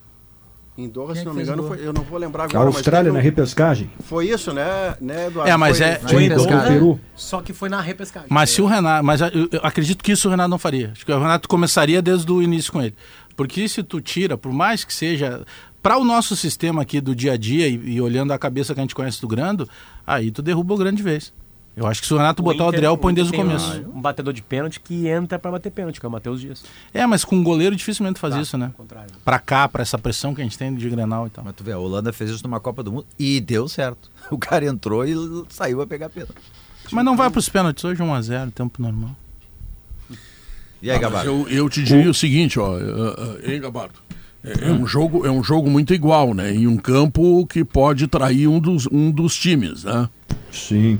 Em 0.78 0.88
Doha, 0.88 1.08
Quem 1.08 1.16
se 1.16 1.22
é 1.22 1.26
não 1.26 1.34
me 1.34 1.42
engano, 1.42 1.68
foi, 1.68 1.80
eu 1.80 1.92
não 1.92 2.04
vou 2.04 2.20
lembrar 2.20 2.44
A 2.44 2.46
agora. 2.46 2.66
mas 2.66 2.76
Austrália 2.76 3.12
na 3.12 3.20
repescagem. 3.20 3.90
Foi 4.02 4.30
isso, 4.30 4.54
né, 4.54 4.96
né 5.02 5.26
Eduardo? 5.26 5.52
É, 5.52 5.58
mas 5.58 5.80
Foi- 5.80 5.88
é- 5.88 6.00
foi 6.00 6.24
em 6.26 6.30
Doha. 6.30 6.62
Peru. 6.68 7.00
Só 7.16 7.42
que 7.42 7.52
foi 7.52 7.68
na 7.68 7.82
repescagem. 7.82 8.28
Mas 8.30 8.52
se 8.52 8.62
o 8.62 8.68
Renato. 8.68 9.04
Mas 9.04 9.22
eu, 9.22 9.50
eu 9.52 9.60
acredito 9.64 10.04
que 10.04 10.12
isso 10.12 10.28
o 10.28 10.32
Renato 10.32 10.50
não 10.50 10.60
faria. 10.60 10.92
Acho 10.92 11.04
que 11.04 11.12
o 11.12 11.20
Renato 11.20 11.50
começaria 11.50 12.00
desde 12.00 12.32
o 12.32 12.44
início 12.44 12.72
com 12.72 12.80
ele. 12.82 12.94
Porque 13.36 13.68
se 13.68 13.82
tu 13.82 14.00
tira, 14.00 14.38
por 14.38 14.54
mais 14.54 14.84
que 14.84 14.94
seja. 14.94 15.44
Para 15.82 15.98
o 15.98 16.04
nosso 16.04 16.36
sistema 16.36 16.82
aqui 16.82 17.00
do 17.00 17.16
dia 17.16 17.34
a 17.34 17.38
dia 17.38 17.68
e, 17.68 17.94
e 17.94 18.02
olhando 18.02 18.34
a 18.34 18.38
cabeça 18.38 18.74
que 18.74 18.80
a 18.80 18.84
gente 18.84 18.96
conhece 18.96 19.22
do 19.22 19.28
Grando, 19.28 19.70
aí 20.06 20.32
tu 20.32 20.42
derruba 20.42 20.74
o 20.74 20.78
Grande 20.78 20.98
de 20.98 21.04
vez. 21.04 21.34
Eu 21.78 21.86
acho 21.86 22.02
que 22.02 22.08
se 22.08 22.14
o 22.16 22.18
Renato 22.18 22.42
botar 22.42 22.64
o 22.64 22.68
Inter- 22.70 22.80
Adriel, 22.80 22.98
põe 22.98 23.14
desde 23.14 23.32
o 23.32 23.36
começo. 23.36 23.72
Um, 23.94 24.00
um 24.00 24.02
batedor 24.02 24.34
de 24.34 24.42
pênalti 24.42 24.80
que 24.80 25.08
entra 25.08 25.38
pra 25.38 25.52
bater 25.52 25.72
pênalti, 25.72 26.00
que 26.00 26.06
é 26.08 26.10
o 26.10 26.12
Matheus 26.12 26.42
Dias. 26.42 26.64
É, 26.92 27.06
mas 27.06 27.24
com 27.24 27.36
um 27.36 27.44
goleiro 27.44 27.76
dificilmente 27.76 28.20
faz 28.20 28.34
Tá, 28.34 28.42
isso, 28.42 28.58
né? 28.58 28.72
Pra 29.24 29.38
cá, 29.38 29.68
pra 29.70 29.84
essa 29.84 29.96
pressão 29.96 30.34
que 30.34 30.42
a 30.42 30.44
gente 30.44 30.58
tem 30.58 30.74
de 30.74 30.90
Grenal 30.90 31.28
e 31.28 31.30
tal. 31.30 31.46
Mas 31.46 31.54
tu 31.56 31.64
vê, 31.64 31.74
a 31.74 31.78
Holanda 31.78 32.12
fez 32.12 32.32
isso 32.32 32.42
numa 32.44 32.60
Copa 32.60 32.82
do 32.82 32.92
Mundo 32.92 33.06
e 33.20 33.40
deu 33.40 33.68
certo. 33.68 34.10
O 34.32 34.40
cara 34.40 34.66
entrou 34.66 35.06
e 35.06 35.14
saiu 35.50 35.80
a 35.82 35.86
pegar 35.88 36.10
pênalti. 36.10 36.34
Mas 36.92 37.06
não 37.06 37.16
vai 37.16 37.30
pros 37.30 37.48
pênaltis 37.48 37.84
hoje 37.86 38.02
1x0, 38.02 38.52
tempo 38.54 38.82
normal. 38.82 39.12
E 40.82 40.90
aí, 40.90 40.98
Gabardo? 41.00 41.30
eu, 41.30 41.48
eu 41.50 41.70
te 41.70 41.84
diria 41.84 42.10
o 42.10 42.14
seguinte, 42.14 42.60
ó, 42.60 42.76
eh, 42.78 42.82
eh, 43.44 43.54
hein, 43.54 43.62
Gabardo? 43.62 44.00
É, 44.44 44.70
é 44.70 44.72
um 44.72 44.86
jogo, 44.88 45.26
é 45.26 45.32
um 45.32 45.44
jogo 45.44 45.70
muito 45.70 45.94
igual, 45.94 46.34
né? 46.34 46.54
Em 46.54 46.66
um 46.68 46.78
campo 46.78 47.46
que 47.48 47.64
pode 47.64 48.08
trair 48.08 48.48
um 48.48 48.60
dos, 48.60 48.88
um 48.92 49.12
dos 49.12 49.36
times, 49.36 49.84
né? 49.84 50.10
Sim. 50.52 51.00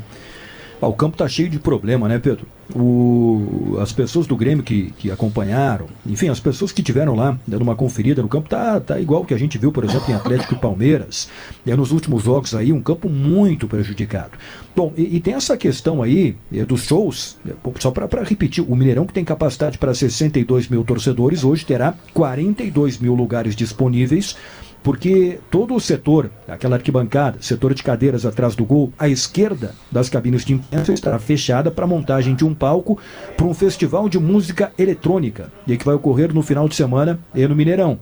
Ah, 0.82 0.88
o 0.88 0.94
campo 0.94 1.18
tá 1.18 1.28
cheio 1.28 1.50
de 1.50 1.58
problema, 1.58 2.08
né, 2.08 2.20
Pedro? 2.20 2.46
O, 2.76 3.78
as 3.82 3.92
pessoas 3.92 4.28
do 4.28 4.36
Grêmio 4.36 4.64
que, 4.64 4.92
que 4.98 5.10
acompanharam, 5.10 5.88
enfim, 6.06 6.30
as 6.30 6.40
pessoas 6.40 6.72
que 6.72 6.84
tiveram 6.84 7.16
lá 7.16 7.38
dando 7.48 7.62
uma 7.62 7.76
conferida 7.76 8.22
no 8.22 8.28
campo, 8.28 8.50
tá, 8.50 8.80
tá 8.80 9.00
igual 9.00 9.26
que 9.26 9.34
a 9.34 9.38
gente 9.38 9.58
viu, 9.58 9.72
por 9.72 9.84
exemplo, 9.84 10.12
em 10.12 10.14
Atlético 10.14 10.54
e 10.54 10.58
Palmeiras. 10.58 11.30
É, 11.66 11.76
nos 11.76 11.92
últimos 11.92 12.24
jogos 12.24 12.54
aí, 12.54 12.72
um 12.72 12.82
campo 12.82 13.10
muito 13.10 13.68
prejudicado. 13.68 14.32
Bom, 14.76 14.94
e, 14.96 15.16
e 15.16 15.20
tem 15.20 15.34
essa 15.34 15.58
questão 15.58 16.04
aí 16.04 16.36
é, 16.54 16.64
dos 16.64 16.84
shows, 16.84 17.38
é, 17.48 17.54
só 17.80 17.90
para 17.90 18.24
repetir, 18.24 18.64
o 18.68 18.76
Mineirão 18.76 19.06
que 19.06 19.14
tem 19.14 19.26
capacidade 19.26 19.78
para 19.78 19.94
62 19.94 20.68
mil 20.68 20.84
torcedores, 20.84 21.44
hoje 21.44 21.66
terá 21.66 21.96
42 22.14 23.00
mil 23.00 23.16
lugares 23.16 23.56
disponíveis 23.56 24.36
porque 24.84 25.40
todo 25.52 25.76
o 25.76 25.80
setor, 25.80 26.32
aquela 26.48 26.78
arquibancada, 26.78 27.38
setor 27.42 27.74
de 27.74 27.84
cadeiras 27.84 28.26
atrás 28.26 28.56
do 28.56 28.64
gol, 28.66 28.94
à 28.98 29.10
esquerda 29.10 29.76
das 29.92 30.10
cabines 30.10 30.46
de 30.46 30.54
imprensa 30.54 30.94
estará 30.94 31.20
fechada 31.20 31.70
para 31.70 31.86
montagem 31.86 32.36
de 32.36 32.46
um 32.46 32.54
palco 32.54 32.98
para 33.36 33.46
um 33.46 33.54
festival 33.54 34.08
de 34.08 34.20
música 34.20 34.72
eletrônica, 34.78 35.52
e 35.68 35.78
que 35.78 35.86
vai 35.86 35.96
ocorrer 35.96 36.34
no 36.34 36.42
final 36.42 36.68
de 36.70 36.76
semana 36.76 37.20
no 37.34 37.56
Mineirão. 37.56 38.00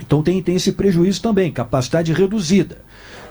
Então 0.00 0.22
tem, 0.22 0.42
tem 0.42 0.56
esse 0.56 0.72
prejuízo 0.72 1.22
também, 1.22 1.52
capacidade 1.52 2.12
reduzida. 2.12 2.78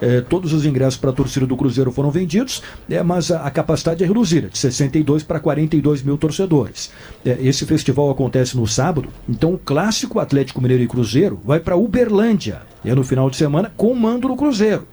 É, 0.01 0.21
todos 0.21 0.53
os 0.53 0.65
ingressos 0.65 0.97
para 0.97 1.09
a 1.09 1.13
torcida 1.13 1.45
do 1.45 1.57
Cruzeiro 1.57 1.91
foram 1.91 2.09
vendidos, 2.11 2.63
é, 2.89 3.01
mas 3.03 3.31
a, 3.31 3.41
a, 3.45 3.51
capacidade 3.51 4.03
é 4.03 4.07
reduzida, 4.07 4.47
de 4.47 4.57
62 4.57 5.23
para 5.23 5.39
42 5.39 6.03
mil 6.03 6.17
torcedores. 6.17 6.91
É, 7.25 7.37
esse 7.41 7.65
festival 7.65 8.09
acontece 8.09 8.55
no 8.55 8.65
sábado, 8.67 9.09
então 9.27 9.53
o 9.53 9.57
clássico 9.57 10.19
Atlético 10.19 10.61
Mineiro 10.61 10.83
e 10.83 10.87
Cruzeiro 10.87 11.39
vai 11.43 11.59
para 11.59 11.75
Uberlândia, 11.75 12.61
é 12.83 12.95
no 12.95 13.03
final 13.03 13.29
de 13.29 13.35
semana, 13.35 13.71
com 13.75 13.93
mando 13.93 14.27
no 14.27 14.37
Cruzeiro. 14.37 14.87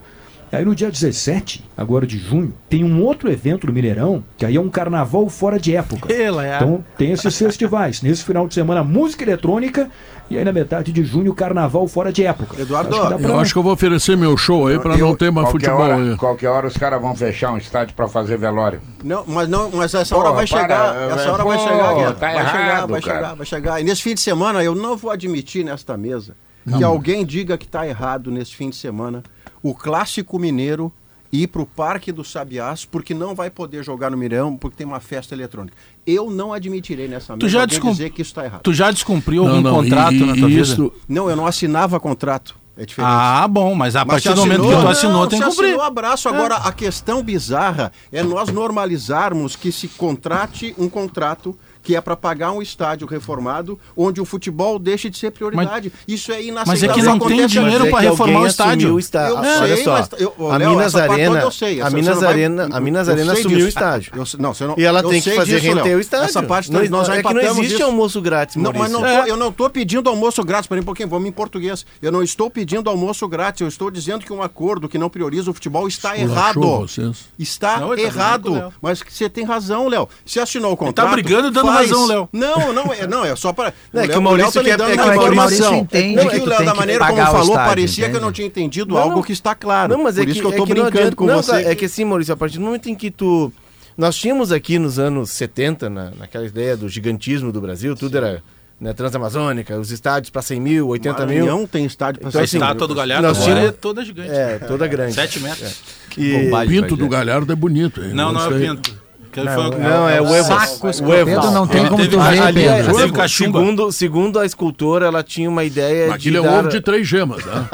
Aí 0.51 0.63
no 0.63 0.73
dia 0.73 0.89
17, 0.89 1.65
agora 1.75 2.07
de 2.07 2.17
junho, 2.17 2.53
tem 2.69 2.83
um 2.83 3.03
outro 3.03 3.29
evento 3.29 3.67
no 3.67 3.73
Mineirão, 3.73 4.23
que 4.37 4.45
aí 4.45 4.55
é 4.55 4.61
um 4.61 4.69
carnaval 4.69 5.27
fora 5.27 5.59
de 5.59 5.75
época. 5.75 6.07
Então 6.55 6.85
tem 6.97 7.11
esses 7.11 7.37
festivais. 7.37 8.01
Nesse 8.03 8.23
final 8.23 8.47
de 8.47 8.53
semana, 8.53 8.81
música 8.81 9.23
eletrônica 9.23 9.89
e 10.29 10.37
aí 10.37 10.43
na 10.43 10.51
metade 10.51 10.91
de 10.91 11.03
junho, 11.03 11.33
carnaval 11.33 11.87
fora 11.87 12.11
de 12.11 12.23
época. 12.23 12.61
Eduardo, 12.61 12.95
acho 12.95 13.17
pra... 13.17 13.29
eu 13.29 13.39
acho 13.39 13.53
que 13.53 13.59
eu 13.59 13.63
vou 13.63 13.73
oferecer 13.73 14.17
meu 14.17 14.35
show 14.35 14.67
aí 14.67 14.79
para 14.79 14.97
não 14.97 15.15
ter 15.15 15.31
mais 15.31 15.47
qualquer 15.47 15.67
futebol. 15.67 15.85
Hora, 15.85 15.95
aí. 15.95 16.17
Qualquer 16.17 16.47
hora 16.49 16.67
os 16.67 16.77
caras 16.77 17.01
vão 17.01 17.15
fechar 17.15 17.51
um 17.51 17.57
estádio 17.57 17.95
para 17.95 18.07
fazer 18.07 18.37
velório. 18.37 18.81
Não, 19.03 19.23
mas 19.27 19.47
não, 19.47 19.69
mas 19.71 19.93
essa 19.93 20.15
hora 20.15 20.31
vai 20.31 20.47
para, 20.47 20.61
chegar. 20.61 21.11
Essa 21.11 21.31
hora 21.31 21.43
pô, 21.43 21.49
vai 21.49 21.59
chegar, 21.59 21.93
Guilherme. 21.93 22.15
tá 22.15 22.19
vai 22.19 22.35
errado, 22.35 22.51
chegar, 22.51 22.87
vai 22.87 23.01
cara. 23.01 23.15
chegar, 23.15 23.35
vai 23.35 23.45
chegar. 23.45 23.81
E 23.81 23.83
nesse 23.83 24.01
fim 24.01 24.13
de 24.13 24.21
semana 24.21 24.63
eu 24.63 24.75
não 24.75 24.97
vou 24.97 25.11
admitir 25.11 25.63
nesta 25.63 25.95
mesa 25.95 26.35
que 26.75 26.83
alguém 26.83 27.25
diga 27.25 27.57
que 27.57 27.65
está 27.65 27.87
errado 27.87 28.29
nesse 28.29 28.53
fim 28.55 28.69
de 28.69 28.75
semana 28.75 29.23
o 29.63 29.73
clássico 29.73 30.37
mineiro 30.37 30.91
ir 31.31 31.47
para 31.47 31.61
o 31.61 31.65
Parque 31.65 32.11
dos 32.11 32.31
Sabiás 32.31 32.85
porque 32.85 33.13
não 33.13 33.35
vai 33.35 33.49
poder 33.49 33.83
jogar 33.83 34.09
no 34.11 34.17
Mirão 34.17 34.55
porque 34.55 34.77
tem 34.77 34.87
uma 34.87 34.99
festa 34.99 35.33
eletrônica. 35.35 35.75
Eu 36.05 36.29
não 36.31 36.53
admitirei 36.53 37.07
nessa 37.07 37.33
mesa 37.35 37.39
Tu 37.39 37.49
já, 37.49 37.65
descum... 37.65 37.91
dizer 37.91 38.09
que 38.11 38.21
isso 38.21 38.31
está 38.31 38.45
errado. 38.45 38.61
tu 38.61 38.73
já 38.73 38.91
descumpriu 38.91 39.43
Não, 39.43 39.49
algum 39.57 39.61
não, 39.61 39.75
contrato 39.75 40.13
e- 40.15 40.19
na 40.25 40.35
e 40.35 40.39
tua 40.39 40.49
isso- 40.49 40.83
vida? 40.89 40.95
Não, 41.09 41.29
eu 41.29 41.35
não 41.35 41.45
assinava 41.45 41.99
contrato. 41.99 42.55
É 42.79 42.85
diferente. 42.85 43.11
Ah, 43.11 43.47
bom, 43.47 43.73
mas 43.73 43.95
a 43.95 44.05
Mas 44.05 44.23
partir 44.23 44.35
do 44.35 44.41
momento 44.45 44.61
que 44.61 44.69
tu 44.69 44.87
assinou, 44.87 45.13
não, 45.21 45.27
tem 45.27 45.39
que 45.39 45.45
cumprir. 45.45 45.65
assinou, 45.69 45.81
abraço. 45.83 46.29
Agora, 46.29 46.57
a 46.57 46.71
questão 46.71 47.23
bizarra 47.23 47.91
é 48.11 48.21
nós 48.21 48.49
normalizarmos 48.49 49.55
que 49.55 49.71
se 49.71 49.87
contrate 49.87 50.75
um 50.77 50.87
contrato 50.87 51.57
que 51.87 51.95
é 51.95 52.01
para 52.01 52.17
pagar 52.17 52.51
um 52.51 52.61
estádio 52.61 53.07
reformado, 53.07 53.79
onde 53.95 54.19
o 54.19 54.25
futebol 54.25 54.77
deixe 54.77 55.09
de 55.09 55.17
ser 55.17 55.31
prioridade. 55.31 55.89
Isso 56.05 56.33
é 56.33 56.43
inaceitável. 56.43 56.65
Mas 56.67 56.83
é 56.83 56.87
que 56.89 57.01
não 57.01 57.17
tem 57.17 57.47
dinheiro 57.47 57.87
pra 57.89 57.99
que 58.01 58.09
reformar 58.09 58.41
o 58.41 58.45
estádio. 58.47 58.93
o 58.93 58.99
estádio. 58.99 59.35
Eu 59.35 59.37
Olha 59.37 59.75
sei, 59.75 59.83
só, 59.85 59.91
mas 59.93 60.09
eu- 60.19 60.51
a 60.51 60.57
Léo, 60.57 60.69
Minas 60.71 60.95
Arena, 60.95 61.39
eu 61.39 61.49
sei, 61.51 61.79
a 61.79 61.89
Minas 61.89 62.19
vai- 62.19 62.29
Arena, 62.29 62.67
a 62.73 62.79
Minas 62.81 63.07
Arena 63.07 63.31
assumiu 63.31 63.65
o 63.65 63.69
estádio. 63.69 64.11
Não, 64.37 64.53
você 64.53 64.65
não- 64.67 64.75
E 64.77 64.83
ela 64.83 65.01
tem 65.01 65.21
que 65.21 65.31
fazer 65.31 65.61
disso, 65.61 65.65
render 65.75 65.83
Léo. 65.89 65.97
o 65.97 66.01
estádio. 66.01 66.25
Essa 66.25 66.43
parte 66.43 66.69
não, 66.69 66.81
nós, 66.81 66.89
nós 66.89 67.07
é 67.07 67.23
que 67.23 67.33
não 67.33 67.39
existe 67.41 67.75
isso. 67.75 67.83
almoço 67.85 68.21
grátis, 68.21 68.57
Não, 68.57 68.63
mas 68.73 68.91
Maurício. 68.91 68.99
não 68.99 69.23
tô- 69.23 69.29
eu 69.29 69.37
não 69.37 69.47
estou 69.47 69.69
pedindo 69.69 70.09
almoço 70.09 70.43
grátis, 70.43 70.69
um 70.69 70.83
pouquinho, 70.83 71.07
vamos 71.07 71.29
em 71.29 71.31
português. 71.31 71.85
Eu 72.01 72.11
não 72.11 72.21
estou 72.21 72.49
pedindo 72.49 72.89
almoço 72.89 73.25
grátis, 73.29 73.61
eu 73.61 73.67
estou 73.69 73.89
dizendo 73.89 74.25
que 74.25 74.33
um 74.33 74.43
acordo 74.43 74.89
que 74.89 74.97
não 74.97 75.09
prioriza 75.09 75.49
o 75.49 75.53
futebol 75.53 75.87
está 75.87 76.17
Esculachou 76.17 76.63
errado. 76.63 76.79
vocês. 76.87 77.17
Está 77.39 77.79
Não, 77.79 77.95
tá 77.95 78.01
errado. 78.01 78.73
Mas 78.81 79.01
você 79.07 79.29
tem 79.29 79.45
razão, 79.45 79.87
Léo. 79.87 80.09
Você 80.25 80.41
assinou 80.41 80.73
o 80.73 80.75
contrato. 80.77 81.07
tá 81.07 81.13
brigando 81.13 81.47
e 81.47 81.51
dando. 81.51 81.76
Razão, 81.81 82.05
Léo. 82.07 82.29
Não, 82.31 82.73
não 82.73 82.93
é, 82.93 83.07
não, 83.07 83.25
é 83.25 83.35
só 83.35 83.51
para. 83.53 83.73
Não, 83.93 84.01
é 84.01 84.07
que 84.07 84.17
o 84.17 84.21
Maurício 84.21 84.63
quer- 84.63 84.79
é 84.79 84.97
que 84.97 85.01
o 85.01 85.15
Maurício 85.15 85.33
informação. 85.33 85.75
entende 85.75 86.19
É 86.19 86.25
que 86.25 86.29
que 86.29 86.35
o 86.41 86.45
Léo, 86.45 86.65
da 86.65 86.71
que 86.71 86.77
maneira 86.77 87.05
como 87.07 87.17
falou, 87.25 87.41
estádio, 87.41 87.69
parecia 87.69 87.95
que 87.95 88.01
eu 88.01 88.09
entende? 88.09 88.25
não 88.25 88.31
tinha 88.31 88.47
entendido 88.47 88.93
Não, 88.93 89.01
algo 89.01 89.15
não. 89.15 89.21
que 89.23 89.31
está 89.31 89.55
claro. 89.55 89.95
Não, 89.95 90.03
mas 90.03 90.17
é 90.17 90.21
Por 90.21 90.25
que, 90.27 90.31
isso 90.31 90.41
que 90.41 90.45
eu 90.47 90.49
é 90.51 90.53
estou 90.53 90.65
que 90.67 90.73
não 90.73 90.81
brincando 90.83 90.97
adianta- 90.99 91.15
com 91.15 91.25
não, 91.25 91.35
você. 91.43 91.51
tá, 91.51 91.61
É 91.61 91.75
que 91.75 91.85
assim, 91.85 92.05
Maurício, 92.05 92.33
a 92.33 92.37
partir 92.37 92.57
do 92.57 92.63
momento 92.65 92.87
em 92.89 92.95
que 92.95 93.09
tu. 93.11 93.51
Nós 93.97 94.15
tínhamos 94.15 94.51
aqui 94.51 94.77
nos 94.77 94.99
anos 94.99 95.31
70, 95.31 95.89
na, 95.89 96.11
naquela 96.11 96.45
ideia 96.45 96.77
do 96.77 96.87
gigantismo 96.87 97.51
do 97.51 97.59
Brasil, 97.59 97.95
tudo 97.95 98.15
era 98.15 98.43
né, 98.79 98.93
transamazônica, 98.93 99.75
os 99.79 99.89
estádios 99.91 100.29
para 100.29 100.43
100 100.43 100.59
mil, 100.61 100.87
80 100.89 101.25
mil. 101.25 101.45
Maranhão 101.45 101.65
tem 101.65 101.83
estádio 101.83 102.19
para 102.21 102.29
Então, 102.29 102.39
A 102.39 102.43
assim, 102.43 102.57
estátua 102.57 102.87
do 102.87 102.93
Galhardo 102.93 103.27
nós 103.27 103.43
tínhamos- 103.43 103.69
é 103.69 103.71
toda 103.71 104.05
gigante. 104.05 104.29
É, 104.29 104.59
toda 104.59 104.85
grande. 104.85 105.13
7 105.15 105.39
metros. 105.39 105.81
E- 106.15 106.51
O 106.51 106.67
pinto 106.67 106.95
do 106.95 107.07
Galhardo 107.09 107.51
é 107.51 107.55
bonito. 107.55 108.03
hein? 108.03 108.11
Não, 108.13 108.31
não 108.31 108.41
é 108.41 108.47
o. 108.47 108.59
Pinto. 108.59 109.06
Que 109.31 109.41
Não, 109.43 109.53
foi- 109.53 109.79
não, 109.79 110.09
é 110.09 110.21
o 110.21 110.33
Evo. 110.33 110.47
Saco, 110.47 110.87
O 110.87 111.13
Evo. 111.13 111.25
Pedro, 111.31 111.51
não 111.51 111.67
tem 111.67 111.81
Ele 111.81 111.89
como 111.89 112.03
teve- 112.03 112.15
tu 112.17 112.21
ver, 112.23 112.41
Ali, 112.41 112.65
é- 112.65 112.75
Pedro. 112.77 112.95
Teve 112.97 113.11
cachumba. 113.13 113.59
segundo, 113.59 113.91
segundo 113.91 114.39
a 114.39 114.45
escultora, 114.45 115.05
ela 115.07 115.21
tinha 115.23 115.49
uma 115.49 115.63
ideia 115.63 116.13
Aquilo 116.13 116.31
de 116.31 116.37
é 116.37 116.41
um 116.41 116.51
dar- 116.53 116.59
ovo 116.59 116.69
de 116.69 116.81
três 116.81 117.07
gemas, 117.07 117.45
né? 117.45 117.65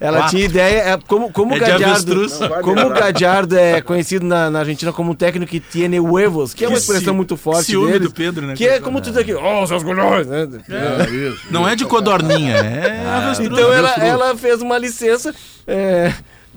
Ela 0.00 0.18
Quatro. 0.18 0.30
tinha 0.36 0.44
ideia, 0.46 0.78
é, 0.78 0.98
como, 1.06 1.30
como 1.30 1.54
É 1.54 1.58
Gadiardo, 1.60 2.26
como 2.62 2.86
o 2.86 2.90
Gadiardo 2.90 3.56
é 3.56 3.80
conhecido 3.80 4.26
na, 4.26 4.50
na 4.50 4.58
Argentina 4.60 4.92
como 4.92 5.12
um 5.12 5.14
técnico 5.14 5.50
que 5.50 5.60
tiene 5.60 6.00
huevos, 6.00 6.52
que 6.54 6.64
é 6.64 6.68
uma 6.68 6.76
expressão 6.76 7.14
muito 7.14 7.36
forte 7.36 7.66
ciúme 7.66 7.92
deles, 7.92 8.08
do 8.08 8.14
Pedro, 8.14 8.46
né? 8.46 8.54
que 8.54 8.66
é 8.66 8.80
como 8.80 9.00
tu 9.00 9.10
diz 9.10 9.16
aqui, 9.18 9.32
oh, 9.34 9.64
seus 9.66 9.82
gulhões, 9.84 10.26
né? 10.26 10.48
É 10.68 11.10
isso. 11.10 11.40
Não 11.50 11.68
é 11.68 11.76
de 11.76 11.84
codorninha, 11.84 12.56
é 12.56 13.06
avestruz. 13.06 13.48
Então 13.52 13.72
ela, 13.72 13.90
ela 13.96 14.36
fez 14.36 14.60
uma 14.60 14.76
licença 14.76 15.32
é, 15.68 16.12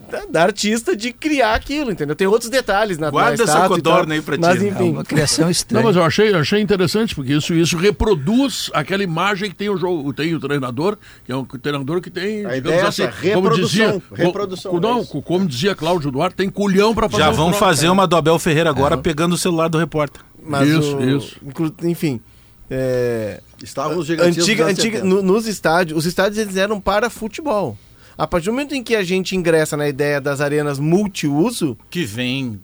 da, 0.09 0.25
da 0.25 0.43
artista 0.43 0.95
de 0.95 1.11
criar 1.11 1.55
aquilo, 1.55 1.91
entendeu? 1.91 2.15
Tem 2.15 2.27
outros 2.27 2.49
detalhes 2.49 2.97
na 2.97 3.09
Guarda 3.09 3.43
na 3.45 3.51
essa 3.51 3.67
codorna 3.67 4.13
aí 4.15 4.21
pra 4.21 4.35
ti, 4.35 4.41
Mas 4.41 4.61
né? 4.61 4.67
É 4.67 4.71
enfim, 4.71 4.91
uma 4.91 5.03
criação 5.03 5.45
Não, 5.45 5.51
estranha. 5.51 5.85
mas 5.85 5.95
eu 5.95 6.03
achei, 6.03 6.33
achei 6.33 6.61
interessante, 6.61 7.13
porque 7.15 7.33
isso, 7.33 7.53
isso 7.53 7.77
reproduz 7.77 8.69
aquela 8.73 9.03
imagem 9.03 9.49
que 9.49 9.55
tem 9.55 9.69
o 9.69 9.77
jogo, 9.77 10.13
tem 10.13 10.33
o 10.35 10.39
treinador, 10.39 10.97
que 11.25 11.31
é 11.31 11.35
um 11.35 11.43
treinador 11.45 12.01
que 12.01 12.09
tem, 12.09 12.45
A 12.45 12.55
ideia 12.57 12.81
é 12.81 12.85
assim, 12.87 13.03
essa, 13.03 13.11
como 13.11 13.27
reprodução, 13.49 13.65
dizia, 13.67 14.01
reprodução, 14.13 14.71
co- 14.71 14.77
é 14.77 14.81
não, 14.81 15.05
co- 15.05 15.21
como 15.21 15.45
dizia 15.47 15.75
Cláudio 15.75 16.11
Duarte, 16.11 16.35
tem 16.35 16.49
culhão 16.49 16.93
para 16.93 17.09
fazer 17.09 17.23
Já 17.23 17.29
vão 17.31 17.47
trocos. 17.51 17.59
fazer 17.59 17.89
uma 17.89 18.05
do 18.07 18.15
Abel 18.15 18.37
Ferreira 18.39 18.69
agora 18.69 18.97
pegando 18.97 19.33
o 19.33 19.37
celular 19.37 19.67
do 19.67 19.77
repórter. 19.77 20.21
mas 20.43 20.67
Isso, 20.69 20.95
o- 20.97 21.17
isso. 21.17 21.37
inclu- 21.45 21.73
enfim, 21.83 22.21
é, 22.69 23.41
Estavam 23.63 23.97
os 23.97 24.09
antiga, 24.09 24.65
antiga, 24.65 24.65
70. 24.99 25.03
no- 25.05 25.21
nos 25.23 25.47
estádios, 25.47 25.97
os 25.97 26.05
estádios 26.05 26.37
eles 26.37 26.55
eram 26.57 26.79
para 26.79 27.09
futebol. 27.09 27.77
A 28.17 28.25
partir 28.25 28.45
do 28.45 28.51
momento 28.53 28.73
em 28.73 28.83
que 28.83 28.95
a 28.95 29.03
gente 29.03 29.35
ingressa 29.35 29.75
na 29.75 29.87
ideia 29.87 30.21
das 30.21 30.39
arenas 30.41 30.79
multiuso, 30.79 31.77
Que 31.89 32.03
vem 32.05 32.61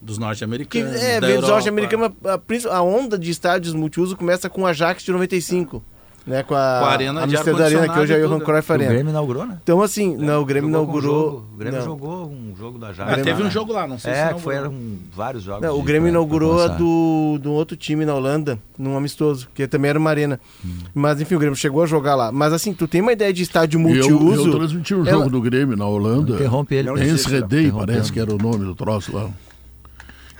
dos 0.00 0.18
norte-americanos. 0.18 0.94
é, 1.02 1.20
vem 1.20 1.38
dos 1.40 1.48
norte-americanos, 1.48 2.10
a, 2.24 2.36
princi- 2.38 2.68
a 2.68 2.82
onda 2.82 3.18
de 3.18 3.30
estádios 3.30 3.72
multiuso 3.74 4.16
começa 4.16 4.50
com 4.50 4.66
a 4.66 4.70
Ajax 4.70 5.02
de 5.02 5.12
95, 5.12 5.82
né, 6.26 6.42
com 6.42 6.54
a, 6.54 6.78
Com 6.80 6.84
a 6.86 6.90
arena 6.90 7.26
de 7.26 7.36
Amsterdã 7.36 7.64
Arena, 7.64 7.88
que 7.88 7.98
hoje 7.98 8.12
é 8.14 8.18
e 8.18 8.22
Johan. 8.26 8.40
Cruyff 8.40 8.70
O 8.70 8.74
Arena. 8.74 8.90
Grêmio 8.92 9.10
inaugurou, 9.10 9.46
né? 9.46 9.58
Então 9.62 9.82
assim, 9.82 10.16
não, 10.16 10.40
o 10.40 10.44
Grêmio 10.44 10.70
Jogou 10.70 10.82
inaugurou... 10.84 11.24
jogo. 11.24 11.46
O 11.54 11.56
Grêmio 11.56 11.78
não. 11.78 11.84
jogou 11.86 12.26
um 12.30 12.54
jogo 12.56 12.78
da 12.78 12.88
Ah, 12.88 12.92
Jara. 12.92 13.22
teve 13.22 13.42
um 13.42 13.50
jogo 13.50 13.72
lá, 13.72 13.86
não 13.86 13.98
sei 13.98 14.12
se 14.12 14.18
É, 14.20 14.26
não 14.26 14.34
que 14.34 14.40
foi, 14.42 14.54
eram 14.54 14.72
vários 15.14 15.42
jogos. 15.42 15.62
Não, 15.62 15.74
o 15.76 15.80
de- 15.80 15.84
Grêmio 15.86 16.10
pra- 16.12 16.12
pra 16.12 16.20
inaugurou 16.20 16.62
a 16.62 16.68
do, 16.68 17.38
do 17.42 17.52
outro 17.52 17.76
time 17.76 18.04
na 18.04 18.14
Holanda, 18.14 18.58
num 18.78 18.96
amistoso, 18.96 19.48
que 19.54 19.66
também 19.66 19.88
era 19.90 19.98
uma 19.98 20.10
arena. 20.10 20.38
Hum. 20.64 20.70
Mas 20.94 21.20
enfim, 21.20 21.34
o 21.34 21.38
Grêmio 21.38 21.56
chegou 21.56 21.82
a 21.82 21.86
jogar 21.86 22.14
lá. 22.14 22.30
Mas 22.30 22.52
assim, 22.52 22.72
tu 22.72 22.86
tem 22.86 23.00
uma 23.00 23.12
ideia 23.12 23.32
de 23.32 23.42
estádio 23.42 23.78
E 23.80 23.82
eu, 23.82 23.88
multiuso. 24.10 24.48
eu 24.48 24.52
transmiti 24.56 24.94
um 24.94 25.00
ela- 25.06 25.10
jogo 25.18 25.30
do 25.30 25.40
Grêmio 25.40 25.76
na 25.76 25.86
Holanda. 25.86 26.34
Interrompe 26.34 26.74
ele. 26.74 26.88
Enredei, 26.90 27.70
parece 27.72 28.12
que 28.12 28.20
era 28.20 28.32
o 28.32 28.38
nome 28.38 28.64
do 28.64 28.74
troço 28.74 29.14
lá. 29.14 29.28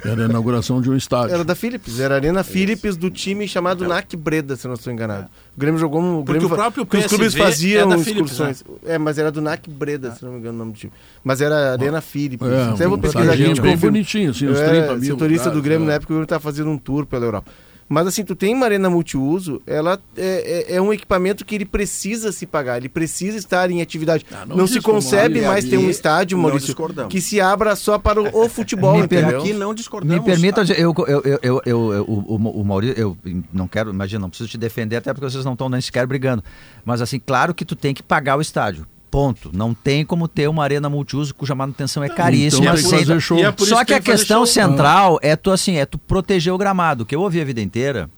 Era 0.04 0.22
a 0.22 0.28
inauguração 0.28 0.80
de 0.80 0.90
um 0.90 0.96
estádio. 0.96 1.34
Era 1.34 1.44
da 1.44 1.54
Philips, 1.54 2.00
era 2.00 2.14
a 2.14 2.16
Arena 2.16 2.42
Philips 2.42 2.96
do 2.96 3.08
time 3.08 3.46
chamado 3.46 3.86
NAC 3.86 4.16
Breda, 4.16 4.56
se 4.56 4.66
não 4.66 4.74
estou 4.74 4.92
enganado. 4.92 5.28
O 5.56 5.60
Grêmio 5.60 5.78
jogou 5.78 6.00
um. 6.02 6.18
O 6.18 6.24
Porque 6.24 6.38
Grêmio 6.40 6.52
o 6.52 6.56
próprio 6.56 6.86
que 6.86 6.96
os 6.96 7.06
clubes 7.06 7.34
PSV 7.34 7.44
faziam 7.44 7.92
é 7.92 7.98
Philips, 7.98 8.32
excursões. 8.32 8.64
É, 8.84 8.98
mas 8.98 9.18
era 9.18 9.30
do 9.30 9.40
NAC 9.40 9.70
Breda, 9.70 10.10
se 10.12 10.24
não 10.24 10.32
me 10.32 10.38
engano 10.38 10.56
o 10.56 10.58
nome 10.58 10.72
do 10.72 10.78
time. 10.78 10.92
Mas 11.22 11.40
era 11.40 11.72
Arena 11.72 12.00
Philips. 12.00 12.46
É, 12.46 12.62
Até 12.70 12.88
vou 12.88 12.98
um 12.98 13.00
pesquisar 13.00 13.32
aqui, 13.32 13.48
confirma. 13.48 13.76
bonitinho, 13.76 14.30
assim, 14.30 14.48
uns 14.48 14.58
Eu 14.58 14.68
30 14.68 14.76
era 14.84 14.94
mil 14.96 15.04
setorista 15.04 15.50
do 15.50 15.56
lugares, 15.56 15.64
Grêmio 15.64 15.84
é. 15.84 15.88
na 15.88 15.94
época 15.94 16.12
o 16.12 16.14
Grêmio 16.14 16.24
estava 16.24 16.40
fazendo 16.40 16.70
um 16.70 16.78
tour 16.78 17.06
pela 17.06 17.24
Europa. 17.24 17.50
Mas 17.92 18.06
assim, 18.06 18.24
tu 18.24 18.34
tem 18.34 18.54
uma 18.54 18.64
arena 18.66 18.88
multiuso, 18.88 19.60
ela 19.66 20.00
é, 20.16 20.66
é- 20.70 20.76
é 20.76 20.80
um 20.80 20.92
equipamento 20.92 21.44
que 21.44 21.54
ele 21.54 21.64
precisa 21.66 22.32
se 22.32 22.46
pagar, 22.46 22.78
ele 22.78 22.88
precisa 22.88 23.36
estar 23.36 23.70
em 23.70 23.82
atividade. 23.82 24.24
Ah, 24.32 24.46
não 24.46 24.56
não 24.56 24.66
se 24.66 24.80
concebe 24.80 25.38
ali, 25.40 25.46
mais 25.46 25.64
ter 25.64 25.76
um 25.76 25.80
ali 25.82 25.90
estádio, 25.90 26.38
Maurício, 26.38 26.74
que 27.08 27.20
se 27.20 27.40
abra 27.40 27.76
só 27.76 27.98
para 27.98 28.22
o, 28.22 28.44
o 28.44 28.48
futebol, 28.48 28.94
Me 28.98 29.04
entendeu? 29.04 29.40
Aqui 29.40 29.52
não 29.52 29.74
discordamos. 29.74 30.24
Me 30.24 30.32
permita, 30.32 30.62
eu, 30.72 30.94
eu, 31.06 31.22
eu, 31.24 31.40
eu, 31.42 31.62
eu- 31.66 32.04
o- 32.08 32.60
o 32.60 32.64
Maurício, 32.64 32.98
eu 32.98 33.16
não 33.52 33.68
quero, 33.68 33.90
imagina, 33.90 34.20
não 34.22 34.28
preciso 34.30 34.48
te 34.48 34.56
defender, 34.58 34.96
até 34.96 35.12
porque 35.12 35.28
vocês 35.28 35.44
não 35.44 35.52
estão 35.52 35.68
nem 35.68 35.80
sequer 35.80 36.06
brigando. 36.06 36.42
Mas 36.84 37.02
assim, 37.02 37.18
claro 37.18 37.52
que 37.54 37.64
tu 37.64 37.76
tem 37.76 37.92
que 37.92 38.02
pagar 38.02 38.36
o 38.36 38.40
estádio. 38.40 38.86
Ponto. 39.12 39.50
Não 39.52 39.74
tem 39.74 40.06
como 40.06 40.26
ter 40.26 40.48
uma 40.48 40.64
arena 40.64 40.88
multiuso 40.88 41.34
cuja 41.34 41.54
manutenção 41.54 42.02
é 42.02 42.08
caríssima. 42.08 42.62
Então 42.64 42.74
tem 42.74 42.82
que 42.82 42.94
aceita- 42.94 43.12
é 43.42 43.52
Só 43.66 43.80
que 43.80 43.84
que 43.84 43.94
a 43.94 44.00
questão 44.00 44.46
central 44.46 45.18
é 45.20 45.36
tu 45.36 45.50
assim, 45.50 45.76
é 45.76 45.84
tu 45.84 45.98
proteger 45.98 46.50
o 46.50 46.56
gramado. 46.56 47.02
O 47.02 47.06
que 47.06 47.14
eu 47.14 47.20
ouvi 47.20 47.38
a 47.38 47.44
vida 47.44 47.60
inteira 47.60 48.08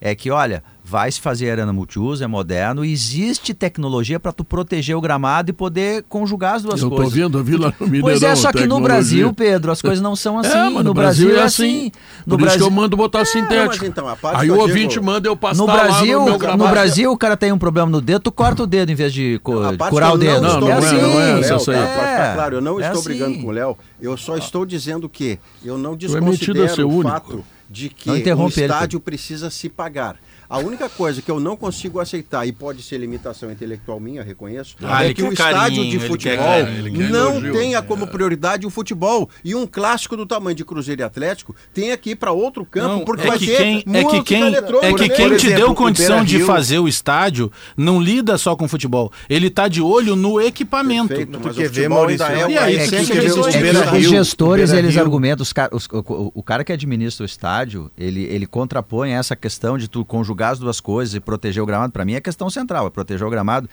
é 0.00 0.16
que, 0.16 0.32
olha, 0.32 0.64
vai 0.92 1.10
se 1.10 1.18
fazer 1.22 1.50
arena 1.50 1.72
multiuso, 1.72 2.22
é 2.22 2.26
moderno, 2.26 2.84
e 2.84 2.92
existe 2.92 3.54
tecnologia 3.54 4.20
para 4.20 4.30
tu 4.30 4.44
proteger 4.44 4.94
o 4.94 5.00
gramado 5.00 5.48
e 5.48 5.52
poder 5.54 6.04
conjugar 6.06 6.56
as 6.56 6.62
duas 6.62 6.82
Eu 6.82 6.90
tô 6.90 6.96
coisas. 6.96 7.14
vendo, 7.14 7.38
eu 7.38 7.42
vi 7.44 7.56
lá 7.56 7.72
no 7.80 7.86
Mineirão. 7.86 8.08
Pois 8.10 8.22
é, 8.22 8.34
só 8.36 8.52
que 8.52 8.66
no. 8.66 8.78
Brasil, 8.78 9.32
Pedro, 9.32 9.72
as 9.72 9.80
coisas 9.80 10.02
não 10.02 10.14
são 10.14 10.36
assim. 10.40 10.50
É, 10.58 10.68
mas 10.68 10.84
no, 10.84 10.92
Brasil, 10.92 11.34
é 11.34 11.42
assim. 11.42 11.90
No 12.26 12.36
Por 12.36 12.44
isso 12.44 12.52
que 12.52 12.58
Brasil, 12.58 12.66
eu 12.66 12.70
mando 12.70 12.94
botar 12.94 13.18
Não, 13.20 13.22
mas 13.24 13.32
sintético. 13.32 13.86
então, 13.86 14.06
a 14.06 14.16
Aí 14.34 14.50
o 14.50 14.56
eu 14.56 14.60
ouvinte 14.60 14.94
digo- 14.94 15.06
manda 15.06 15.26
eu 15.28 15.34
passar 15.36 15.56
no 15.62 15.66
lá 15.66 15.72
Brasil, 15.84 16.18
no 16.18 16.24
meu 16.24 16.32
no 16.34 16.38
gramado. 16.38 16.70
Brasil, 16.70 17.10
o 17.10 17.16
cara 17.16 17.36
tem 17.38 17.52
um 17.52 17.58
problema 17.58 17.90
no 17.90 18.00
dedo, 18.02 18.20
tu 18.20 18.32
corta 18.32 18.64
o 18.64 18.66
dedo 18.66 18.92
em 18.92 18.94
vez 18.94 19.14
de 19.14 19.40
co- 19.42 19.60
A 19.62 19.88
curar 19.88 20.10
o 20.10 20.14
eu 20.14 20.18
dedo. 20.18 20.42
Não, 20.42 20.60
não 20.60 20.68
é, 20.70 20.80
brigando 20.80 21.00
não 21.08 21.20
é 21.20 21.34
o 21.34 21.38
essa, 21.38 21.48
Léo, 21.48 21.56
essa 21.56 21.70
aí. 21.72 21.78
tá? 21.96 22.04
É, 22.30 22.34
claro, 22.34 22.56
eu 22.56 22.60
não 22.60 22.78
é 22.80 22.84
estou 22.84 22.98
assim. 23.00 23.08
brigando 23.08 23.38
com 23.38 23.46
o 23.46 23.50
Léo, 23.50 23.78
eu 24.00 24.16
só 24.18 24.36
estou 24.36 24.66
dizendo 24.66 25.08
que 25.08 25.38
eu 25.64 25.78
não 25.78 25.92
é 25.92 25.94
a 25.94 25.96
desconsidero 25.96 26.86
o 26.86 26.90
único. 26.92 27.08
fato 27.08 27.44
de 27.70 27.88
que 27.88 28.10
o 28.10 28.48
estádio 28.48 29.00
precisa 29.00 29.48
se 29.48 29.68
pagar. 29.70 30.16
A 30.52 30.58
única 30.58 30.86
coisa 30.88 31.22
que 31.22 31.30
eu 31.30 31.40
não 31.40 31.56
consigo 31.56 31.98
aceitar, 31.98 32.46
e 32.46 32.52
pode 32.52 32.82
ser 32.82 32.98
limitação 32.98 33.50
intelectual 33.50 33.98
minha, 33.98 34.22
reconheço, 34.22 34.76
Ah, 34.82 35.04
é 35.06 35.14
que 35.14 35.22
o 35.22 35.28
quer 35.28 35.32
estádio 35.32 35.58
carinho, 35.60 35.82
de 35.90 35.96
ele 35.96 36.06
futebol 36.06 36.36
quer 36.36 36.44
carinho, 36.62 36.78
ele 36.86 36.90
quer 36.90 37.10
não 37.10 37.30
elogio. 37.36 37.52
tenha 37.54 37.80
como 37.82 38.06
prioridade 38.06 38.66
o 38.66 38.70
futebol. 38.70 39.30
E 39.42 39.54
um 39.54 39.66
clássico 39.66 40.14
do 40.14 40.26
tamanho 40.26 40.54
de 40.54 40.62
Cruzeiro 40.62 41.00
e 41.00 41.04
Atlético 41.04 41.56
tem 41.72 41.90
aqui 41.90 42.14
para 42.14 42.32
outro 42.32 42.66
campo, 42.66 42.96
Não, 42.96 43.04
porque 43.06 43.24
é 43.24 43.28
vai 43.28 43.38
que 43.38 43.46
ter 43.46 43.56
quem, 43.56 43.78
é 43.78 44.04
que 44.04 44.22
quem, 44.22 44.42
é 44.54 44.92
que 44.92 45.08
quem 45.08 45.28
Por 45.30 45.36
te 45.38 45.46
exemplo, 45.46 45.56
deu 45.56 45.74
condição 45.74 46.22
de 46.22 46.40
fazer 46.44 46.78
o 46.80 46.86
estádio 46.86 47.50
não 47.74 47.98
lida 47.98 48.36
só 48.36 48.54
com 48.54 48.68
futebol. 48.68 49.10
Ele 49.30 49.48
tá 49.48 49.68
de 49.68 49.80
olho 49.80 50.14
no 50.14 50.38
equipamento. 50.38 51.08
Perfeito, 51.08 51.40
mas 51.42 51.56
quer 51.56 51.62
o 51.62 51.70
ver, 51.70 51.74
futebol 51.74 51.98
Maurício? 51.98 52.26
ainda 52.26 52.40
é 52.40 52.50
E 52.52 52.58
aí, 52.58 52.76
É 52.76 52.84
que, 52.84 52.90
que 52.90 52.96
é 52.96 53.20
que 53.20 53.30
os- 53.30 53.46
é 53.46 53.90
que 53.90 54.02
gestores, 54.02 54.70
eles 54.72 54.98
argumentam, 54.98 55.42
os 55.42 55.52
os- 55.72 55.88
o, 55.90 56.30
o 56.34 56.42
cara 56.42 56.62
que 56.62 56.72
administra 56.74 57.22
o 57.22 57.26
estádio, 57.26 57.90
ele, 57.96 58.24
ele 58.24 58.46
contrapõe 58.46 59.12
essa 59.12 59.34
questão 59.34 59.78
de 59.78 59.88
tu 59.88 60.04
conjugar 60.04 60.41
as 60.50 60.58
duas 60.58 60.80
coisas 60.80 61.14
e 61.14 61.20
proteger 61.20 61.62
o 61.62 61.66
gramado. 61.66 61.92
Para 61.92 62.04
mim 62.04 62.14
é 62.14 62.20
questão 62.20 62.48
central, 62.50 62.86
é 62.86 62.90
proteger 62.90 63.26
o 63.26 63.30
gramado. 63.30 63.68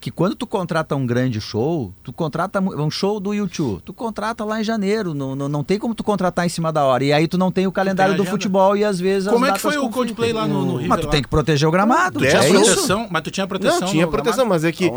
Que 0.00 0.10
quando 0.10 0.34
tu 0.34 0.46
contrata 0.46 0.94
um 0.94 1.06
grande 1.06 1.40
show, 1.40 1.90
tu 2.02 2.12
contrata 2.12 2.60
um 2.60 2.90
show 2.90 3.18
do 3.18 3.32
YouTube, 3.32 3.80
tu 3.82 3.94
contrata 3.94 4.44
lá 4.44 4.60
em 4.60 4.64
janeiro, 4.64 5.14
não, 5.14 5.34
não, 5.34 5.48
não 5.48 5.64
tem 5.64 5.78
como 5.78 5.94
tu 5.94 6.04
contratar 6.04 6.44
em 6.44 6.48
cima 6.50 6.70
da 6.70 6.84
hora. 6.84 7.02
E 7.04 7.10
aí 7.12 7.26
tu 7.26 7.38
não 7.38 7.50
tem 7.50 7.66
o 7.66 7.72
calendário 7.72 8.14
do 8.14 8.20
agenda. 8.20 8.30
futebol 8.30 8.76
e 8.76 8.84
às 8.84 9.00
vezes 9.00 9.28
as 9.28 9.32
Como 9.32 9.46
é 9.46 9.52
que 9.52 9.58
foi 9.60 9.78
o. 9.78 9.88
Coldplay 9.88 10.32
lá 10.32 10.46
no, 10.46 10.62
no 10.66 10.72
River? 10.74 10.88
Mas 10.90 11.00
tu 11.00 11.06
lá? 11.06 11.10
tem 11.12 11.22
que 11.22 11.28
proteger 11.28 11.66
o 11.66 11.70
gramado. 11.72 12.18
Tu 12.18 12.24
É 12.26 12.28
tinha 12.28 12.42
é 12.42 12.50
isso. 12.50 12.64
proteção, 12.72 13.06
mas 13.10 13.22
tu 13.22 13.30
tinha 13.30 13.46
proteção 13.46 13.80
Não, 13.80 13.88
tinha 13.88 14.06
proteção, 14.06 14.44
gramado? 14.44 14.54
mas 14.54 14.64
é 14.64 14.72
que 14.72 14.90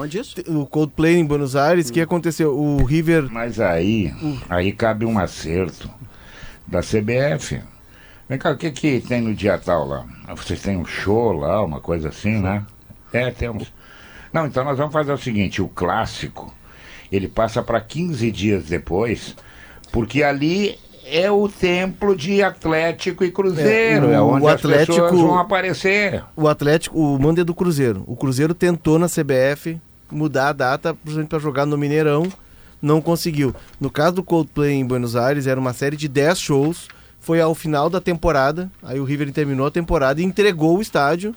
o 0.50 0.66
Coldplay 0.66 1.16
em 1.16 1.26
Buenos 1.26 1.56
Aires, 1.56 1.88
o 1.90 1.94
que 1.94 2.02
aconteceu? 2.02 2.54
O 2.58 2.84
River 2.84 3.30
Mas 3.32 3.62
aí, 3.62 4.14
aí 4.50 4.74
cabe 4.74 5.06
um 5.06 5.18
acerto 5.18 5.90
da 6.68 6.82
CBF. 6.82 7.62
Vem 8.30 8.38
cá, 8.38 8.52
o 8.52 8.58
que, 8.58 8.72
que 8.72 9.00
tem 9.00 9.22
no 9.22 9.34
dia 9.34 9.58
tal 9.58 9.88
lá? 9.88 10.06
Ah, 10.28 10.34
Vocês 10.36 10.62
têm 10.62 10.78
um 10.78 10.86
show 10.86 11.32
lá, 11.32 11.64
uma 11.64 11.80
coisa 11.80 12.10
assim, 12.10 12.40
né? 12.42 12.66
É, 13.14 13.32
temos. 13.32 13.72
Não, 14.34 14.46
então 14.46 14.64
nós 14.66 14.78
vamos 14.78 14.92
fazer 14.94 15.14
o 15.14 15.18
seguinte: 15.18 15.62
o 15.62 15.68
clássico, 15.70 16.54
ele 17.12 17.28
passa 17.28 17.62
para 17.64 17.80
15 17.80 18.30
dias 18.32 18.66
depois, 18.66 19.36
porque 19.92 20.24
ali 20.24 20.78
é 21.10 21.32
o 21.32 21.48
templo 21.48 22.14
de 22.18 22.44
Atlético 22.44 23.24
e 23.24 23.32
Cruzeiro, 23.32 24.10
É, 24.10 24.16
é, 24.16 24.22
o 24.22 24.28
onde 24.28 24.46
Atlético- 24.48 24.92
as 24.92 25.00
pessoas 25.12 25.22
vão 25.22 25.40
aparecer. 25.40 26.22
o 26.36 26.50
Atlético, 26.50 27.00
o 27.00 27.18
mando 27.18 27.40
é 27.40 27.46
do 27.46 27.56
Cruzeiro. 27.56 28.04
O 28.06 28.16
Cruzeiro 28.18 28.54
tentou 28.54 29.00
na 29.00 29.08
CBF 29.08 29.80
mudar 30.12 30.50
a 30.50 30.54
data 30.54 30.98
para 31.30 31.40
jogar 31.40 31.66
no 31.66 31.78
Mineirão, 31.78 32.28
não 32.82 33.00
conseguiu. 33.02 33.56
No 33.80 33.90
caso 33.90 34.16
do 34.18 34.24
Coldplay 34.24 34.74
em 34.74 34.86
Buenos 34.86 35.16
Aires, 35.16 35.48
era 35.48 35.58
uma 35.58 35.72
série 35.72 35.96
de 35.96 36.10
10 36.10 36.38
shows. 36.40 36.90
Foi 37.28 37.42
ao 37.42 37.54
final 37.54 37.90
da 37.90 38.00
temporada, 38.00 38.72
aí 38.82 39.02
o 39.02 39.04
River 39.04 39.30
terminou 39.34 39.68
a 39.68 39.72
temporada 39.72 40.22
e 40.22 40.24
entregou 40.24 40.78
o 40.78 40.82
estádio. 40.82 41.36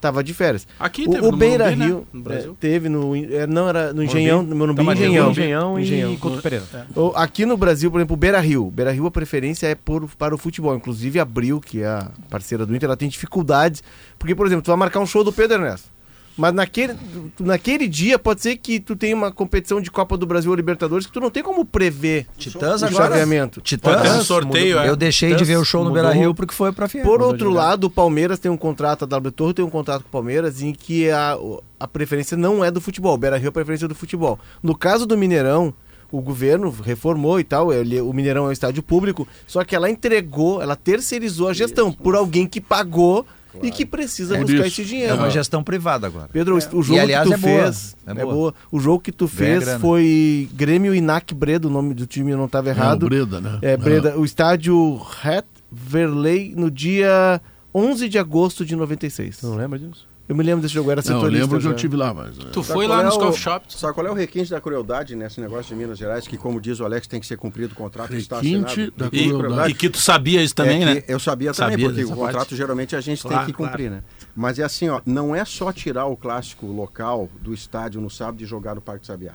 Tava 0.00 0.22
de 0.22 0.32
férias. 0.32 0.66
Aqui 0.78 1.02
o, 1.06 1.10
teve 1.10 1.26
o 1.26 1.30
no 1.32 1.36
Beira 1.36 1.64
Morumbi, 1.64 1.78
né? 1.80 1.86
Rio 1.86 2.06
No 2.12 2.22
Brasil. 2.22 2.52
é, 2.52 2.54
teve 2.60 2.88
no 2.88 3.16
é, 3.16 3.46
não 3.46 3.68
era 3.68 3.92
no 3.92 4.02
Engenhão, 4.04 4.42
no 4.42 4.54
Morumbi 4.54 4.84
Tá, 4.84 4.92
Engenhão. 4.94 5.30
Engenhão, 5.32 5.78
Engenhão. 5.80 6.12
e 6.12 6.16
Couto 6.16 6.40
Pereira. 6.42 6.64
O- 6.94 7.12
Aqui 7.16 7.44
no 7.44 7.56
Brasil, 7.56 7.90
por 7.90 7.98
exemplo, 7.98 8.14
o 8.14 8.16
Beira 8.16 8.38
Rio. 8.40 8.70
Beira 8.70 8.92
Rio, 8.92 9.06
a 9.06 9.10
preferência 9.10 9.66
é 9.66 9.74
por, 9.76 10.08
para 10.16 10.32
o 10.32 10.38
futebol. 10.38 10.74
Inclusive, 10.76 11.18
a 11.18 11.22
Abril, 11.22 11.60
que 11.60 11.82
é 11.82 11.86
a 11.86 12.08
parceira 12.30 12.64
do 12.64 12.74
Inter, 12.74 12.86
ela 12.88 12.96
tem 12.96 13.08
dificuldades. 13.08 13.82
Porque, 14.18 14.34
por 14.34 14.46
exemplo, 14.46 14.62
tu 14.64 14.68
vai 14.68 14.76
marcar 14.76 14.98
um 15.00 15.06
show 15.06 15.22
do 15.24 15.32
Pedro 15.32 15.56
Ernesto. 15.58 15.88
Mas 16.36 16.54
naquele, 16.54 16.94
naquele 17.38 17.86
dia 17.86 18.18
pode 18.18 18.40
ser 18.40 18.56
que 18.56 18.80
tu 18.80 18.96
tenha 18.96 19.14
uma 19.14 19.30
competição 19.30 19.80
de 19.80 19.90
Copa 19.90 20.16
do 20.16 20.26
Brasil 20.26 20.50
ou 20.50 20.56
Libertadores 20.56 21.06
que 21.06 21.12
tu 21.12 21.20
não 21.20 21.30
tem 21.30 21.42
como 21.42 21.64
prever 21.64 22.26
Titãs 22.38 22.82
o 22.82 22.86
agora. 22.86 23.04
chaveamento. 23.08 23.60
Titãs. 23.60 24.10
Um 24.16 24.22
sorteio, 24.22 24.78
é. 24.78 24.88
Eu 24.88 24.96
deixei 24.96 25.34
de 25.34 25.44
ver 25.44 25.58
o 25.58 25.64
show 25.64 25.84
no 25.84 25.90
Mudou. 25.90 26.02
Beira 26.02 26.18
Rio 26.18 26.34
porque 26.34 26.54
foi 26.54 26.72
pra 26.72 26.88
Fiel. 26.88 27.04
Por 27.04 27.20
outro 27.20 27.50
lado, 27.50 27.84
o 27.84 27.90
Palmeiras 27.90 28.38
tem 28.38 28.50
um 28.50 28.56
contrato, 28.56 29.04
a 29.04 29.06
W 29.06 29.32
Torre 29.32 29.54
tem 29.54 29.64
um 29.64 29.70
contrato 29.70 30.02
com 30.02 30.08
o 30.08 30.12
Palmeiras 30.12 30.62
em 30.62 30.72
que 30.72 31.10
a, 31.10 31.36
a 31.78 31.86
preferência 31.86 32.36
não 32.36 32.64
é 32.64 32.70
do 32.70 32.80
futebol. 32.80 33.14
O 33.14 33.18
Beira 33.18 33.36
Rio 33.36 33.46
é 33.46 33.48
a 33.50 33.52
preferência 33.52 33.86
do 33.86 33.94
futebol. 33.94 34.38
No 34.62 34.76
caso 34.76 35.04
do 35.06 35.18
Mineirão, 35.18 35.74
o 36.10 36.20
governo 36.20 36.70
reformou 36.70 37.40
e 37.40 37.44
tal, 37.44 37.72
ele, 37.72 38.00
o 38.00 38.12
Mineirão 38.12 38.44
é 38.44 38.48
um 38.48 38.52
estádio 38.52 38.82
público, 38.82 39.26
só 39.46 39.64
que 39.64 39.74
ela 39.74 39.88
entregou, 39.90 40.60
ela 40.60 40.76
terceirizou 40.76 41.48
a 41.48 41.54
gestão 41.54 41.90
por 41.90 42.14
alguém 42.14 42.46
que 42.46 42.60
pagou 42.60 43.26
e 43.62 43.70
que 43.70 43.84
precisa 43.84 44.36
É 44.36 44.40
buscar 44.40 44.56
isso. 44.66 44.66
esse 44.66 44.82
É 44.82 44.84
dinheiro. 44.84 45.14
uma 45.16 45.30
gestão 45.30 45.62
privada 45.62 46.06
agora. 46.06 46.28
Pedro, 46.32 46.56
o 46.56 46.82
jogo 46.82 46.98
E, 46.98 47.00
aliás, 47.00 47.28
que 47.28 47.34
tu 47.34 47.38
é 47.38 47.38
boa. 47.50 47.62
fez. 47.64 47.96
É 48.06 48.10
É 48.10 48.14
boa. 48.14 48.34
boa. 48.34 48.54
O 48.70 48.78
jogo 48.80 49.00
que 49.00 49.12
tu 49.12 49.26
fez 49.28 49.64
foi 49.80 50.48
Grêmio 50.54 50.94
Inac 50.94 51.34
Breda, 51.34 51.66
o 51.68 51.70
nome 51.70 51.92
do 51.94 52.06
time 52.06 52.30
eu 52.32 52.38
não 52.38 52.46
estava 52.46 52.68
errado. 52.68 53.02
Não, 53.02 53.08
Breda, 53.08 53.40
né? 53.40 53.58
É, 53.62 53.76
Breda, 53.76 54.18
o 54.18 54.24
estádio 54.24 55.00
Het 55.24 55.44
Verley 55.70 56.54
no 56.56 56.70
dia 56.70 57.40
11 57.74 58.08
de 58.08 58.18
agosto 58.18 58.64
de 58.64 58.76
96. 58.76 59.42
Não 59.42 59.56
lembra 59.56 59.78
disso? 59.78 60.06
Eu 60.28 60.36
me 60.36 60.42
lembro 60.44 60.62
desse 60.62 60.72
jogo, 60.72 60.90
era 60.90 61.02
Não, 61.04 61.10
eu 61.10 61.20
setorista. 61.20 61.40
lembro 61.42 61.58
que 61.60 61.66
eu 61.66 61.70
já. 61.72 61.76
tive 61.76 61.96
lá, 61.96 62.14
mas... 62.14 62.38
é. 62.38 62.44
Tu 62.44 62.62
Sabe 62.62 62.66
foi 62.74 62.86
lá 62.86 63.00
é 63.00 63.04
nos 63.04 63.16
o- 63.16 63.18
coffee 63.18 63.40
shops? 63.42 63.76
Sabe 63.76 63.92
qual 63.92 64.06
é 64.06 64.10
o 64.10 64.14
requinte 64.14 64.50
da 64.50 64.60
crueldade 64.60 65.16
nesse 65.16 65.40
negócio 65.40 65.74
de 65.74 65.74
Minas 65.74 65.98
Gerais? 65.98 66.26
Que, 66.28 66.38
como 66.38 66.60
diz 66.60 66.78
o 66.80 66.84
Alex, 66.84 67.06
tem 67.08 67.20
que 67.20 67.26
ser 67.26 67.36
cumprido 67.36 67.72
o 67.74 67.76
contrato 67.76 68.14
está 68.14 68.36
Requinte 68.36 68.64
assinado. 68.66 68.92
da 68.96 69.04
Requinte 69.06 69.28
crueldade. 69.34 69.70
E 69.72 69.74
que 69.74 69.90
tu 69.90 69.98
sabia 69.98 70.42
isso 70.42 70.54
também, 70.54 70.82
É 70.82 70.94
né? 70.94 71.04
Eu 71.08 71.18
sabia 71.18 71.52
também, 71.52 71.72
Sabia 71.72 71.86
porque 71.88 72.00
dessa 72.02 72.12
o 72.14 72.16
contrato 72.16 72.36
parte. 72.36 72.56
geralmente 72.56 72.96
a 72.96 73.00
gente 73.00 73.20
Claro, 73.22 73.36
tem 73.38 73.46
que 73.46 73.52
cumprir, 73.52 73.90
né? 73.90 74.02
Mas 74.34 74.58
é 74.58 74.62
assim, 74.62 74.88
ó, 74.88 75.00
não 75.04 75.34
é 75.34 75.44
só 75.44 75.72
tirar 75.72 76.06
o 76.06 76.16
clássico 76.16 76.66
local 76.66 77.28
do 77.40 77.52
estádio 77.52 78.00
no 78.00 78.08
sábado 78.08 78.42
e 78.42 78.46
jogar 78.46 78.74
no 78.76 78.80
Parque 78.80 79.06
Sabiá. 79.06 79.32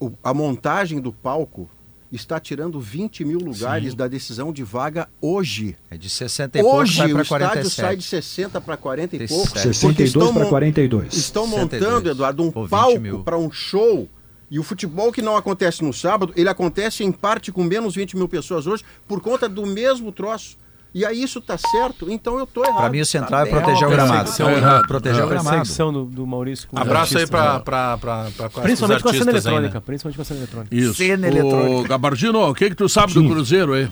O- 0.00 0.12
a 0.22 0.34
montagem 0.34 1.00
do 1.00 1.12
palco 1.12 1.70
está 2.10 2.40
tirando 2.40 2.80
20 2.80 3.24
mil 3.24 3.38
lugares 3.38 3.94
da 3.94 4.08
decisão 4.08 4.52
de 4.52 4.62
vaga 4.64 5.08
hoje. 5.20 5.76
É 5.90 5.96
de 5.96 6.08
60 6.08 6.58
e 6.58 6.62
pouco, 6.62 6.78
Hoje 6.78 6.96
vai 6.98 7.06
o 7.12 7.20
estádio 7.20 7.28
47. 7.28 7.74
sai 7.74 7.96
de 7.96 8.02
60 8.04 8.60
para 8.60 8.76
40 8.76 9.16
e 9.16 9.18
67. 9.28 9.28
pouco. 9.38 9.52
porque 9.80 10.06
62 10.06 10.30
para 10.32 10.44
mon- 10.44 10.48
42. 10.50 11.14
Estão 11.14 11.44
62. 11.46 11.82
montando, 11.92 12.10
Eduardo, 12.10 12.42
um 12.42 12.50
Pô, 12.50 12.62
20 12.62 12.70
palco 12.70 13.24
para 13.24 13.38
um 13.38 13.50
show. 13.50 14.08
E 14.50 14.58
o 14.58 14.62
futebol 14.62 15.12
que 15.12 15.20
não 15.20 15.36
acontece 15.36 15.84
no 15.84 15.92
sábado, 15.92 16.32
ele 16.34 16.48
acontece 16.48 17.04
em 17.04 17.12
parte 17.12 17.52
com 17.52 17.62
menos 17.62 17.94
20 17.94 18.16
mil 18.16 18.26
pessoas 18.28 18.66
hoje, 18.66 18.82
por 19.06 19.20
conta 19.20 19.46
do 19.46 19.66
mesmo 19.66 20.10
troço. 20.10 20.56
E 20.94 21.04
aí 21.04 21.22
isso 21.22 21.40
tá 21.40 21.56
certo? 21.58 22.10
Então 22.10 22.38
eu 22.38 22.46
tô 22.46 22.64
errado. 22.64 22.78
Pra 22.78 22.88
mim, 22.90 23.00
o 23.00 23.06
central 23.06 23.44
Tá 23.44 23.48
é 23.48 23.50
proteger 23.50 23.86
o 23.86 23.90
gramado. 23.90 24.24
perseguição 24.24 24.50
errada. 24.50 24.88
Proteger 24.88 25.20
É. 25.20 25.24
o 25.24 25.28
gramado. 25.28 25.56
Perseguição 25.56 25.92
do, 25.92 26.04
do 26.06 26.26
Maurício 26.26 26.66
com 26.68 26.78
Abraço 26.78 27.18
aí 27.18 27.26
pra, 27.26 27.54
né? 27.54 28.30
Principalmente 28.62 29.02
com 29.02 29.08
a 29.08 29.12
cena 29.12 29.24
aí, 29.24 29.24
né? 29.26 29.30
eletrônica. 29.32 29.80
Principalmente 29.82 30.16
com 30.16 30.22
a 30.22 30.24
cena 30.24 30.40
eletrônica. 30.40 30.74
Isso. 30.74 30.94
Cena 30.94 31.26
Ô, 31.26 31.30
eletrônica. 31.30 31.88
Gabardino, 31.88 32.40
o 32.48 32.54
que 32.54 32.70
que 32.70 32.76
tu 32.76 32.88
sabe 32.88 33.12
do 33.12 33.22
Cruzeiro 33.28 33.74
aí? 33.74 33.88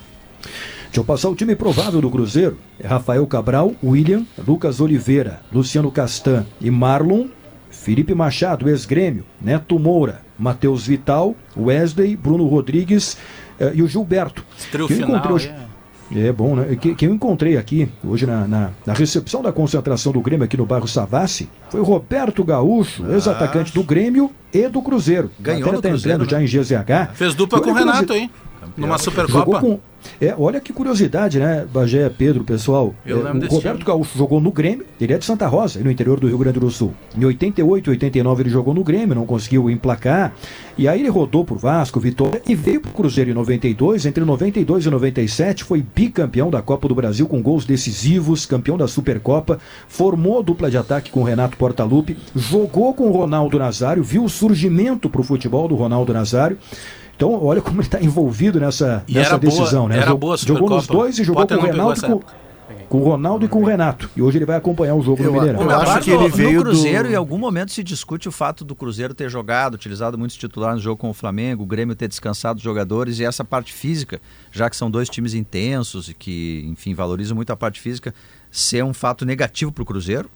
Deixa 0.87 1.01
eu 1.01 1.05
passar 1.05 1.29
o 1.29 1.35
time 1.35 1.55
provável 1.55 2.01
do 2.01 2.11
Cruzeiro. 2.11 2.59
É 2.81 2.87
Rafael 2.87 3.27
Cabral, 3.27 3.75
William, 3.85 4.25
Lucas 4.47 4.81
Oliveira, 4.81 5.41
Luciano 5.53 5.91
Castan 5.91 6.47
e 6.61 6.71
Marlon, 6.71 7.27
Felipe 7.71 8.15
Machado, 8.15 8.69
ex-grêmio, 8.71 9.25
Neto 9.41 9.79
Moura, 9.79 10.23
Matheus 10.39 10.87
Vital, 10.87 11.37
Wesley, 11.57 12.17
Bruno 12.17 12.47
Rodrigues 12.47 13.19
eh, 13.61 13.73
e 13.75 13.83
o 13.83 13.87
Gilberto. 13.89 14.43
Esse 14.59 14.69
trio 14.71 14.85
eu 14.85 14.89
final 14.89 15.11
encontrei 15.11 15.47
é- 15.49 15.66
É 16.15 16.31
bom, 16.33 16.55
né? 16.55 16.77
Que, 16.77 16.95
que 16.95 17.07
eu 17.07 17.13
encontrei 17.13 17.57
aqui, 17.57 17.89
hoje 18.05 18.27
na, 18.27 18.47
na, 18.47 18.71
na 18.85 18.93
recepção 18.93 19.43
da 19.43 19.53
concentração 19.53 20.13
do 20.13 20.21
Grêmio 20.21 20.45
aqui 20.45 20.57
no 20.57 20.65
bairro 20.65 20.87
Savassi, 20.87 21.49
foi 21.69 21.81
o 21.81 21.85
Roberto 21.85 22.45
Gaúcho, 22.45 23.05
ex-atacante 23.11 23.73
do 23.73 23.83
Grêmio 23.83 24.31
e 24.53 24.69
do 24.69 24.81
Cruzeiro. 24.81 25.31
Ah. 25.39 25.43
Ganhou 25.43 25.63
Até 25.69 25.77
no 25.77 25.83
tá 25.83 25.89
Cruzeiro, 25.89 26.23
entrando 26.25 26.31
já 26.31 26.43
em 26.43 26.47
GZH. 26.47 27.13
Fez 27.15 27.35
dupla 27.35 27.61
com 27.61 27.71
o 27.71 27.75
Renato 27.75 28.07
Cruzeiro- 28.07 28.25
aí. 28.25 28.46
Numa 28.77 28.99
Jogou 28.99 28.99
Supercopa. 28.99 29.61
com. 29.61 29.79
É, 30.21 30.33
olha 30.39 30.61
que 30.61 30.73
curiosidade, 30.73 31.41
né, 31.41 31.67
Bagé, 31.73 32.09
Pedro, 32.09 32.45
pessoal. 32.45 32.95
Eu 33.05 33.19
É, 33.21 33.23
lembro 33.25 33.39
o 33.39 33.41
desse 33.41 33.55
Roberto 33.57 33.79
time. 33.79 33.87
Gaúcho 33.89 34.17
jogou 34.17 34.41
no 34.41 34.53
Grêmio, 34.53 34.87
ele 35.01 35.13
é 35.13 35.19
de 35.19 35.25
Santa 35.25 35.49
Rosa, 35.49 35.81
no 35.81 35.91
interior 35.91 36.21
do 36.21 36.29
Rio 36.29 36.39
Grande 36.39 36.61
do 36.61 36.71
Sul. 36.71 36.95
Em 37.19 37.25
88, 37.25 37.91
89 37.91 38.43
ele 38.43 38.51
jogou 38.51 38.73
no 38.73 38.85
Grêmio, 38.85 39.17
não 39.17 39.27
conseguiu 39.27 39.69
emplacar. 39.69 40.33
E 40.79 40.87
aí 40.87 41.01
ele 41.01 41.09
rodou 41.09 41.45
por 41.45 41.59
Vasco, 41.59 41.99
Vitória 41.99 42.41
e 42.47 42.55
veio 42.55 42.81
pro 42.81 42.93
Cruzeiro 42.93 43.31
em 43.31 43.35
92. 43.35 44.07
Entre 44.07 44.25
92 44.25 44.87
e 44.87 44.91
97 44.91 45.65
foi 45.65 45.85
bicampeão 45.95 46.51
da 46.51 46.63
Copa 46.63 46.87
do 46.87 46.95
Brasil 46.95 47.27
com 47.27 47.43
gols 47.43 47.65
decisivos, 47.65 48.47
campeão 48.47 48.79
da 48.79 48.87
Supercopa, 48.87 49.59
formou 49.89 50.41
dupla 50.41 50.71
de 50.71 50.79
ataque 50.79 51.11
com 51.11 51.21
o 51.21 51.25
Renato 51.25 51.57
Portaluppi, 51.57 52.17
jogou 52.35 52.95
com 52.95 53.09
o 53.09 53.13
Ronaldo 53.13 53.59
Nazário, 53.59 54.05
viu 54.05 54.23
o 54.23 54.29
surgimento 54.29 55.11
pro 55.11 55.25
futebol 55.25 55.67
do 55.67 55.75
Ronaldo 55.75 56.13
Nazário. 56.13 56.59
Então, 57.17 57.43
olha 57.45 57.61
como 57.63 57.77
ele 57.81 57.87
está 57.87 58.01
envolvido 58.01 58.61
nessa, 58.61 59.03
E 59.09 59.15
nessa 59.15 59.39
boa- 59.39 59.41
decisão, 59.41 59.89
né? 59.89 59.97
era 59.97 60.05
Jogou- 60.07 60.19
boa 60.19 60.35
a 60.35 60.37
jogou 60.37 60.69
nos 60.71 60.87
dois 60.87 61.19
e 61.19 61.25
jogou 61.25 61.43
Potter 61.43 61.59
com 61.59 61.65
o 61.65 62.21
Com... 62.21 62.23
com 62.89 62.99
o 62.99 63.05
Ronaldo 63.05 63.45
e 63.45 63.49
com 63.49 63.63
o 63.63 63.65
Renato. 63.65 64.11
E 64.15 64.21
hoje 64.21 64.37
ele 64.39 64.45
vai 64.45 64.57
acompanhar 64.57 64.95
o 64.95 65.01
jogo 65.03 65.23
Eu 65.23 65.33
no 65.33 65.39
a- 65.39 65.43
Mineirão. 65.43 65.63
eu 65.63 65.71
acho 65.71 66.01
que 66.03 66.11
ele 66.11 66.29
no 66.29 66.29
veio 66.29 66.61
Cruzeiro, 66.61 67.09
do- 67.09 67.13
em 67.13 67.17
algum 67.17 67.39
momento 67.39 67.73
se 67.73 67.83
discute 67.83 68.29
o 68.29 68.33
fato 68.33 68.65
do 68.65 68.75
Cruzeiro 68.75 69.15
ter 69.15 69.31
jogado, 69.31 69.75
utilizado 69.75 70.19
muitos 70.19 70.37
titulares 70.37 70.77
no 70.77 70.83
jogo 70.83 70.97
com 70.99 71.09
o 71.09 71.15
Flamengo, 71.15 71.63
o 71.63 71.67
Grêmio 71.67 71.95
ter 71.95 72.07
descansado 72.09 72.59
os 72.59 72.63
jogadores 72.63 73.19
e 73.19 73.25
essa 73.25 73.45
parte 73.45 73.73
física, 73.73 74.21
já 74.53 74.69
que 74.69 74.77
são 74.77 74.91
dois 74.91 75.09
times 75.09 75.33
intensos 75.33 76.09
e 76.11 76.15
que, 76.15 76.65
enfim, 76.69 76.93
valorizam 76.93 77.35
muito 77.35 77.51
a 77.51 77.57
parte 77.57 77.81
física, 77.81 78.13
ser 78.51 78.85
um 78.85 78.93
fato 78.93 79.25
negativo 79.25 79.73
para 79.73 79.83
o 79.83 79.87
Cruzeiro? 79.87 80.29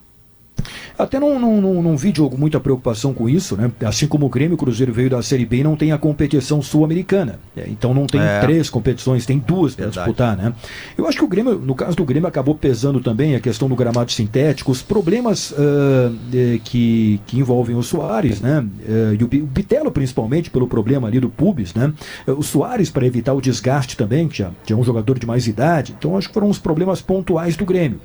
Até 0.99 1.19
não, 1.19 1.39
não, 1.39 1.61
não, 1.61 1.83
não 1.83 1.97
vi, 1.97 2.13
Diogo, 2.13 2.37
muita 2.39 2.61
preocupação 2.61 3.13
com 3.15 3.29
isso, 3.29 3.57
né? 3.57 3.71
Assim 3.85 4.07
como 4.07 4.27
o 4.27 4.29
Grêmio, 4.29 4.55
o 4.55 4.59
Cruzeiro 4.59 4.93
veio 4.93 5.11
da 5.11 5.23
Série 5.23 5.47
B 5.47 5.59
e 5.59 5.65
não 5.65 5.77
tem 5.77 5.93
a 5.93 5.99
competição 5.99 6.61
sul-americana. 6.63 7.39
É, 7.57 7.65
então 7.69 7.93
não 7.95 8.07
tem 8.07 8.21
É. 8.21 8.41
três 8.41 8.69
competições, 8.71 9.25
tem 9.27 9.39
duas 9.39 9.75
para 9.75 9.87
disputar, 9.87 10.37
né? 10.37 10.53
Eu 10.97 11.07
acho 11.09 11.17
que 11.19 11.25
o 11.25 11.29
Grêmio, 11.29 11.55
no 11.59 11.75
caso 11.75 11.97
do 11.97 12.05
Grêmio, 12.05 12.29
acabou 12.29 12.55
pesando 12.55 13.01
também 13.01 13.35
a 13.35 13.41
questão 13.41 13.69
do 13.69 13.75
gramado 13.77 14.13
sintético, 14.13 14.71
os 14.71 14.83
problemas 14.83 15.55
eh, 15.59 16.59
que, 16.65 17.21
que 17.27 17.39
envolvem 17.39 17.77
o 17.77 17.83
Soares, 17.83 18.41
né? 18.41 18.65
Eh, 18.87 19.17
e 19.19 19.25
o 19.25 19.31
o 19.31 19.47
Bitelo, 19.47 19.91
principalmente, 19.91 20.51
pelo 20.51 20.67
problema 20.67 21.07
ali 21.09 21.21
do 21.21 21.29
Pubis, 21.31 21.73
né? 21.73 21.93
Eh, 22.27 22.33
O 22.33 22.43
Soares, 22.43 22.91
para 22.91 23.07
evitar 23.07 23.33
o 23.33 23.41
desgaste 23.41 23.97
também, 23.97 24.29
que 24.29 24.39
já, 24.39 24.51
já 24.67 24.75
é 24.75 24.79
um 24.79 24.83
jogador 24.85 25.19
de 25.19 25.27
mais 25.27 25.47
idade. 25.47 25.95
Então 25.99 26.17
acho 26.19 26.29
que 26.29 26.35
foram 26.35 26.49
os 26.49 26.59
problemas 26.59 27.01
pontuais 27.01 27.57
do 27.57 27.65
Grêmio. 27.65 28.01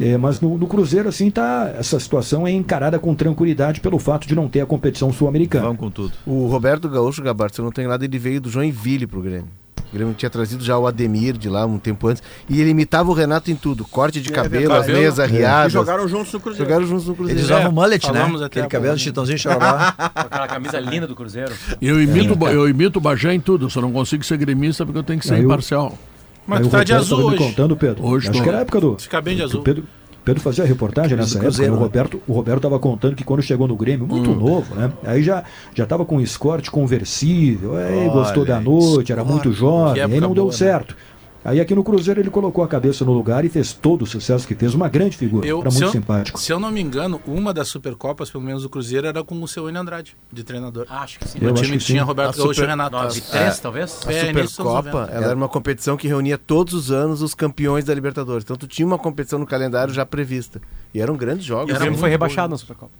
É, 0.00 0.16
mas 0.16 0.40
no, 0.40 0.56
no 0.56 0.66
Cruzeiro, 0.66 1.08
assim, 1.10 1.30
tá, 1.30 1.74
essa 1.78 2.00
situação 2.00 2.46
é 2.46 2.50
encarada 2.50 2.98
com 2.98 3.14
tranquilidade 3.14 3.80
pelo 3.80 3.98
fato 3.98 4.26
de 4.26 4.34
não 4.34 4.48
ter 4.48 4.62
a 4.62 4.66
competição 4.66 5.12
sul-americana. 5.12 5.64
Vamos 5.66 5.78
com 5.80 5.90
tudo. 5.90 6.12
O 6.26 6.46
Roberto 6.46 6.88
Gaúcho, 6.88 7.22
Gabardo, 7.22 7.54
se 7.54 7.60
eu 7.60 7.64
não 7.66 7.72
tenho 7.72 7.88
nada, 7.88 8.04
ele 8.04 8.18
veio 8.18 8.40
do 8.40 8.48
Joinville 8.48 9.06
pro 9.06 9.20
Grêmio. 9.20 9.48
O 9.92 9.92
Grêmio 9.92 10.14
tinha 10.14 10.30
trazido 10.30 10.62
já 10.64 10.78
o 10.78 10.86
Ademir 10.86 11.36
de 11.36 11.48
lá 11.48 11.66
um 11.66 11.76
tempo 11.76 12.06
antes. 12.06 12.22
E 12.48 12.60
ele 12.60 12.70
imitava 12.70 13.10
o 13.10 13.12
Renato 13.12 13.50
em 13.50 13.56
tudo. 13.56 13.84
Corte 13.84 14.20
de 14.20 14.30
É 14.30 14.32
cabelo, 14.32 14.68
verdade. 14.68 14.90
as 14.92 14.96
meias 14.96 15.18
E 15.18 15.22
arriadas. 15.22 15.72
jogaram 15.72 16.06
juntos 16.06 16.32
no 16.32 16.38
Cruzeiro. 16.40 16.64
Jogaram 16.70 16.86
juntos 16.86 17.06
no 17.08 17.14
Cruzeiro. 17.16 17.40
Eles 17.40 17.50
usavam 17.50 17.72
mullet, 17.72 18.12
né? 18.12 18.22
até 18.22 18.44
Aquele 18.44 18.68
cabelo 18.68 18.96
de 18.96 19.02
chitãozinho 19.02 19.36
chororó. 19.38 19.72
Com 19.72 19.76
aquela 20.20 20.46
camisa 20.46 20.78
linda 20.78 21.08
do 21.08 21.16
Cruzeiro. 21.16 21.52
Eu 21.82 22.00
imito, 22.00 22.38
o- 22.40 22.48
eu 22.48 22.68
imito 22.68 23.00
o 23.00 23.02
Bagé 23.02 23.34
em 23.34 23.40
tudo, 23.40 23.68
só 23.68 23.80
não 23.80 23.90
consigo 23.90 24.22
ser 24.24 24.36
gremista 24.38 24.86
porque 24.86 24.98
eu 25.00 25.02
tenho 25.02 25.18
que 25.18 25.26
ser 25.26 25.34
Aí 25.34 25.40
eu- 25.40 25.46
imparcial. 25.46 25.98
Mas 26.50 26.58
Aí 26.58 26.64
tu 26.64 26.68
o 26.68 26.70
tá 26.72 26.82
de 26.82 26.92
Roberto 26.92 27.14
azul 27.14 27.26
hoje. 27.26 27.36
contando, 27.36 27.76
Pedro. 27.76 28.04
Hoje 28.04 28.28
Acho 28.28 28.38
tô. 28.38 28.42
que 28.42 28.48
era 28.48 28.58
a 28.58 28.60
época 28.62 28.80
do. 28.80 28.98
Fica 28.98 29.20
bem 29.20 29.36
de 29.36 29.42
azul. 29.44 29.60
O 29.60 29.62
Pedro, 29.62 29.84
Pedro 30.24 30.42
fazia 30.42 30.64
reportagem 30.64 31.16
nessa 31.16 31.34
época. 31.34 31.44
Cruzeiro, 31.44 31.72
né? 31.72 31.78
o 31.78 31.80
né? 31.80 31.86
Roberto 31.86 32.22
o 32.26 32.32
Roberto 32.32 32.58
estava 32.58 32.78
contando 32.80 33.14
que 33.14 33.22
quando 33.22 33.40
chegou 33.40 33.68
no 33.68 33.76
Grêmio, 33.76 34.04
muito 34.04 34.34
novo, 34.34 34.74
né? 34.74 34.90
Aí 35.04 35.22
já 35.22 35.44
já 35.72 35.84
estava 35.84 36.04
com 36.04 36.16
um 36.16 36.20
escorte 36.20 36.68
conversível, 36.68 37.76
aí 37.76 38.00
Olha, 38.00 38.10
gostou 38.10 38.44
da 38.44 38.60
noite, 38.60 39.12
era 39.12 39.22
muito 39.22 39.52
jovem, 39.52 40.02
aí 40.02 40.20
não 40.20 40.34
deu 40.34 40.46
boa, 40.46 40.58
né? 40.58 40.94
Aí 41.42 41.58
aqui 41.58 41.74
no 41.74 41.82
Cruzeiro 41.82 42.20
ele 42.20 42.28
colocou 42.30 42.62
a 42.62 42.68
cabeça 42.68 43.02
no 43.02 43.12
lugar 43.12 43.44
e 43.46 43.48
fez 43.48 43.72
todo 43.72 44.02
o 44.02 44.06
sucesso 44.06 44.46
que 44.46 44.54
fez, 44.54 44.74
uma 44.74 44.88
grande 44.88 45.16
figura, 45.16 45.46
Eu, 45.46 45.60
era 45.62 45.70
se, 45.70 45.78
muito 45.78 45.88
eu, 45.88 45.92
simpático. 46.00 46.38
se 46.38 46.52
eu 46.52 46.60
não 46.60 46.70
me 46.70 46.82
engano, 46.82 47.18
uma 47.26 47.54
das 47.54 47.68
Supercopas, 47.68 48.30
pelo 48.30 48.44
menos 48.44 48.62
do 48.62 48.68
Cruzeiro, 48.68 49.06
era 49.06 49.24
com 49.24 49.42
o 49.42 49.48
seu 49.48 49.66
N. 49.70 49.78
Andrade, 49.78 50.14
de 50.30 50.44
treinador. 50.44 50.86
Acho 50.90 51.18
que 51.18 51.26
sim. 51.26 51.38
Eu 51.40 51.52
o 51.52 51.54
time 51.54 51.78
que 51.78 51.84
tinha 51.84 52.02
sim. 52.02 52.06
Roberto 52.06 52.36
Gaúcho 52.36 52.52
e 52.52 52.54
Super- 52.56 52.68
Renato. 52.68 52.94
Nove, 52.96 53.20
três, 53.22 53.58
talvez? 53.58 54.00
A 54.06 54.12
É, 54.12 54.26
Supercopa, 54.26 54.82
90. 54.92 55.12
ela 55.12 55.26
era 55.28 55.34
uma 55.36 55.48
competição 55.48 55.96
que 55.96 56.06
reunia 56.06 56.36
todos 56.36 56.74
os 56.74 56.90
anos 56.90 57.22
os 57.22 57.34
campeões 57.34 57.84
da 57.86 57.94
Libertadores. 57.94 58.44
Então 58.44 58.56
tu 58.56 58.66
tinha 58.66 58.86
uma 58.86 58.98
competição 58.98 59.38
no 59.38 59.46
calendário 59.46 59.94
já 59.94 60.04
prevista. 60.04 60.60
E 60.92 61.00
eram 61.00 61.16
grandes 61.16 61.44
jogos. 61.46 61.72
E 61.72 61.76
o 61.76 61.78
Grêmio 61.78 61.98
foi 61.98 62.10
rebaixado 62.10 62.50
na 62.50 62.58
Supercopa. 62.58 62.92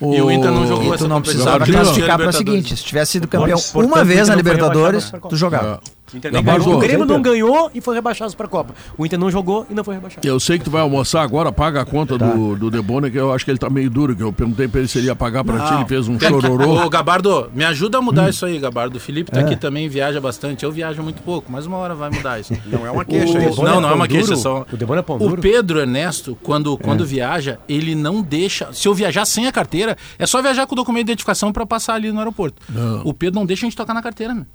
E 0.00 0.20
o 0.20 0.30
Inter 0.30 0.50
não 0.50 0.66
jogou 0.66 0.94
E 0.94 0.98
tu 0.98 1.08
não 1.08 1.20
precisava 1.22 1.64
classificar 1.64 2.16
para 2.16 2.26
a 2.28 2.30
Libertadores. 2.30 2.36
seguinte, 2.36 2.76
se 2.76 2.84
tivesse 2.84 3.12
sido 3.12 3.28
campeão 3.28 3.58
uma 3.74 4.02
o 4.02 4.04
vez 4.04 4.28
na 4.28 4.34
Libertadores, 4.34 5.12
tu 5.28 5.36
jogava. 5.36 5.80
O, 6.12 6.16
Inter 6.16 6.30
ganhou. 6.30 6.74
o 6.74 6.78
Grêmio 6.78 7.04
não 7.06 7.20
ganhou 7.20 7.70
e 7.74 7.80
foi 7.80 7.94
rebaixado 7.94 8.36
para 8.36 8.46
a 8.46 8.48
Copa. 8.48 8.74
O 8.96 9.04
Inter 9.04 9.18
não 9.18 9.30
jogou 9.30 9.66
e 9.68 9.74
não 9.74 9.82
foi 9.82 9.94
rebaixado. 9.94 10.26
Eu 10.26 10.38
sei 10.38 10.58
que 10.58 10.64
tu 10.64 10.70
vai 10.70 10.80
almoçar 10.82 11.22
agora, 11.22 11.50
paga 11.50 11.80
a 11.80 11.84
conta 11.84 12.16
Tá. 12.18 12.30
do, 12.32 12.54
do 12.56 12.70
Debona, 12.70 13.10
que 13.10 13.18
eu 13.18 13.32
acho 13.32 13.44
que 13.44 13.50
ele 13.50 13.58
tá 13.58 13.68
meio 13.68 13.90
duro, 13.90 14.14
que 14.14 14.22
eu 14.22 14.32
perguntei 14.32 14.68
pra 14.68 14.80
ele 14.80 14.88
se 14.88 14.98
ele 14.98 15.08
ia 15.08 15.16
pagar 15.16 15.42
pra 15.44 15.58
ti, 15.58 15.70
Não. 15.72 15.78
ele 15.80 15.88
fez 15.88 16.06
um 16.08 16.18
chororô. 16.18 16.84
Ô, 16.84 16.88
Gabardo, 16.88 17.50
me 17.54 17.64
ajuda 17.64 17.98
a 17.98 18.02
mudar 18.02 18.28
isso 18.30 18.46
aí, 18.46 18.58
Gabardo. 18.58 18.96
O 18.96 19.00
Felipe 19.00 19.30
tá 19.30 19.40
É. 19.40 19.44
aqui 19.44 19.56
também, 19.56 19.88
viaja 19.88 20.20
bastante. 20.20 20.64
Eu 20.64 20.70
viajo 20.72 21.02
muito 21.02 21.22
pouco, 21.22 21.50
mas 21.50 21.66
uma 21.66 21.76
hora 21.76 21.94
vai 21.94 22.10
mudar 22.10 22.38
isso. 22.40 22.56
Não 22.66 22.86
é 22.86 22.90
uma 22.90 23.04
queixa 23.04 23.38
isso. 23.44 23.62
Não, 23.62 23.80
não 23.80 23.88
é 23.90 23.94
uma 23.94 24.06
Pão 24.06 24.16
queixa, 24.16 24.26
duro? 24.28 24.36
só. 24.38 24.66
O 24.72 24.76
Debona 24.76 25.00
é 25.00 25.02
pão 25.02 25.16
O 25.16 25.18
duro? 25.18 25.42
Pedro 25.42 25.80
Ernesto, 25.80 26.38
quando, 26.42 26.76
quando 26.78 27.04
viaja, 27.04 27.58
ele 27.68 27.94
não 27.94 28.22
deixa. 28.22 28.72
Se 28.72 28.86
eu 28.86 28.94
viajar 28.94 29.24
sem 29.24 29.46
a 29.46 29.52
carteira, 29.52 29.96
é 30.18 30.26
só 30.26 30.40
viajar 30.40 30.66
com 30.66 30.74
o 30.74 30.76
documento 30.76 31.06
de 31.06 31.12
identificação 31.12 31.52
pra 31.52 31.66
passar 31.66 31.94
ali 31.94 32.12
no 32.12 32.18
aeroporto. 32.18 32.62
O 33.04 33.12
Pedro 33.12 33.38
não 33.40 33.46
deixa 33.46 33.66
a 33.66 33.68
gente 33.68 33.76
tocar 33.76 33.92
na 33.94 34.02
carteira, 34.02 34.34
meu. 34.34 34.46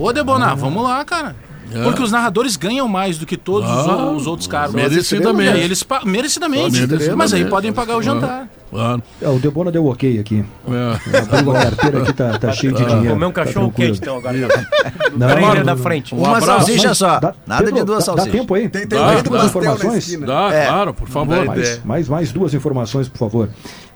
Pô, 0.00 0.14
Debonar, 0.14 0.56
vamos 0.56 0.82
lá, 0.82 1.04
cara. 1.04 1.36
Porque 1.84 2.02
os 2.02 2.10
narradores 2.10 2.56
ganham 2.56 2.88
mais 2.88 3.18
do 3.18 3.26
que 3.26 3.36
todos 3.36 3.68
os 3.70 3.76
Ah, 3.86 3.96
o- 4.06 4.16
os, 4.16 4.26
outros 4.26 4.48
caras. 4.48 4.72
merecidamente. 4.72 5.50
Aí 5.50 5.62
eles 5.62 5.86
merecidamente. 6.04 6.72
Merecidamente. 6.72 7.14
Mas 7.14 7.34
aí 7.34 7.44
podem 7.44 7.70
pagar 7.70 7.96
o 7.98 8.02
jantar. 8.02 8.48
Claro. 8.70 9.02
É, 9.20 9.28
o 9.28 9.38
Debona 9.38 9.70
deu 9.70 9.86
ok 9.86 10.18
aqui. 10.18 10.42
É. 10.68 10.92
A 11.20 11.52
carteira 11.70 12.02
aqui, 12.02 12.12
tá, 12.14 12.38
tá 12.38 12.52
cheio 12.52 12.72
de 12.72 12.82
dinheiro. 12.84 13.10
Comer 13.10 13.26
um 13.26 13.30
tá 13.30 13.44
cachorro 13.44 13.66
tranquilo. 13.66 13.92
quente, 13.92 14.00
então, 14.02 14.16
agora. 14.16 14.36
Não, 15.14 15.28
Na 15.28 15.34
linha 15.34 15.54
não, 15.56 15.64
da 15.64 15.76
frente. 15.76 16.14
Uma 16.14 16.40
salsicha 16.40 16.94
só. 16.94 17.20
Dá- 17.20 17.34
Nada 17.46 17.64
Pedro, 17.64 17.78
de 17.80 17.84
duas 17.84 18.06
dá- 18.06 18.12
Dá 18.14 18.18
salsichas. 18.22 18.40
tempo 18.40 18.54
aí? 18.54 18.68
Tem, 18.68 18.86
tem 18.86 18.98
Dá, 18.98 19.20
duas 19.20 19.44
informações? 19.44 20.20
Dá, 20.20 20.50
É. 20.54 20.66
claro, 20.66 20.94
por 20.94 21.08
favor. 21.08 21.44
Mais, 21.44 21.84
mais, 21.84 22.08
mais 22.08 22.32
duas 22.32 22.54
informações, 22.54 23.06
por 23.08 23.18
favor. 23.18 23.48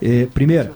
Eh, 0.02 0.28
primeira, 0.34 0.72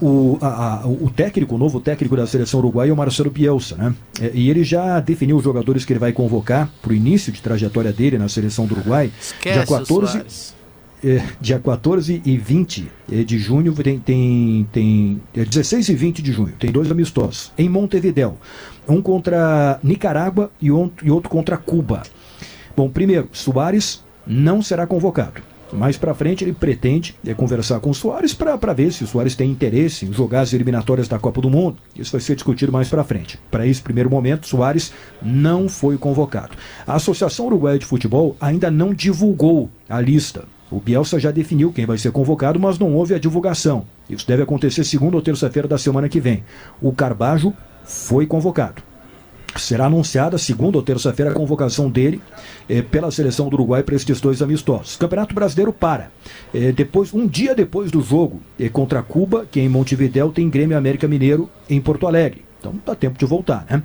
o, 0.00 0.38
a- 0.40 0.82
a- 0.82 0.86
o 0.86 1.10
técnico, 1.10 1.54
o 1.54 1.58
novo 1.58 1.80
técnico 1.80 2.16
da 2.16 2.26
seleção 2.26 2.60
uruguaia 2.60 2.90
é 2.90 2.92
o 2.92 2.96
Marcelo 2.96 3.30
Bielsa, 3.30 3.76
né? 3.76 3.94
Eh, 4.20 4.30
E 4.34 4.50
ele 4.50 4.62
já 4.64 5.00
definiu 5.00 5.36
os 5.36 5.44
jogadores 5.44 5.84
que 5.84 5.92
ele 5.92 6.00
vai 6.00 6.12
convocar 6.12 6.70
para 6.80 6.92
o 6.92 6.94
início 6.94 7.32
de 7.32 7.40
trajetória 7.42 7.92
dele 7.92 8.18
na 8.18 8.28
seleção 8.28 8.66
do 8.66 8.74
Uruguai. 8.74 9.10
Esquece 9.20 9.58
dia 9.58 9.66
14, 9.66 9.92
o 9.92 10.10
Soares. 10.12 10.54
eh, 11.04 11.22
dia 11.40 11.58
14 11.58 12.22
e 12.24 12.36
20 12.36 12.88
eh, 13.10 13.22
de 13.24 13.38
junho 13.38 13.72
tem, 13.74 13.98
tem, 13.98 14.68
tem 14.72 15.20
é 15.34 15.44
16 15.44 15.88
e 15.88 15.94
20 15.94 16.22
de 16.22 16.32
junho, 16.32 16.52
tem 16.58 16.70
dois 16.70 16.90
amistosos 16.90 17.52
em 17.58 17.68
Montevidéu. 17.68 18.36
Um 18.88 19.02
contra 19.02 19.78
Nicarágua 19.82 20.50
e 20.60 20.70
outro, 20.70 21.06
e 21.06 21.10
outro 21.10 21.28
contra 21.28 21.56
Cuba. 21.56 22.02
Bom, 22.76 22.88
primeiro, 22.88 23.28
Soares 23.32 24.02
não 24.26 24.62
será 24.62 24.86
convocado. 24.86 25.42
Mais 25.72 25.96
pra 25.96 26.14
frente 26.14 26.44
ele 26.44 26.52
pretende 26.52 27.14
é, 27.26 27.34
conversar 27.34 27.80
com 27.80 27.90
o 27.90 27.94
Soares 27.94 28.34
para 28.34 28.72
ver 28.72 28.92
se 28.92 29.04
o 29.04 29.06
Soares 29.06 29.34
tem 29.34 29.50
interesse 29.50 30.06
em 30.06 30.12
jogar 30.12 30.40
as 30.40 30.52
eliminatórias 30.52 31.08
da 31.08 31.18
Copa 31.18 31.40
do 31.40 31.50
Mundo. 31.50 31.78
Isso 31.94 32.12
vai 32.12 32.20
ser 32.20 32.34
discutido 32.34 32.72
mais 32.72 32.88
pra 32.88 33.04
frente. 33.04 33.38
Para 33.50 33.66
esse 33.66 33.82
primeiro 33.82 34.10
momento, 34.10 34.46
Soares 34.46 34.92
não 35.22 35.68
foi 35.68 35.98
convocado. 35.98 36.56
A 36.86 36.94
Associação 36.94 37.46
Uruguaia 37.46 37.78
de 37.78 37.86
Futebol 37.86 38.36
ainda 38.40 38.70
não 38.70 38.94
divulgou 38.94 39.70
a 39.88 40.00
lista. 40.00 40.44
O 40.70 40.80
Bielsa 40.80 41.18
já 41.18 41.30
definiu 41.30 41.72
quem 41.72 41.86
vai 41.86 41.96
ser 41.96 42.12
convocado, 42.12 42.60
mas 42.60 42.78
não 42.78 42.94
houve 42.94 43.14
a 43.14 43.18
divulgação. 43.18 43.84
Isso 44.08 44.26
deve 44.26 44.42
acontecer 44.42 44.84
segunda 44.84 45.16
ou 45.16 45.22
terça-feira 45.22 45.66
da 45.66 45.78
semana 45.78 46.08
que 46.08 46.20
vem. 46.20 46.44
O 46.80 46.92
Carbajo 46.92 47.54
foi 47.84 48.26
convocado 48.26 48.87
será 49.56 49.86
anunciada 49.86 50.36
segunda 50.38 50.76
ou 50.76 50.82
terça-feira 50.82 51.30
a 51.30 51.34
convocação 51.34 51.90
dele 51.90 52.20
eh, 52.68 52.82
pela 52.82 53.10
seleção 53.10 53.48
do 53.48 53.54
Uruguai 53.54 53.82
para 53.82 53.94
estes 53.94 54.20
dois 54.20 54.42
amistosos. 54.42 54.96
Campeonato 54.96 55.34
Brasileiro 55.34 55.72
para. 55.72 56.10
Eh, 56.54 56.72
depois, 56.72 57.12
um 57.14 57.26
dia 57.26 57.54
depois 57.54 57.90
do 57.90 58.00
jogo 58.00 58.40
eh, 58.58 58.68
contra 58.68 59.02
Cuba, 59.02 59.46
que 59.50 59.60
em 59.60 59.68
Montevidéu 59.68 60.30
tem 60.30 60.50
Grêmio 60.50 60.76
América 60.76 61.08
Mineiro 61.08 61.48
em 61.68 61.80
Porto 61.80 62.06
Alegre. 62.06 62.44
Então 62.58 62.74
dá 62.84 62.94
tempo 62.94 63.18
de 63.18 63.24
voltar, 63.24 63.64
né? 63.70 63.82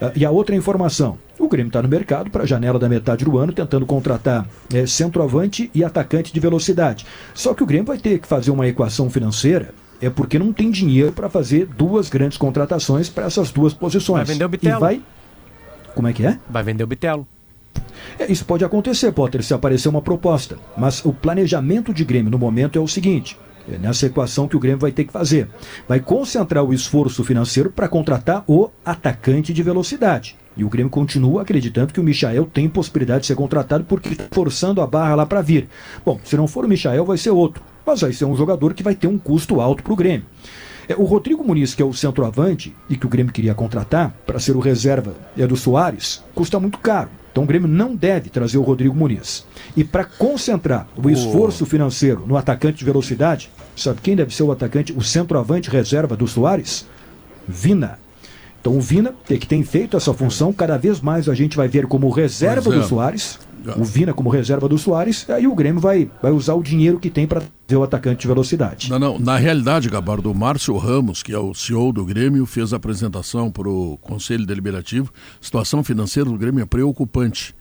Ah, 0.00 0.12
e 0.14 0.24
a 0.24 0.30
outra 0.30 0.54
informação. 0.54 1.18
O 1.38 1.48
Grêmio 1.48 1.68
está 1.68 1.82
no 1.82 1.88
mercado 1.88 2.30
para 2.30 2.44
a 2.44 2.46
janela 2.46 2.78
da 2.78 2.88
metade 2.88 3.24
do 3.24 3.38
ano, 3.38 3.52
tentando 3.52 3.84
contratar 3.84 4.46
eh, 4.72 4.86
centroavante 4.86 5.70
e 5.74 5.84
atacante 5.84 6.32
de 6.32 6.40
velocidade. 6.40 7.06
Só 7.34 7.54
que 7.54 7.62
o 7.62 7.66
Grêmio 7.66 7.86
vai 7.86 7.98
ter 7.98 8.18
que 8.18 8.26
fazer 8.26 8.50
uma 8.50 8.66
equação 8.66 9.10
financeira 9.10 9.74
é 10.04 10.10
porque 10.10 10.38
não 10.38 10.52
tem 10.52 10.70
dinheiro 10.70 11.12
para 11.12 11.28
fazer 11.28 11.66
duas 11.66 12.08
grandes 12.08 12.38
contratações 12.38 13.08
para 13.08 13.26
essas 13.26 13.50
duas 13.50 13.72
posições. 13.72 14.26
Vai 14.26 14.34
vender 14.34 14.44
o 14.44 14.46
e 14.46 14.50
Bitelo. 14.50 14.80
vai 14.80 15.02
como 15.94 16.08
é 16.08 16.12
que 16.12 16.26
é? 16.26 16.38
Vai 16.50 16.62
vender 16.62 16.84
o 16.84 16.86
Bitelo. 16.86 17.26
É, 18.18 18.30
Isso 18.30 18.44
pode 18.44 18.64
acontecer, 18.64 19.12
Potter, 19.12 19.42
se 19.42 19.54
aparecer 19.54 19.88
uma 19.88 20.02
proposta. 20.02 20.58
Mas 20.76 21.04
o 21.04 21.12
planejamento 21.12 21.94
de 21.94 22.04
Grêmio 22.04 22.30
no 22.30 22.38
momento 22.38 22.78
é 22.78 22.82
o 22.82 22.88
seguinte: 22.88 23.38
é 23.70 23.78
nessa 23.78 24.06
equação 24.06 24.48
que 24.48 24.56
o 24.56 24.60
Grêmio 24.60 24.80
vai 24.80 24.92
ter 24.92 25.04
que 25.04 25.12
fazer. 25.12 25.48
Vai 25.88 26.00
concentrar 26.00 26.64
o 26.64 26.74
esforço 26.74 27.24
financeiro 27.24 27.70
para 27.70 27.88
contratar 27.88 28.44
o 28.46 28.70
atacante 28.84 29.52
de 29.52 29.62
velocidade. 29.62 30.36
E 30.56 30.64
o 30.64 30.68
Grêmio 30.68 30.90
continua 30.90 31.42
acreditando 31.42 31.92
que 31.92 32.00
o 32.00 32.04
Michael 32.04 32.48
tem 32.52 32.68
possibilidade 32.68 33.22
de 33.22 33.26
ser 33.28 33.34
contratado 33.34 33.84
porque 33.84 34.10
está 34.10 34.26
forçando 34.30 34.80
a 34.80 34.86
barra 34.86 35.14
lá 35.16 35.26
para 35.26 35.40
vir. 35.40 35.68
Bom, 36.04 36.20
se 36.24 36.36
não 36.36 36.46
for 36.46 36.64
o 36.64 36.68
Michael, 36.68 37.04
vai 37.04 37.18
ser 37.18 37.30
outro. 37.30 37.62
Mas 37.86 38.00
vai 38.00 38.12
ser 38.12 38.24
um 38.24 38.36
jogador 38.36 38.74
que 38.74 38.82
vai 38.82 38.94
ter 38.94 39.06
um 39.06 39.18
custo 39.18 39.60
alto 39.60 39.82
para 39.82 39.92
o 39.92 39.96
Grêmio. 39.96 40.26
É, 40.88 40.94
O 40.94 41.04
Rodrigo 41.04 41.44
Muniz, 41.44 41.74
que 41.74 41.82
é 41.82 41.84
o 41.84 41.92
centroavante 41.92 42.74
e 42.88 42.96
que 42.96 43.06
o 43.06 43.08
Grêmio 43.08 43.32
queria 43.32 43.54
contratar 43.54 44.14
para 44.26 44.38
ser 44.38 44.56
o 44.56 44.60
reserva 44.60 45.14
é 45.36 45.46
do 45.46 45.56
Soares, 45.56 46.22
custa 46.34 46.60
muito 46.60 46.78
caro. 46.78 47.10
Então 47.32 47.42
o 47.42 47.46
Grêmio 47.46 47.68
não 47.68 47.96
deve 47.96 48.30
trazer 48.30 48.58
o 48.58 48.62
Rodrigo 48.62 48.94
Muniz. 48.94 49.44
E 49.76 49.82
para 49.82 50.04
concentrar 50.04 50.86
o 50.96 51.10
esforço 51.10 51.66
financeiro 51.66 52.24
no 52.26 52.36
atacante 52.36 52.78
de 52.78 52.84
velocidade, 52.84 53.50
sabe 53.74 54.00
quem 54.00 54.14
deve 54.14 54.32
ser 54.32 54.44
o 54.44 54.52
atacante, 54.52 54.92
o 54.92 55.02
centroavante 55.02 55.68
reserva 55.68 56.16
do 56.16 56.28
Soares? 56.28 56.86
Vina. 57.48 57.98
Então 58.60 58.76
o 58.76 58.80
Vina, 58.80 59.14
que 59.26 59.46
tem 59.46 59.64
feito 59.64 59.96
essa 59.96 60.14
função, 60.14 60.52
cada 60.52 60.78
vez 60.78 61.00
mais 61.00 61.28
a 61.28 61.34
gente 61.34 61.56
vai 61.56 61.66
ver 61.66 61.86
como 61.86 62.08
reserva 62.08 62.72
é. 62.72 62.78
do 62.78 62.84
Soares 62.84 63.38
o 63.76 63.84
Vina 63.84 64.12
como 64.12 64.28
reserva 64.28 64.68
do 64.68 64.76
Soares, 64.78 65.28
aí 65.30 65.46
o 65.46 65.54
Grêmio 65.54 65.80
vai, 65.80 66.10
vai 66.22 66.32
usar 66.32 66.54
o 66.54 66.62
dinheiro 66.62 66.98
que 66.98 67.10
tem 67.10 67.26
para 67.26 67.42
ter 67.66 67.76
o 67.76 67.82
atacante 67.82 68.22
de 68.22 68.28
velocidade. 68.28 68.90
Não, 68.90 68.98
não. 68.98 69.18
Na 69.18 69.36
realidade, 69.36 69.88
Gabardo, 69.88 70.30
o 70.30 70.34
Márcio 70.34 70.76
Ramos, 70.76 71.22
que 71.22 71.32
é 71.32 71.38
o 71.38 71.54
CEO 71.54 71.92
do 71.92 72.04
Grêmio, 72.04 72.44
fez 72.46 72.72
a 72.72 72.76
apresentação 72.76 73.50
para 73.50 73.68
o 73.68 73.96
Conselho 73.98 74.46
Deliberativo. 74.46 75.12
Situação 75.40 75.82
financeira 75.82 76.28
do 76.28 76.36
Grêmio 76.36 76.62
é 76.62 76.66
preocupante. 76.66 77.54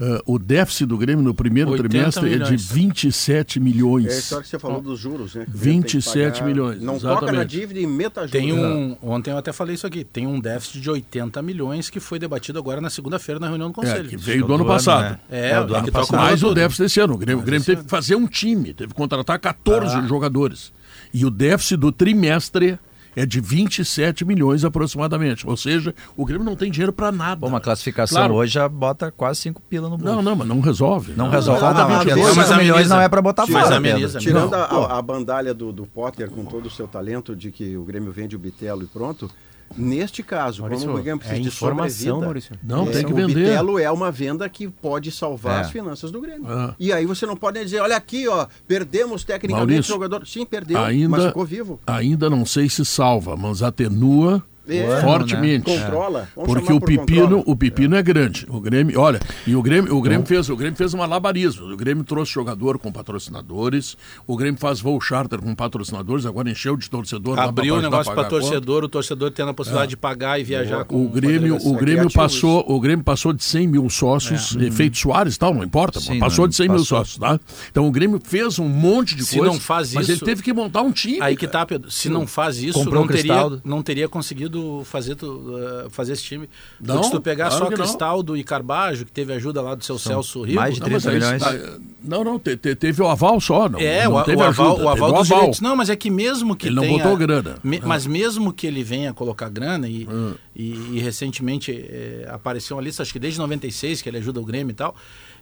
Uh, 0.00 0.34
o 0.34 0.38
déficit 0.38 0.86
do 0.86 0.96
Grêmio 0.96 1.24
no 1.24 1.34
primeiro 1.34 1.70
80 1.72 1.88
trimestre 1.88 2.26
é 2.26 2.38
de 2.38 2.44
milhões. 2.44 2.70
27 2.70 3.58
milhões. 3.58 4.06
É 4.06 4.18
história 4.18 4.44
que 4.44 4.48
você 4.48 4.56
falou 4.58 4.80
dos 4.80 5.00
juros, 5.00 5.34
né? 5.34 5.44
que 5.44 5.50
o 5.50 5.58
Grêmio 5.58 5.80
tem 5.82 5.82
que 5.82 5.96
27 5.96 6.32
pagar. 6.34 6.46
milhões, 6.46 6.80
Não 6.80 6.94
toca 7.00 7.04
na 7.08 7.12
exatamente. 7.32 7.48
dívida 7.50 7.80
e 7.80 7.86
meta 7.86 8.20
juros. 8.20 8.30
Tem 8.30 8.52
um, 8.52 8.96
ontem 9.02 9.32
eu 9.32 9.38
até 9.38 9.52
falei 9.52 9.74
isso 9.74 9.86
aqui, 9.88 10.04
tem 10.04 10.24
um 10.24 10.38
déficit 10.38 10.80
de 10.80 10.88
80 10.88 11.42
milhões 11.42 11.90
que 11.90 11.98
foi 11.98 12.20
debatido 12.20 12.60
agora 12.60 12.80
na 12.80 12.90
segunda-feira 12.90 13.40
na 13.40 13.48
reunião 13.48 13.72
do 13.72 13.80
É, 13.80 13.84
Conselho. 13.86 14.08
que 14.08 14.16
veio 14.16 14.46
do 14.46 14.54
ano 14.54 14.64
passado. 14.64 15.18
É, 15.28 15.50
É, 15.50 15.60
o 15.60 15.64
do 15.64 15.74
é 15.74 15.78
ano 15.78 15.86
tá 15.86 15.92
passado. 15.92 16.04
acumulando 16.14 16.28
Mais 16.30 16.42
o 16.44 16.54
déficit 16.54 16.82
desse 16.84 17.00
ano. 17.00 17.14
O 17.14 17.18
Grêmio, 17.18 17.42
o 17.42 17.44
Grêmio 17.44 17.66
teve 17.66 17.82
que 17.82 17.90
fazer 17.90 18.14
um 18.14 18.26
time, 18.28 18.72
teve 18.74 18.90
que 18.90 18.94
contratar 18.96 19.36
14 19.40 19.96
Ah. 19.96 20.06
jogadores. 20.06 20.72
E 21.12 21.24
o 21.24 21.30
déficit 21.30 21.76
do 21.76 21.90
trimestre 21.90 22.78
é 23.18 23.26
de 23.26 23.40
27 23.40 24.24
milhões 24.24 24.64
aproximadamente. 24.64 25.46
Ou 25.48 25.56
seja, 25.56 25.94
o 26.16 26.24
Grêmio 26.24 26.44
não 26.44 26.54
tem 26.56 26.70
dinheiro 26.70 26.92
para 26.92 27.10
nada. 27.10 27.44
Uma 27.46 27.60
classificação 27.60 28.18
Claro. 28.18 28.34
hoje 28.34 28.52
já 28.54 28.68
bota 28.68 29.10
quase 29.10 29.40
5 29.40 29.60
pila 29.68 29.88
no 29.88 29.98
bolso. 29.98 30.14
Não, 30.14 30.22
não, 30.22 30.36
mas 30.36 30.46
não 30.48 30.60
resolve. 30.60 31.12
Não 31.16 31.28
resolve. 31.28 31.60
Mas 31.62 31.76
Ah, 31.76 31.82
a- 31.84 31.88
não, 31.88 31.94
a- 31.94 31.98
porque 32.04 32.12
a- 32.12 32.34
mas 32.34 32.56
milhões 32.56 32.88
não 32.88 33.00
é 33.00 33.08
pra 33.08 33.20
botar 33.22 33.46
Mas 33.48 33.62
fora, 33.64 33.76
ameniza. 33.76 34.18
Tirando 34.18 34.50
Não, 34.50 34.58
a- 34.84 34.98
a 34.98 35.02
bandalha 35.02 35.52
do, 35.52 35.72
do 35.72 35.86
Potter 35.86 36.30
com 36.30 36.44
todo 36.44 36.66
o 36.66 36.70
seu 36.70 36.86
talento 36.86 37.34
de 37.34 37.50
que 37.50 37.76
o 37.76 37.84
Grêmio 37.84 38.12
vende 38.12 38.36
o 38.36 38.38
Bitelo 38.38 38.82
e 38.82 38.86
pronto, 38.86 39.30
neste 39.76 40.22
caso, 40.22 40.62
Maurício, 40.62 40.86
como 40.86 40.98
o 40.98 41.02
Grêmio 41.02 41.18
precisa 41.18 41.38
é 41.40 41.42
de 41.42 41.48
informação, 41.48 42.20
Maurício. 42.20 42.56
Não, 42.62 42.88
é, 42.88 42.90
tem 42.90 43.04
que 43.04 43.12
o 43.12 43.16
vender. 43.16 43.34
Bitelo 43.34 43.78
é 43.78 43.90
uma 43.90 44.10
venda 44.10 44.48
que 44.48 44.68
pode 44.68 45.10
salvar 45.10 45.58
É. 45.58 45.60
as 45.62 45.70
finanças 45.70 46.10
do 46.10 46.20
Grêmio. 46.20 46.50
É. 46.50 46.74
E 46.78 46.92
aí 46.92 47.06
você 47.06 47.26
não 47.26 47.36
pode 47.36 47.62
dizer, 47.62 47.80
olha 47.80 47.96
aqui, 47.96 48.26
ó, 48.28 48.46
perdemos 48.66 49.24
tecnicamente 49.24 49.64
o 49.64 49.68
Maurício, 49.74 49.92
jogador. 49.94 50.26
Sim, 50.26 50.44
perdeu, 50.46 50.78
ainda- 50.78 51.08
mas 51.08 51.24
ficou 51.26 51.44
vivo. 51.44 51.80
Ainda 51.86 52.28
não 52.30 52.44
sei 52.46 52.68
se 52.68 52.84
salva, 52.84 53.36
mas 53.36 53.62
atenua 53.62 54.42
É, 54.68 55.00
fortemente. 55.00 55.64
Controla. 55.64 56.28
Vamos 56.36 56.52
Porque 56.52 56.72
o 56.72 56.80
por 56.80 56.86
pepino, 56.86 57.22
controla. 57.22 57.42
o 57.46 57.56
pepino 57.56 57.96
é. 57.96 58.02
grande. 58.02 58.46
O 58.48 58.60
Grêmio, 58.60 59.00
olha, 59.00 59.20
e 59.46 59.54
o 59.56 59.62
Grêmio, 59.62 59.94
o 59.94 60.00
Grêmio 60.02 60.26
fez, 60.26 60.48
o 60.48 60.56
Grêmio 60.56 60.76
fez 60.76 60.94
um 60.94 60.98
malabarismo. 60.98 61.66
O 61.72 61.76
Grêmio 61.76 62.04
trouxe 62.04 62.32
jogador 62.32 62.78
com 62.78 62.90
patrocinadores. 62.92 63.96
O 64.26 64.36
Grêmio 64.36 64.60
faz 64.60 64.80
voo 64.80 65.00
charter 65.00 65.40
com 65.40 65.54
patrocinadores. 65.54 66.26
Agora 66.26 66.50
encheu 66.50 66.76
de 66.76 66.88
torcedor. 66.88 67.38
Abriu 67.38 67.76
o 67.76 67.82
negócio 67.82 68.12
para 68.14 68.24
torcedor, 68.28 68.84
o 68.84 68.88
torcedor 68.88 69.30
tendo 69.30 69.50
a 69.50 69.54
possibilidade 69.54 69.90
de 69.90 69.96
pagar 69.96 70.38
e 70.40 70.44
viajar 70.44 70.84
com 70.84 71.04
O 71.04 71.08
Grêmio, 71.08 71.56
o. 71.64 71.74
Grêmio 71.78 72.10
passou, 72.12 72.64
o 72.68 72.80
Grêmio 72.80 73.04
passou 73.04 73.32
de 73.32 73.42
100 73.44 73.68
mil 73.68 73.88
sócios, 73.88 74.56
efeito 74.56 74.98
Soares 74.98 75.36
e 75.36 75.38
tal, 75.38 75.54
não 75.54 75.62
importa, 75.62 76.00
Sim, 76.00 76.18
passou 76.18 76.44
não, 76.44 76.48
de 76.48 76.56
100 76.56 76.68
mil 76.68 76.78
passou. 76.78 76.98
sócios, 76.98 77.18
tá? 77.18 77.38
Então 77.70 77.86
o 77.86 77.90
Grêmio 77.90 78.20
fez 78.22 78.58
um 78.58 78.68
monte 78.68 79.14
de 79.14 79.24
Se 79.24 79.36
coisa, 79.38 79.52
não 79.52 79.60
faz 79.60 79.94
mas 79.94 80.08
isso- 80.08 80.24
ele 80.24 80.30
teve 80.30 80.42
que 80.42 80.52
montar 80.52 80.82
um 80.82 80.90
time. 80.90 81.18
Aí 81.20 81.36
que 81.36 81.46
tá, 81.46 81.64
Pedro. 81.64 81.90
Se 81.90 82.08
não 82.08 82.26
faz 82.26 82.58
isso, 82.58 82.84
não 82.90 83.02
o 83.04 83.08
teria, 83.08 83.50
não 83.64 83.82
teria 83.82 84.08
conseguido 84.08 84.57
fazer, 84.84 85.14
tu, 85.14 85.26
uh, 85.26 85.90
fazer 85.90 86.12
esse 86.12 86.22
time. 86.22 86.48
Não, 86.80 86.94
Porque 86.96 87.06
se 87.06 87.12
tu 87.12 87.20
pegar 87.20 87.48
claro 87.48 87.64
só 87.64 87.70
que 87.70 87.76
não. 87.76 87.84
Cristaldo 87.84 88.36
e 88.36 88.44
Carbajo, 88.44 89.04
que 89.04 89.12
teve 89.12 89.32
ajuda 89.32 89.60
lá 89.62 89.74
do 89.74 89.84
seu 89.84 89.98
Celso 89.98 90.42
Rigo. 90.42 90.56
mais 90.60 90.74
de 90.74 90.80
Não, 90.80 90.88
mas 90.90 91.02
30 91.02 91.26
aí- 91.26 91.32
milhões. 91.38 91.42
ah, 91.42 91.78
Não, 92.02 92.24
não, 92.24 92.38
te- 92.38 92.56
te- 92.56 92.74
teve 92.74 93.02
o 93.02 93.08
aval 93.08 93.40
só, 93.40 93.68
não. 93.68 93.78
É, 93.78 94.04
não 94.04 94.14
o, 94.16 94.22
teve 94.24 94.36
o 94.38 94.42
aval, 94.44 94.66
ajuda, 94.72 94.84
o 94.84 94.88
aval 94.88 95.08
teve 95.10 95.18
dos 95.18 95.28
direitos. 95.28 95.60
Não, 95.60 95.76
mas 95.76 95.90
é 95.90 95.96
que 95.96 96.10
mesmo 96.10 96.54
que 96.56 96.68
Ele 96.68 96.76
não 96.76 96.82
tenha- 96.82 96.98
botou 97.02 97.16
grana. 97.16 97.58
me- 97.62 97.76
É. 97.78 97.80
Mas 97.84 98.06
mesmo 98.06 98.52
que 98.52 98.66
ele 98.66 98.82
venha 98.82 99.12
colocar 99.12 99.48
grana 99.48 99.88
e, 99.88 100.06
Hum. 100.10 100.34
e, 100.54 100.72
e 100.94 101.00
recentemente 101.00 101.72
eh, 101.72 102.26
apareceu 102.30 102.76
uma 102.76 102.82
lista, 102.82 103.02
acho 103.02 103.12
que 103.12 103.18
desde 103.18 103.38
96, 103.38 104.00
que 104.02 104.08
ele 104.08 104.18
ajuda 104.18 104.40
o 104.40 104.44
Grêmio 104.44 104.70
e 104.72 104.74
tal, 104.74 104.94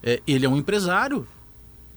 eh, 0.02 0.20
ele 0.26 0.44
é 0.46 0.48
um 0.48 0.56
empresário. 0.56 1.26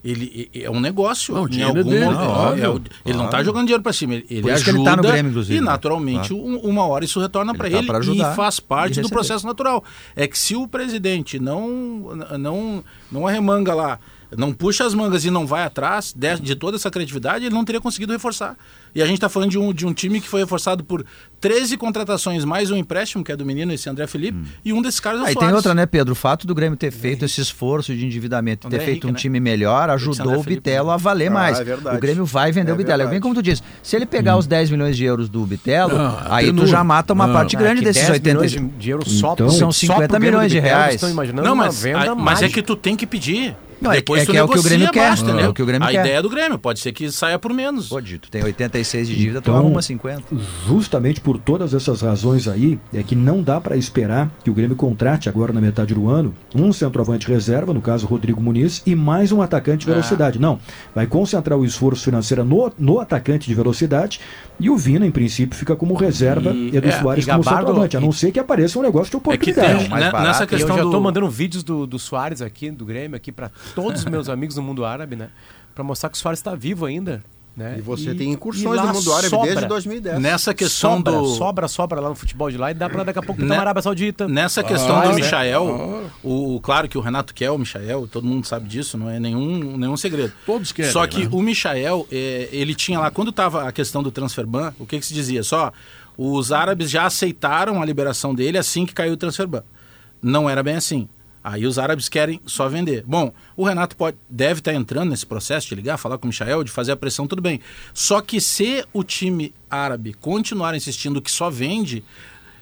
Ele 0.02 0.50
e- 0.54 0.62
é 0.64 0.70
um 0.70 0.80
negócio. 0.80 1.34
Não, 1.34 1.46
Em 1.46 1.60
é 1.60 1.64
algum 1.64 1.82
dele, 1.82 2.04
momento- 2.06 2.20
óbvio, 2.20 2.64
é 2.64 2.68
o- 2.70 2.80
ele 3.04 3.18
não 3.18 3.26
está 3.26 3.42
jogando 3.42 3.64
dinheiro 3.66 3.82
para 3.82 3.92
cima. 3.92 4.14
Ele, 4.14 4.26
ele 4.30 4.50
ajuda 4.50 4.70
ele 4.70 4.84
tá 4.84 4.96
no 4.96 5.02
Grêmio, 5.02 5.30
inclusive, 5.30 5.56
e 5.58 5.60
né? 5.60 5.66
naturalmente 5.66 6.32
um- 6.32 6.58
uma 6.60 6.86
hora 6.86 7.04
isso 7.04 7.20
retorna 7.20 7.54
para 7.54 7.68
tá 7.70 7.76
ele 7.78 7.90
ajudar 7.92 8.32
e 8.32 8.36
faz 8.36 8.56
e 8.58 8.62
parte 8.62 8.92
do 8.94 8.96
receber. 9.02 9.14
processo 9.14 9.46
natural. 9.46 9.84
É 10.16 10.26
que 10.26 10.38
se 10.38 10.56
o 10.56 10.66
presidente 10.66 11.38
não 11.38 12.14
não 12.38 12.82
não 13.12 13.26
arremanga 13.26 13.74
lá, 13.74 13.98
não 14.36 14.52
puxa 14.52 14.84
as 14.86 14.94
mangas 14.94 15.24
e 15.24 15.30
não 15.30 15.46
vai 15.46 15.64
atrás 15.64 16.14
de, 16.16 16.38
de 16.40 16.54
toda 16.54 16.76
essa 16.76 16.90
criatividade, 16.90 17.44
ele 17.44 17.54
não 17.54 17.64
teria 17.64 17.80
conseguido 17.80 18.12
reforçar. 18.12 18.56
E 18.94 19.02
a 19.02 19.06
gente 19.06 19.14
está 19.16 19.28
falando 19.28 19.50
de 19.50 19.58
um, 19.58 19.72
de 19.72 19.86
um 19.86 19.92
time 19.92 20.20
que 20.20 20.28
foi 20.28 20.40
reforçado 20.40 20.82
por 20.82 21.04
13 21.40 21.76
contratações, 21.76 22.44
mais 22.44 22.70
um 22.70 22.76
empréstimo, 22.76 23.22
que 23.24 23.32
é 23.32 23.36
do 23.36 23.46
menino, 23.46 23.72
esse 23.72 23.88
André 23.88 24.06
Felipe, 24.06 24.38
e 24.64 24.72
um 24.72 24.82
desses 24.82 25.00
caras 25.00 25.20
é 25.20 25.22
o 25.22 25.26
Aí 25.26 25.32
Soares. 25.32 25.48
tem 25.48 25.56
outra, 25.56 25.74
né, 25.74 25.86
Pedro? 25.86 26.12
O 26.12 26.16
fato 26.16 26.46
do 26.46 26.54
Grêmio 26.54 26.76
ter 26.76 26.90
feito 26.90 27.24
esse 27.24 27.40
esforço 27.40 27.94
de 27.94 28.04
endividamento, 28.04 28.68
ter 28.68 28.74
André 28.76 28.78
feito 28.84 28.90
Henrique, 28.90 29.06
um 29.06 29.12
né? 29.12 29.18
time 29.18 29.40
melhor, 29.40 29.88
ajudou 29.90 30.38
o 30.38 30.42
Bitelo 30.42 30.90
a 30.90 30.96
valer 30.96 31.28
Ah, 31.28 31.34
mais. 31.34 31.60
é 31.60 31.64
verdade. 31.64 31.96
o 31.96 32.00
Grêmio 32.00 32.24
vai 32.24 32.52
vender 32.52 32.70
É 32.72 32.74
o 32.74 32.76
Bitelo. 32.76 33.02
É 33.02 33.06
bem 33.06 33.20
como 33.20 33.34
tu 33.34 33.42
disse, 33.42 33.62
se 33.82 33.96
ele 33.96 34.06
pegar 34.06 34.36
os 34.36 34.46
10 34.46 34.70
milhões 34.70 34.96
de 34.96 35.04
euros 35.04 35.28
do 35.28 35.44
Bitelo, 35.46 35.96
Não, 35.96 36.18
aí 36.28 36.52
tu 36.52 36.66
já 36.66 36.82
mata 36.84 37.12
uma 37.12 37.26
Não. 37.26 37.34
parte 37.34 37.56
Ah, 37.56 37.58
grande 37.60 37.80
desses 37.82 38.02
10 38.02 38.10
80 38.14 38.28
milhões 38.34 38.50
de, 38.52 38.58
de 38.78 38.90
euros 38.90 39.12
só, 39.12 39.32
Então, 39.34 39.48
são 39.50 39.72
só 39.72 39.78
50 39.80 39.98
pro 40.08 40.08
Grêmio 40.18 40.30
milhões 40.38 40.52
de 40.52 40.58
reais. 40.58 40.94
Estão 40.96 41.08
imaginando 41.08 41.46
Não, 41.46 41.54
uma 41.54 41.64
mas, 41.66 41.82
venda 41.82 42.00
aí- 42.12 42.14
mas 42.16 42.42
é 42.42 42.48
que 42.48 42.62
tu 42.62 42.74
tem 42.76 42.96
que 42.96 43.06
pedir. 43.06 43.56
Não, 43.80 43.90
é 43.92 43.96
Depois 43.96 44.20
que- 44.20 44.22
é 44.22 44.26
tu 44.26 44.32
que 44.32 44.38
é 44.38 44.42
o 44.44 44.48
que 44.48 44.58
o 44.58 44.62
Grêmio 44.62 44.90
quer. 44.90 45.06
abaixo, 45.06 45.22
É 45.24 45.28
entendeu? 45.28 45.50
o 45.50 45.54
que 45.54 45.62
o 45.62 45.66
Grêmio 45.66 45.88
a 45.88 45.90
quer. 45.90 46.00
ideia 46.00 46.16
é 46.18 46.22
do 46.22 46.28
Grêmio, 46.28 46.58
pode 46.58 46.80
ser 46.80 46.92
que 46.92 47.10
saia 47.10 47.38
por 47.38 47.52
menos. 47.52 47.88
Pô, 47.88 48.00
Dito, 48.00 48.30
tem 48.30 48.42
86 48.44 49.08
de 49.08 49.16
dívida, 49.16 49.40
tu 49.40 49.50
Então- 49.50 49.56
arruma 49.56 49.80
50. 49.80 50.24
Justamente 50.66 51.20
por 51.20 51.38
todas 51.38 51.72
essas 51.74 52.02
razões 52.02 52.46
aí, 52.46 52.78
é 52.92 53.02
que 53.02 53.14
não 53.16 53.42
dá 53.42 53.60
para 53.60 53.76
esperar 53.76 54.30
que 54.44 54.50
o 54.50 54.54
Grêmio 54.54 54.76
contrate 54.76 55.28
agora 55.28 55.52
na 55.52 55.60
metade 55.60 55.94
do 55.94 56.08
ano 56.08 56.34
um 56.54 56.72
centroavante 56.72 57.26
reserva, 57.28 57.72
no 57.72 57.80
caso 57.80 58.06
Rodrigo 58.06 58.40
Muniz, 58.40 58.82
e 58.84 58.94
mais 58.94 59.32
um 59.32 59.40
atacante 59.40 59.86
de 59.86 59.90
velocidade. 59.92 60.38
Não, 60.38 60.58
vai 60.94 61.06
concentrar 61.06 61.58
o 61.58 61.64
esforço 61.64 62.04
financeiro 62.04 62.44
no, 62.44 62.72
no 62.78 63.00
atacante 63.00 63.48
de 63.48 63.54
velocidade 63.54 64.20
e 64.58 64.68
o 64.68 64.76
Vina, 64.76 65.06
em 65.06 65.10
princípio, 65.10 65.56
fica 65.58 65.74
como 65.74 65.94
reserva 65.94 66.50
E- 66.50 66.76
Edu 66.76 66.88
é, 66.88 66.92
Soares 67.00 67.24
e 67.24 67.30
como 67.30 67.42
Gabardo- 67.42 67.66
centroavante, 67.68 67.96
a 67.96 68.00
não 68.00 68.12
ser 68.12 68.30
que 68.30 68.38
apareça 68.38 68.78
um 68.78 68.82
negócio 68.82 69.06
de 69.10 69.16
É 69.16 69.20
que 69.20 69.28
oportunidade. 69.50 69.78
tem, 69.80 69.88
mais 69.88 70.04
né, 70.04 70.10
barato. 70.10 70.28
nessa 70.28 70.42
E 70.42 70.44
eu 70.44 70.48
questão 70.48 70.76
já 70.76 70.82
do... 70.82 70.90
tô 70.90 71.00
mandando 71.00 71.28
vídeos 71.30 71.62
do, 71.62 71.86
do 71.86 71.98
Soares 71.98 72.42
aqui, 72.42 72.70
do 72.70 72.84
Grêmio, 72.84 73.16
aqui 73.16 73.32
para 73.32 73.50
todos 73.74 74.00
os 74.00 74.06
meus 74.06 74.28
amigos 74.28 74.54
do 74.56 74.62
mundo 74.62 74.84
árabe, 74.84 75.16
né? 75.16 75.28
Pra 75.74 75.84
mostrar 75.84 76.10
que 76.10 76.16
o 76.16 76.18
Soares 76.20 76.40
está 76.40 76.54
vivo 76.54 76.86
ainda. 76.86 77.22
Né? 77.56 77.76
E 77.78 77.80
você 77.80 78.14
tem 78.14 78.30
incursões 78.30 78.80
e 78.80 78.86
no 78.86 78.92
mundo 78.94 79.12
árabe 79.12 79.28
sobra, 79.28 79.46
desde 79.48 79.66
2010. 79.66 80.20
Nessa 80.20 80.54
questão 80.54 80.96
sobra, 80.98 81.12
do... 81.12 81.26
Sobra, 81.26 81.68
sobra 81.68 82.00
lá 82.00 82.08
no 82.08 82.14
futebol 82.14 82.48
de 82.48 82.56
lá 82.56 82.70
e 82.70 82.74
dá 82.74 82.88
pra 82.88 83.02
daqui 83.02 83.18
a 83.18 83.22
pouco 83.22 83.42
Né- 83.42 83.54
uma 83.54 83.60
Arábia 83.60 83.82
Saudita. 83.82 84.28
Nessa 84.28 84.62
questão 84.62 84.96
Ah, 84.96 85.02
do 85.02 85.08
né? 85.10 85.14
Michael, 85.16 86.10
o, 86.22 86.54
o- 86.56 86.60
claro 86.60 86.88
que 86.88 86.96
o 86.96 87.00
Renato 87.00 87.34
quer 87.34 87.50
o 87.50 87.58
Michael, 87.58 88.06
todo 88.06 88.24
mundo 88.24 88.46
sabe 88.46 88.68
disso, 88.68 88.96
não 88.96 89.10
é 89.10 89.18
nenhum, 89.18 89.76
nenhum 89.76 89.96
segredo. 89.96 90.32
Todos 90.46 90.70
querem, 90.70 90.92
Só 90.92 91.04
que 91.08 91.24
né? 91.24 91.28
o 91.32 91.42
Michael, 91.42 92.06
é, 92.10 92.48
ele 92.52 92.72
tinha 92.74 93.00
lá, 93.00 93.10
quando 93.10 93.30
estava 93.30 93.68
a 93.68 93.72
questão 93.72 94.00
do 94.02 94.12
transfer 94.12 94.46
ban, 94.46 94.72
o 94.78 94.86
que, 94.86 94.98
que 95.00 95.04
se 95.04 95.12
dizia? 95.12 95.42
Só, 95.42 95.72
os 96.16 96.52
árabes 96.52 96.88
já 96.88 97.04
aceitaram 97.04 97.82
a 97.82 97.84
liberação 97.84 98.32
dele 98.32 98.58
assim 98.58 98.86
que 98.86 98.94
caiu 98.94 99.14
o 99.14 99.16
transfer 99.16 99.46
ban. 99.48 99.64
Não 100.22 100.48
era 100.48 100.62
bem 100.62 100.76
assim. 100.76 101.08
Aí 101.42 101.66
os 101.66 101.78
árabes 101.78 102.08
querem 102.08 102.40
só 102.44 102.68
vender. 102.68 103.02
Bom, 103.06 103.32
o 103.56 103.64
Renato 103.64 103.96
pode, 103.96 104.16
deve 104.28 104.60
estar 104.60 104.74
entrando 104.74 105.10
nesse 105.10 105.24
processo 105.24 105.68
de 105.68 105.74
ligar, 105.74 105.96
falar 105.96 106.18
com 106.18 106.26
o 106.26 106.28
Michael, 106.28 106.64
de 106.64 106.70
fazer 106.70 106.92
a 106.92 106.96
pressão, 106.96 107.26
tudo 107.26 107.40
bem. 107.40 107.60
Só 107.94 108.20
que 108.20 108.40
se 108.40 108.84
o 108.92 109.02
time 109.02 109.54
árabe 109.70 110.12
continuar 110.14 110.74
insistindo 110.74 111.22
que 111.22 111.30
só 111.30 111.48
vende, 111.48 112.04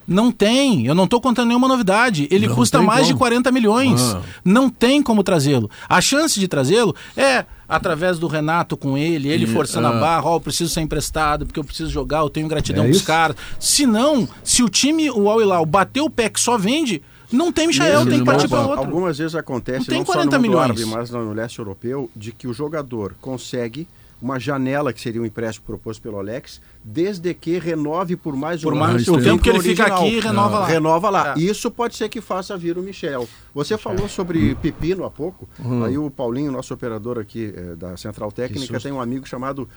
não 0.09 0.33
tem. 0.33 0.87
Eu 0.87 0.95
não 0.95 1.05
estou 1.05 1.21
contando 1.21 1.49
nenhuma 1.49 1.69
novidade. 1.69 2.27
Ele 2.31 2.49
Não 2.49 2.55
custa 2.55 2.81
mais 2.81 3.07
de 3.07 3.13
como. 3.13 3.19
40 3.19 3.53
milhões. 3.53 4.01
Ah. 4.01 4.23
Não 4.43 4.71
tem 4.71 5.03
como 5.03 5.23
trazê-lo. 5.23 5.71
A 5.87 6.01
chance 6.01 6.41
de 6.41 6.49
trazê-lo 6.49 6.97
é 7.15 7.45
através 7.69 8.19
do 8.19 8.27
Renato 8.27 8.75
com 8.79 8.97
ele, 8.97 9.29
ele 9.29 9.45
E, 9.45 9.47
forçando 9.47 9.87
ah. 9.87 9.91
a 9.91 10.01
barra, 10.01 10.25
ó, 10.25 10.37
eu 10.37 10.41
preciso 10.41 10.73
ser 10.73 10.81
emprestado, 10.81 11.45
porque 11.45 11.61
eu 11.61 11.65
preciso 11.65 11.91
jogar, 11.91 12.21
eu 12.21 12.31
tenho 12.31 12.49
gratidão 12.49 12.85
É 12.85 12.89
pros 12.89 13.03
caras. 13.03 13.37
Se 13.61 13.87
não, 13.87 14.27
se 14.43 14.63
o 14.63 14.69
time, 14.71 15.11
o 15.11 15.29
Al 15.29 15.43
Hilal, 15.43 15.67
bateu 15.67 16.07
o 16.07 16.11
pé 16.11 16.31
que 16.31 16.41
só 16.41 16.57
vende, 16.57 17.03
não 17.31 17.53
tem 17.53 17.67
Michael, 17.67 18.07
tem 18.07 18.21
que 18.21 18.25
partir 18.25 18.49
para 18.49 18.61
outro. 18.61 18.81
Algumas 18.81 19.19
vezes 19.19 19.35
acontece, 19.35 19.81
Não 19.81 19.87
tem 19.87 19.99
não, 19.99 20.05
40 20.05 20.31
só 20.31 20.31
no 20.31 20.37
mundo 20.37 20.49
milhões. 20.49 20.65
árabe, 20.65 20.85
mas 20.87 21.11
no 21.11 21.33
leste 21.33 21.59
europeu, 21.59 22.11
de 22.15 22.33
que 22.33 22.47
o 22.47 22.53
jogador 22.53 23.15
consegue 23.21 23.87
uma 24.21 24.39
janela, 24.39 24.93
que 24.93 25.01
seria 25.01 25.23
um 25.23 25.25
empréstimo 25.25 25.65
proposto 25.65 26.03
pelo 26.03 26.19
Alex, 26.19 26.61
desde 26.83 27.33
que 27.35 27.59
renove 27.59 28.17
por 28.17 28.35
mais 28.35 28.61
Por 28.61 28.73
um 28.73 28.77
mais 28.77 29.07
ano 29.07 29.17
o 29.17 29.21
o 29.21 29.23
tempo 29.23 29.43
que 29.43 29.49
ele 29.49 29.61
fica 29.61 29.87
aqui, 29.87 30.19
renova 30.19 30.59
lá. 30.59 30.67
Renova 30.67 31.11
lá. 31.11 31.35
É. 31.37 31.41
Isso 31.41 31.71
pode 31.71 31.95
ser 31.97 32.09
que 32.09 32.21
faça 32.21 32.57
vir 32.57 32.77
o 32.77 32.83
Michel. 32.83 33.29
Você 33.55 33.79
falou 33.79 34.09
sobre 34.09 34.55
pepino 34.57 35.05
há 35.05 35.11
pouco. 35.11 35.49
Aí 35.87 35.97
o 35.97 36.11
Paulinho, 36.11 36.51
nosso 36.51 36.75
operador 36.75 37.19
aqui 37.19 37.55
eh, 37.57 37.77
da 37.77 37.97
Central 37.97 38.33
Técnica, 38.33 38.81
tem 38.81 38.91
um 38.91 39.01
amigo 39.01 39.27
chamado 39.27 39.69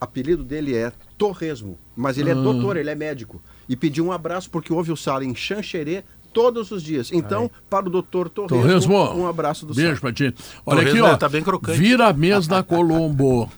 apelido 0.00 0.42
dele 0.42 0.74
é 0.74 0.92
Torresmo, 1.18 1.78
mas 1.94 2.16
ele 2.16 2.30
é 2.30 2.34
doutor, 2.34 2.76
ele 2.76 2.90
é 2.90 2.94
médico. 2.94 3.40
E 3.68 3.76
pediu 3.76 4.06
um 4.06 4.12
abraço 4.12 4.50
porque 4.50 4.72
houve 4.72 4.90
o 4.90 4.96
sala 4.96 5.24
em 5.24 5.34
Xanxerê 5.34 6.02
todos 6.32 6.70
os 6.70 6.82
dias. 6.82 7.10
Então, 7.12 7.50
para 7.68 7.86
o 7.86 7.90
doutor 7.90 8.28
Torresmo, 8.28 8.96
um 9.14 9.26
abraço 9.26 9.66
do 9.66 9.74
Beijo 9.74 10.00
pra 10.00 10.12
ti. 10.12 10.34
Olha 10.64 10.80
Torresmo 10.80 11.04
aqui, 11.04 11.14
ó. 11.14 11.16
tá 11.16 11.28
bem 11.28 11.42
crocante. 11.42 11.78
Vira 11.78 12.08
a 12.08 12.12
mesa 12.12 12.50
na 12.50 12.62
Colombo. 12.62 13.50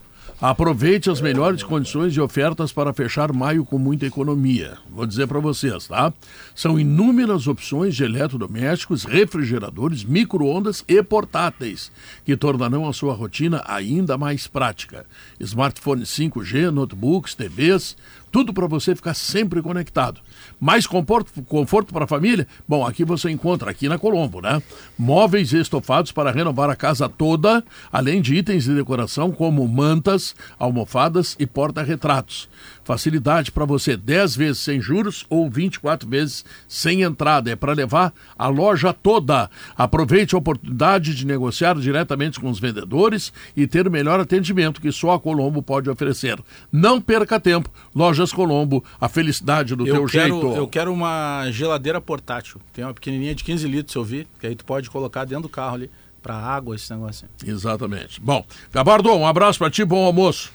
Aproveite 0.43 1.09
as 1.09 1.21
melhores 1.21 1.63
condições 1.63 2.17
e 2.17 2.21
ofertas 2.21 2.73
para 2.73 2.93
fechar 2.93 3.33
maio 3.33 3.65
com 3.65 3.79
muita 3.79 4.07
economia. 4.07 4.77
Vou 4.91 5.07
dizer 5.07 5.29
para 5.29 5.39
vocês, 5.39 5.87
tá? 5.87 6.13
São 6.53 6.81
inúmeras 6.81 7.47
opções 7.47 7.95
de 7.95 8.03
eletrodomésticos, 8.03 9.05
refrigeradores, 9.05 10.03
micro-ondas 10.03 10.85
e 10.89 11.01
portáteis, 11.01 11.93
que 12.25 12.37
tornarão 12.37 12.89
a 12.89 12.93
sua 12.93 13.15
rotina 13.15 13.63
ainda 13.69 14.19
mais 14.19 14.49
prática. 14.49 15.07
Smartphones 15.39 16.09
5G, 16.09 16.73
notebooks, 16.73 17.37
TVs, 17.37 17.97
tudo 18.33 18.53
para 18.53 18.67
você 18.67 18.97
ficar 18.97 19.15
sempre 19.15 19.63
conectado. 19.63 20.21
Mais 20.61 20.87
conforto, 20.87 21.43
conforto 21.43 21.93
para 21.93 22.05
a 22.05 22.09
família? 22.09 22.47
Bom, 22.69 22.87
aqui 22.87 23.05
você 23.05 23.31
encontra, 23.31 23.71
aqui 23.71 23.89
na 23.89 23.99
Colombo, 23.99 24.41
né? 24.41 24.63
Móveis 24.99 25.53
estofados 25.53 26.13
para 26.13 26.31
renovar 26.31 26.71
a 26.71 26.77
casa 26.77 27.09
toda, 27.09 27.65
além 27.93 28.21
de 28.21 28.35
itens 28.35 28.65
de 28.65 28.75
decoração 28.75 29.31
como 29.31 29.67
mantas, 29.67 30.35
almofadas 30.59 31.37
e 31.39 31.47
porta-retratos. 31.47 32.49
Facilidade 32.85 33.53
para 33.53 33.65
você 33.65 33.97
10 33.97 34.37
vezes 34.37 34.59
sem 34.59 34.81
juros 34.81 35.25
ou 35.31 35.49
24 35.49 36.09
vezes 36.09 36.45
sem 36.67 37.03
entrada. 37.03 37.51
É 37.51 37.57
para 37.57 37.73
levar 37.73 38.13
a 38.37 38.49
loja 38.49 38.93
toda. 38.93 39.49
Aproveite 39.77 40.35
a 40.35 40.39
oportunidade 40.39 41.15
de 41.15 41.27
negociar 41.27 41.77
diretamente 41.77 42.41
com 42.41 42.51
os 42.51 42.59
vendedores 42.59 43.33
e 43.57 43.67
ter 43.67 43.87
o 43.87 43.91
melhor 43.91 44.19
atendimento 44.19 44.81
que 44.81 44.91
só 44.91 45.13
a 45.13 45.21
Colombo 45.21 45.63
pode 45.63 45.89
oferecer. 45.89 46.39
Não 46.73 47.01
perca 47.01 47.39
tempo. 47.39 47.71
Lojas 47.95 48.33
Colombo, 48.33 48.85
a 49.01 49.09
felicidade 49.09 49.77
do 49.77 49.87
eu 49.87 49.95
teu 49.95 50.09
quero. 50.41 50.57
Eu 50.57 50.69
quero 50.69 50.93
uma 50.93 51.47
geladeira 51.51 52.01
portátil. 52.01 52.61
Tem 52.73 52.85
uma 52.85 52.95
pequenininha 52.95 53.35
de 53.35 53.45
15 53.45 53.67
litros, 53.69 53.95
eu 53.95 54.05
vi, 54.05 54.27
que 54.41 54.47
aí 54.47 54.55
tu 54.55 54.65
pode 54.65 54.91
colocar 54.91 55.25
dentro 55.25 55.43
do 55.45 55.49
carro 55.49 55.75
ali 55.75 55.91
para 56.23 56.35
água, 56.35 56.77
esse 56.77 56.93
negócio. 56.93 57.29
assim. 57.39 57.51
Exatamente. 57.51 58.21
Bom, 58.21 58.45
Gabardo, 58.73 59.13
um 59.13 59.27
abraço 59.27 59.59
para 59.59 59.71
ti, 59.71 59.85
bom 59.85 60.05
almoço. 60.05 60.53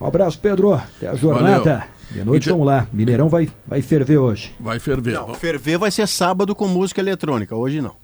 Um 0.00 0.06
abraço, 0.06 0.38
Pedro. 0.38 0.74
Até 0.74 1.08
a 1.08 1.14
jornada. 1.14 1.60
Valeu. 1.64 1.99
De 2.10 2.24
noite, 2.24 2.44
Então- 2.44 2.58
vamos 2.58 2.66
lá. 2.72 2.86
Mineirão 2.92 3.28
vai, 3.28 3.48
vai 3.66 3.80
ferver 3.82 4.18
hoje. 4.18 4.52
Vai 4.58 4.78
ferver. 4.80 5.14
Não, 5.14 5.32
ferver 5.34 5.78
vai 5.78 5.90
ser 5.90 6.08
sábado 6.08 6.54
com 6.54 6.66
música 6.66 7.00
eletrônica, 7.00 7.54
hoje 7.54 7.80
não. 7.80 7.94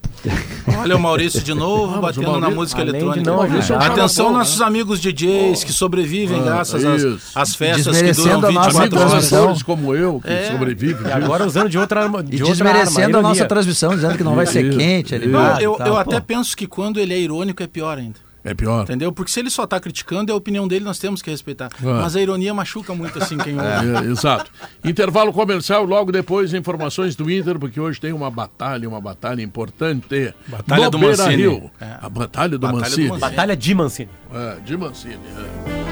Olha 0.79 0.95
o 0.95 0.99
Maurício 0.99 1.41
de 1.41 1.53
novo 1.53 1.95
Ah, 1.97 2.01
batendo 2.01 2.25
na 2.25 2.31
Maurício- 2.39 2.55
música 2.55 2.81
além 2.81 2.91
de 2.93 2.97
eletrônica. 2.99 3.29
não 3.29 3.37
Maurício 3.37 3.75
é 3.75 3.85
Atenção, 3.85 4.31
né? 4.31 4.37
nossos 4.39 4.61
amigos 4.61 4.99
DJs 4.99 5.63
que 5.63 5.71
sobrevivem 5.71 6.39
Ah, 6.39 6.43
graças 6.43 6.83
às, 6.85 7.35
às 7.35 7.55
festas 7.55 8.01
que 8.01 8.11
duram 8.13 8.31
a 8.39 8.51
nossa 8.51 8.69
24 8.69 8.79
Amigos 8.79 9.01
horas. 9.13 9.33
atores 9.33 9.63
como 9.63 9.93
eu, 9.95 10.19
que 10.21 10.29
É. 10.29 10.51
sobrevivem. 10.51 11.07
E 11.07 11.11
agora 11.11 11.45
usando 11.45 11.69
de 11.69 11.77
outra 11.77 12.01
arma. 12.03 12.19
E 12.21 12.23
De 12.37 12.43
outra 12.43 12.55
desmerecendo 12.55 13.17
arma, 13.17 13.19
a 13.19 13.31
nossa 13.33 13.45
transmissão, 13.45 13.93
dizendo 13.93 14.17
que 14.17 14.23
não 14.23 14.35
vai 14.35 14.45
ser 14.45 14.75
quente, 14.75 15.13
isso. 15.13 15.23
animado. 15.23 15.61
Eu, 15.61 15.77
e 15.79 15.87
eu 15.87 15.97
até 15.97 16.19
penso 16.19 16.55
que 16.57 16.65
quando 16.65 16.99
ele 16.99 17.13
é 17.13 17.19
irônico 17.19 17.61
é 17.61 17.67
pior 17.67 17.97
ainda. 17.97 18.26
É 18.43 18.53
pior. 18.53 18.83
Entendeu? 18.83 19.11
Porque 19.11 19.31
se 19.31 19.39
ele 19.39 19.49
só 19.49 19.65
tá 19.67 19.79
criticando, 19.79 20.31
é 20.31 20.33
a 20.33 20.37
opinião 20.37 20.67
dele, 20.67 20.85
nós 20.85 20.99
temos 20.99 21.21
que 21.21 21.29
respeitar. 21.29 21.69
Ah. 21.79 22.01
Mas 22.01 22.15
a 22.15 22.21
ironia 22.21 22.53
machuca 22.53 22.93
muito 22.93 23.21
assim 23.21 23.37
quem 23.37 23.55
ouve. 23.55 23.67
É, 23.87 24.11
exato. 24.11 24.51
Intervalo 24.83 25.31
comercial, 25.31 25.83
logo 25.85 26.11
depois 26.11 26.53
informações 26.53 27.15
do 27.15 27.29
Inter, 27.29 27.59
porque 27.59 27.79
hoje 27.79 27.99
tem 27.99 28.11
uma 28.11 28.29
batalha, 28.29 28.87
uma 28.87 28.99
batalha 29.01 29.41
importante. 29.41 30.33
Batalha 30.47 30.85
no 30.85 30.91
do 30.91 30.99
Mancini. 30.99 31.71
É. 31.79 31.97
A 32.01 32.09
batalha 32.09 32.57
do 32.57 32.59
Batalha 32.59 32.79
do 32.79 32.81
Mancini. 32.81 33.07
Mancini. 33.09 33.19
Batalha 33.19 33.55
de 33.55 33.75
Mancini. 33.75 34.09
É, 34.33 34.55
de 34.65 34.77
Mancini. 34.77 35.15
é. 35.15 35.86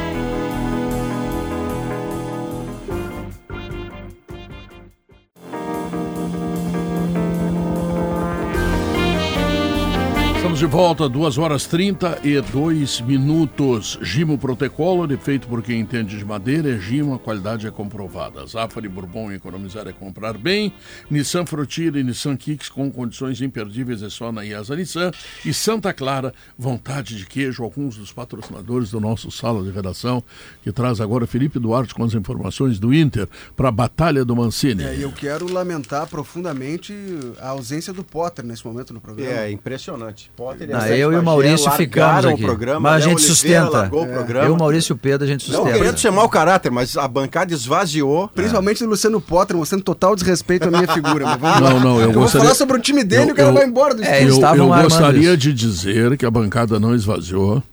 Estamos 10.56 10.72
de 10.72 10.78
volta, 10.78 11.10
2 11.10 11.38
horas 11.38 11.66
32 11.66 13.02
minutos. 13.02 14.00
Gimo 14.02 14.38
Protocolo, 14.38 15.06
feito 15.18 15.50
por 15.50 15.62
quem 15.62 15.82
entende 15.82 16.18
de 16.18 16.24
madeira, 16.24 16.74
é 16.74 16.80
Gimo, 16.80 17.14
a 17.14 17.20
qualidade 17.20 17.68
é 17.68 17.72
comprovada. 17.72 18.46
Zafari 18.46 18.88
Bourbon, 18.88 19.34
economizar 19.34 19.86
é 19.86 19.92
comprar 19.92 20.38
bem. 20.38 20.72
Nissan 21.12 21.46
Frontier 21.46 21.98
e 21.98 22.04
Nissan 22.06 22.38
Kicks 22.38 22.70
com 22.70 22.90
condições 22.90 23.42
imperdíveis 23.42 24.02
é 24.02 24.10
só 24.10 24.32
na 24.32 24.46
IASA 24.46 24.78
Nissan. 24.78 25.12
E 25.44 25.54
Santa 25.54 25.92
Clara, 25.92 26.34
vontade 26.58 27.18
de 27.18 27.26
queijo, 27.26 27.62
alguns 27.62 27.98
dos 27.98 28.14
patrocinadores 28.14 28.92
do 28.92 29.02
nosso 29.02 29.30
Sala 29.32 29.62
de 29.62 29.72
Redação, 29.72 30.24
que 30.64 30.72
traz 30.72 31.02
agora 31.02 31.28
Felipe 31.28 31.60
Duarte 31.60 31.94
com 31.94 32.06
as 32.06 32.14
informações 32.14 32.80
do 32.80 32.94
Inter 32.94 33.28
para 33.58 33.68
a 33.68 33.74
Batalha 33.74 34.24
do 34.24 34.34
Mancini. 34.34 34.84
É, 34.84 35.04
eu 35.04 35.12
quero 35.12 35.52
lamentar 35.52 36.08
profundamente 36.08 36.94
a 37.42 37.50
ausência 37.50 37.92
do 37.92 38.06
Potter 38.06 38.46
nesse 38.46 38.66
momento 38.66 38.94
no 38.94 39.02
programa. 39.02 39.32
É 39.32 39.52
impressionante. 39.52 40.32
Potter 40.34 40.45
e 40.60 40.68
Não, 40.68 40.86
eu 40.88 41.14
e 41.14 41.16
o 41.18 41.24
Maurício 41.24 41.72
ficamos 41.72 42.26
o 42.26 42.30
aqui. 42.30 42.44
programa, 42.44 42.80
mas 42.80 42.92
a 43.04 43.08
Léo 43.08 43.18
gente 43.20 43.30
Oliveira 43.32 43.62
sustenta. 43.64 43.78
largou 43.80 44.04
o 44.04 44.08
programa. 44.08 44.46
Eu, 44.46 44.56
Maurício 44.58 44.92
e 44.92 44.96
o 44.96 44.98
Pedro, 44.98 45.24
a 45.26 45.28
gente 45.28 45.50
Não 45.52 45.60
sustenta. 45.60 45.78
querendo 45.80 45.98
ser 46.00 46.12
mau 46.12 46.30
caráter, 46.30 46.72
mas 46.72 46.96
a 46.98 47.08
bancada 47.08 47.54
esvaziou. 47.54 48.30
Principalmente 48.36 48.84
do 48.84 48.90
Luciano 48.90 49.20
Potter, 49.22 49.56
mostrando 49.58 49.84
total 49.84 50.16
desrespeito 50.16 50.68
à 50.68 50.72
minha 50.72 50.88
figura. 50.88 51.26
Mas 51.26 51.40
vamos 51.40 51.62
lá. 51.62 51.70
Não, 51.72 51.80
não, 51.80 52.00
eu 52.02 52.12
vou 52.12 52.24
gostaria- 52.24 52.44
falar 52.46 52.56
sobre 52.56 52.78
o 52.78 52.80
time 52.80 53.04
dele 53.04 53.24
Eu- 53.24 53.28
e 53.30 53.32
o 53.32 53.36
cara 53.36 53.50
eu- 53.50 53.54
vai 53.54 53.66
embora 53.66 53.94
do 53.96 54.04
É, 54.04 54.24
eu, 54.24 54.30
eu 54.30 54.68
gostaria 54.84 55.30
isso. 55.30 55.38
de 55.38 55.54
dizer 55.54 56.18
que 56.18 56.26
a 56.26 56.32
bancada 56.32 56.80
não 56.80 56.94
esvaziou. 56.96 57.64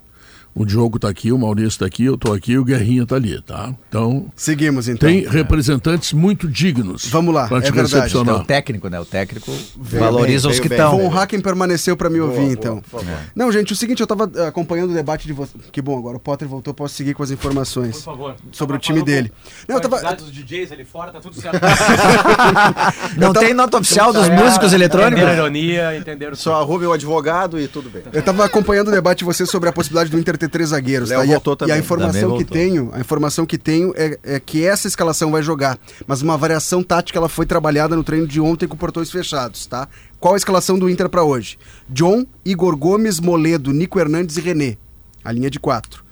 O 0.55 0.67
Diogo 0.67 0.97
está 0.97 1.09
aqui, 1.09 1.33
o 1.33 1.39
Maurício 1.39 1.69
está 1.69 1.87
aqui, 1.87 2.05
eu 2.05 2.15
estou 2.15 2.35
aqui, 2.35 2.59
o 2.59 2.65
Guerrinha 2.65 3.05
está 3.05 3.17
ali, 3.17 3.41
tá? 3.41 3.75
Então, 3.89 4.27
Seguimos 4.37 4.87
então. 4.87 5.09
tem 5.09 5.27
representantes 5.27 6.13
muito 6.13 6.47
dignos. 6.47 7.07
Vamos 7.07 7.35
lá, 7.35 7.49
pra 7.49 7.61
te 7.63 7.69
é 7.69 7.73
verdade. 7.73 7.95
É 7.95 7.99
recepcionar. 8.01 8.37
o 8.37 8.45
técnico, 8.45 8.89
né? 8.89 9.01
O 9.01 9.05
técnico 9.05 9.51
valoriza 9.77 10.49
bem, 10.49 10.55
os 10.55 10.61
que 10.61 10.69
veio 10.69 10.83
bem. 10.83 10.91
estão. 10.99 11.11
Von 11.11 11.19
Hacken 11.19 11.41
permaneceu 11.41 11.97
para 11.97 12.11
me 12.11 12.21
ouvir, 12.21 12.37
Boa, 12.41 12.53
então. 12.53 12.73
boa, 12.75 12.83
por 12.83 13.01
favor. 13.01 13.19
Não, 13.35 13.51
gente, 13.51 13.73
o 13.73 13.77
seguinte, 13.77 14.01
eu 14.01 14.07
tava 14.07 14.31
eh, 14.35 14.47
acompanhando 14.47 14.91
o 14.91 14.95
debate 14.95 15.27
de 15.27 15.33
vocês. 15.33 15.65
Que 15.73 15.81
bom, 15.81 15.99
agora 15.99 16.19
o 16.19 16.21
Potter 16.21 16.47
voltou, 16.47 16.75
posso 16.75 16.95
seguir 16.95 17.15
com 17.15 17.23
as 17.23 17.31
informações 17.31 17.97
Por 17.97 18.05
favor. 18.05 18.37
sobre 18.53 18.77
o 18.77 18.79
time 18.79 19.03
dele. 19.03 19.33
Não, 19.67 19.77
eu 19.77 19.81
tava. 19.81 20.15
dos 20.15 20.31
DJs 20.31 20.71
ali 20.73 20.85
fora, 20.85 21.11
tá 21.13 21.21
tudo 21.21 21.35
certo. 21.41 21.59
Não 23.17 23.33
tem 23.33 23.55
nota 23.55 23.79
oficial 23.79 24.13
dos 24.13 24.29
músicos 24.29 24.73
eletrônicos? 24.73 25.13
Entenderam 25.19 25.33
a 25.33 25.35
ironia, 25.47 25.97
entenderam 25.97 26.37
Só 26.37 26.61
arrume 26.61 26.87
o 26.87 26.93
advogado 26.93 27.59
e 27.59 27.67
tudo 27.69 27.89
bem. 27.89 28.03
Eu 28.13 28.23
tava 28.23 28.45
acompanhando 28.45 28.89
o 28.89 28.91
debate 28.91 29.21
de 29.21 29.25
vocês 29.25 29.49
sobre 29.49 29.69
a 29.69 29.73
possibilidade 29.73 30.11
do 30.11 30.19
Inter 30.19 30.37
ter 30.43 30.49
três 30.49 30.71
zagueiros. 30.71 31.11
Léo 31.11 31.21
tá? 31.21 31.27
E, 31.27 31.29
a, 31.29 31.33
voltou 31.33 31.55
e 31.55 31.57
também. 31.57 31.75
a 31.75 31.79
informação 31.79 32.31
Também 32.31 32.39
que 32.39 32.45
tenho, 32.45 32.91
a 32.93 33.01
informação 33.01 33.47
que 33.47 33.59
tenho 33.59 33.93
é, 33.97 34.19
é 34.23 34.41
que 34.41 34.65
essa 34.65 34.89
escalação 34.89 35.31
vai 35.31 35.43
jogar, 35.43 35.79
mas 36.07 36.23
uma 36.23 36.37
variação 36.37 36.83
tática 36.83 37.19
ela 37.19 37.29
foi 37.29 37.47
trabalhada 37.47 37.95
no 37.95 38.05
treino 38.05 38.27
de 38.27 38.41
ontem 38.41 38.67
com 38.67 38.77
portões 38.77 39.11
fechados, 39.11 39.67
tá? 39.67 39.89
Qual 40.19 40.35
a 40.35 40.37
escalação 40.37 40.79
do 40.79 40.89
Inter 40.89 41.09
para 41.09 41.23
hoje? 41.23 41.59
John, 41.89 42.27
Igor 42.45 42.77
Gomes, 42.77 43.21
Moledo, 43.21 43.73
Nico 43.73 43.99
Hernandes 43.99 44.37
e 44.37 44.41
René. 44.41 44.77
A 45.25 45.33
linha 45.33 45.51
de 45.51 45.59
quatro. 45.61 46.05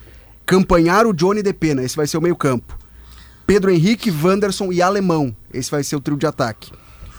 Campanharo, 0.47 1.13
Johnny 1.13 1.43
de 1.43 1.53
Pena, 1.53 1.83
esse 1.83 1.97
vai 1.97 2.07
ser 2.07 2.19
o 2.19 2.21
meio-campo. 2.21 2.77
Pedro 3.47 3.71
Henrique, 3.71 4.11
Wanderson 4.11 4.73
e 4.73 4.81
Alemão. 4.81 5.35
Esse 5.53 5.71
vai 5.71 5.83
ser 5.83 5.97
o 5.97 6.01
trio 6.01 6.17
de 6.17 6.27
ataque. 6.27 6.73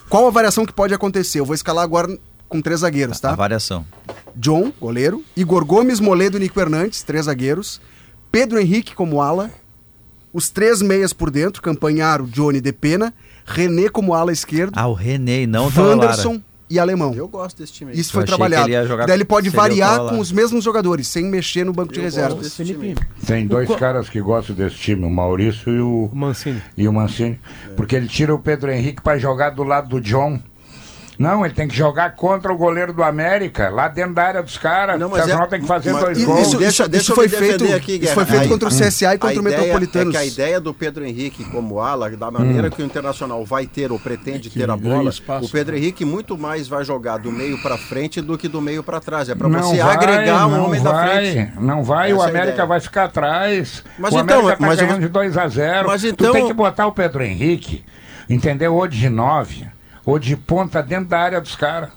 Qual 0.10 0.28
a 0.28 0.30
variação 0.30 0.66
que 0.66 0.74
pode 0.74 0.94
acontecer? 0.94 1.40
Eu 1.40 1.46
vou 1.46 1.56
escalar 1.56 1.84
agora 1.84 2.18
com 2.52 2.61
três 2.61 2.82
zagueiros, 2.82 3.18
tá? 3.19 3.32
A 3.32 3.36
variação. 3.36 3.86
John, 4.36 4.73
goleiro. 4.80 5.23
Igor 5.38 5.64
Gomes, 5.64 6.02
Moledo 6.02 6.36
e 6.36 6.41
Nico 6.41 6.60
Hernandes, 6.60 7.02
três 7.02 7.26
zagueiros. 7.26 7.82
Pedro 8.30 8.60
Henrique 8.60 8.94
como 8.94 9.22
ala. 9.22 9.49
Os 10.34 10.49
três 10.49 10.82
meias 10.82 11.14
por 11.14 11.32
dentro, 11.32 11.61
Campanharo, 11.61 12.28
Johnny 12.28 12.60
de 12.60 12.73
Pena. 12.73 13.14
René 13.45 13.88
como 13.90 14.14
ala 14.14 14.34
esquerdo. 14.34 14.73
Ah, 14.76 14.88
o 14.88 14.94
René, 14.94 15.45
não 15.48 15.68
o. 15.68 15.72
Wanderson 15.76 16.41
e 16.69 16.78
Alemão. 16.78 17.14
Eu 17.14 17.28
gosto 17.28 17.57
desse 17.57 17.72
time 17.73 17.91
aí. 17.91 17.99
Isso 17.99 18.11
foi 18.11 18.22
Eu 18.22 18.26
que 18.26 18.32
trabalhado. 18.32 18.69
ele 18.69 19.06
Daí 19.06 19.15
ele 19.18 19.26
pode 19.26 19.49
o 19.49 19.52
variar 19.52 20.07
com 20.07 20.19
os 20.19 20.32
mesmos 20.32 20.64
jogadores, 20.64 21.07
sem 21.07 21.26
mexer 21.26 21.65
no 21.65 21.72
banco 21.73 21.94
de 21.94 21.99
Eu 21.99 22.03
gosto 22.06 22.15
reservas. 22.18 22.57
Tem 23.26 23.48
dois 23.48 23.73
caras 23.76 24.10
que 24.10 24.22
gostam 24.22 24.56
desse 24.56 24.76
time, 24.76 25.06
o 25.06 25.10
Maurício 25.10 25.73
e 25.73 25.80
o, 25.82 26.10
O 26.11 26.15
Mancini. 26.15 26.61
e 26.78 26.88
o 26.88 26.94
Mancini. 26.94 27.40
Porque 27.78 27.95
ele 27.95 28.07
tira 28.07 28.34
o 28.36 28.40
Pedro 28.40 28.72
Henrique 28.72 29.02
para 29.02 29.18
jogar 29.18 29.49
do 29.52 29.64
lado 29.64 29.90
do 29.90 30.02
John. 30.02 30.40
Não, 31.22 31.45
ele 31.45 31.53
tem 31.53 31.68
que 31.68 31.76
jogar 31.76 32.15
contra 32.15 32.52
o 32.52 32.57
goleiro 32.57 32.91
do 32.91 33.03
América, 33.03 33.69
lá 33.69 33.88
dentro 33.88 34.14
da 34.15 34.23
área 34.23 34.41
dos 34.43 34.57
caras. 34.57 34.99
Não, 34.99 35.10
mas 35.10 35.27
é- 35.27 35.45
tem 35.48 35.61
que 35.61 35.68
fazer 35.68 35.91
mas- 35.93 36.03
dois 36.03 36.19
E- 36.22 36.26
gols. 36.26 36.41
isso- 36.48 36.57
deixa, 36.57 36.84
isso 36.84 36.89
deixa 36.89 37.11
eu 37.11 37.15
foi 37.15 37.27
feito- 37.30 37.73
aqui, 37.73 37.99
isso 38.02 38.14
foi 38.14 38.26
feito 38.26 38.45
A- 38.45 38.48
contra 38.48 38.69
o 38.69 38.72
CSA 38.72 39.14
e 39.14 39.18
contra 39.18 39.38
o 39.38 39.41
ideia 39.41 39.57
Metropolitanos. 39.57 40.15
É 40.15 40.18
que 40.18 40.23
a 40.23 40.26
ideia 40.26 40.60
do 40.60 40.73
Pedro 40.73 41.06
Henrique 41.06 41.43
como 41.45 41.80
ala, 41.80 42.10
da 42.11 42.31
maneira 42.31 42.69
que 42.69 42.81
o 42.81 42.85
Internacional 42.85 43.45
vai 43.45 43.65
ter 43.68 43.91
ou 43.91 43.99
pretende 43.99 44.49
ter 44.49 44.69
a 44.69 44.76
bola, 44.76 45.10
espaço, 45.10 45.45
o 45.45 45.49
Pedro 45.52 45.76
Henrique 45.77 46.03
muito 46.03 46.38
mais 46.38 46.68
vai 46.68 46.84
jogar 46.84 47.18
do 47.18 47.31
meio 47.31 47.61
para 47.61 47.77
frente 47.77 48.19
do 48.22 48.38
que 48.38 48.48
do 48.48 48.60
meio 48.61 48.81
para 48.84 48.99
trás. 48.99 49.30
É 49.30 49.35
para 49.35 49.48
Não 49.48 49.61
você 49.61 49.77
vai, 49.77 49.95
agregar 49.95 50.48
um 50.48 50.65
homem 50.65 50.81
vai, 50.81 50.93
da 50.93 51.03
frente. 51.22 51.52
Não 51.60 51.84
vai, 51.84 52.14
o 52.14 52.15
Essa 52.15 52.23
é 52.23 52.26
a 52.26 52.30
América 52.30 52.53
ideia. 52.53 52.68
vai 52.68 52.80
ficar 52.80 53.03
atrás. 53.03 53.84
Mas 53.99 54.14
o 54.14 54.19
então, 54.19 54.39
América 54.39 54.57
tá 54.60 54.65
mas 54.68 54.80
eu 54.80 54.85
ganhando 54.88 54.99
vou- 55.02 55.07
de 55.07 55.14
2 55.14 55.38
a 55.38 55.48
0 55.48 55.88
Mas 55.88 56.02
Tu 56.02 56.07
então- 56.07 56.31
tem 56.34 56.48
que 56.48 56.53
botar 56.53 56.88
o 56.88 56.91
Pedro 56.91 57.22
Henrique, 57.23 57.84
entendeu? 58.30 58.73
Ou 58.76 58.88
de 58.88 59.07
9, 59.10 59.68
ou 60.06 60.19
de 60.19 60.36
ponta 60.36 60.82
dentro 60.82 61.10
da 61.10 61.19
área 61.19 61.41
dos 61.41 61.56
caras. 61.56 61.90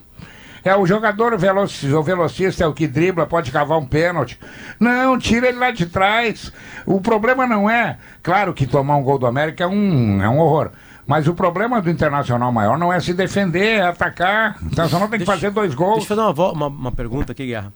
É 0.64 0.74
o 0.74 0.86
jogador 0.86 1.36
velocista, 1.36 1.98
o 1.98 2.02
velocista 2.02 2.64
é 2.64 2.66
o 2.66 2.72
que 2.72 2.86
dribla, 2.86 3.26
pode 3.26 3.52
cavar 3.52 3.78
um 3.78 3.84
pênalti. 3.84 4.38
Não, 4.80 5.18
tira 5.18 5.48
ele 5.48 5.58
lá 5.58 5.70
de 5.70 5.84
trás. 5.84 6.50
O 6.86 7.02
problema 7.02 7.46
não 7.46 7.68
é, 7.68 7.98
claro 8.22 8.54
que 8.54 8.66
tomar 8.66 8.96
um 8.96 9.02
gol 9.02 9.18
do 9.18 9.26
América 9.26 9.64
é 9.64 9.66
um, 9.66 10.22
é 10.22 10.28
um 10.28 10.38
horror. 10.38 10.70
Mas 11.06 11.28
o 11.28 11.34
problema 11.34 11.82
do 11.82 11.90
Internacional 11.90 12.50
maior 12.50 12.78
não 12.78 12.90
é 12.90 12.98
se 12.98 13.12
defender, 13.12 13.76
é 13.76 13.82
atacar. 13.82 14.56
O 14.62 14.66
Internacional 14.66 15.06
tem 15.08 15.18
que 15.18 15.26
fazer 15.26 15.50
dois 15.50 15.68
Deixa 15.74 15.84
gols. 15.84 16.08
eu 16.10 16.16
fazer 16.16 16.20
uma, 16.22 16.52
uma, 16.52 16.66
uma 16.68 16.92
pergunta 16.92 17.32
aqui, 17.32 17.44
Guerra. 17.44 17.70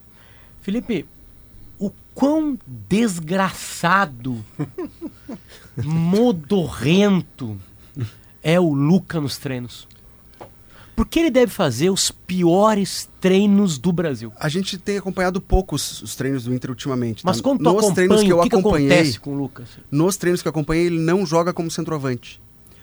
Felipe, 0.63 1.07
o 1.79 1.93
quão 2.15 2.59
desgraçado, 2.67 4.43
modorrento 5.77 7.57
é 8.43 8.59
o 8.59 8.73
Luca 8.73 9.21
nos 9.21 9.37
treinos. 9.37 9.87
Porque 10.99 11.21
ele 11.21 11.31
deve 11.31 11.53
fazer 11.53 11.91
os 11.91 12.11
piores 12.11 13.09
treinos 13.21 13.79
do 13.79 13.93
Brasil. 13.93 14.33
A 14.37 14.49
gente 14.49 14.77
tem 14.77 14.99
acompanhado 14.99 15.41
poucos 15.41 16.03
os 16.03 16.17
treinos 16.17 16.43
do 16.43 16.53
Inter 16.53 16.71
ultimamente. 16.71 17.25
Mas 17.25 17.37
tá? 17.37 17.43
quando 17.45 17.59
tu 17.59 17.63
nos 17.63 17.73
acompanha, 17.73 17.95
treinos 17.95 18.23
que 18.25 18.33
eu 18.33 18.41
que 18.41 18.49
que 18.49 18.57
acompanhei, 18.57 18.91
acontece 18.91 19.21
com 19.21 19.31
o 19.33 19.39
Lucas? 19.39 19.69
Nos 19.93 20.17
treinos 20.17 20.43
que 20.43 20.49
eu 20.49 20.51
acompanhei, 20.51 20.87
ele 20.87 20.99
não 20.99 21.25
joga 21.25 21.53
como 21.53 21.71
centroavante. 21.71 22.43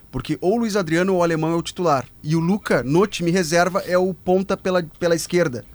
Porque 0.09 0.37
ou 0.39 0.53
o 0.53 0.59
Luiz 0.59 0.77
Adriano 0.77 1.11
ou 1.11 1.19
o 1.19 1.23
Alemão 1.23 1.51
é 1.51 1.55
o 1.55 1.61
titular. 1.61 2.07
E 2.23 2.37
o 2.37 2.39
Luca, 2.39 2.81
no 2.83 3.05
time 3.05 3.31
reserva, 3.31 3.81
é 3.81 3.97
o 3.97 4.13
ponta 4.13 4.55
pela, 4.55 4.81
pela 4.81 5.13
esquerda. 5.13 5.65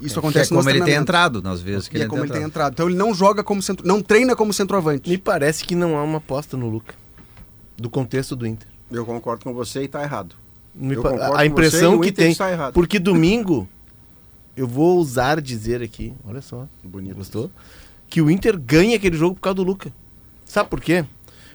Isso 0.00 0.14
Que 0.14 0.20
acontece 0.20 0.54
é 0.54 0.56
como 0.56 0.70
ele 0.70 0.82
tem 0.82 0.94
entrado 0.94 1.42
nas 1.42 1.60
vezes 1.60 1.86
que 1.86 1.96
E 1.96 1.98
ele, 1.98 2.04
é 2.04 2.08
como 2.08 2.24
ele 2.24 2.32
tem 2.32 2.44
entrado. 2.44 2.72
entrado. 2.72 2.72
Então 2.72 2.88
ele 2.88 2.96
não 2.96 3.12
joga 3.12 3.44
como 3.44 3.60
centro... 3.60 3.86
não 3.86 4.00
treina 4.00 4.34
como 4.34 4.54
centroavante. 4.54 5.10
Me 5.10 5.18
parece 5.18 5.66
que 5.66 5.74
não 5.74 5.98
há 5.98 6.02
uma 6.02 6.16
aposta 6.16 6.56
no 6.56 6.70
Luca. 6.70 6.94
Do 7.76 7.90
contexto 7.90 8.34
do 8.34 8.46
Inter. 8.46 8.68
Eu 8.90 9.04
concordo 9.04 9.44
com 9.44 9.52
você 9.52 9.82
e 9.82 9.88
tá 9.88 10.02
errado. 10.02 10.40
A 11.36 11.44
impressão 11.46 11.98
você 11.98 12.04
que 12.06 12.12
tem. 12.12 12.34
Porque 12.72 12.98
domingo, 12.98 13.68
eu 14.56 14.66
vou 14.66 14.96
ousar 14.96 15.40
dizer 15.40 15.82
aqui, 15.82 16.12
olha 16.26 16.40
só, 16.40 16.66
Bonito. 16.82 17.14
gostou? 17.16 17.50
Que 18.08 18.20
o 18.22 18.30
Inter 18.30 18.58
ganha 18.58 18.96
aquele 18.96 19.16
jogo 19.16 19.34
por 19.34 19.40
causa 19.42 19.54
do 19.56 19.62
Luca. 19.62 19.92
Sabe 20.44 20.68
por 20.68 20.80
quê? 20.80 21.04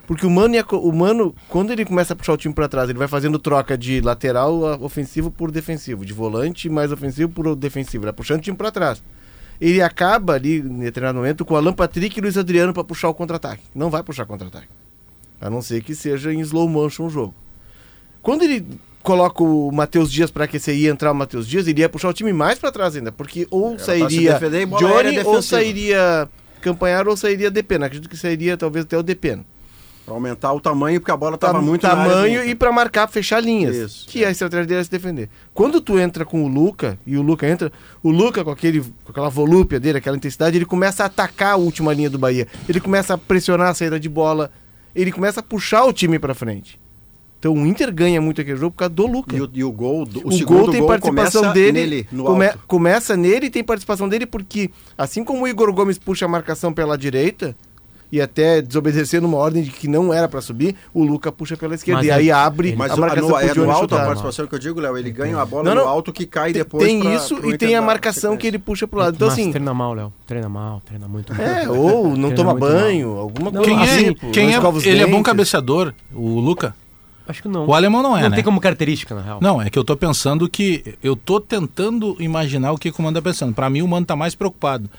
Porque 0.07 0.25
o 0.25 0.29
Mano, 0.29 0.63
co- 0.63 0.77
o 0.77 0.95
Mano, 0.95 1.35
quando 1.49 1.71
ele 1.71 1.83
começa 1.83 2.13
a 2.13 2.15
puxar 2.15 2.33
o 2.33 2.37
time 2.37 2.53
pra 2.53 2.67
trás, 2.69 2.89
ele 2.89 2.97
vai 2.97 3.07
fazendo 3.09 3.37
troca 3.37 3.77
de 3.77 3.99
lateral 4.01 4.65
a- 4.65 4.75
ofensivo 4.77 5.29
por 5.29 5.51
defensivo, 5.51 6.05
de 6.05 6.13
volante 6.13 6.69
mais 6.69 6.91
ofensivo 6.91 7.29
por 7.31 7.55
defensivo, 7.55 8.03
ele 8.03 8.11
vai 8.11 8.13
puxando 8.13 8.39
o 8.39 8.43
time 8.43 8.55
pra 8.57 8.71
trás. 8.71 9.03
Ele 9.59 9.81
acaba 9.81 10.33
ali, 10.33 10.59
em 10.59 10.79
determinado 10.79 11.17
momento, 11.17 11.43
com 11.43 11.55
Alan 11.55 11.73
Patrick 11.73 12.17
e 12.17 12.21
Luiz 12.21 12.37
Adriano 12.37 12.73
pra 12.73 12.83
puxar 12.83 13.09
o 13.09 13.13
contra-ataque. 13.13 13.63
Não 13.75 13.89
vai 13.89 14.01
puxar 14.01 14.25
contra-ataque. 14.25 14.67
A 15.41 15.49
não 15.49 15.61
ser 15.61 15.83
que 15.83 15.93
seja 15.93 16.31
em 16.33 16.39
slow 16.39 16.69
motion 16.69 17.07
o 17.07 17.09
jogo. 17.09 17.35
Quando 18.21 18.43
ele 18.43 18.65
coloca 19.07 19.41
o 19.41 19.71
Matheus 19.71 20.11
Dias 20.11 20.29
para 20.29 20.43
aquecer 20.43 20.75
e 20.75 20.81
ia 20.81 20.89
entrar 20.89 21.13
o 21.13 21.15
Matheus 21.15 21.47
Dias, 21.47 21.65
ele 21.65 21.79
ia 21.79 21.87
puxar 21.87 22.09
o 22.09 22.13
time 22.13 22.33
mais 22.33 22.59
para 22.59 22.71
trás 22.73 22.93
ainda, 22.93 23.09
porque 23.09 23.47
ou 23.49 23.79
se 23.79 23.85
sairia 23.85 24.33
defender 24.33 24.65
bola 24.65 24.85
aérea 24.89 25.11
Johnny 25.23 25.25
ou 25.25 25.41
sairia 25.41 26.29
Campanhar 26.59 27.07
ou 27.07 27.15
sairia 27.15 27.49
Depena. 27.49 27.85
Acredito 27.85 28.09
que 28.09 28.17
sairia 28.17 28.57
talvez 28.57 28.83
até 28.83 28.97
o 28.97 29.03
Depena. 29.03 29.45
Pra 30.05 30.13
aumentar 30.13 30.51
o 30.53 30.59
tamanho, 30.59 30.99
porque 30.99 31.11
a 31.11 31.15
bola 31.17 31.37
tava 31.37 31.53
Tam- 31.59 31.61
muito 31.61 31.81
tamanho 31.81 32.43
e 32.43 32.55
para 32.55 32.71
marcar, 32.71 33.07
fechar 33.07 33.41
linhas. 33.41 33.75
Isso, 33.75 34.07
que 34.07 34.25
a 34.25 34.31
estratégia 34.31 34.65
dele 34.65 34.81
é 34.81 34.83
se 34.83 34.91
defender. 34.91 35.29
Quando 35.53 35.79
tu 35.79 35.97
entra 35.99 36.25
com 36.25 36.43
o 36.43 36.47
Luca 36.47 36.97
e 37.05 37.15
o 37.17 37.21
Luca 37.21 37.47
entra, 37.47 37.71
o 38.03 38.09
Luca 38.09 38.43
com 38.43 38.51
aquele 38.51 38.81
com 38.81 39.11
aquela 39.11 39.29
volúpia 39.29 39.79
dele, 39.79 39.97
aquela 39.99 40.17
intensidade, 40.17 40.57
ele 40.57 40.65
começa 40.65 41.03
a 41.03 41.05
atacar 41.07 41.53
a 41.53 41.57
última 41.57 41.93
linha 41.93 42.09
do 42.09 42.17
Bahia. 42.17 42.47
Ele 42.67 42.79
começa 42.81 43.13
a 43.13 43.17
pressionar 43.17 43.67
a 43.69 43.73
saída 43.73 43.99
de 43.99 44.09
bola, 44.09 44.49
ele 44.95 45.11
começa 45.11 45.39
a 45.41 45.43
puxar 45.43 45.83
o 45.85 45.93
time 45.93 46.17
para 46.19 46.33
frente. 46.33 46.79
Então 47.39 47.53
o 47.53 47.65
Inter 47.67 47.93
ganha 47.93 48.19
muito 48.19 48.41
aquele 48.41 48.57
jogo 48.57 48.71
por 48.71 48.79
causa 48.79 48.93
do 48.93 49.05
Luca. 49.05 49.35
E 49.35 49.41
o, 49.41 49.49
e 49.53 49.63
o 49.63 49.71
gol, 49.71 50.05
do- 50.05 50.21
o, 50.25 50.29
O, 50.29 50.31
segundo 50.31 50.57
gol 50.63 50.71
tem 50.71 50.79
gol 50.79 50.89
participação 50.89 51.41
começa 51.41 51.53
dele. 51.53 51.79
nele, 51.79 52.07
no 52.11 52.23
come- 52.23 52.47
alto. 52.47 52.59
Começa 52.67 53.15
nele 53.15 53.45
e 53.45 53.49
tem 53.49 53.63
participação 53.63 54.09
dele 54.09 54.25
porque, 54.25 54.71
assim 54.97 55.23
como 55.23 55.43
o 55.43 55.47
Igor 55.47 55.71
Gomes 55.71 55.99
puxa 55.99 56.25
a 56.25 56.27
marcação 56.27 56.73
pela 56.73 56.97
direita 56.97 57.55
e 58.11 58.19
até 58.21 58.61
desobedecendo 58.61 59.27
uma 59.27 59.37
ordem 59.37 59.61
de 59.61 59.69
que 59.69 59.87
não 59.87 60.11
era 60.13 60.27
pra 60.29 60.39
subir, 60.41 60.75
o 60.93 61.03
Luca 61.03 61.29
puxa 61.31 61.55
pela 61.57 61.75
esquerda. 61.75 61.99
Mas 61.99 62.07
e 62.07 62.09
é- 62.09 62.13
aí 62.13 62.31
abre 62.31 62.73
Mas 62.75 62.91
a 62.91 62.95
o- 62.95 62.99
marcação 63.01 63.29
no, 63.29 63.37
é 63.37 63.53
no 63.53 63.63
alto 63.69 63.75
a 63.75 63.81
chutar. 63.81 64.05
participação 64.05 64.47
que 64.47 64.55
eu 64.55 64.59
digo, 64.59 64.79
Léo. 64.79 64.97
Ele 64.97 65.11
ganha 65.11 65.37
a 65.39 65.45
bola 65.45 65.63
Não, 65.65 65.75
no 65.75 65.81
não. 65.81 65.87
alto 65.87 66.11
que 66.11 66.25
cai 66.25 66.51
Tem- 66.53 66.63
depois. 66.63 66.83
tem 66.87 66.99
pra- 67.01 67.13
isso 67.15 67.35
pro 67.35 67.51
e 67.53 67.57
tem 67.57 67.75
a 67.75 67.81
marcação 67.83 68.35
que 68.35 68.47
ele 68.47 68.57
puxa 68.57 68.87
pro 68.87 68.97
lado. 68.97 69.13
Então, 69.15 69.27
Mas 69.27 69.37
assim, 69.37 69.51
treina 69.51 69.73
mal, 69.75 69.93
Léo. 69.93 70.11
Treina 70.25 70.49
mal, 70.49 70.81
treina 70.83 71.07
muito 71.07 71.35
mal. 71.35 71.45
é, 71.45 71.69
ou 71.69 72.17
não 72.17 72.33
toma 72.33 72.51
muito 72.53 72.63
mal. 72.65 72.71
banho, 72.81 73.09
alguma 73.11 73.51
coisa 73.51 73.65
Quem 73.67 73.79
assim. 73.83 74.05
é, 74.07 74.13
pô, 74.15 74.31
quem 74.31 74.43
não 74.45 74.53
é, 74.53 74.55
escova 74.55 74.77
os 74.79 74.85
ele 74.87 75.01
é 75.01 75.05
bom 75.05 75.11
dentes. 75.11 75.25
cabeceador, 75.25 75.93
o 76.15 76.39
Luca? 76.39 76.73
Acho 77.27 77.41
que 77.41 77.47
não. 77.47 77.65
O 77.65 77.73
alemão 77.73 78.01
não 78.01 78.17
é, 78.17 78.21
Não 78.23 78.29
né? 78.29 78.35
tem 78.35 78.43
como 78.43 78.59
característica, 78.61 79.13
na 79.13 79.21
real. 79.21 79.39
Não, 79.41 79.61
é 79.61 79.69
que 79.69 79.77
eu 79.77 79.83
tô 79.83 79.95
pensando 79.97 80.47
que. 80.49 80.95
Eu 81.03 81.15
tô 81.15 81.39
tentando 81.39 82.15
imaginar 82.19 82.71
o 82.71 82.77
que, 82.77 82.91
que 82.91 82.99
o 82.99 83.03
Mano 83.03 83.15
tá 83.15 83.21
pensando. 83.21 83.53
Pra 83.53 83.69
mim, 83.69 83.81
o 83.81 83.87
Mano 83.87 84.05
tá 84.05 84.15
mais 84.15 84.33
preocupado 84.35 84.89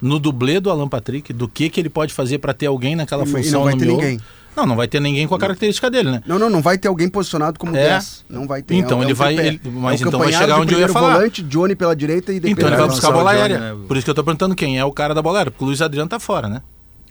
no 0.00 0.18
dublê 0.18 0.60
do 0.60 0.70
Alan 0.70 0.88
Patrick, 0.88 1.32
do 1.32 1.48
que, 1.48 1.68
que 1.70 1.80
ele 1.80 1.88
pode 1.88 2.12
fazer 2.12 2.38
pra 2.38 2.52
ter 2.52 2.66
alguém 2.66 2.94
naquela 2.94 3.24
E- 3.24 3.28
e 3.28 3.30
função 3.32 3.52
não 3.60 3.64
vai 3.64 3.72
no 3.74 3.78
ter 3.80 3.86
miolo. 3.86 4.00
ninguém. 4.02 4.20
Não, 4.56 4.66
não 4.66 4.74
vai 4.76 4.88
ter 4.88 5.00
ninguém 5.00 5.26
com 5.28 5.34
a 5.36 5.38
característica 5.38 5.88
dele, 5.88 6.10
né? 6.10 6.20
Não, 6.26 6.36
não, 6.36 6.50
não 6.50 6.60
vai 6.60 6.76
ter 6.76 6.88
alguém 6.88 7.08
posicionado 7.08 7.58
como 7.60 7.76
É. 7.76 7.90
10. 7.90 8.24
Não 8.28 8.44
vai 8.46 8.60
ter. 8.60 8.74
Então 8.74 8.98
É 8.98 9.02
é 9.02 9.04
ele 9.04 9.12
um 9.12 9.16
vai- 9.16 9.38
ele- 9.38 9.60
mas 9.64 10.00
É 10.00 10.04
um 10.04 10.08
então 10.08 10.18
vai 10.20 10.32
chegar 10.32 10.46
de 10.46 10.52
onde 10.60 10.74
eu 10.74 10.80
ia 10.80 10.86
primeiro 10.86 10.92
falar. 10.92 11.12
volante, 11.14 11.42
Johnny 11.44 11.76
pela 11.76 11.94
direita 11.94 12.32
e 12.32 12.38
Então 12.38 12.66
ele 12.68 12.76
vai 12.76 12.88
buscar 12.88 13.08
a 13.08 13.12
bola 13.12 13.30
Johnny, 13.30 13.40
aérea. 13.42 13.58
né? 13.60 13.76
Por 13.86 13.96
isso 13.96 14.04
que 14.04 14.10
eu 14.10 14.14
tô 14.16 14.24
perguntando 14.24 14.54
quem 14.56 14.76
é 14.78 14.84
o 14.84 14.90
cara 14.92 15.14
da 15.14 15.22
bola 15.22 15.38
aérea, 15.38 15.50
porque 15.52 15.62
o 15.64 15.66
Luiz 15.68 15.80
Adriano 15.80 16.08
tá 16.10 16.18
fora, 16.18 16.48
né? 16.48 16.60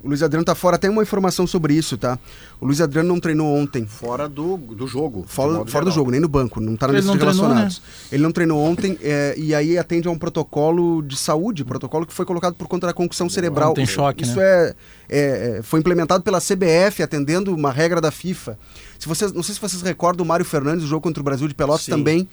O 0.03 0.07
Luiz 0.07 0.21
Adriano 0.21 0.45
tá 0.45 0.53
fora. 0.53 0.77
Tem 0.77 0.89
uma 0.89 1.01
informação 1.01 1.47
sobre 1.47 1.73
isso, 1.73 1.97
tá? 1.97 2.19
O 2.59 2.65
Luiz 2.65 2.79
Adriano 2.81 3.09
não 3.09 3.19
treinou 3.19 3.55
ontem. 3.55 3.85
Fora 3.85 4.27
do, 4.29 4.57
do 4.57 4.87
jogo. 4.87 5.25
Fora, 5.27 5.65
fora 5.65 5.85
do 5.85 5.91
jogo, 5.91 6.11
nem 6.11 6.19
no 6.19 6.27
banco, 6.27 6.59
não 6.59 6.75
tá 6.75 6.87
na 6.87 6.93
lista 6.93 7.11
de 7.11 7.17
não 7.17 7.19
treinou, 7.19 7.43
relacionados. 7.43 7.81
Ele 8.11 8.23
não 8.23 8.31
treinou 8.31 8.63
ontem 8.63 8.97
é, 9.01 9.33
e 9.37 9.53
aí 9.55 9.77
atende 9.77 10.07
a 10.07 10.11
um 10.11 10.17
protocolo 10.17 11.01
de 11.01 11.17
saúde, 11.17 11.65
protocolo 11.65 12.05
que 12.05 12.13
foi 12.13 12.25
colocado 12.25 12.53
por 12.55 12.67
conta 12.67 12.87
da 12.87 12.93
concussão 12.93 13.29
cerebral. 13.29 13.73
tem 13.73 13.85
choque, 13.85 14.23
Isso 14.23 14.37
né? 14.37 14.43
é, 14.45 14.75
é- 15.09 15.57
é- 15.57 15.61
foi 15.63 15.79
implementado 15.79 16.23
pela 16.23 16.39
CBF, 16.39 17.01
atendendo 17.01 17.53
uma 17.53 17.71
regra 17.71 17.99
da 17.99 18.11
FIFA. 18.11 18.57
Se 18.99 19.07
vocês, 19.07 19.31
não 19.33 19.43
sei 19.43 19.55
se 19.55 19.61
vocês 19.61 19.81
recordam 19.81 20.23
o 20.25 20.27
Mário 20.27 20.45
Fernandes, 20.45 20.85
o 20.85 20.87
jogo 20.87 21.01
contra 21.01 21.21
o 21.21 21.23
Brasil 21.23 21.47
de 21.47 21.53
Pelotas 21.53 21.85
Sim. 21.85 21.91
também. 21.91 22.27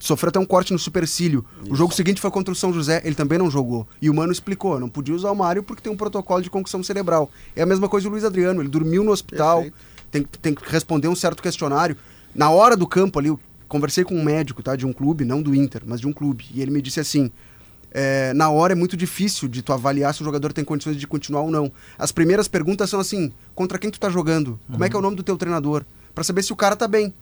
Sofreu 0.00 0.30
até 0.30 0.38
um 0.40 0.46
corte 0.46 0.72
no 0.72 0.78
supercílio. 0.78 1.44
O 1.68 1.76
jogo 1.76 1.94
seguinte 1.94 2.22
foi 2.22 2.30
contra 2.30 2.50
o 2.50 2.56
São 2.56 2.72
José, 2.72 3.02
ele 3.04 3.14
também 3.14 3.38
não 3.38 3.50
jogou. 3.50 3.86
E 4.00 4.08
o 4.08 4.14
Mano 4.14 4.32
explicou, 4.32 4.80
não 4.80 4.88
podia 4.88 5.14
usar 5.14 5.30
o 5.30 5.36
Mário 5.36 5.62
porque 5.62 5.82
tem 5.82 5.92
um 5.92 5.96
protocolo 5.96 6.42
de 6.42 6.48
concussão 6.48 6.82
cerebral. 6.82 7.30
É 7.54 7.60
a 7.60 7.66
mesma 7.66 7.86
coisa 7.86 8.08
do 8.08 8.12
Luiz 8.12 8.24
Adriano, 8.24 8.62
ele 8.62 8.68
dormiu 8.68 9.04
no 9.04 9.12
hospital, 9.12 9.62
Perfeito. 9.62 9.76
tem, 10.10 10.22
tem 10.40 10.54
que 10.54 10.62
responder 10.72 11.06
um 11.06 11.14
certo 11.14 11.42
questionário. 11.42 11.98
Na 12.34 12.48
hora 12.48 12.78
do 12.78 12.86
campo 12.86 13.18
ali, 13.18 13.28
eu 13.28 13.38
conversei 13.68 14.02
com 14.02 14.14
um 14.14 14.24
médico, 14.24 14.62
tá? 14.62 14.74
De 14.74 14.86
um 14.86 14.92
clube, 14.92 15.24
não 15.24 15.42
do 15.42 15.54
Inter, 15.54 15.82
mas 15.84 16.00
de 16.00 16.06
um 16.06 16.12
clube. 16.12 16.46
E 16.54 16.62
ele 16.62 16.70
me 16.70 16.80
disse 16.80 16.98
assim: 16.98 17.30
é, 17.90 18.32
na 18.32 18.48
hora 18.48 18.72
é 18.72 18.76
muito 18.76 18.96
difícil 18.96 19.48
de 19.48 19.62
tu 19.62 19.72
avaliar 19.72 20.14
se 20.14 20.22
o 20.22 20.24
jogador 20.24 20.52
tem 20.52 20.64
condições 20.64 20.96
de 20.96 21.06
continuar 21.06 21.42
ou 21.42 21.50
não. 21.50 21.70
As 21.98 22.12
primeiras 22.12 22.48
perguntas 22.48 22.88
são 22.88 23.00
assim: 23.00 23.32
contra 23.54 23.78
quem 23.78 23.90
tu 23.90 24.00
tá 24.00 24.08
jogando? 24.08 24.58
Como 24.70 24.84
é 24.84 24.88
que 24.88 24.96
é 24.96 24.98
o 24.98 25.02
nome 25.02 25.16
do 25.16 25.22
teu 25.22 25.36
treinador? 25.36 25.84
Pra 26.14 26.24
saber 26.24 26.42
se 26.42 26.52
o 26.52 26.56
cara 26.56 26.76
tá 26.76 26.88
bem. 26.88 27.12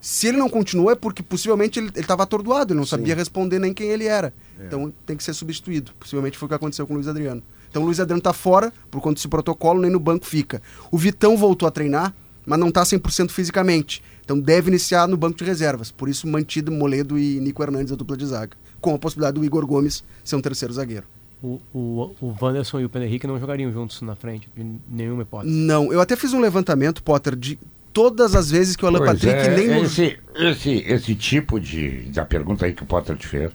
Se 0.00 0.28
ele 0.28 0.36
não 0.36 0.48
continua 0.48 0.92
é 0.92 0.94
porque 0.94 1.22
possivelmente 1.22 1.78
ele, 1.78 1.90
ele 1.94 2.06
tava 2.06 2.22
atordoado, 2.22 2.72
ele 2.72 2.78
não 2.78 2.86
sabia 2.86 3.14
responder 3.14 3.58
nem 3.58 3.74
quem 3.74 3.88
ele 3.88 4.04
era. 4.04 4.32
Então 4.60 4.92
tem 5.04 5.16
que 5.16 5.24
ser 5.24 5.34
substituído. 5.34 5.92
Possivelmente 5.98 6.38
foi 6.38 6.46
o 6.46 6.48
que 6.48 6.54
aconteceu 6.54 6.86
com 6.86 6.94
o 6.94 6.96
Luiz 6.96 7.08
Adriano. 7.08 7.42
Então 7.68 7.82
o 7.82 7.86
Luiz 7.86 7.98
Adriano 8.00 8.22
tá 8.22 8.32
fora 8.32 8.72
por 8.90 9.00
conta 9.00 9.16
desse 9.16 9.28
protocolo, 9.28 9.80
nem 9.80 9.90
no 9.90 10.00
banco 10.00 10.26
fica. 10.26 10.62
O 10.90 10.98
Vitão 10.98 11.36
voltou 11.36 11.66
a 11.66 11.70
treinar, 11.70 12.14
mas 12.46 12.58
não 12.58 12.70
tá 12.70 12.82
100% 12.82 13.30
fisicamente. 13.30 14.02
Então 14.24 14.38
deve 14.38 14.70
iniciar 14.70 15.06
no 15.06 15.16
banco 15.16 15.38
de 15.38 15.44
reservas. 15.44 15.90
Por 15.90 16.08
isso 16.08 16.26
mantido 16.26 16.70
Moledo 16.70 17.18
e 17.18 17.40
Nico 17.40 17.62
Hernandes 17.62 17.92
a 17.92 17.96
dupla 17.96 18.16
de 18.16 18.26
zaga. 18.26 18.56
Com 18.80 18.94
a 18.94 18.98
possibilidade 18.98 19.38
do 19.38 19.44
Igor 19.44 19.66
Gomes 19.66 20.04
ser 20.24 20.36
um 20.36 20.40
terceiro 20.40 20.72
zagueiro. 20.72 21.06
O, 21.42 21.60
o, 21.72 22.14
o 22.20 22.34
Wanderson 22.40 22.80
e 22.80 22.84
o 22.84 22.88
Pedro 22.88 23.06
Henrique 23.06 23.26
não 23.26 23.38
jogariam 23.38 23.70
juntos 23.70 24.00
na 24.00 24.16
frente, 24.16 24.48
de 24.56 24.66
nenhuma 24.88 25.22
hipótese. 25.22 25.54
Não, 25.54 25.92
eu 25.92 26.00
até 26.00 26.16
fiz 26.16 26.32
um 26.32 26.40
levantamento, 26.40 27.02
Potter, 27.02 27.36
de 27.36 27.58
todas 27.96 28.34
as 28.34 28.50
vezes 28.50 28.76
que 28.76 28.84
o 28.84 28.88
Alan 28.88 28.98
Pois 28.98 29.12
Patrick 29.12 29.48
é, 29.48 29.56
nem... 29.56 29.82
esse, 29.82 30.18
esse, 30.34 30.84
esse 30.86 31.14
tipo 31.14 31.58
de 31.58 32.10
da 32.12 32.26
pergunta 32.26 32.66
aí 32.66 32.74
que 32.74 32.82
o 32.82 32.86
Potter 32.86 33.16
te 33.16 33.26
fez, 33.26 33.50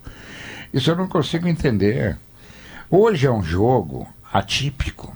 isso 0.74 0.90
eu 0.90 0.96
não 0.96 1.08
consigo 1.08 1.48
entender. 1.48 2.18
Hoje 2.90 3.28
é 3.28 3.32
um 3.32 3.44
jogo 3.44 4.08
atípico. 4.34 5.16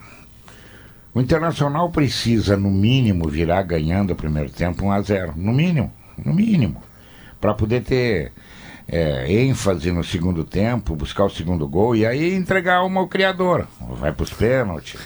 O 1.12 1.20
Internacional 1.20 1.90
precisa, 1.90 2.56
no 2.56 2.70
mínimo, 2.70 3.28
virar 3.28 3.64
ganhando 3.64 4.14
o 4.14 4.16
primeiro 4.16 4.52
tempo 4.52 4.86
1 4.86 4.92
a 4.92 5.02
0 5.02 5.34
No 5.36 5.52
mínimo, 5.52 5.92
no 6.24 6.32
mínimo. 6.32 6.84
Para 7.42 7.56
poder 7.56 7.82
ter 7.82 8.32
é, 8.88 9.26
ênfase 9.42 9.92
no 9.92 10.04
segundo 10.04 10.44
tempo, 10.44 10.96
buscar 10.96 11.26
o 11.26 11.32
segundo 11.32 11.68
gol 11.68 11.96
e 11.96 12.06
aí 12.06 12.36
entregar 12.36 12.84
uma 12.84 13.00
ao 13.00 13.08
criador. 13.08 13.68
Vai 14.00 14.14
para 14.14 14.24
os 14.24 14.32
pênaltis, 14.32 15.00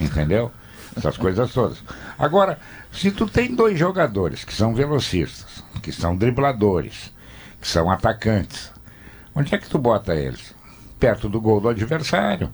entendeu? 0.00 0.52
Essas 0.96 1.16
coisas 1.16 1.52
todas. 1.52 1.82
Agora, 2.18 2.58
se 2.90 3.10
tu 3.10 3.26
tem 3.26 3.54
dois 3.54 3.78
jogadores 3.78 4.44
que 4.44 4.54
são 4.54 4.74
velocistas, 4.74 5.62
que 5.82 5.92
são 5.92 6.16
dribladores, 6.16 7.12
que 7.60 7.68
são 7.68 7.90
atacantes, 7.90 8.72
onde 9.34 9.54
é 9.54 9.58
que 9.58 9.68
tu 9.68 9.78
bota 9.78 10.14
eles? 10.14 10.54
Perto 10.98 11.28
do 11.28 11.40
gol 11.40 11.60
do 11.60 11.68
adversário. 11.68 12.50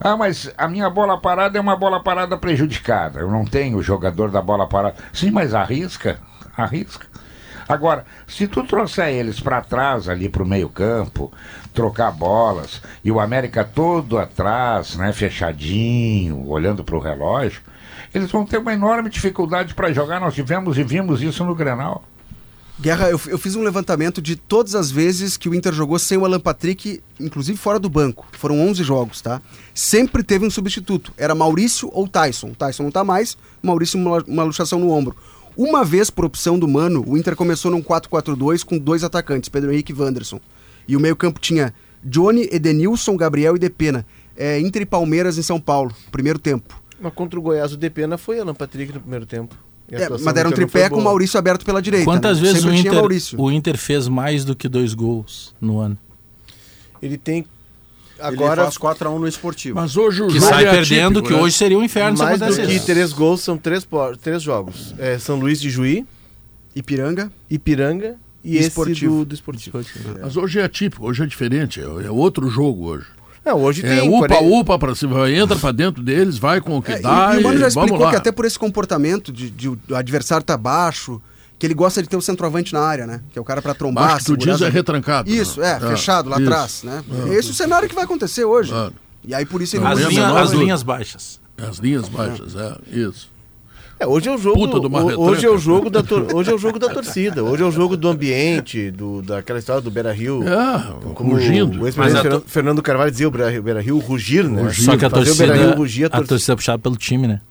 Ah, 0.00 0.16
mas 0.16 0.50
a 0.56 0.66
minha 0.66 0.88
bola 0.88 1.20
parada 1.20 1.58
é 1.58 1.60
uma 1.60 1.76
bola 1.76 2.02
parada 2.02 2.38
prejudicada. 2.38 3.20
Eu 3.20 3.30
não 3.30 3.44
tenho 3.44 3.76
o 3.76 3.82
jogador 3.82 4.30
da 4.30 4.40
bola 4.40 4.66
parada. 4.66 4.96
Sim, 5.12 5.30
mas 5.30 5.52
arrisca, 5.52 6.18
arrisca. 6.56 7.06
Agora, 7.70 8.04
se 8.26 8.48
tu 8.48 8.64
trouxer 8.64 9.10
eles 9.10 9.38
para 9.38 9.60
trás 9.60 10.08
ali 10.08 10.28
para 10.28 10.42
o 10.42 10.46
meio 10.46 10.68
campo, 10.68 11.32
trocar 11.72 12.10
bolas 12.10 12.82
e 13.04 13.12
o 13.12 13.20
América 13.20 13.62
todo 13.62 14.18
atrás, 14.18 14.96
né, 14.96 15.12
fechadinho, 15.12 16.48
olhando 16.48 16.82
para 16.82 16.96
o 16.96 17.00
relógio, 17.00 17.62
eles 18.12 18.28
vão 18.28 18.44
ter 18.44 18.58
uma 18.58 18.72
enorme 18.72 19.08
dificuldade 19.08 19.72
para 19.72 19.92
jogar. 19.92 20.18
Nós 20.18 20.34
tivemos 20.34 20.78
e 20.78 20.82
vimos 20.82 21.22
isso 21.22 21.44
no 21.44 21.54
Grenal. 21.54 22.04
Guerra, 22.80 23.08
eu, 23.08 23.20
eu 23.28 23.38
fiz 23.38 23.54
um 23.54 23.62
levantamento 23.62 24.20
de 24.20 24.34
todas 24.34 24.74
as 24.74 24.90
vezes 24.90 25.36
que 25.36 25.48
o 25.48 25.54
Inter 25.54 25.72
jogou 25.72 25.98
sem 25.98 26.18
o 26.18 26.24
Alan 26.24 26.40
Patrick, 26.40 27.00
inclusive 27.20 27.56
fora 27.56 27.78
do 27.78 27.88
banco. 27.88 28.26
Foram 28.32 28.58
11 28.68 28.82
jogos, 28.82 29.20
tá? 29.20 29.40
Sempre 29.72 30.24
teve 30.24 30.44
um 30.44 30.50
substituto. 30.50 31.12
Era 31.16 31.36
Maurício 31.36 31.88
ou 31.92 32.08
Tyson. 32.08 32.52
Tyson 32.52 32.84
não 32.84 32.90
tá 32.90 33.04
mais, 33.04 33.36
Maurício 33.62 34.00
uma, 34.00 34.24
uma 34.26 34.42
luxação 34.42 34.80
no 34.80 34.90
ombro. 34.90 35.14
Uma 35.56 35.84
vez, 35.84 36.10
por 36.10 36.24
opção 36.24 36.58
do 36.58 36.66
Mano, 36.68 37.04
o 37.06 37.16
Inter 37.16 37.36
começou 37.36 37.70
num 37.70 37.82
4-4-2 37.82 38.64
com 38.64 38.78
dois 38.78 39.04
atacantes, 39.04 39.48
Pedro 39.48 39.72
Henrique 39.72 39.92
e 39.92 39.94
Wanderson. 39.94 40.40
E 40.86 40.96
o 40.96 41.00
meio-campo 41.00 41.38
tinha 41.40 41.74
Johnny, 42.02 42.48
Edenilson, 42.50 43.16
Gabriel 43.16 43.56
e 43.56 43.58
Depena. 43.58 44.06
É, 44.36 44.58
Inter 44.58 44.82
e 44.82 44.86
Palmeiras 44.86 45.36
em 45.36 45.42
São 45.42 45.60
Paulo, 45.60 45.94
primeiro 46.10 46.38
tempo. 46.38 46.80
Mas 47.00 47.12
contra 47.12 47.38
o 47.38 47.42
Goiás, 47.42 47.72
o 47.72 47.76
Depena 47.76 48.16
foi 48.16 48.40
Alan 48.40 48.54
Patrick 48.54 48.92
no 48.92 49.00
primeiro 49.00 49.26
tempo. 49.26 49.54
É, 49.90 50.08
mas 50.08 50.22
do 50.22 50.38
era 50.38 50.48
um 50.48 50.52
tripé 50.52 50.88
com 50.88 51.00
o 51.00 51.04
Maurício 51.04 51.36
aberto 51.36 51.64
pela 51.64 51.82
direita. 51.82 52.04
Quantas 52.04 52.40
né? 52.40 52.46
vezes 52.46 52.64
o 52.64 52.72
Inter, 52.72 52.94
Maurício. 52.94 53.40
o 53.40 53.50
Inter 53.50 53.76
fez 53.76 54.06
mais 54.06 54.44
do 54.44 54.54
que 54.54 54.68
dois 54.68 54.94
gols 54.94 55.54
no 55.60 55.80
ano? 55.80 55.98
Ele 57.02 57.18
tem. 57.18 57.44
Agora 58.20 58.62
Agora, 58.62 58.62
faz 58.64 58.76
4x1 58.78 59.18
no 59.18 59.26
esportivo. 59.28 59.76
Mas 59.80 59.96
hoje 59.96 60.22
o 60.22 60.26
Que 60.28 60.34
jogo 60.40 60.46
sai 60.46 60.64
é 60.66 60.70
perdendo, 60.70 61.18
atípico, 61.18 61.28
que 61.28 61.34
né? 61.34 61.40
hoje 61.42 61.56
seria 61.56 61.78
um 61.78 61.82
inferno 61.84 62.16
se 62.16 62.22
mais 62.22 62.38
do 62.38 62.44
acontecesse 62.44 62.68
que 62.70 62.76
isso. 62.76 62.86
três 62.86 63.12
gols, 63.12 63.40
são 63.40 63.56
três, 63.56 63.86
três 64.22 64.42
jogos. 64.42 64.94
É, 64.98 65.18
São 65.18 65.38
Luís 65.38 65.60
de 65.60 65.70
Juí, 65.70 66.06
Ipiranga. 66.74 67.30
Ipiranga 67.50 68.16
e 68.44 68.56
esse 68.56 68.68
Esportivo. 68.68 69.18
do, 69.18 69.24
do 69.26 69.34
Esportivo. 69.34 69.78
Mas 70.22 70.36
hoje 70.36 70.60
é 70.60 70.64
atípico, 70.64 71.06
hoje 71.06 71.22
é 71.22 71.26
diferente, 71.26 71.80
é, 71.80 71.84
é 71.84 72.10
outro 72.10 72.48
jogo 72.48 72.86
hoje. 72.86 73.06
Não, 73.44 73.58
hoje 73.62 73.84
É 73.84 74.00
tem. 74.00 74.08
upa, 74.08 74.28
40 74.28 74.44
upa 74.54 74.78
pra 74.78 74.94
cima, 74.94 75.30
entra 75.30 75.56
pra 75.56 75.72
dentro 75.72 76.02
deles, 76.02 76.36
vai 76.36 76.60
com 76.60 76.76
o 76.76 76.82
que 76.82 76.92
É, 76.92 76.98
e- 76.98 77.02
dá 77.02 77.32
e, 77.34 77.38
o 77.38 77.42
Mano 77.42 77.58
já 77.58 77.68
explicou 77.68 78.10
que 78.10 78.16
até 78.16 78.30
por 78.30 78.44
esse 78.44 78.58
comportamento 78.58 79.32
de, 79.32 79.48
de 79.50 79.68
o 79.68 79.78
adversário 79.94 80.44
tá 80.44 80.56
baixo, 80.58 81.20
que 81.60 81.66
ele 81.66 81.74
gosta 81.74 82.02
de 82.02 82.08
ter 82.08 82.16
o 82.16 82.22
centroavante 82.22 82.72
na 82.72 82.80
área, 82.80 83.06
né? 83.06 83.20
Que 83.30 83.38
é 83.38 83.42
o 83.42 83.44
cara 83.44 83.60
pra 83.60 83.74
trombar. 83.74 84.16
Que 84.18 84.24
tu 84.24 84.36
diz 84.36 84.62
é 84.62 84.68
retrancado. 84.70 85.30
Isso, 85.30 85.62
é, 85.62 85.72
É, 85.76 85.78
fechado 85.80 86.30
lá 86.30 86.38
isso. 86.40 86.48
atrás, 86.48 86.82
né? 86.82 87.04
É. 87.28 87.34
Esse 87.34 87.48
é 87.48 87.50
o 87.52 87.54
cenário 87.54 87.86
que 87.86 87.94
vai 87.94 88.04
acontecer 88.04 88.44
hoje. 88.46 88.70
Claro. 88.70 88.94
E 89.22 89.34
aí 89.34 89.44
por 89.44 89.60
isso 89.60 89.76
ele 89.76 89.84
Não, 89.84 89.90
As, 89.92 89.98
linha- 90.00 90.28
as 90.40 90.50
linhas 90.52 90.82
baixas. 90.82 91.38
As 91.58 91.76
linhas 91.76 92.08
baixas, 92.08 92.56
é, 92.56 92.76
isso. 92.90 93.28
É, 93.98 94.06
hoje 94.06 94.30
é 94.30 94.34
o 94.34 94.38
jogo. 94.38 94.58
Hoje 95.18 95.44
é 95.44 95.50
o 95.50 95.58
jogo 95.58 95.90
da 95.90 96.02
tor- 96.02 96.34
hoje 96.34 96.50
é 96.50 96.54
o 96.54 96.58
jogo 96.58 96.78
da 96.78 96.88
torcida. 96.88 97.44
Hoje 97.44 97.62
é 97.62 97.66
o 97.66 97.70
jogo 97.70 97.98
do 97.98 98.08
ambiente, 98.08 98.90
do, 98.90 99.20
daquela 99.20 99.58
história 99.58 99.82
do 99.82 99.90
Beira 99.90 100.10
Rio. 100.10 100.42
É, 100.48 101.12
Como 101.14 101.32
rugindo. 101.34 101.76
o 101.76 101.80
Mas 101.82 101.94
ex-presidente 101.98 102.44
Fernando, 102.46 102.80
Carvalho 102.80 103.10
dizia 103.10 103.28
o 103.28 103.30
Beira, 103.30 103.60
Beira 103.60 103.82
Rio 103.82 103.98
rugir, 103.98 104.44
né? 104.48 104.72
Só 104.72 104.96
que 104.96 105.04
a 105.04 105.10
torcida, 105.10 105.52
a 105.52 105.72
a 105.72 105.76
torcida. 105.76 106.10
torcida 106.26 106.52
é 106.54 106.56
puxada 106.56 106.78
pelo 106.78 106.96
time, 106.96 107.28
né? 107.28 107.42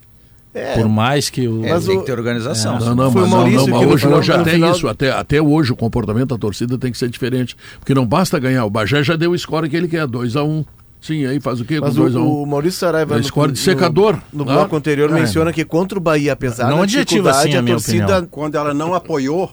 É, 0.53 0.73
Por 0.75 0.89
mais 0.89 1.29
que 1.29 1.47
o... 1.47 1.63
É, 1.63 1.69
Mas 1.73 1.85
tem 1.85 1.95
o- 1.97 1.99
que 1.99 2.05
ter 2.07 2.13
organização. 2.13 2.79
Não, 2.79 2.95
não, 2.95 3.11
Foi 3.11 3.21
o 3.21 3.23
mas, 3.25 3.31
não, 3.31 3.37
Maurício 3.37 3.67
não, 3.67 3.77
mas 3.81 3.87
hoje, 3.91 4.07
hoje 4.07 4.31
até 4.31 4.51
final- 4.53 4.71
isso, 4.71 4.87
até, 4.87 5.11
até 5.11 5.39
hoje 5.41 5.71
o 5.71 5.75
comportamento 5.75 6.29
da 6.29 6.37
torcida 6.39 6.75
tem 6.77 6.91
que 6.91 6.97
ser 6.97 7.07
diferente. 7.09 7.55
Porque 7.79 7.93
não 7.93 8.05
basta 8.05 8.39
ganhar. 8.39 8.65
O 8.65 8.69
Bagé 8.69 9.03
já 9.03 9.15
deu 9.15 9.31
o 9.31 9.37
score 9.37 9.69
que 9.69 9.77
ele 9.77 9.87
quer, 9.87 10.07
2x1. 10.07 10.65
Sim, 10.99 11.25
aí 11.27 11.39
faz 11.39 11.61
o 11.61 11.65
quê 11.65 11.79
com 11.79 11.85
Mas 11.85 11.97
o, 11.97 12.01
2x1? 12.03 12.17
o 12.25 12.45
Maurício 12.47 12.79
Saraiva 12.79 13.17
É 13.19 13.23
score 13.23 13.51
de 13.51 13.59
secador, 13.59 14.15
no, 14.33 14.39
no 14.39 14.43
claro. 14.45 14.59
bloco 14.61 14.75
anterior 14.75 15.09
É. 15.11 15.13
menciona 15.13 15.53
que 15.53 15.63
contra 15.63 15.97
o 15.97 16.01
Bahia, 16.01 16.33
apesar 16.33 16.67
Não 16.69 16.79
da 16.79 16.85
dificuldade, 16.87 17.37
assim, 17.47 17.55
a 17.55 17.59
a 17.61 17.63
torcida 17.65 18.03
opinião. 18.05 18.25
Quando 18.31 18.55
ela 18.55 18.73
não 18.73 18.93
apoiou, 18.95 19.43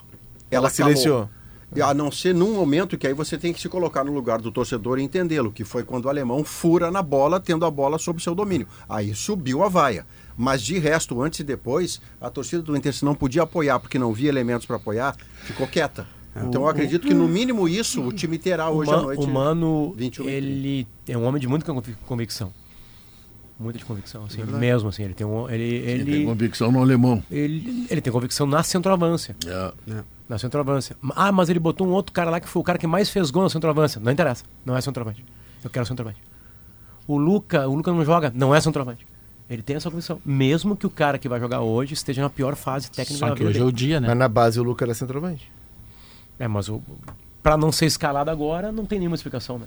ela, 0.51 0.63
ela 0.63 0.71
silenciou. 0.71 1.29
calou. 1.77 1.91
A 1.91 1.93
não 1.93 2.11
ser 2.11 2.35
num 2.35 2.55
momento 2.55 2.97
que 2.97 3.07
aí 3.07 3.13
você 3.13 3.37
tem 3.37 3.53
que 3.53 3.61
se 3.61 3.69
colocar 3.69 4.03
no 4.03 4.13
lugar 4.15 4.41
do 4.41 4.51
torcedor 4.51 4.99
e 4.99 5.03
entendê-lo, 5.03 5.53
que 5.53 5.63
foi 5.63 5.83
quando 5.85 6.07
o 6.07 6.09
alemão 6.09 6.43
fura 6.43 6.91
na 6.91 7.03
bola, 7.03 7.39
tendo 7.39 7.67
a 7.67 7.71
bola 7.71 7.99
sob 7.99 8.23
seu 8.23 8.35
domínio. 8.35 8.67
Aí 8.89 9.15
subiu 9.15 9.63
a 9.63 9.69
vaia. 9.69 10.07
Mas 10.37 10.63
de 10.63 10.79
resto, 10.79 11.21
antes 11.23 11.41
e 11.41 11.45
depois, 11.45 12.01
a 12.21 12.29
torcida 12.29 12.63
do 12.63 12.77
Inter, 12.77 12.93
se 12.93 13.05
não 13.05 13.15
podia 13.15 13.43
apoiar 13.43 13.79
porque 13.79 13.99
não 13.99 14.13
via 14.13 14.29
elementos 14.29 14.67
para 14.67 14.77
apoiar, 14.77 15.17
ficou 15.45 15.67
quieta. 15.67 16.07
Então 16.37 16.63
eu 16.63 16.69
acredito 16.69 17.07
que 17.07 17.15
no 17.15 17.27
mínimo 17.27 17.67
isso 17.67 18.03
o 18.03 18.13
time 18.13 18.37
terá 18.39 18.69
hoje 18.69 18.91
à 18.91 19.01
noite. 19.01 19.25
o 19.25 19.29
Mano, 19.29 19.95
21 19.97 20.25
e 20.29 20.29
ele 20.33 20.89
é 21.09 21.17
um 21.17 21.25
homem 21.25 21.41
de 21.41 21.49
muita 21.49 21.65
convic- 21.73 21.97
convicção. 22.07 22.53
Muita 23.59 23.79
de 23.79 23.87
convicção, 23.87 24.25
assim, 24.27 24.45
mesmo 24.45 24.91
assim. 24.91 25.03
Ele 25.03 25.15
tem, 25.15 25.27
um, 25.27 25.49
ele, 25.49 25.65
ele, 25.65 26.05
tem 26.05 26.27
convicção 26.27 26.71
no 26.71 26.83
alemão. 26.83 27.23
ele, 27.31 27.87
ele 27.89 28.03
tem 28.03 28.13
convicção 28.13 28.47
na 28.47 28.63
centroavância. 28.63 29.35
É. 29.47 30.03
Na 30.29 30.37
centroavância. 30.39 30.95
Ah, 31.15 31.33
mas 31.33 31.49
ele 31.49 31.59
botou 31.59 31.87
um 31.87 31.93
outro 31.93 32.13
cara 32.13 32.29
lá 32.29 32.39
que 32.39 32.47
foi 32.47 32.61
o 32.61 32.63
cara 32.63 32.79
que 32.79 32.87
mais 32.87 33.09
fez 33.09 33.31
gol 33.31 33.45
na 33.45 33.49
centroavância. 33.49 33.99
Não 33.99 34.13
interessa. 34.13 34.45
Não 34.63 34.77
é 34.77 34.81
centroavante. 34.83 35.25
Eu 35.65 35.71
quero 35.71 35.87
centroavante. 35.87 36.21
O 37.07 37.17
Luca, 37.17 37.67
o 37.67 37.75
Luca 37.75 37.91
não 37.93 38.05
joga, 38.05 38.31
não 38.35 38.55
é 38.55 38.61
centroavante. 38.61 39.07
Ele 39.49 39.63
tem 39.63 39.77
essa 39.77 39.89
convicção. 39.91 40.21
Mesmo 40.25 40.77
que 40.77 40.87
o 40.87 40.91
cara 40.91 41.19
que 41.19 41.29
vai 41.29 41.39
jogar 41.39 41.61
hoje 41.61 41.95
esteja 41.95 42.21
na 42.23 42.29
pior 42.31 42.57
fase 42.57 42.91
técnica 42.91 43.19
Só 43.19 43.29
da 43.29 43.33
que 43.35 43.39
vida 43.39 43.51
hoje 43.51 43.59
é 43.59 43.61
dele. 43.61 43.71
o 43.71 43.73
dia, 43.73 44.01
né? 44.01 44.09
Mas 44.09 44.17
na 44.19 44.29
base 44.29 44.59
o 44.59 44.63
Luca 44.63 44.85
era 44.85 44.93
centroavante. 44.95 45.51
É, 46.39 46.49
mas 46.49 46.69
o, 46.69 46.83
pra 47.43 47.57
não 47.57 47.71
ser 47.71 47.87
escalado 47.87 48.31
agora, 48.31 48.73
não 48.73 48.85
tem 48.85 48.99
nenhuma 48.99 49.15
explicação, 49.15 49.59
né? 49.59 49.67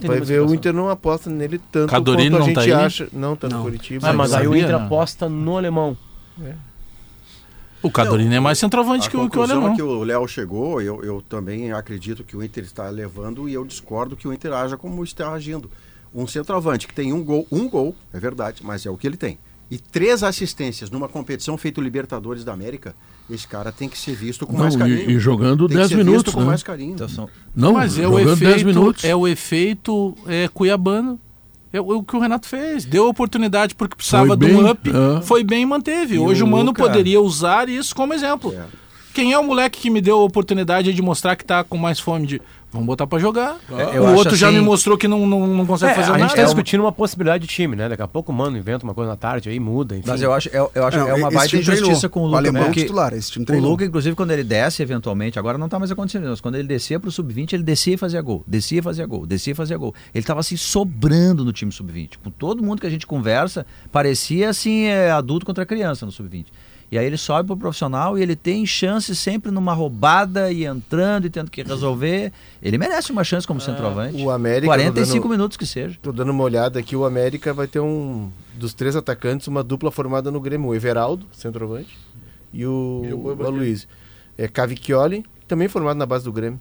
Não 0.00 0.08
Vai 0.08 0.20
ver, 0.20 0.40
o. 0.40 0.54
Inter 0.54 0.72
não 0.72 0.88
aposta 0.88 1.28
nele 1.28 1.60
tanto 1.70 1.90
Cadorini 1.90 2.30
quanto 2.30 2.36
a 2.36 2.38
não 2.38 2.46
gente 2.46 2.54
tá 2.54 2.62
aí? 2.62 2.72
acha. 2.72 3.08
Não, 3.12 3.36
tá 3.36 3.48
no 3.48 3.56
Não. 3.56 3.62
Curitiba. 3.62 4.08
Ah, 4.08 4.12
mas 4.12 4.32
aí 4.32 4.46
o 4.46 4.56
Inter 4.56 4.78
né? 4.78 4.84
aposta 4.86 5.28
no 5.28 5.56
alemão. 5.58 5.96
O 7.82 7.90
Cadorino 7.90 8.32
é 8.32 8.38
mais 8.40 8.58
centroavante 8.58 9.10
que 9.10 9.16
o, 9.16 9.20
que 9.20 9.26
o 9.26 9.28
conclusão 9.28 9.56
alemão. 9.56 9.72
é 9.72 9.76
que 9.76 9.82
o 9.82 10.04
Léo 10.04 10.28
chegou, 10.28 10.80
eu, 10.80 11.02
eu 11.02 11.20
também 11.20 11.72
acredito 11.72 12.22
que 12.22 12.36
o 12.36 12.42
Inter 12.42 12.62
está 12.62 12.88
levando 12.88 13.48
e 13.48 13.54
eu 13.54 13.64
discordo 13.64 14.16
que 14.16 14.28
o 14.28 14.32
Inter 14.32 14.52
haja 14.52 14.76
como 14.76 15.02
está 15.02 15.32
agindo. 15.32 15.68
Um 16.14 16.26
centroavante 16.26 16.86
que 16.86 16.94
tem 16.94 17.12
um 17.12 17.22
gol, 17.24 17.46
um 17.50 17.68
gol, 17.68 17.94
é 18.12 18.18
verdade, 18.18 18.62
mas 18.64 18.84
é 18.86 18.90
o 18.90 18.96
que 18.96 19.06
ele 19.06 19.16
tem. 19.16 19.38
E 19.70 19.78
três 19.78 20.22
assistências 20.22 20.90
numa 20.90 21.08
competição 21.08 21.56
feito 21.56 21.80
Libertadores 21.80 22.44
da 22.44 22.52
América, 22.52 22.94
esse 23.30 23.48
cara 23.48 23.72
tem 23.72 23.88
que 23.88 23.96
ser 23.96 24.14
visto 24.14 24.46
com 24.46 24.52
Não, 24.52 24.60
mais 24.60 24.76
carinho. 24.76 25.10
e, 25.10 25.14
e 25.14 25.18
jogando 25.18 25.66
Tem 25.66 25.68
que 25.68 25.74
10 25.76 25.88
ser 25.88 25.94
visto 25.96 26.06
minutos, 26.06 26.34
com 26.34 26.40
né? 26.40 26.46
mais 26.46 26.62
carinho. 26.62 26.92
Então 26.92 27.08
são- 27.08 27.28
Não, 27.56 27.72
Mas 27.72 27.96
é 27.98 28.06
o 28.06 28.10
jogando 28.18 28.36
10 28.36 28.42
efeito, 28.42 28.66
minutos. 28.66 29.04
é 29.04 29.16
o 29.16 29.26
efeito 29.26 30.14
é, 30.26 30.48
cuiabano. 30.48 31.18
É 31.72 31.80
o, 31.80 31.88
o 31.96 32.02
que 32.04 32.14
o 32.14 32.18
Renato 32.20 32.46
fez. 32.46 32.84
Deu 32.84 33.08
oportunidade 33.08 33.74
porque 33.74 33.96
precisava 33.96 34.26
Foi 34.26 34.36
de 34.36 34.46
um 34.54 34.68
up. 34.70 34.90
é. 34.90 35.22
Foi 35.22 35.42
bem 35.42 35.62
e 35.62 35.66
manteve. 35.66 36.18
Hoje 36.18 36.42
o 36.42 36.46
o 36.46 36.50
Mano 36.50 36.64
Luca- 36.66 36.82
poderia 36.82 37.18
usar 37.18 37.66
isso 37.70 37.94
como 37.94 38.12
exemplo. 38.12 38.52
É. 38.54 38.66
Quem 39.14 39.32
é 39.32 39.38
o 39.38 39.42
moleque 39.44 39.80
que 39.80 39.88
me 39.88 40.02
deu 40.02 40.18
a 40.18 40.22
oportunidade 40.24 40.92
de 40.92 41.00
mostrar 41.00 41.34
que 41.36 41.44
tá 41.46 41.64
com 41.64 41.78
mais 41.78 41.98
fome 41.98 42.26
de. 42.26 42.42
Vamos 42.72 42.86
botar 42.86 43.06
pra 43.06 43.18
jogar. 43.18 43.58
eu 43.94 44.02
o 44.02 44.14
outro 44.14 44.34
já 44.34 44.48
assim- 44.48 44.56
me 44.56 44.62
mostrou 44.64 44.96
que 44.96 45.06
não, 45.06 45.26
não, 45.26 45.46
não 45.46 45.66
consegue 45.66 45.92
É, 45.92 45.94
fazer 45.94 46.08
a 46.10 46.12
gente 46.14 46.20
nada. 46.20 46.26
está 46.32 46.40
É 46.40 46.44
uma- 46.44 46.46
discutindo 46.46 46.80
uma 46.80 46.90
possibilidade 46.92 47.46
de 47.46 47.52
time, 47.52 47.76
né? 47.76 47.88
Daqui 47.88 48.02
a 48.02 48.08
pouco 48.08 48.32
o 48.32 48.34
Mano 48.34 48.56
inventa 48.56 48.82
uma 48.84 48.94
coisa 48.94 49.10
na 49.10 49.16
tarde, 49.16 49.50
aí 49.50 49.60
muda, 49.60 49.94
enfim. 49.96 50.08
Mas 50.08 50.22
eu 50.22 50.32
acho, 50.32 50.48
eu, 50.48 50.70
eu 50.74 50.86
acho 50.86 50.96
Não, 50.96 51.04
que 51.04 51.10
é 51.10 51.14
uma 51.14 51.30
baita 51.30 51.50
treinou. 51.56 51.74
injustiça 51.74 52.08
com 52.08 52.20
o 52.20 52.22
O 52.22 52.26
Luca. 52.26 52.38
alemão 52.38 52.64
porque 52.64 52.80
titular, 52.80 53.12
esse 53.12 53.30
time 53.30 53.42
o 53.42 53.46
treinou. 53.46 53.70
Luca, 53.70 53.84
inclusive, 53.84 54.16
quando 54.16 54.30
ele 54.30 54.42
desce 54.42 54.82
eventualmente, 54.82 55.38
agora 55.38 55.58
não 55.58 55.68
tá 55.68 55.78
mais 55.78 55.90
acontecendo, 55.90 56.28
mas 56.30 56.40
quando 56.40 56.54
ele 56.54 56.66
descia 56.66 56.98
pro 56.98 57.10
sub-20, 57.10 57.52
ele 57.52 57.62
descia 57.62 57.94
e 57.94 57.96
fazia 57.98 58.22
gol, 58.22 58.42
descia 58.46 58.78
e 58.78 58.82
fazia 58.82 59.04
gol, 59.06 59.26
descia 59.26 59.52
e 59.52 59.54
fazia 59.54 59.76
gol. 59.76 59.94
Ele 60.14 60.24
tava 60.24 60.40
assim 60.40 60.56
sobrando 60.56 61.44
no 61.44 61.52
time 61.52 61.70
sub-20. 61.70 62.18
Com 62.24 62.30
todo 62.30 62.62
mundo 62.62 62.80
que 62.80 62.86
a 62.86 62.90
gente 62.90 63.06
conversa, 63.06 63.66
parecia 63.92 64.48
assim, 64.48 64.84
é, 64.84 65.10
adulto 65.10 65.44
contra 65.44 65.66
criança 65.66 66.06
no 66.06 66.12
sub-20. 66.12 66.46
E 66.92 66.98
aí 66.98 67.06
ele 67.06 67.16
sobe 67.16 67.46
pro 67.46 67.56
profissional 67.56 68.18
e 68.18 68.22
ele 68.22 68.36
tem 68.36 68.66
chance 68.66 69.16
sempre 69.16 69.50
numa 69.50 69.72
roubada 69.72 70.52
e 70.52 70.66
entrando 70.66 71.26
e 71.26 71.30
tendo 71.30 71.50
que 71.50 71.62
resolver. 71.62 72.30
Ele 72.62 72.76
merece 72.76 73.10
uma 73.10 73.24
chance 73.24 73.46
como 73.46 73.62
centroavante. 73.62 74.22
o 74.22 74.30
América, 74.30 74.66
45 74.66 75.16
tô 75.16 75.22
dando- 75.22 75.30
minutos 75.30 75.56
que 75.56 75.64
seja. 75.64 75.98
Tô 76.02 76.12
dando 76.12 76.30
uma 76.32 76.44
olhada 76.44 76.78
aqui, 76.78 76.94
o 76.94 77.06
América 77.06 77.54
vai 77.54 77.66
ter 77.66 77.80
um 77.80 78.30
dos 78.56 78.74
três 78.74 78.94
atacantes, 78.94 79.48
uma 79.48 79.62
dupla 79.62 79.90
formada 79.90 80.30
no 80.30 80.38
Grêmio, 80.38 80.68
o 80.68 80.74
Everaldo, 80.74 81.24
centroavante, 81.32 81.96
e 82.52 82.66
o, 82.66 83.02
E 83.06 83.14
o 83.14 83.42
Aloysio. 83.46 83.88
É 84.36 84.46
Cavicchioli, 84.46 85.24
também 85.48 85.68
formado 85.68 85.96
na 85.96 86.04
base 86.04 86.24
do 86.24 86.32
Grêmio. 86.32 86.60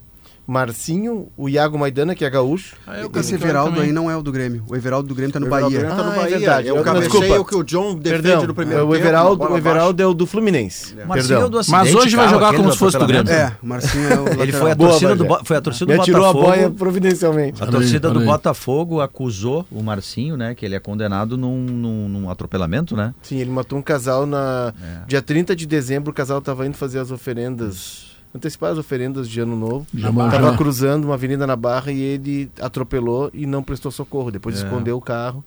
Marcinho, 0.51 1.29
o 1.37 1.47
Iago 1.47 1.77
Maidana, 1.79 2.13
que 2.13 2.25
é 2.25 2.29
gaúcho. 2.29 2.75
Ah, 2.85 2.99
eu 2.99 3.09
Esse 3.15 3.35
Everaldo 3.35 3.71
também. 3.71 3.87
aí 3.87 3.91
não 3.93 4.11
é 4.11 4.15
o 4.17 4.21
do 4.21 4.31
Grêmio. 4.31 4.63
O 4.67 4.75
Everaldo 4.75 5.07
do 5.07 5.15
Grêmio 5.15 5.31
tá 5.33 5.39
no 5.39 5.47
O 5.47 5.49
Bahia. 5.49 5.69
Grêmio 5.69 5.89
tá 5.95 6.03
no 6.03 6.11
Ah, 6.11 6.13
é 6.13 6.17
Bahia. 6.19 6.37
verdade. 6.39 6.67
É 6.67 6.73
o 6.73 6.75
Não, 6.77 6.83
cabeceio 6.83 7.45
que 7.45 7.55
o 7.55 7.63
John 7.63 7.95
defende 7.95 8.21
Perdão, 8.23 8.47
no 8.47 8.53
primeiro 8.53 8.83
o 8.83 8.91
tempo. 8.91 8.95
Everaldo, 8.95 9.37
bola 9.37 9.51
o 9.51 9.57
Everaldo 9.57 10.03
é 10.03 10.05
o 10.05 10.13
do 10.13 10.25
Fluminense. 10.27 10.93
O 10.93 11.07
Marcinho 11.07 11.27
Perdão. 11.29 11.49
do 11.49 11.59
acidente, 11.59 11.83
Mas 11.85 11.95
hoje 11.95 12.15
vai 12.15 12.27
jogar 12.27 12.53
como 12.53 12.71
se 12.71 12.77
fosse 12.77 12.97
do. 12.99 13.07
Grêmio. 13.07 13.31
É, 13.31 13.55
o 13.61 13.65
Marcinho 13.65 14.09
é 14.11 14.19
o 14.19 14.27
Ele 14.43 14.51
foi 14.51 14.71
a 14.71 14.75
Boa, 14.75 14.89
torcida 14.89 15.15
do, 15.15 15.45
foi 15.45 15.57
a 15.57 15.61
torcida 15.61 15.95
do 15.95 16.01
atirou 16.01 16.25
a 16.25 16.33
Botafogo. 16.33 16.55
boia 16.55 16.69
providencialmente. 16.69 17.63
A 17.63 17.67
torcida 17.67 18.09
do. 18.11 18.19
Botafogo 18.21 19.01
acusou 19.01 19.65
o 19.71 19.81
Marcinho, 19.81 20.35
né? 20.35 20.53
Que 20.53 20.65
ele 20.65 20.75
é 20.75 20.79
condenado 20.79 21.37
num, 21.37 21.57
num, 21.61 22.09
num 22.09 22.29
atropelamento, 22.29 22.95
né? 22.95 23.13
Sim, 23.21 23.37
ele 23.37 23.49
matou 23.51 23.79
um 23.79 23.81
casal 23.81 24.25
na. 24.25 24.73
É. 25.03 25.05
Dia 25.07 25.21
30 25.21 25.55
de 25.55 25.65
dezembro, 25.65 26.11
o 26.11 26.13
casal 26.13 26.41
tava 26.41 26.65
indo 26.67 26.75
fazer 26.77 26.99
as 26.99 27.09
oferendas. 27.11 28.10
Antecipar 28.33 28.71
as 28.71 28.77
oferendas 28.77 29.27
de 29.29 29.39
ano 29.41 29.55
novo. 29.57 29.85
Já 29.93 30.07
Tava 30.07 30.39
manjou. 30.39 30.57
cruzando 30.57 31.05
uma 31.05 31.15
avenida 31.15 31.45
na 31.45 31.55
Barra 31.55 31.91
e 31.91 31.99
ele 31.99 32.49
atropelou 32.61 33.29
e 33.33 33.45
não 33.45 33.61
prestou 33.61 33.91
socorro. 33.91 34.31
Depois 34.31 34.55
É. 34.61 34.63
escondeu 34.63 34.95
o 34.97 35.01
carro. 35.01 35.43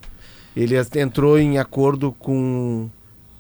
Ele 0.54 0.74
entrou 0.96 1.38
em 1.38 1.58
acordo 1.58 2.12
com 2.12 2.88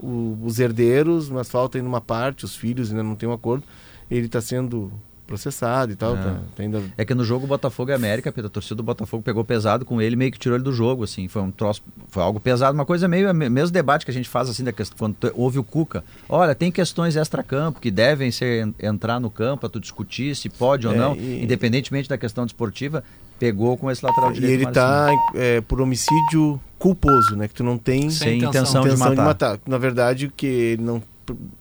o- 0.00 0.38
os 0.42 0.58
herdeiros, 0.58 1.28
mas 1.28 1.48
falta 1.50 1.76
ainda 1.78 1.88
uma 1.88 2.00
parte, 2.00 2.44
os 2.44 2.56
filhos 2.56 2.90
ainda 2.90 3.02
não 3.02 3.14
tem 3.14 3.28
um 3.28 3.32
acordo. 3.32 3.62
Ele 4.10 4.26
está 4.26 4.40
sendo 4.40 4.90
processado 5.26 5.92
e 5.92 5.96
tal. 5.96 6.14
É. 6.14 6.16
tá- 6.22 6.38
tá 6.56 6.62
ainda... 6.62 6.82
É 6.96 7.04
que 7.04 7.14
no 7.14 7.24
jogo 7.24 7.46
Botafogo 7.46 7.90
e 7.90 7.94
América, 7.94 8.30
Pedro, 8.30 8.48
a 8.48 8.50
torcida 8.50 8.74
do 8.74 8.82
Botafogo 8.82 9.22
pegou 9.22 9.44
pesado 9.44 9.84
com 9.84 10.00
ele, 10.00 10.16
meio 10.16 10.30
que 10.30 10.38
tirou 10.38 10.56
ele 10.56 10.64
do 10.64 10.72
jogo, 10.72 11.04
assim. 11.04 11.28
Foi 11.28 11.42
um 11.42 11.50
troço, 11.50 11.82
foi 12.08 12.22
algo 12.22 12.38
pesado, 12.38 12.74
uma 12.76 12.84
coisa 12.84 13.08
meio, 13.08 13.32
mesmo 13.34 13.70
debate 13.72 14.04
que 14.04 14.10
a 14.10 14.14
gente 14.14 14.28
faz, 14.28 14.48
assim, 14.48 14.64
da 14.64 14.72
questão, 14.72 14.96
quando 14.98 15.14
tu- 15.14 15.32
houve 15.34 15.58
o 15.58 15.64
Cuca. 15.64 16.04
Olha, 16.28 16.54
tem 16.54 16.70
questões 16.70 17.16
extra-campo 17.16 17.80
que 17.80 17.90
devem 17.90 18.30
ser, 18.30 18.68
entrar 18.82 19.18
no 19.18 19.30
campo 19.30 19.60
para 19.60 19.68
tu 19.70 19.80
discutir 19.80 20.34
se 20.36 20.48
pode 20.48 20.86
ou 20.86 20.92
É, 20.92 20.96
não, 20.96 21.14
e- 21.16 21.42
independentemente 21.42 22.08
da 22.08 22.18
questão 22.18 22.44
desportiva, 22.44 23.02
pegou 23.38 23.76
com 23.76 23.90
esse 23.90 24.04
lateral 24.04 24.30
E 24.30 24.34
direito. 24.34 24.62
ele 24.62 24.70
tá 24.72 25.08
é, 25.34 25.60
por 25.60 25.80
homicídio 25.80 26.60
culposo, 26.78 27.34
né? 27.34 27.48
Que 27.48 27.54
tu 27.54 27.64
não 27.64 27.78
tem 27.78 28.10
Sem 28.10 28.38
intenção 28.42 28.86
de 28.86 28.96
matar. 28.96 29.58
Na 29.66 29.78
verdade, 29.78 30.30
que 30.36 30.46
ele 30.46 30.82
não 30.82 31.02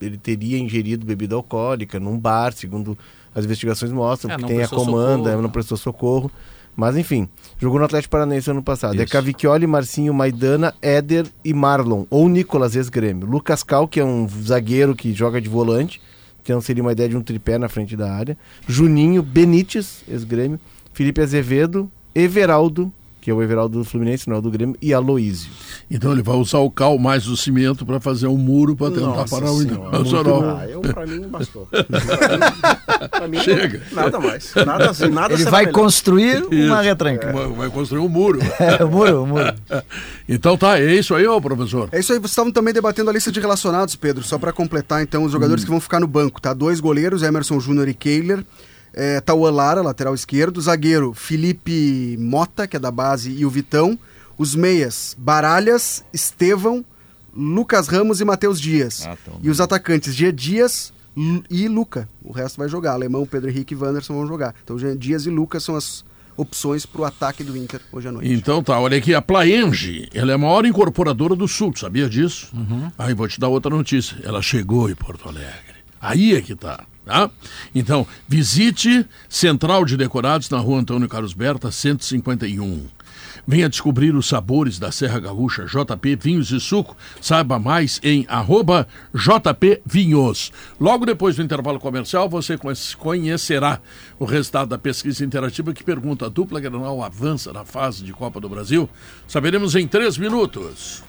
ele 0.01 0.17
teria 0.17 0.59
ingerido 0.59 1.05
bebida 1.05 1.35
alcoólica 1.35 1.97
num 1.97 2.17
bar, 2.19 2.51
segundo 2.51 2.97
as 3.35 3.45
investigações 3.45 3.91
mostram, 3.91 4.31
É, 4.31 4.37
tem 4.37 4.61
a 4.61 4.67
comanda, 4.67 5.23
socorro, 5.23 5.41
não 5.41 5.49
prestou 5.49 5.77
socorro. 5.77 6.31
Mas 6.75 6.97
enfim, 6.97 7.29
jogou 7.59 7.77
no 7.77 7.85
Atlético 7.85 8.11
Paranaense 8.11 8.49
ano 8.49 8.63
passado. 8.63 8.99
É 8.99 9.03
Isso. 9.03 9.11
Cavicchioli, 9.11 9.67
Marcinho, 9.67 10.13
Maidana, 10.13 10.73
Éder 10.81 11.27
e 11.45 11.53
Marlon. 11.53 12.05
Ou 12.09 12.27
Nicolas, 12.27 12.75
ex-grêmio. 12.75 13.27
Lucas 13.27 13.61
Cal, 13.61 13.87
que 13.87 13.99
é 13.99 14.05
um 14.05 14.27
zagueiro 14.27 14.95
que 14.95 15.13
joga 15.13 15.39
de 15.39 15.47
volante. 15.47 16.01
Então 16.41 16.59
seria 16.59 16.83
uma 16.83 16.91
ideia 16.91 17.09
de 17.09 17.15
um 17.15 17.21
tripé 17.21 17.57
na 17.57 17.69
frente 17.69 17.95
da 17.95 18.11
área. 18.11 18.37
Juninho, 18.67 19.21
Benítez, 19.21 20.03
ex-grêmio. 20.07 20.59
Felipe 20.93 21.21
Azevedo, 21.21 21.89
Everaldo, 22.13 22.91
que 23.21 23.31
é 23.31 23.33
o 23.33 23.41
Everaldo 23.41 23.79
do 23.79 23.85
Fluminense, 23.85 24.27
não 24.27 24.35
é 24.35 24.39
o 24.39 24.41
do 24.41 24.51
Grêmio, 24.51 24.75
e 24.81 24.93
Aloísio. 24.93 25.49
Então 25.91 26.11
ele 26.11 26.23
vai 26.23 26.35
usar 26.35 26.57
o 26.59 26.71
cal 26.71 26.97
mais 26.97 27.27
o 27.27 27.37
cimento 27.37 27.85
para 27.85 27.99
fazer 27.99 28.25
um 28.27 28.37
muro 28.37 28.75
para 28.75 28.89
tentar 28.91 29.07
Nossa 29.07 29.35
parar 29.39 29.51
o 29.51 29.59
Senhora, 29.59 29.75
Internacional. 29.99 30.57
Ah, 30.59 30.67
eu, 30.67 30.81
pra 30.81 31.05
mim, 31.05 31.19
bastou. 31.27 31.67
Pra 33.11 33.27
mim, 33.27 33.39
Chega. 33.39 33.81
Nada 33.91 34.19
mais. 34.19 34.53
Nada, 34.55 34.89
assim, 34.89 35.07
nada 35.09 35.33
Ele 35.33 35.43
vai 35.45 35.65
melhor. 35.65 35.73
construir 35.81 36.43
uma 36.45 36.55
Isso. 36.55 36.81
retranca. 36.81 37.31
Vai- 37.31 37.47
Vai 37.53 37.69
construir 37.69 37.99
um 37.99 38.09
muro. 38.09 38.39
É, 38.59 38.83
o 38.83 38.89
muro, 38.89 39.23
o 39.23 39.27
muro. 39.27 39.53
Então 40.27 40.57
tá, 40.57 40.79
é 40.79 40.95
isso 40.95 41.13
aí, 41.13 41.27
ô 41.27 41.39
professor. 41.41 41.89
É 41.91 41.99
isso 41.99 42.13
aí, 42.13 42.17
vocês 42.19 42.31
estavam 42.31 42.51
também 42.51 42.73
debatendo 42.73 43.09
a 43.09 43.13
lista 43.13 43.31
de 43.31 43.39
relacionados, 43.41 43.95
Pedro, 43.95 44.23
só 44.23 44.37
para 44.39 44.53
completar 44.53 45.03
então 45.03 45.23
os 45.25 45.31
jogadores 45.31 45.63
que 45.65 45.69
vão 45.69 45.81
ficar 45.81 45.99
no 45.99 46.07
banco, 46.07 46.41
tá? 46.41 46.53
Dois 46.53 46.79
goleiros, 46.79 47.21
Emerson 47.23 47.59
Júnior 47.59 47.87
e 47.89 47.93
Kehler. 47.93 48.43
É, 48.93 49.19
Tauan 49.19 49.51
Lara, 49.51 49.81
lateral 49.81 50.15
esquerdo. 50.15 50.61
Zagueiro, 50.61 51.13
Felipe 51.13 52.15
Mota, 52.19 52.67
que 52.67 52.77
é 52.77 52.79
da 52.79 52.89
base, 52.91 53.31
e 53.31 53.45
o 53.45 53.49
Vitão. 53.49 53.99
Os 54.37 54.55
meias, 54.55 55.15
Baralhas, 55.17 56.03
Estevão, 56.13 56.83
Lucas 57.35 57.87
Ramos 57.87 58.21
e 58.21 58.25
Matheus 58.25 58.59
Dias. 58.59 59.05
Ah, 59.05 59.17
tão 59.23 59.39
e 59.41 59.49
os 59.49 59.59
atacantes, 59.59 60.15
Gia 60.15 60.31
Dias 60.31 60.93
e 61.49 61.67
Luca. 61.67 62.07
O 62.23 62.31
resto 62.31 62.57
vai 62.57 62.67
jogar. 62.67 62.93
Alemão, 62.93 63.25
Pedro 63.25 63.49
Henrique 63.49 63.73
e 63.73 63.77
Wanderson 63.77 64.13
vão 64.13 64.27
jogar. 64.27 64.55
Então, 64.63 64.77
Gia 64.77 64.95
Dias 64.95 65.25
e 65.25 65.29
Lucas 65.29 65.63
são 65.63 65.75
as 65.75 66.03
opções 66.35 66.85
para 66.85 67.01
o 67.01 67.05
ataque 67.05 67.43
do 67.43 67.55
Inter 67.55 67.79
hoje 67.91 68.07
à 68.07 68.11
noite. 68.11 68.31
Então 68.31 68.63
tá, 68.63 68.79
olha 68.79 68.97
aqui, 68.97 69.13
a 69.13 69.21
Plaenge, 69.21 70.09
ela 70.13 70.31
é 70.31 70.35
a 70.35 70.37
maior 70.37 70.65
incorporadora 70.65 71.35
do 71.35 71.47
Sul, 71.47 71.71
tu 71.71 71.79
sabia 71.79 72.09
disso? 72.09 72.51
Aí 72.97 73.13
vou 73.13 73.27
te 73.27 73.39
dar 73.39 73.49
outra 73.49 73.69
notícia, 73.69 74.17
ela 74.23 74.41
chegou 74.41 74.89
em 74.89 74.95
Porto 74.95 75.29
Alegre. 75.29 75.73
Aí 76.01 76.35
é 76.35 76.41
que 76.41 76.55
tá, 76.55 76.83
tá? 77.05 77.29
Então, 77.73 78.05
visite 78.27 79.05
Central 79.29 79.85
de 79.85 79.95
Decorados 79.95 80.49
na 80.49 80.57
rua 80.57 80.79
Antônio 80.79 81.07
Carlos 81.07 81.33
Berta, 81.33 81.71
151. 81.71 82.87
Venha 83.45 83.67
descobrir 83.67 84.15
os 84.15 84.27
sabores 84.27 84.79
da 84.79 84.91
Serra 84.91 85.19
Gaúcha 85.19 85.65
JP 85.65 86.15
Vinhos 86.15 86.51
e 86.51 86.59
Suco. 86.59 86.95
Saiba 87.19 87.59
mais 87.59 87.99
em 88.03 88.25
arroba 88.29 88.87
JP 89.13 89.81
Vinhos. 89.85 90.51
Logo 90.79 91.05
depois 91.05 91.35
do 91.35 91.43
intervalo 91.43 91.79
comercial, 91.79 92.29
você 92.29 92.57
conhece- 92.57 92.95
conhecerá 92.95 93.79
o 94.17 94.25
resultado 94.25 94.69
da 94.69 94.77
pesquisa 94.77 95.25
interativa 95.25 95.73
que 95.73 95.83
pergunta: 95.83 96.25
a 96.25 96.29
dupla 96.29 96.59
Granal 96.59 97.03
avança 97.03 97.51
na 97.51 97.65
fase 97.65 98.03
de 98.03 98.13
Copa 98.13 98.39
do 98.39 98.47
Brasil? 98.47 98.89
Saberemos 99.27 99.75
em 99.75 99.87
três 99.87 100.17
minutos. 100.17 101.03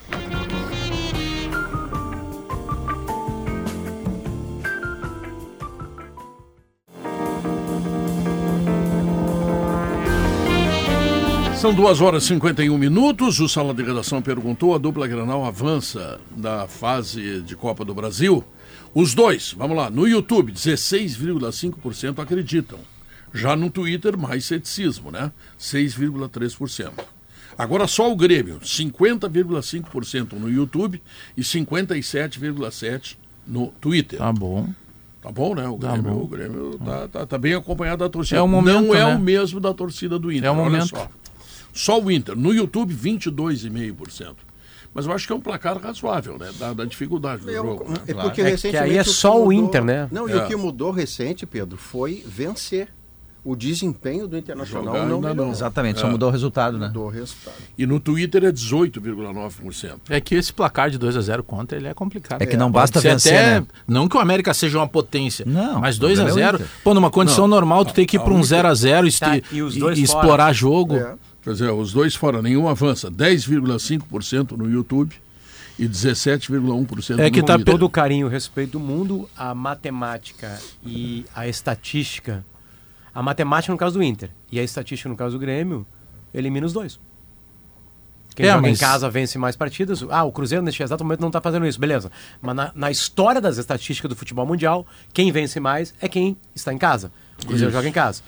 São 11.64 11.72
duas 11.72 12.02
horas 12.02 12.24
e 12.24 12.26
51 12.26 12.76
minutos. 12.76 13.40
O 13.40 13.48
Sala 13.48 13.72
de 13.72 13.82
Redação 13.82 14.20
perguntou: 14.20 14.74
a 14.74 14.78
dupla 14.78 15.08
Granal 15.08 15.46
avança 15.46 16.20
da 16.36 16.68
fase 16.68 17.40
de 17.40 17.56
Copa 17.56 17.82
do 17.86 17.94
Brasil? 17.94 18.44
Os 18.94 19.14
dois, 19.14 19.54
vamos 19.56 19.74
lá, 19.74 19.88
no 19.88 20.06
YouTube, 20.06 20.52
16,5% 20.52 22.18
acreditam. 22.22 22.78
Já 23.32 23.56
no 23.56 23.70
Twitter, 23.70 24.14
mais 24.18 24.44
ceticismo, 24.44 25.10
né? 25.10 25.32
6,3%. 25.58 26.90
Agora 27.56 27.86
só 27.86 28.12
o 28.12 28.14
Grêmio, 28.14 28.58
50,5% 28.60 30.34
no 30.34 30.50
YouTube 30.50 31.00
e 31.34 31.40
57,7% 31.40 33.16
no 33.46 33.68
Twitter. 33.80 34.18
Tá 34.18 34.30
bom. 34.30 34.68
Tá 35.22 35.32
bom, 35.32 35.54
né? 35.54 35.66
O 35.66 35.78
Tá 35.78 35.92
Grêmio, 35.92 36.10
bom. 36.12 36.20
o 36.24 36.26
Grêmio 36.28 36.78
tá, 36.84 37.08
tá, 37.08 37.26
tá 37.26 37.38
bem 37.38 37.54
acompanhado 37.54 38.04
da 38.04 38.10
torcida. 38.10 38.38
É 38.38 38.42
o 38.42 38.46
momento, 38.46 38.82
Não 38.82 38.94
é 38.94 39.06
né? 39.06 39.16
o 39.16 39.18
mesmo 39.18 39.58
da 39.60 39.72
torcida 39.72 40.18
do 40.18 40.30
Inter. 40.30 40.44
É 40.44 40.50
o 40.50 40.56
olha 40.56 40.64
momento. 40.64 40.88
só. 40.88 41.08
Só 41.74 42.00
o 42.00 42.10
Inter. 42.10 42.36
No 42.36 42.54
YouTube, 42.54 42.94
22,5%. 42.94 44.34
Mas 44.94 45.06
eu 45.06 45.12
acho 45.12 45.26
que 45.26 45.32
é 45.32 45.36
um 45.36 45.40
placar 45.40 45.76
razoável, 45.76 46.38
né? 46.38 46.50
Da, 46.58 46.72
da 46.72 46.84
dificuldade 46.84 47.42
do 47.42 47.50
Eu- 47.50 47.64
jogo. 47.64 47.90
né? 47.90 47.96
é 48.06 48.14
porque 48.14 48.40
É 48.42 48.56
que 48.56 48.76
aí 48.76 48.96
é 48.96 49.02
só 49.02 49.32
o 49.36 49.46
mudou- 49.46 49.52
Inter, 49.52 49.84
né? 49.84 50.08
Não, 50.12 50.28
e 50.28 50.32
É. 50.32 50.36
o 50.36 50.46
que 50.46 50.54
mudou 50.54 50.92
recente, 50.92 51.44
Pedro, 51.44 51.76
foi 51.76 52.22
vencer. 52.24 52.88
O 53.44 53.54
desempenho 53.54 54.26
do 54.26 54.38
Internacional 54.38 54.84
Jogar 54.94 54.98
não 55.06 55.16
ainda 55.16 55.28
melhorou. 55.28 55.46
não. 55.46 55.52
Exatamente, 55.52 56.00
só 56.00 56.06
É. 56.06 56.10
mudou 56.10 56.30
o 56.30 56.32
resultado, 56.32 56.78
né? 56.78 56.86
Mudou 56.86 57.06
o 57.06 57.10
resultado. 57.10 57.56
E 57.76 57.84
no 57.84 58.00
Twitter 58.00 58.42
é 58.44 58.50
18,9%. 58.50 60.00
É 60.08 60.18
que 60.20 60.34
esse 60.34 60.50
placar 60.52 60.88
de 60.88 60.96
2 60.96 61.14
a 61.14 61.20
0 61.20 61.42
contra 61.42 61.76
ele 61.76 61.86
é 61.88 61.92
complicado. 61.92 62.40
É 62.40 62.46
que 62.46 62.56
não 62.56 62.70
basta 62.70 63.00
vencer, 63.00 63.34
até- 63.34 63.60
né? 63.60 63.66
Não 63.86 64.08
que 64.08 64.16
o 64.16 64.20
América 64.20 64.54
seja 64.54 64.78
uma 64.78 64.88
potência, 64.88 65.44
Não, 65.46 65.78
mas 65.80 65.98
o 65.98 66.00
2 66.00 66.18
a 66.18 66.24
problema 66.24 66.40
é 66.40 66.42
o 66.42 66.52
0 66.52 66.56
Inter. 66.64 66.76
Pô, 66.82 66.94
numa 66.94 67.10
condição 67.10 67.46
Não, 67.46 67.56
normal, 67.56 67.84
tu 67.84 67.92
tem 67.92 68.06
que 68.06 68.16
ir 68.16 68.20
para 68.20 68.30
um 68.30 68.36
única- 68.36 68.48
0 68.48 68.68
a 68.68 68.74
0 68.74 69.06
e, 69.06 69.12
Tá, 69.12 69.36
e- 69.36 69.42
e 69.52 69.62
os 69.62 69.76
e 69.76 69.78
dois 69.78 69.98
explorar 69.98 70.52
jogo. 70.54 70.94
Quer 71.44 71.52
dizer, 71.52 71.70
os 71.70 71.92
dois 71.92 72.14
fora, 72.14 72.40
nenhum 72.40 72.66
avança. 72.68 73.10
10,5% 73.10 74.52
no 74.56 74.68
YouTube 74.70 75.14
e 75.78 75.86
17,1% 75.86 77.18
É 77.18 77.30
que 77.30 77.42
tá 77.42 77.54
Twitter. 77.54 77.72
todo 77.74 77.84
o 77.84 77.90
carinho 77.90 78.26
e 78.26 78.30
respeito 78.30 78.72
do 78.72 78.80
mundo, 78.80 79.28
a 79.36 79.54
matemática 79.54 80.58
e 80.84 81.24
a 81.34 81.46
estatística. 81.46 82.44
A 83.14 83.22
matemática 83.22 83.72
no 83.72 83.78
caso 83.78 83.94
do 83.98 84.02
Inter 84.02 84.30
e 84.50 84.58
a 84.58 84.62
estatística 84.62 85.08
no 85.08 85.16
caso 85.16 85.36
do 85.36 85.38
Grêmio, 85.40 85.86
elimina 86.32 86.66
os 86.66 86.72
dois. 86.72 86.98
Quem 88.34 88.46
É, 88.46 88.52
joga 88.52 88.66
em 88.66 88.70
mas- 88.72 88.80
casa 88.80 89.08
vence 89.10 89.38
mais 89.38 89.54
partidas. 89.54 90.04
Ah, 90.10 90.24
o 90.24 90.32
Cruzeiro 90.32 90.64
neste 90.64 90.82
exato 90.82 91.04
momento 91.04 91.20
não 91.20 91.28
está 91.28 91.40
fazendo 91.40 91.66
isso, 91.66 91.78
beleza. 91.78 92.10
Mas 92.42 92.56
na, 92.56 92.72
na 92.74 92.90
história 92.90 93.40
das 93.40 93.58
estatísticas 93.58 94.08
do 94.08 94.16
futebol 94.16 94.44
mundial, 94.44 94.84
quem 95.12 95.30
vence 95.30 95.60
mais 95.60 95.94
é 96.00 96.08
quem 96.08 96.36
está 96.54 96.72
em 96.72 96.78
casa. 96.78 97.12
O 97.42 97.46
Cruzeiro 97.46 97.70
Isso. 97.70 97.76
joga 97.78 97.88
em 97.88 97.92
casa. 97.92 98.22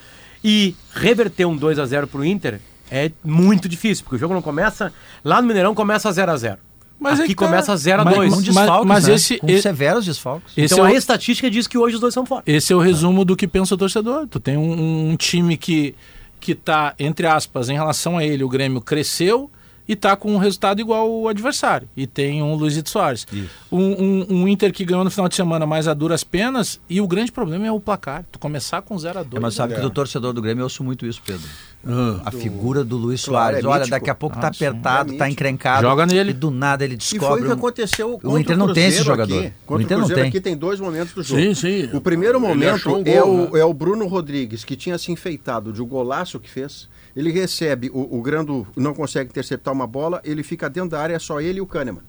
E 0.44 0.76
reverter 0.94 1.44
um 1.46 1.56
2 1.56 1.78
a 1.80 1.86
0 1.86 2.06
para 2.06 2.20
o 2.20 2.24
Inter 2.24 2.60
é 2.90 3.10
muito 3.24 3.68
difícil, 3.68 4.04
porque 4.04 4.16
o 4.16 4.18
jogo 4.18 4.34
não 4.34 4.42
começa. 4.42 4.92
Lá 5.24 5.40
no 5.40 5.48
Mineirão 5.48 5.74
começa 5.74 6.10
0 6.12 6.32
a 6.32 6.36
0 6.36 6.58
Mas 6.98 7.20
é 7.20 7.24
Aqui 7.24 7.34
que 7.34 7.40
tá- 7.40 7.46
começa 7.46 7.76
0 7.76 8.00
a 8.02 8.04
mas- 8.06 8.14
2 8.14 8.30
Com 8.30 8.36
mas- 8.36 8.44
desfalques, 8.44 8.86
mas 8.88 9.06
né? 9.08 9.14
esse- 9.14 9.38
Com 9.38 9.58
severos 9.60 10.04
desfalques. 10.06 10.52
Esse 10.56 10.74
Então 10.74 10.86
é 10.86 10.90
a 10.90 10.94
o- 10.94 10.96
estatística 10.96 11.50
diz 11.50 11.66
que 11.66 11.76
hoje 11.76 11.96
os 11.96 12.00
dois 12.00 12.14
são 12.14 12.24
fora. 12.24 12.42
Esse 12.46 12.72
é 12.72 12.76
o 12.76 12.78
resumo 12.80 13.22
do 13.24 13.36
que 13.36 13.46
pensa 13.46 13.74
o 13.74 13.78
torcedor. 13.78 14.26
Tu 14.26 14.40
tem 14.40 14.56
um, 14.56 15.10
um 15.10 15.16
time 15.16 15.56
que, 15.58 15.94
que 16.40 16.54
tá, 16.54 16.94
entre 16.98 17.26
aspas, 17.26 17.68
em 17.68 17.74
relação 17.74 18.16
a 18.16 18.24
ele, 18.24 18.42
o 18.42 18.48
Grêmio 18.48 18.80
cresceu 18.80 19.50
e 19.88 19.94
tá 19.94 20.16
com 20.16 20.32
um 20.34 20.38
resultado 20.38 20.80
igual 20.80 21.08
ao 21.10 21.28
adversário. 21.28 21.88
E 21.96 22.06
tem 22.06 22.42
um 22.42 22.54
Luizito 22.54 22.90
Soares. 22.90 23.26
Um, 23.70 23.78
um- 23.80 24.26
um 24.30 24.48
Inter 24.48 24.72
que 24.72 24.84
ganhou 24.84 25.04
no 25.04 25.10
final 25.10 25.28
de 25.28 25.34
semana 25.36 25.64
mais 25.66 25.86
a 25.88 25.94
duras 25.94 26.24
penas. 26.24 26.80
E 26.88 27.00
o 27.00 27.06
grande 27.06 27.30
problema 27.30 27.66
é 27.66 27.72
o 27.72 27.78
placar. 27.80 28.24
Tu 28.32 28.38
começar 28.38 28.82
com 28.82 28.98
0 28.98 29.20
a 29.20 29.22
2 29.22 29.34
É, 29.36 29.40
mas 29.40 29.54
sabe 29.54 29.74
que 29.74 29.80
do 29.80 29.90
torcedor 29.90 30.32
do 30.32 30.42
Grêmio 30.42 30.62
eu 30.62 30.64
ouço 30.66 30.82
muito 30.82 31.06
isso, 31.06 31.20
Pedro. 31.24 31.42
Ah, 31.88 32.20
A 32.24 32.30
figura 32.32 32.82
do 32.82 32.96
Luiz 32.96 33.24
Claro, 33.24 33.60
Soares. 33.60 33.64
é 33.64 33.68
Olha, 33.68 33.86
daqui 33.90 34.10
a 34.10 34.14
pouco 34.14 34.36
tá 34.40 34.48
Ah, 34.48 34.50
apertado, 34.50 35.14
É 35.14 35.16
tá 35.18 35.24
mítico. 35.24 35.26
encrencado. 35.44 35.82
Joga 35.82 36.04
nele. 36.06 36.30
E 36.30 36.34
do 36.34 36.50
nada 36.50 36.84
ele 36.84 36.94
E 36.94 36.96
descobre. 36.96 37.26
foi 37.28 37.42
o 37.42 37.44
que 37.46 37.52
aconteceu 37.52 38.18
contra 38.18 38.40
Inter 38.40 38.56
não 38.58 38.72
tem 38.72 38.86
esse 38.86 39.04
jogador. 39.04 39.38
Aqui. 39.38 39.46
O 39.46 39.66
Contra 39.66 39.76
o, 39.76 39.82
Inter 39.82 39.98
não 39.98 40.08
tem. 40.08 40.28
aqui 40.28 40.40
tem 40.40 40.56
dois 40.56 40.80
momentos 40.80 41.14
do 41.14 41.22
jogo. 41.22 41.40
Sim, 41.40 41.54
sim. 41.54 41.88
O 41.92 42.00
primeiro 42.00 42.40
momento 42.40 42.90
um 42.92 43.02
é, 43.06 43.20
gol, 43.20 43.30
o, 43.50 43.52
né? 43.54 43.60
é 43.60 43.64
o 43.64 43.72
Bruno 43.72 44.06
Rodrigues, 44.08 44.64
que 44.64 44.74
tinha 44.74 44.98
se 44.98 45.12
enfeitado 45.12 45.72
de 45.72 45.80
um 45.80 45.86
golaço 45.86 46.40
que 46.40 46.50
fez. 46.50 46.88
Ele 47.16 47.32
recebe, 47.32 47.90
o, 47.94 48.18
o 48.18 48.20
Grando 48.20 48.66
não 48.76 48.92
consegue 48.92 49.30
interceptar 49.30 49.72
uma 49.72 49.86
bola, 49.86 50.20
ele 50.22 50.42
fica 50.42 50.68
dentro 50.68 50.90
da 50.90 51.00
área, 51.00 51.14
é 51.14 51.18
só 51.18 51.40
ele 51.40 51.58
e 51.58 51.62
o 51.62 51.66
Kahneman. 51.66 52.02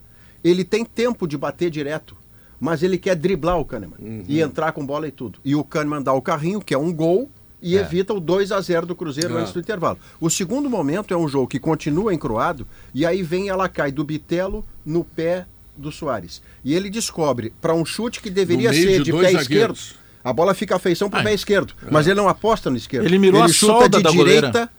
Ele 0.44 0.64
tem 0.66 0.84
tempo 0.84 1.26
de 1.28 1.38
bater 1.38 1.70
direto, 1.72 2.16
mas 2.60 2.84
ele 2.84 2.98
quer 2.98 3.16
driblar 3.16 3.58
o 3.58 3.64
Kahneman 3.66 3.96
Uhum. 4.00 4.24
e 4.28 4.42
entrar 4.42 4.72
com 4.74 4.86
bola 4.86 5.08
e 5.08 5.12
tudo. 5.12 5.40
E 5.46 5.56
o 5.56 5.64
Kahneman 5.64 6.02
dá 6.04 6.12
o 6.12 6.22
carrinho, 6.22 6.60
que 6.60 6.74
é 6.74 6.78
um 6.78 6.92
gol, 6.94 7.30
e 7.62 7.76
evita 7.76 8.14
o 8.14 8.20
2 8.20 8.52
a 8.52 8.60
0 8.62 8.86
do 8.86 8.96
Cruzeiro 8.96 9.36
É. 9.38 9.42
antes 9.42 9.54
do 9.54 9.60
intervalo. 9.60 9.98
O 10.20 10.30
segundo 10.30 10.70
momento 10.70 11.14
é 11.14 11.18
um 11.18 11.28
jogo 11.28 11.48
que 11.48 11.58
continua 11.60 12.14
encruado, 12.14 12.68
e 12.94 13.06
aí 13.06 13.24
vem 13.24 13.48
ela 13.50 13.68
cai 13.70 13.92
do 13.92 14.04
Bitelo 14.04 14.64
no 14.86 15.04
pé 15.04 15.46
do 15.76 15.92
Soares. 15.92 16.42
E 16.66 16.74
ele 16.76 16.90
descobre, 16.90 17.54
para 17.62 17.74
um 17.74 17.86
chute 17.86 18.20
que 18.22 18.30
deveria 18.30 18.74
ser 18.74 18.98
de 19.00 19.04
de, 19.06 19.12
pé 19.12 19.32
zagueiros. 19.32 19.42
esquerdo, 19.80 19.80
A 20.24 20.34
bola 20.34 20.54
fica 20.54 20.76
a 20.76 20.80
feição 20.80 21.10
pro 21.10 21.24
pé 21.24 21.34
esquerdo, 21.34 21.74
mas 21.90 22.06
ele 22.06 22.16
não 22.16 22.28
aposta 22.28 22.70
no 22.70 22.76
esquerdo. 22.76 23.06
Ele 23.06 23.18
mirou 23.18 23.42
a 23.42 23.48
chuta 23.48 23.74
solda 23.74 23.98
de 23.98 24.04
da 24.04 24.12
goleira. 24.12 24.48
direita, 24.52 24.60
A 24.60 24.62
solda 24.66 24.77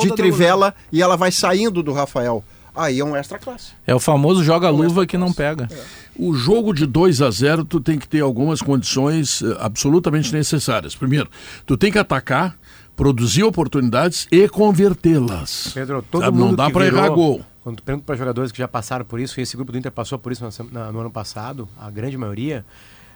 de 0.00 0.14
trivela 0.14 0.74
e 0.92 1.02
ela 1.02 1.16
vai 1.16 1.30
saindo 1.32 1.82
do 1.82 1.92
Rafael. 1.92 2.44
Aí 2.74 3.00
é 3.00 3.04
um 3.04 3.16
extra 3.16 3.38
classe. 3.38 3.72
É 3.86 3.94
o 3.94 3.98
famoso 3.98 4.44
joga-luva 4.44 5.06
que 5.06 5.16
não 5.16 5.32
pega. 5.32 5.66
O 6.14 6.34
jogo 6.34 6.74
de 6.74 6.84
2 6.84 7.22
a 7.22 7.30
0 7.30 7.64
tu 7.64 7.80
tem 7.80 7.98
que 7.98 8.06
ter 8.06 8.20
algumas 8.20 8.60
condições 8.60 9.40
eh, 9.42 9.56
absolutamente 9.60 10.30
necessárias. 10.32 10.94
Primeiro, 10.94 11.30
tu 11.64 11.74
tem 11.78 11.90
que 11.90 11.98
atacar, 11.98 12.54
produzir 12.94 13.44
oportunidades 13.44 14.28
e 14.30 14.46
convertê-las. 14.48 15.70
Pedro, 15.72 16.02
todo 16.10 16.22
Sabe, 16.22 16.36
mundo 16.36 16.48
não 16.48 16.54
dá 16.54 16.68
para 16.70 16.84
virou- 16.84 16.98
errar 17.00 17.08
gol. 17.14 17.40
Quando 17.62 17.76
tu 17.76 17.82
pergunta 17.82 18.04
para 18.06 18.14
jogadores 18.14 18.52
que 18.52 18.58
já 18.58 18.68
passaram 18.68 19.04
por 19.06 19.18
isso, 19.18 19.40
e 19.40 19.42
esse 19.42 19.56
grupo 19.56 19.72
do 19.72 19.78
Inter 19.78 19.90
passou 19.90 20.18
por 20.18 20.30
isso 20.30 20.46
na- 20.70 20.92
no 20.92 21.00
ano 21.00 21.10
passado, 21.10 21.66
a 21.80 21.90
grande 21.90 22.16
maioria, 22.18 22.64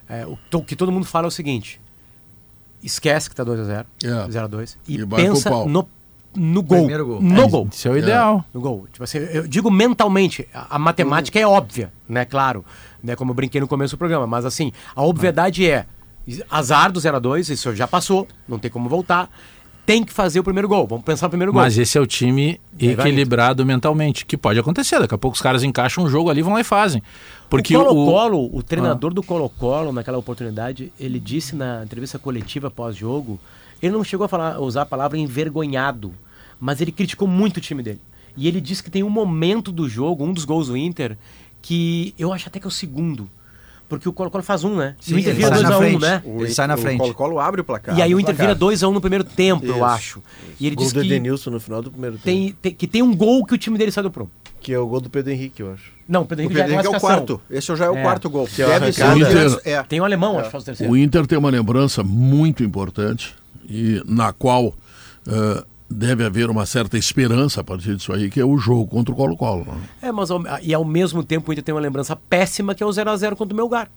é, 0.08 0.26
o 0.26 0.38
to- 0.50 0.62
que 0.62 0.74
todo 0.74 0.90
mundo 0.90 1.04
fala 1.04 1.26
é 1.26 1.28
o 1.28 1.30
seguinte: 1.30 1.78
esquece 2.82 3.28
que 3.28 3.36
tá 3.36 3.44
2x0, 3.44 3.84
É. 4.02 4.08
0x2, 4.28 4.76
e, 4.88 4.94
E 4.94 5.04
vai 5.04 5.22
pro 5.24 5.32
pensa 5.34 5.50
no, 5.66 5.88
no 6.34 6.62
gol. 6.62 6.78
Primeiro 6.78 7.06
gol. 7.06 7.20
No 7.20 7.42
É, 7.42 7.48
gol. 7.48 7.68
Isso 7.70 7.88
é 7.88 7.90
o 7.90 7.98
ideal. 7.98 8.44
No 8.52 8.60
gol. 8.60 8.86
Tipo 8.92 9.04
assim, 9.04 9.18
eu 9.18 9.46
digo 9.48 9.70
mentalmente, 9.70 10.46
a, 10.54 10.76
a 10.76 10.78
matemática 10.78 11.38
é 11.38 11.46
óbvia, 11.46 11.92
né? 12.08 12.24
Claro, 12.24 12.64
né? 13.02 13.16
Como 13.16 13.30
eu 13.30 13.34
brinquei 13.34 13.60
no 13.60 13.68
começo 13.68 13.96
do 13.96 13.98
programa, 13.98 14.26
mas 14.26 14.44
assim, 14.44 14.72
a 14.94 15.02
obviedade 15.02 15.68
é 15.68 15.86
azar 16.50 16.92
do 16.92 17.00
0 17.00 17.16
a 17.16 17.20
2 17.20 17.48
isso 17.50 17.74
já 17.74 17.86
passou, 17.88 18.28
não 18.48 18.58
tem 18.58 18.70
como 18.70 18.88
voltar. 18.88 19.30
Tem 19.86 20.04
que 20.04 20.12
fazer 20.12 20.38
o 20.38 20.44
primeiro 20.44 20.68
gol. 20.68 20.86
Vamos 20.86 21.04
pensar 21.04 21.26
no 21.26 21.30
primeiro 21.30 21.52
gol. 21.52 21.62
Mas 21.62 21.76
esse 21.76 21.98
é 21.98 22.00
o 22.00 22.06
time 22.06 22.60
equilibrado 22.78 23.66
mentalmente, 23.66 24.24
que 24.24 24.36
pode 24.36 24.60
acontecer. 24.60 25.00
Daqui 25.00 25.14
a 25.14 25.18
pouco 25.18 25.34
os 25.34 25.42
caras 25.42 25.64
encaixam 25.64 26.04
um 26.04 26.08
jogo 26.08 26.30
ali, 26.30 26.42
vão 26.42 26.52
lá 26.52 26.60
e 26.60 26.64
fazem. 26.64 27.02
Porque 27.48 27.76
o 27.76 27.80
o, 27.80 27.84
Colo-Colo, 27.86 28.50
o, 28.56 28.62
treinador 28.62 29.12
do 29.12 29.20
Colo-Colo, 29.20 29.90
naquela 29.90 30.16
oportunidade, 30.18 30.92
ele 31.00 31.18
disse 31.18 31.56
na 31.56 31.82
entrevista 31.82 32.20
coletiva 32.20 32.70
pós-jogo, 32.70 33.40
ele 33.82 33.92
não 33.92 34.04
chegou 34.04 34.24
a 34.24 34.28
falar, 34.28 34.54
a 34.56 34.60
usar 34.60 34.82
a 34.82 34.86
palavra 34.86 35.16
envergonhado, 35.18 36.12
mas 36.60 36.80
ele 36.80 36.92
criticou 36.92 37.26
muito 37.28 37.56
o 37.58 37.60
time 37.60 37.82
dele. 37.82 38.00
E 38.36 38.46
ele 38.46 38.60
disse 38.60 38.82
que 38.82 38.90
tem 38.90 39.02
um 39.02 39.10
momento 39.10 39.72
do 39.72 39.88
jogo, 39.88 40.24
um 40.24 40.32
dos 40.32 40.44
gols 40.44 40.68
do 40.68 40.76
Inter, 40.76 41.16
que 41.60 42.14
eu 42.18 42.32
acho 42.32 42.48
até 42.48 42.58
que 42.60 42.66
é 42.66 42.68
o 42.68 42.70
segundo. 42.70 43.28
Porque 43.88 44.08
o 44.08 44.12
Colo-Colo 44.12 44.44
faz 44.44 44.62
um, 44.62 44.76
né? 44.76 44.94
Sim, 45.00 45.16
o 45.16 45.18
Inter 45.18 45.34
vira 45.34 45.48
sai 45.48 45.56
2 45.58 45.68
na 45.68 45.74
a 45.74 45.78
1 45.78 45.80
frente. 45.82 46.00
né? 46.00 46.22
O 46.24 46.42
Ele 46.44 46.54
sai 46.54 46.66
na 46.68 46.76
frente. 46.76 46.94
O 46.96 47.02
Colo-Colo 47.02 47.40
abre 47.40 47.60
o 47.60 47.64
placar. 47.64 47.98
E 47.98 48.00
aí 48.00 48.14
o 48.14 48.20
Inter 48.20 48.36
placar. 48.36 48.54
vira 48.56 48.58
2x1 48.72 48.92
no 48.92 49.00
primeiro 49.00 49.24
tempo, 49.24 49.66
eu 49.66 49.74
Isso, 49.74 49.84
acho. 49.84 50.22
E 50.60 50.66
ele 50.68 50.76
Gol 50.76 50.84
disse 50.84 50.94
do 50.94 51.00
que 51.00 51.06
Edenilson 51.08 51.50
no 51.50 51.58
final 51.58 51.82
do 51.82 51.90
primeiro 51.90 52.14
tempo. 52.16 52.24
tem, 52.24 52.52
tem- 52.62 52.72
que 52.72 52.86
tem 52.86 53.02
um 53.02 53.12
gol 53.16 53.44
que 53.44 53.52
o 53.52 53.58
time 53.58 53.76
dele 53.76 53.90
sai 53.90 54.04
do 54.04 54.10
prumo. 54.10 54.30
Que 54.60 54.72
é 54.72 54.78
o 54.78 54.86
gol 54.86 55.00
do 55.00 55.10
Pedro 55.10 55.32
Henrique, 55.32 55.60
eu 55.60 55.72
acho. 55.72 55.90
Não, 56.08 56.22
o 56.22 56.24
Pedro 56.24 56.44
O 56.44 56.46
Henrique 56.46 56.58
já 56.58 56.64
Pedro 56.66 56.74
Henrique 56.80 56.94
é 56.94 56.96
o 56.96 57.00
quarto. 57.00 57.40
Esse 57.50 57.74
já 57.76 57.86
é 57.86 57.90
o 57.90 57.96
É. 57.96 58.02
quarto 58.02 58.30
gol. 58.30 58.46
Que 58.46 58.62
é 58.62 58.64
a 58.76 58.78
Deve 58.78 58.92
ser 58.92 59.04
O 59.06 59.18
Inter- 59.18 59.60
é. 59.64 59.82
Tem 59.82 60.00
um 60.00 60.04
alemão, 60.04 60.36
acho 60.38 60.44
que 60.46 60.52
faz 60.52 60.62
o 60.62 60.66
terceiro. 60.66 60.92
O 60.92 60.96
Inter 60.96 61.26
tem 61.26 61.36
uma 61.36 61.50
lembrança 61.50 62.04
muito 62.04 62.62
importante 62.62 63.34
e 63.70 64.02
na 64.04 64.32
qual 64.32 64.74
eh, 65.26 65.64
deve 65.88 66.24
haver 66.24 66.50
uma 66.50 66.66
certa 66.66 66.98
esperança 66.98 67.60
a 67.60 67.64
partir 67.64 67.96
disso 67.96 68.12
aí, 68.12 68.30
que 68.30 68.40
é 68.40 68.44
o 68.44 68.56
jogo 68.58 68.86
contra 68.86 69.12
o 69.12 69.16
Colo-Colo. 69.16 69.64
né? 69.64 69.80
É, 70.02 70.12
mas 70.12 70.30
ao, 70.30 70.42
e 70.62 70.72
ao 70.72 70.84
mesmo 70.84 71.24
tempo 71.24 71.52
Inter 71.52 71.64
tem 71.64 71.74
uma 71.74 71.80
lembrança 71.80 72.14
péssima 72.14 72.74
que 72.74 72.82
é 72.82 72.86
o 72.86 72.90
0x0 72.90 73.36
contra 73.36 73.54
o 73.54 73.56
Melgar. 73.56 73.90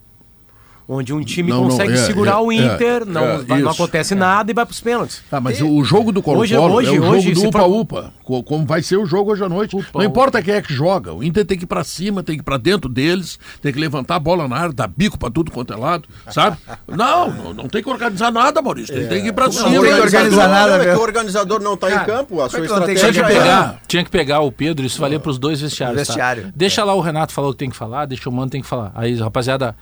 Onde 0.86 1.14
um 1.14 1.22
time 1.22 1.48
Não, 1.50 1.62
não, 1.62 1.70
consegue 1.70 1.94
é, 1.94 1.96
segurar 1.96 2.32
é, 2.32 2.36
o 2.36 2.52
Inter, 2.52 3.02
é, 3.02 3.04
não, 3.06 3.22
é, 3.24 3.38
vai- 3.38 3.62
não 3.62 3.70
isso. 3.70 3.82
acontece 3.82 4.14
nada 4.14 4.50
e 4.50 4.54
vai 4.54 4.66
pros 4.66 4.82
pênaltis. 4.82 5.22
Tá, 5.30 5.40
mas 5.40 5.58
o 5.62 5.82
jogo 5.82 6.12
do 6.12 6.20
Colo-Colo 6.22 6.42
Hoje- 6.42 6.54
é 6.54 6.60
hoje- 6.60 6.90
o 6.90 6.94
jogo 6.96 7.16
hoje, 7.16 7.32
do 7.32 7.48
Upa-Upa, 7.48 8.12
co- 8.22 8.42
como 8.42 8.66
vai 8.66 8.82
ser 8.82 8.98
o 8.98 9.06
jogo 9.06 9.32
hoje 9.32 9.42
à 9.42 9.48
noite. 9.48 9.74
não 9.94 10.02
importa 10.04 10.42
quem 10.42 10.52
é 10.54 10.60
que 10.60 10.74
joga, 10.74 11.14
o 11.14 11.24
Inter 11.24 11.46
tem 11.46 11.56
que 11.56 11.64
ir 11.64 11.66
pra 11.66 11.82
cima, 11.84 12.22
tem 12.22 12.34
que 12.36 12.42
ir 12.42 12.44
pra 12.44 12.58
dentro 12.58 12.90
deles, 12.90 13.38
tem 13.62 13.72
que 13.72 13.78
levantar 13.78 14.16
a 14.16 14.18
bola 14.18 14.46
na 14.46 14.56
área, 14.56 14.72
dar 14.74 14.86
bico 14.86 15.18
pra 15.18 15.30
tudo 15.30 15.50
quanto 15.50 15.72
é 15.72 15.76
lado, 15.76 16.06
sabe? 16.30 16.58
Não, 16.86 17.30
não, 17.32 17.54
não 17.54 17.66
tem 17.68 17.82
que 17.82 17.88
organizar 17.88 18.30
nada, 18.30 18.60
Maurício, 18.60 18.94
tem, 18.94 19.08
tem 19.08 19.22
que 19.22 19.28
ir 19.28 19.32
pra 19.32 19.50
cima. 19.50 19.70
tem 19.70 19.80
que 19.80 19.86
organizar 20.00 20.48
nada, 20.48 20.84
é 20.84 20.92
que 20.92 20.98
o 20.98 21.02
organizador 21.02 21.60
não 21.62 21.74
está 21.74 21.90
em 21.90 22.04
campo, 22.04 22.42
a 22.42 22.50
sua 22.50 22.58
é 22.58 22.60
não 22.60 22.68
que 22.68 22.74
Tinha 22.94 22.94
estratégia 23.08 23.12
que, 23.24 23.32
é 23.32 23.38
pegar, 23.40 23.80
tinha 23.88 24.04
que 24.04 24.10
pegar 24.10 24.40
o 24.40 24.52
Pedro, 24.52 24.84
isso 24.84 25.00
valia 25.00 25.18
para 25.18 25.30
os 25.30 25.38
dois 25.38 25.62
vestiários. 25.62 25.96
tá? 26.06 26.12
Vestiário. 26.12 26.52
Deixa 26.54 26.84
lá 26.84 26.92
o 26.94 27.00
Renato 27.00 27.32
falar 27.32 27.48
o 27.48 27.52
que 27.52 27.58
tem 27.58 27.70
que 27.70 27.76
falar, 27.76 28.04
deixa 28.04 28.28
o 28.28 28.32
Mano 28.32 28.50
tem 28.50 28.60
que 28.60 28.66
falar. 28.68 28.92
Aí, 28.94 29.14
rapaziada, 29.18 29.74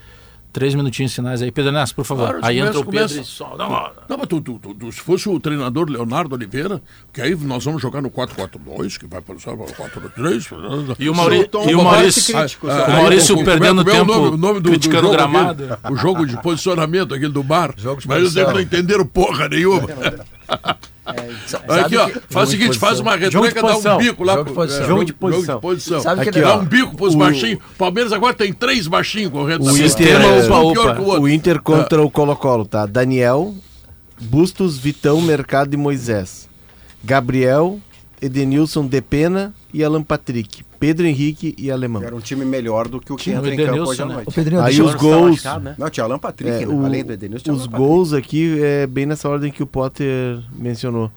três 0.53 0.75
minutinhos 0.75 1.15
finais 1.15 1.41
aí. 1.43 1.51
Pedro 1.51 1.71
Ernesto, 1.71 1.95
por 1.97 2.05
favor. 2.05 2.29
Claro, 2.29 2.41
aí 2.43 2.59
começa- 2.59 2.69
entra 2.79 2.81
o 2.81 2.85
Pedro 2.93 3.09
começa- 3.09 3.21
e 3.21 3.25
só 3.25 3.57
dá 3.57 3.67
uma... 3.67 3.93
Não, 4.09 4.19
mas 4.19 4.27
tu, 4.29 4.41
tu- 4.41 4.59
tu- 4.59 4.75
tu- 4.75 4.93
se 4.93 5.01
fosse 5.01 5.29
o 5.29 5.41
treinador 5.41 5.89
Leonardo 5.89 6.35
Oliveira, 6.35 6.83
que 7.13 7.21
aí 7.23 7.35
nós 7.35 7.65
vamos 7.65 7.81
jogar 7.81 8.03
no 8.03 8.11
4-4-2, 8.11 8.99
que 8.99 9.07
vai 9.07 9.21
para 9.21 9.35
o 9.35 9.41
4-3. 9.73 10.97
E 10.99 11.09
o 11.09 11.15
Tom 11.49 11.69
e 11.71 11.75
o 11.75 11.83
Maurício, 11.83 12.35
crítico, 12.35 12.67
o 12.67 12.71
só. 12.71 12.89
Maurício 12.89 13.35
como 13.37 13.49
é- 13.49 13.53
perdendo 13.53 13.85
como 13.85 13.91
é 13.91 13.93
o 13.93 14.07
tempo 14.07 14.13
nome- 14.19 14.29
o 14.29 14.37
nome 14.37 14.55
do- 14.55 14.63
do 14.65 14.71
criticando 14.71 15.09
o 15.09 15.13
jogo 15.13 15.17
gramado. 15.17 15.65
aquele? 15.65 15.79
o 15.93 15.97
jogo 15.97 16.27
de 16.27 16.43
posicionamento, 16.43 17.15
aquele 17.15 17.33
do 17.33 17.43
bar. 17.43 17.73
Jogo 17.77 18.01
de 18.01 18.09
mas 18.09 18.19
eles 18.19 18.35
não 18.35 18.61
entenderam 18.61 19.07
porra 19.07 19.49
nenhuma. 19.49 19.89
Aqui, 21.05 21.97
ó, 21.97 22.09
faz 22.31 22.49
o 22.49 22.53
seguinte, 22.53 22.79
faz 22.79 23.01
uma 23.01 23.19
Jogo 23.19 23.49
de 23.49 23.55
retranca, 23.55 23.81
dá 23.83 23.97
um 23.97 23.99
bico 23.99 24.23
lá. 24.25 24.35
Jogo 24.35 24.45
de 24.45 24.53
pro- 24.53 24.55
posição. 24.55 24.85
é, 24.85 24.87
Jogo 24.87 25.05
de 25.05 25.13
posição. 25.13 25.61
posição. 25.61 26.01
Sabe 26.01 26.23
que 26.23 26.29
Aqui, 26.29 26.39
ele- 26.39 26.47
dá 26.47 26.57
ó, 26.57 26.61
um 26.61 26.65
bico 26.65 26.97
pros 26.97 27.15
o- 27.15 27.19
baixinhos. 27.19 27.59
Palmeiras 27.77 28.13
agora 28.13 28.35
tem 28.35 28.53
três 28.53 28.87
baixinhos 28.87 29.33
correndo. 29.33 29.65
O 29.65 29.71
Inter- 29.77 30.21
é- 30.21 30.45
um 30.53 30.73
pior 30.73 30.95
que 30.95 31.01
o 31.03 31.05
outro. 31.07 31.23
O 31.23 31.29
Inter 31.29 31.61
contra 31.61 32.01
o 32.01 32.11
Colo-Colo, 32.11 32.65
tá? 32.65 32.87
Daniel, 32.87 33.53
Bustos, 34.21 34.79
Vitão, 34.79 35.21
Mercado 35.21 35.75
e 35.75 35.77
Moisés. 35.77 36.49
Gabriel, 37.03 37.81
Edenilson, 38.21 38.87
Depena 38.87 39.53
e 39.75 39.83
Alan 39.83 40.03
Patrick. 40.05 40.65
Pedro 40.83 41.07
Henrique 41.07 41.55
e 41.57 41.71
Alemão. 41.71 42.03
Era 42.03 42.15
um 42.15 42.21
time 42.21 42.45
melhor 42.45 42.89
do 42.89 43.01
que 43.01 43.13
o 43.13 43.17
que 43.17 43.25
Tinha 43.25 43.37
o 43.41 43.47
entra 43.47 43.55
em 43.55 43.67
campo 43.67 43.89
hoje 43.89 44.03
à 44.03 44.07
né? 44.07 44.15
noite. 44.15 44.29
O 44.29 44.33
Pedrinho, 44.33 44.61
Aí 44.61 44.83
os 44.83 44.95
gols. 44.95 45.31
machucado, 45.31 45.65
né? 45.65 45.75
Não, 45.79 45.89
tinha 45.89 46.05
Alan 46.05 46.19
Patrick, 46.19 46.51
É, 46.51 46.67
né? 46.67 46.75
o- 46.75 46.85
além 46.85 47.05
do 47.05 47.13
Edenilson. 47.13 47.53
Os 47.53 47.61
Alan 47.61 47.71
Patrick. 47.71 47.79
gols 47.89 48.13
aqui 48.13 48.59
é 48.61 48.87
bem 48.87 49.07
nessa 49.07 49.29
ordem 49.29 49.53
que 49.53 49.63
o 49.63 49.67
Potter 49.67 50.39
mencionou. 50.59 51.11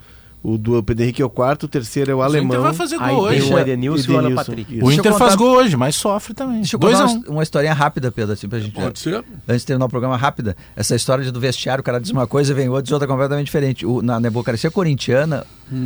O 0.48 0.58
do 0.58 0.84
Pedro 0.84 1.04
Henrique 1.04 1.22
é 1.22 1.26
o 1.26 1.30
quarto, 1.30 1.64
o 1.64 1.68
terceiro 1.68 2.12
é 2.12 2.14
o 2.14 2.18
O 2.20 2.22
Inter 2.22 2.38
alemão. 2.40 2.62
vai 2.62 2.74
fazer 2.74 2.98
gol 2.98 3.08
tem 3.30 3.42
hoje. 3.42 3.54
o 3.54 3.58
Edenilson 3.60 4.12
e 4.12 4.16
o 4.16 4.18
Alan 4.20 4.36
Patrick. 4.36 4.76
isso. 4.78 4.86
O 4.86 4.92
Inter 4.92 5.12
contar- 5.12 5.26
faz 5.26 5.36
gol 5.36 5.56
hoje, 5.58 5.76
mas 5.76 5.96
sofre 5.96 6.34
também. 6.34 6.58
Deixa 6.58 6.76
eu 6.76 6.80
2 6.80 7.00
contar 7.00 7.30
1 7.30 7.34
uma, 7.34 7.42
historinha 7.44 7.74
rápida, 7.74 8.12
Pedro, 8.12 8.34
assim, 8.34 8.48
pra 8.48 8.60
gente. 8.60 8.74
Pode 8.74 9.00
ser. 9.00 9.24
Antes 9.48 9.62
de 9.62 9.66
terminar 9.66 9.86
o 9.86 9.90
programa, 9.90 10.16
rápida. 10.16 10.56
Essa 10.76 10.96
história 10.96 11.32
do 11.32 11.40
vestiário, 11.40 11.82
o 11.82 11.84
cara 11.84 12.00
diz 12.00 12.12
uma 12.12 12.28
coisa, 12.28 12.54
vem 12.54 12.70
outra, 12.70 12.84
diz 12.84 12.92
outra 12.92 13.08
completamente 13.08 13.46
diferente. 13.48 13.86
O, 13.86 14.02
na 14.04 14.20
democracia 14.20 14.70
corintiana, 14.70 15.46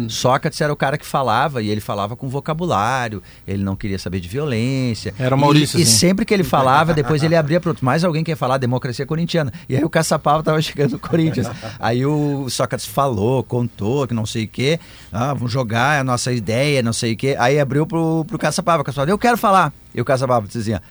Sócrates 0.10 0.60
era 0.60 0.74
o 0.74 0.76
cara 0.76 0.98
que 0.98 1.06
falava, 1.06 1.62
e 1.62 1.70
ele 1.70 1.80
falava 1.80 2.16
com 2.16 2.28
vocabulário, 2.28 3.24
ele 3.48 3.64
não 3.64 3.78
queria 3.78 3.98
saber 3.98 4.20
de 4.20 4.28
violência. 4.28 5.14
Era 5.18 5.34
o 5.36 5.40
Maurício, 5.40 5.78
E, 5.78 5.82
e 5.82 5.84
assim. 5.84 5.92
sempre 5.94 6.26
que 6.26 6.34
ele 6.34 6.44
falava, 6.44 6.94
depois 6.94 7.24
ele 7.24 7.36
abria 7.36 7.62
para 7.62 7.70
outro. 7.70 7.86
Mais 7.86 8.04
alguém 8.04 8.24
quer 8.24 8.36
falar 8.36 8.58
democracia 8.58 9.06
corintiana. 9.06 9.54
E 9.70 9.76
aí 9.78 9.84
o 9.86 9.90
Caçapava 9.90 10.44
tava 10.44 10.60
chegando 10.62 10.92
no 10.94 11.00
Corinthians. 11.00 11.48
Aí 11.80 12.06
o 12.06 12.50
Sócrates 12.50 12.86
falou, 12.86 13.42
contou, 13.44 14.06
que 14.06 14.14
não 14.14 14.26
sei 14.26 14.48
o 14.50 14.52
quê. 14.52 14.80
Ah, 15.12 15.34
vamos 15.34 15.52
jogar, 15.52 15.96
é 15.98 16.00
a 16.00 16.04
nossa 16.04 16.32
ideia, 16.32 16.82
não 16.84 16.92
sei 16.94 17.14
o 17.14 17.18
quê. 17.18 17.36
Aí 17.40 17.60
abriu 17.60 17.86
pro, 17.88 18.26
pro 18.26 18.38
Caçapava. 18.38 18.84
Caçapava, 18.84 19.10
eu 19.12 19.18
quero 19.18 19.38
falar. 19.38 19.72
E 19.96 20.02
o 20.02 20.06
Caçapava 20.06 20.48
dizia. 20.48 20.82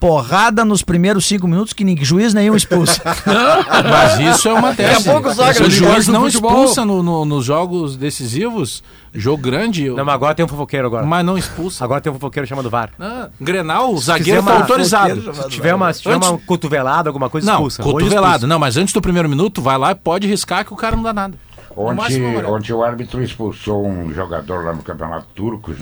Porrada 0.00 0.64
nos 0.64 0.80
primeiros 0.80 1.26
cinco 1.26 1.48
minutos 1.48 1.72
que 1.72 1.82
ninguém, 1.82 2.04
juiz 2.04 2.32
nenhum 2.32 2.54
expulsa. 2.54 3.02
Mas 3.90 4.20
isso 4.36 4.48
é 4.48 4.52
uma 4.52 4.72
tese. 4.72 5.08
a 5.10 5.12
pouco 5.12 5.28
o 5.28 5.68
juiz 5.70 6.06
não 6.06 6.24
expulsa 6.28 6.84
no- 6.84 7.02
no- 7.02 7.24
nos 7.24 7.44
jogos 7.44 7.96
decisivos, 7.96 8.80
jogo 9.12 9.42
grande, 9.42 9.88
Não, 9.90 10.04
mas 10.04 10.14
agora 10.14 10.36
tem 10.36 10.44
um 10.44 10.48
fofoqueiro 10.48 10.86
agora. 10.86 11.04
mas 11.04 11.26
não 11.26 11.36
expulsa. 11.36 11.82
Agora 11.84 12.00
tem 12.00 12.12
um 12.12 12.14
fofoqueiro 12.14 12.46
chamado 12.46 12.70
VAR. 12.70 12.90
Ah, 13.00 13.28
Grenal, 13.40 13.92
o 13.92 13.98
zagueiro 13.98 14.40
tá 14.44 14.54
autorizado. 14.60 15.32
Se 15.34 15.48
tiver 15.48 15.74
uma, 15.74 15.92
se 15.92 16.02
tiver 16.02 16.14
Antes- 16.14 16.28
uma 16.28 16.38
cotovelada, 16.38 17.08
alguma 17.08 17.28
coisa, 17.28 17.44
Não, 17.50 17.54
expulsa. 17.66 17.82
Expulsa. 17.82 18.46
Não, 18.46 18.58
mas 18.60 18.76
antes 18.76 18.94
do 18.94 19.00
primeiro 19.02 19.28
minuto, 19.28 19.60
vai 19.60 19.76
lá 19.76 19.90
e 19.90 19.94
pode 19.96 20.28
riscar 20.28 20.64
que 20.64 20.72
o 20.72 20.76
cara 20.76 20.94
não 20.94 21.02
dá 21.02 21.12
nada. 21.12 21.36
Ontem, 21.80 22.44
ontem 22.44 22.72
o 22.72 22.82
árbitro 22.82 23.22
expulsou 23.22 23.86
um 23.86 24.12
jogador 24.12 24.64
lá 24.64 24.72
no 24.72 24.82
Campeonato 24.82 25.26
Turco, 25.34 25.72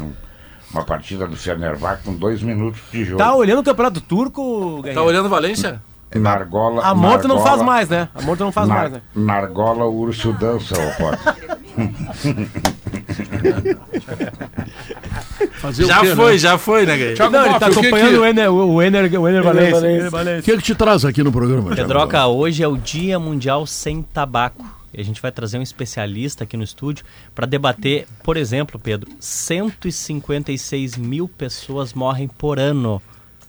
uma 0.73 0.85
partida 0.85 1.27
do 1.27 1.37
Fenerbahçe 1.37 2.03
com 2.05 2.15
dois 2.15 2.43
minutos 2.43 2.81
de 2.93 3.05
jogo. 3.05 3.17
Tá 3.19 3.35
olhando 3.35 3.61
o 3.61 3.65
campeonato 3.65 4.01
turco, 4.01 4.77
Tá 4.77 4.83
Guerreiro? 4.83 5.05
olhando 5.05 5.29
Valência? 5.29 5.81
Nargola, 6.15 6.83
A 6.85 6.95
moto 6.95 7.27
não 7.27 7.41
faz 7.43 7.61
mais, 7.63 7.89
né? 7.89 8.09
A 8.15 8.23
moto 8.23 8.41
não 8.41 8.53
faz 8.53 8.69
Nar- 8.69 8.79
mais, 8.79 8.93
né? 8.93 9.01
Nargola, 9.15 9.85
o 9.87 9.95
urso 9.99 10.33
dança, 10.35 10.75
ô 10.75 10.93
Potter. 11.03 11.57
Fazer 15.61 15.85
o 15.85 15.87
Já 15.87 16.01
quê, 16.01 16.15
foi, 16.15 16.33
né? 16.33 16.39
já 16.39 16.59
foi, 16.59 16.87
né? 16.87 17.15
Thiago 17.15 17.33
Não, 17.33 17.47
ele 17.47 17.59
tá 17.59 17.67
acompanhando 17.67 18.11
que- 18.11 18.19
o 18.19 18.25
Ener, 18.25 18.53
o 18.53 18.83
Ener, 18.83 19.21
o 19.21 19.29
Ener 19.29 19.43
Valencia. 19.43 20.39
O 20.39 20.43
que, 20.43 20.57
que 20.57 20.63
te 20.63 20.75
traz 20.75 21.05
aqui 21.05 21.23
no 21.23 21.33
programa? 21.33 21.75
Pedroca, 21.75 22.27
hoje 22.27 22.63
é 22.63 22.69
o 22.69 22.77
Dia 22.77 23.19
Mundial 23.19 23.67
Sem 23.67 24.03
Tabaco. 24.03 24.65
E 24.97 25.01
a 25.01 25.05
gente 25.05 25.21
vai 25.21 25.31
trazer 25.31 25.59
um 25.59 25.63
especialista 25.63 26.45
aqui 26.45 26.57
no 26.57 26.65
estúdio 26.65 27.05
para 27.35 27.47
debater, 27.47 28.07
por 28.23 28.37
exemplo, 28.37 28.81
Pedro, 28.81 29.11
156 29.21 30.97
mil 30.97 31.29
pessoas 31.29 31.93
morrem 31.93 32.27
por 32.29 32.59
ano 32.59 33.01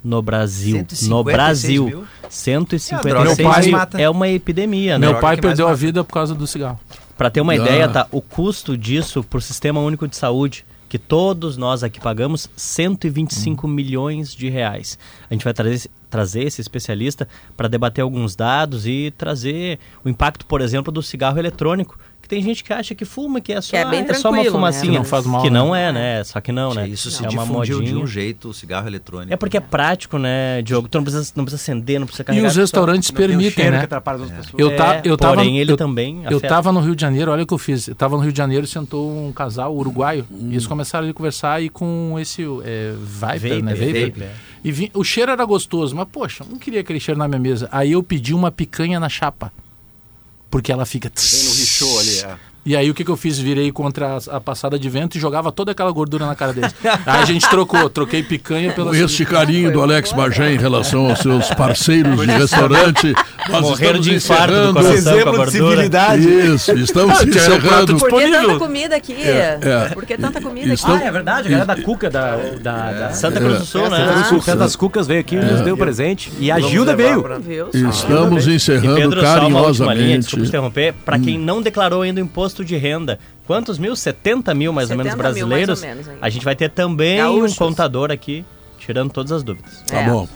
no 0.03 0.22
Brasil. 0.22 0.76
156 0.78 1.10
no 1.10 1.24
Brasil. 1.24 1.86
mil? 1.86 2.07
156 2.30 3.57
É 3.57 3.61
mil 3.69 3.72
mata. 3.72 4.02
é 4.02 4.10
uma 4.10 4.28
epidemia, 4.28 4.99
né? 4.99 5.07
Meu 5.07 5.19
pai 5.19 5.36
que 5.38 5.41
mais 5.44 5.56
perdeu 5.57 5.68
a 5.68 5.74
vida 5.74 6.03
por 6.03 6.14
causa 6.14 6.36
do 6.36 6.45
cigarro. 6.45 6.80
Para 7.18 7.30
ter 7.30 7.41
uma 7.41 7.53
Ah. 7.53 7.56
ideia, 7.56 7.88
tá? 7.88 8.07
O 8.11 8.22
custo 8.22 8.78
disso 8.78 9.24
pro 9.24 9.41
Sistema 9.41 9.80
Único 9.80 10.07
de 10.07 10.15
Saúde 10.15 10.65
que 10.89 10.97
todos 10.97 11.57
nós 11.57 11.84
aqui 11.84 11.99
pagamos 11.99 12.49
125 12.55 13.68
milhões 13.68 14.34
de 14.34 14.49
reais. 14.49 14.97
A 15.30 15.34
gente 15.34 15.43
vai 15.43 15.53
trazer, 15.53 15.89
trazer 16.09 16.43
esse 16.43 16.61
especialista 16.61 17.27
para 17.55 17.68
debater 17.68 18.01
alguns 18.01 18.35
dados 18.35 18.85
e 18.85 19.14
trazer 19.18 19.80
o 20.03 20.09
impacto, 20.09 20.45
por 20.45 20.61
exemplo, 20.61 20.91
do 20.91 21.03
cigarro 21.03 21.38
eletrônico. 21.38 21.99
Que 22.27 22.35
tem 22.35 22.43
gente 22.43 22.61
que 22.61 22.73
acha 22.73 22.93
que 22.93 23.05
fuma, 23.05 23.39
que 23.39 23.53
é 23.53 23.61
só, 23.61 23.69
Que 23.71 23.77
é 23.77 23.85
bem 23.85 24.01
é 24.05 24.13
só 24.13 24.29
uma 24.29 24.43
né? 24.43 24.49
fumacinha. 24.51 24.91
Que 24.91 24.97
não 24.97 25.05
faz 25.05 25.25
mal, 25.25 25.41
Que 25.41 25.49
né? 25.49 25.57
não 25.59 25.73
é, 25.73 25.93
né? 25.93 26.23
Só 26.25 26.41
que 26.41 26.51
não, 26.51 26.73
né? 26.73 26.85
Isso 26.89 27.09
se 27.09 27.23
é 27.23 27.29
uma 27.29 27.45
difundiu 27.45 27.81
de 27.81 27.95
um 27.95 28.05
jeito 28.05 28.49
o 28.49 28.53
cigarro 28.53 28.85
eletrônico. 28.85 29.33
É 29.33 29.37
porque 29.37 29.55
é 29.55 29.61
prático, 29.61 30.17
né, 30.17 30.61
Diogo? 30.61 30.89
Tu 30.89 30.97
não 30.97 31.05
precisa, 31.05 31.31
não 31.37 31.45
precisa 31.45 31.61
acender, 31.63 31.99
não 31.99 32.05
precisa 32.05 32.23
E 32.23 32.25
carregar. 32.25 32.47
os 32.47 32.53
só- 32.53 32.59
restaurantes 32.59 33.09
permitem, 33.11 33.71
né? 33.71 33.87
Eu, 34.57 34.69
É, 34.71 35.01
eu 35.05 35.15
tava, 35.15 35.35
porém, 35.35 35.57
ele 35.57 35.71
eu, 35.71 35.77
também 35.77 36.23
Eu 36.29 36.37
afeta. 36.37 36.47
tava 36.49 36.71
no 36.73 36.81
Rio 36.81 36.95
de 36.95 37.01
Janeiro, 37.01 37.31
olha 37.31 37.43
o 37.43 37.47
que 37.47 37.53
eu 37.53 37.57
fiz. 37.57 37.87
Eu 37.87 37.95
tava 37.95 38.17
no 38.17 38.23
Rio 38.23 38.31
de 38.33 38.37
Janeiro, 38.37 38.67
sentou 38.67 39.09
um 39.27 39.31
casal 39.31 39.73
uruguaio. 39.73 40.25
E 40.29 40.51
eles 40.51 40.67
começaram 40.67 41.07
a 41.09 41.13
conversar 41.13 41.63
e 41.63 41.69
com 41.69 42.17
esse 42.19 42.43
é, 42.65 42.91
Viper, 42.99 43.49
Vape, 43.53 43.61
né? 43.61 43.73
vape. 43.73 44.23
E 44.65 44.71
vi- 44.71 44.91
o 44.93 45.03
cheiro 45.03 45.31
era 45.31 45.45
gostoso, 45.45 45.95
mas 45.95 46.07
poxa, 46.11 46.43
não 46.49 46.57
queria 46.59 46.81
aquele 46.81 46.99
cheiro 46.99 47.17
na 47.17 47.25
minha 47.27 47.39
mesa. 47.39 47.69
Aí 47.71 47.93
eu 47.93 48.03
pedi 48.03 48.33
uma 48.33 48.51
picanha 48.51 48.99
na 48.99 49.07
chapa. 49.07 49.51
Porque 50.49 50.72
ela 50.72 50.86
fica. 50.86 51.11
Vem 51.15 51.44
no 51.44 51.52
richô 51.53 51.99
ali, 51.99 52.19
é. 52.19 52.40
E 52.68 52.76
aí 52.76 52.91
o 52.91 52.94
que, 52.94 53.06
que 53.06 53.10
eu 53.10 53.15
fiz? 53.15 53.39
Virei 53.39 53.72
contra 53.72 54.18
a, 54.30 54.35
a 54.35 54.41
passada 54.41 54.77
de 54.77 54.89
vento 54.89 55.15
e 55.18 55.22
jogava 55.22 55.53
toda 55.53 55.72
aquela 55.72 55.89
gordura 55.89 56.26
na 56.26 56.35
cara 56.35 56.52
deles. 56.52 56.76
aí 56.84 57.22
a 57.22 57.23
gente 57.23 57.49
trocou, 57.49 57.89
troquei 57.89 58.22
picanha 58.22 58.73
pela. 58.73 58.95
Este 58.98 59.23
carinho 59.26 59.72
do 59.72 59.81
Alex 59.81 60.11
Bagé 60.11 60.52
em 60.53 60.57
relação 60.57 61.10
aos 61.10 61.19
seus 61.19 61.49
parceiros 61.53 62.19
de 62.19 62.26
restaurante. 62.26 63.14
Nós 63.49 63.61
Morreram 63.61 63.99
estamos 64.02 64.06
de 64.06 64.15
infarto 64.15 64.53
do 64.53 64.60
encerrando. 64.60 64.73
coração 64.73 65.03
com 65.03 65.10
a 65.10 65.14
Exemplo 65.18 65.45
de 65.45 65.52
civilidade. 65.52 66.27
Isso, 66.27 66.72
estamos 66.77 67.11
Ah, 67.15 67.18
prato 67.19 67.30
encerrando. 67.38 67.98
Por 67.98 68.10
que 68.22 68.31
tanta 68.31 68.60
comida 68.60 68.95
aqui? 68.98 69.14
É, 69.14 69.60
é. 69.61 69.89
Por 69.94 70.06
que 70.06 70.18
tanta 70.18 70.41
comida 70.41 70.73
Estão- 70.73 70.95
aqui? 70.95 71.03
Ah, 71.06 71.07
é 71.07 71.11
verdade, 71.11 71.48
a 71.48 71.52
galera 71.52 71.65
da 71.76 71.81
Cuca 71.81 72.10
da, 72.10 72.35
da, 72.61 72.91
da 72.91 73.10
Santa 73.11 73.39
Cruz 73.39 73.60
do 73.60 73.65
Sul, 73.65 73.84
Santa 73.84 73.98
né? 73.98 74.11
Cruz 74.11 74.27
Sul, 74.27 74.41
Festa 74.41 74.60
das 74.60 74.76
Cucas 74.76 75.07
veio 75.07 75.22
aqui, 75.22 75.38
nos 75.38 75.61
deu 75.61 75.77
presente. 75.77 76.34
E 76.38 76.52
a 76.52 76.60
Gilda 76.60 76.94
veio. 76.98 77.23
Estamos 77.73 78.45
encerrando 78.45 78.95
linha, 78.95 79.07
desculpa 79.07 79.23
carinhosamente. 79.23 80.38
interromper. 80.39 80.94
Para 81.06 81.18
quem 81.18 81.38
não 81.39 81.61
declarou 81.61 82.02
ainda 82.02 82.19
o 82.19 82.23
imposto 82.23 82.56
de 82.63 82.75
renda, 82.77 83.19
quantos 83.45 83.77
mil? 83.77 83.95
70 83.95 84.53
mil 84.53 84.71
mais 84.73 84.89
ou 84.91 84.97
menos 84.97 85.11
70 85.13 85.15
mil, 85.34 85.47
brasileiros. 85.47 85.81
mais 85.81 85.97
ou 85.99 86.05
menos, 86.05 86.21
a 86.23 86.29
gente 86.29 86.43
vai 86.45 86.55
ter 86.55 86.69
também 86.69 87.17
Gaúchos. 87.17 87.53
um 87.53 87.55
contador 87.55 88.11
aqui, 88.11 88.45
tirando 88.79 89.11
todas 89.11 89.31
as 89.31 89.43
dúvidas. 89.43 89.84
Tá 89.88 89.99
É. 90.01 90.09
bom. 90.09 90.27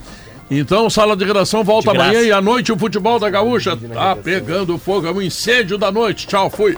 Então, 0.53 0.89
sala 0.89 1.15
de 1.15 1.23
redação 1.23 1.63
volta 1.63 1.91
De 1.91 1.97
amanhã 1.97 2.21
e 2.21 2.31
à 2.31 2.41
noite 2.41 2.73
o 2.73 2.77
futebol 2.77 3.17
da 3.17 3.29
Gaúcha 3.29 3.77
tá 3.77 4.15
pegando 4.17 4.77
fogo. 4.77 5.07
É 5.07 5.11
um 5.11 5.21
incêndio 5.21 5.77
da 5.77 5.89
noite. 5.91 6.27
Tchau, 6.27 6.49
fui. 6.49 6.77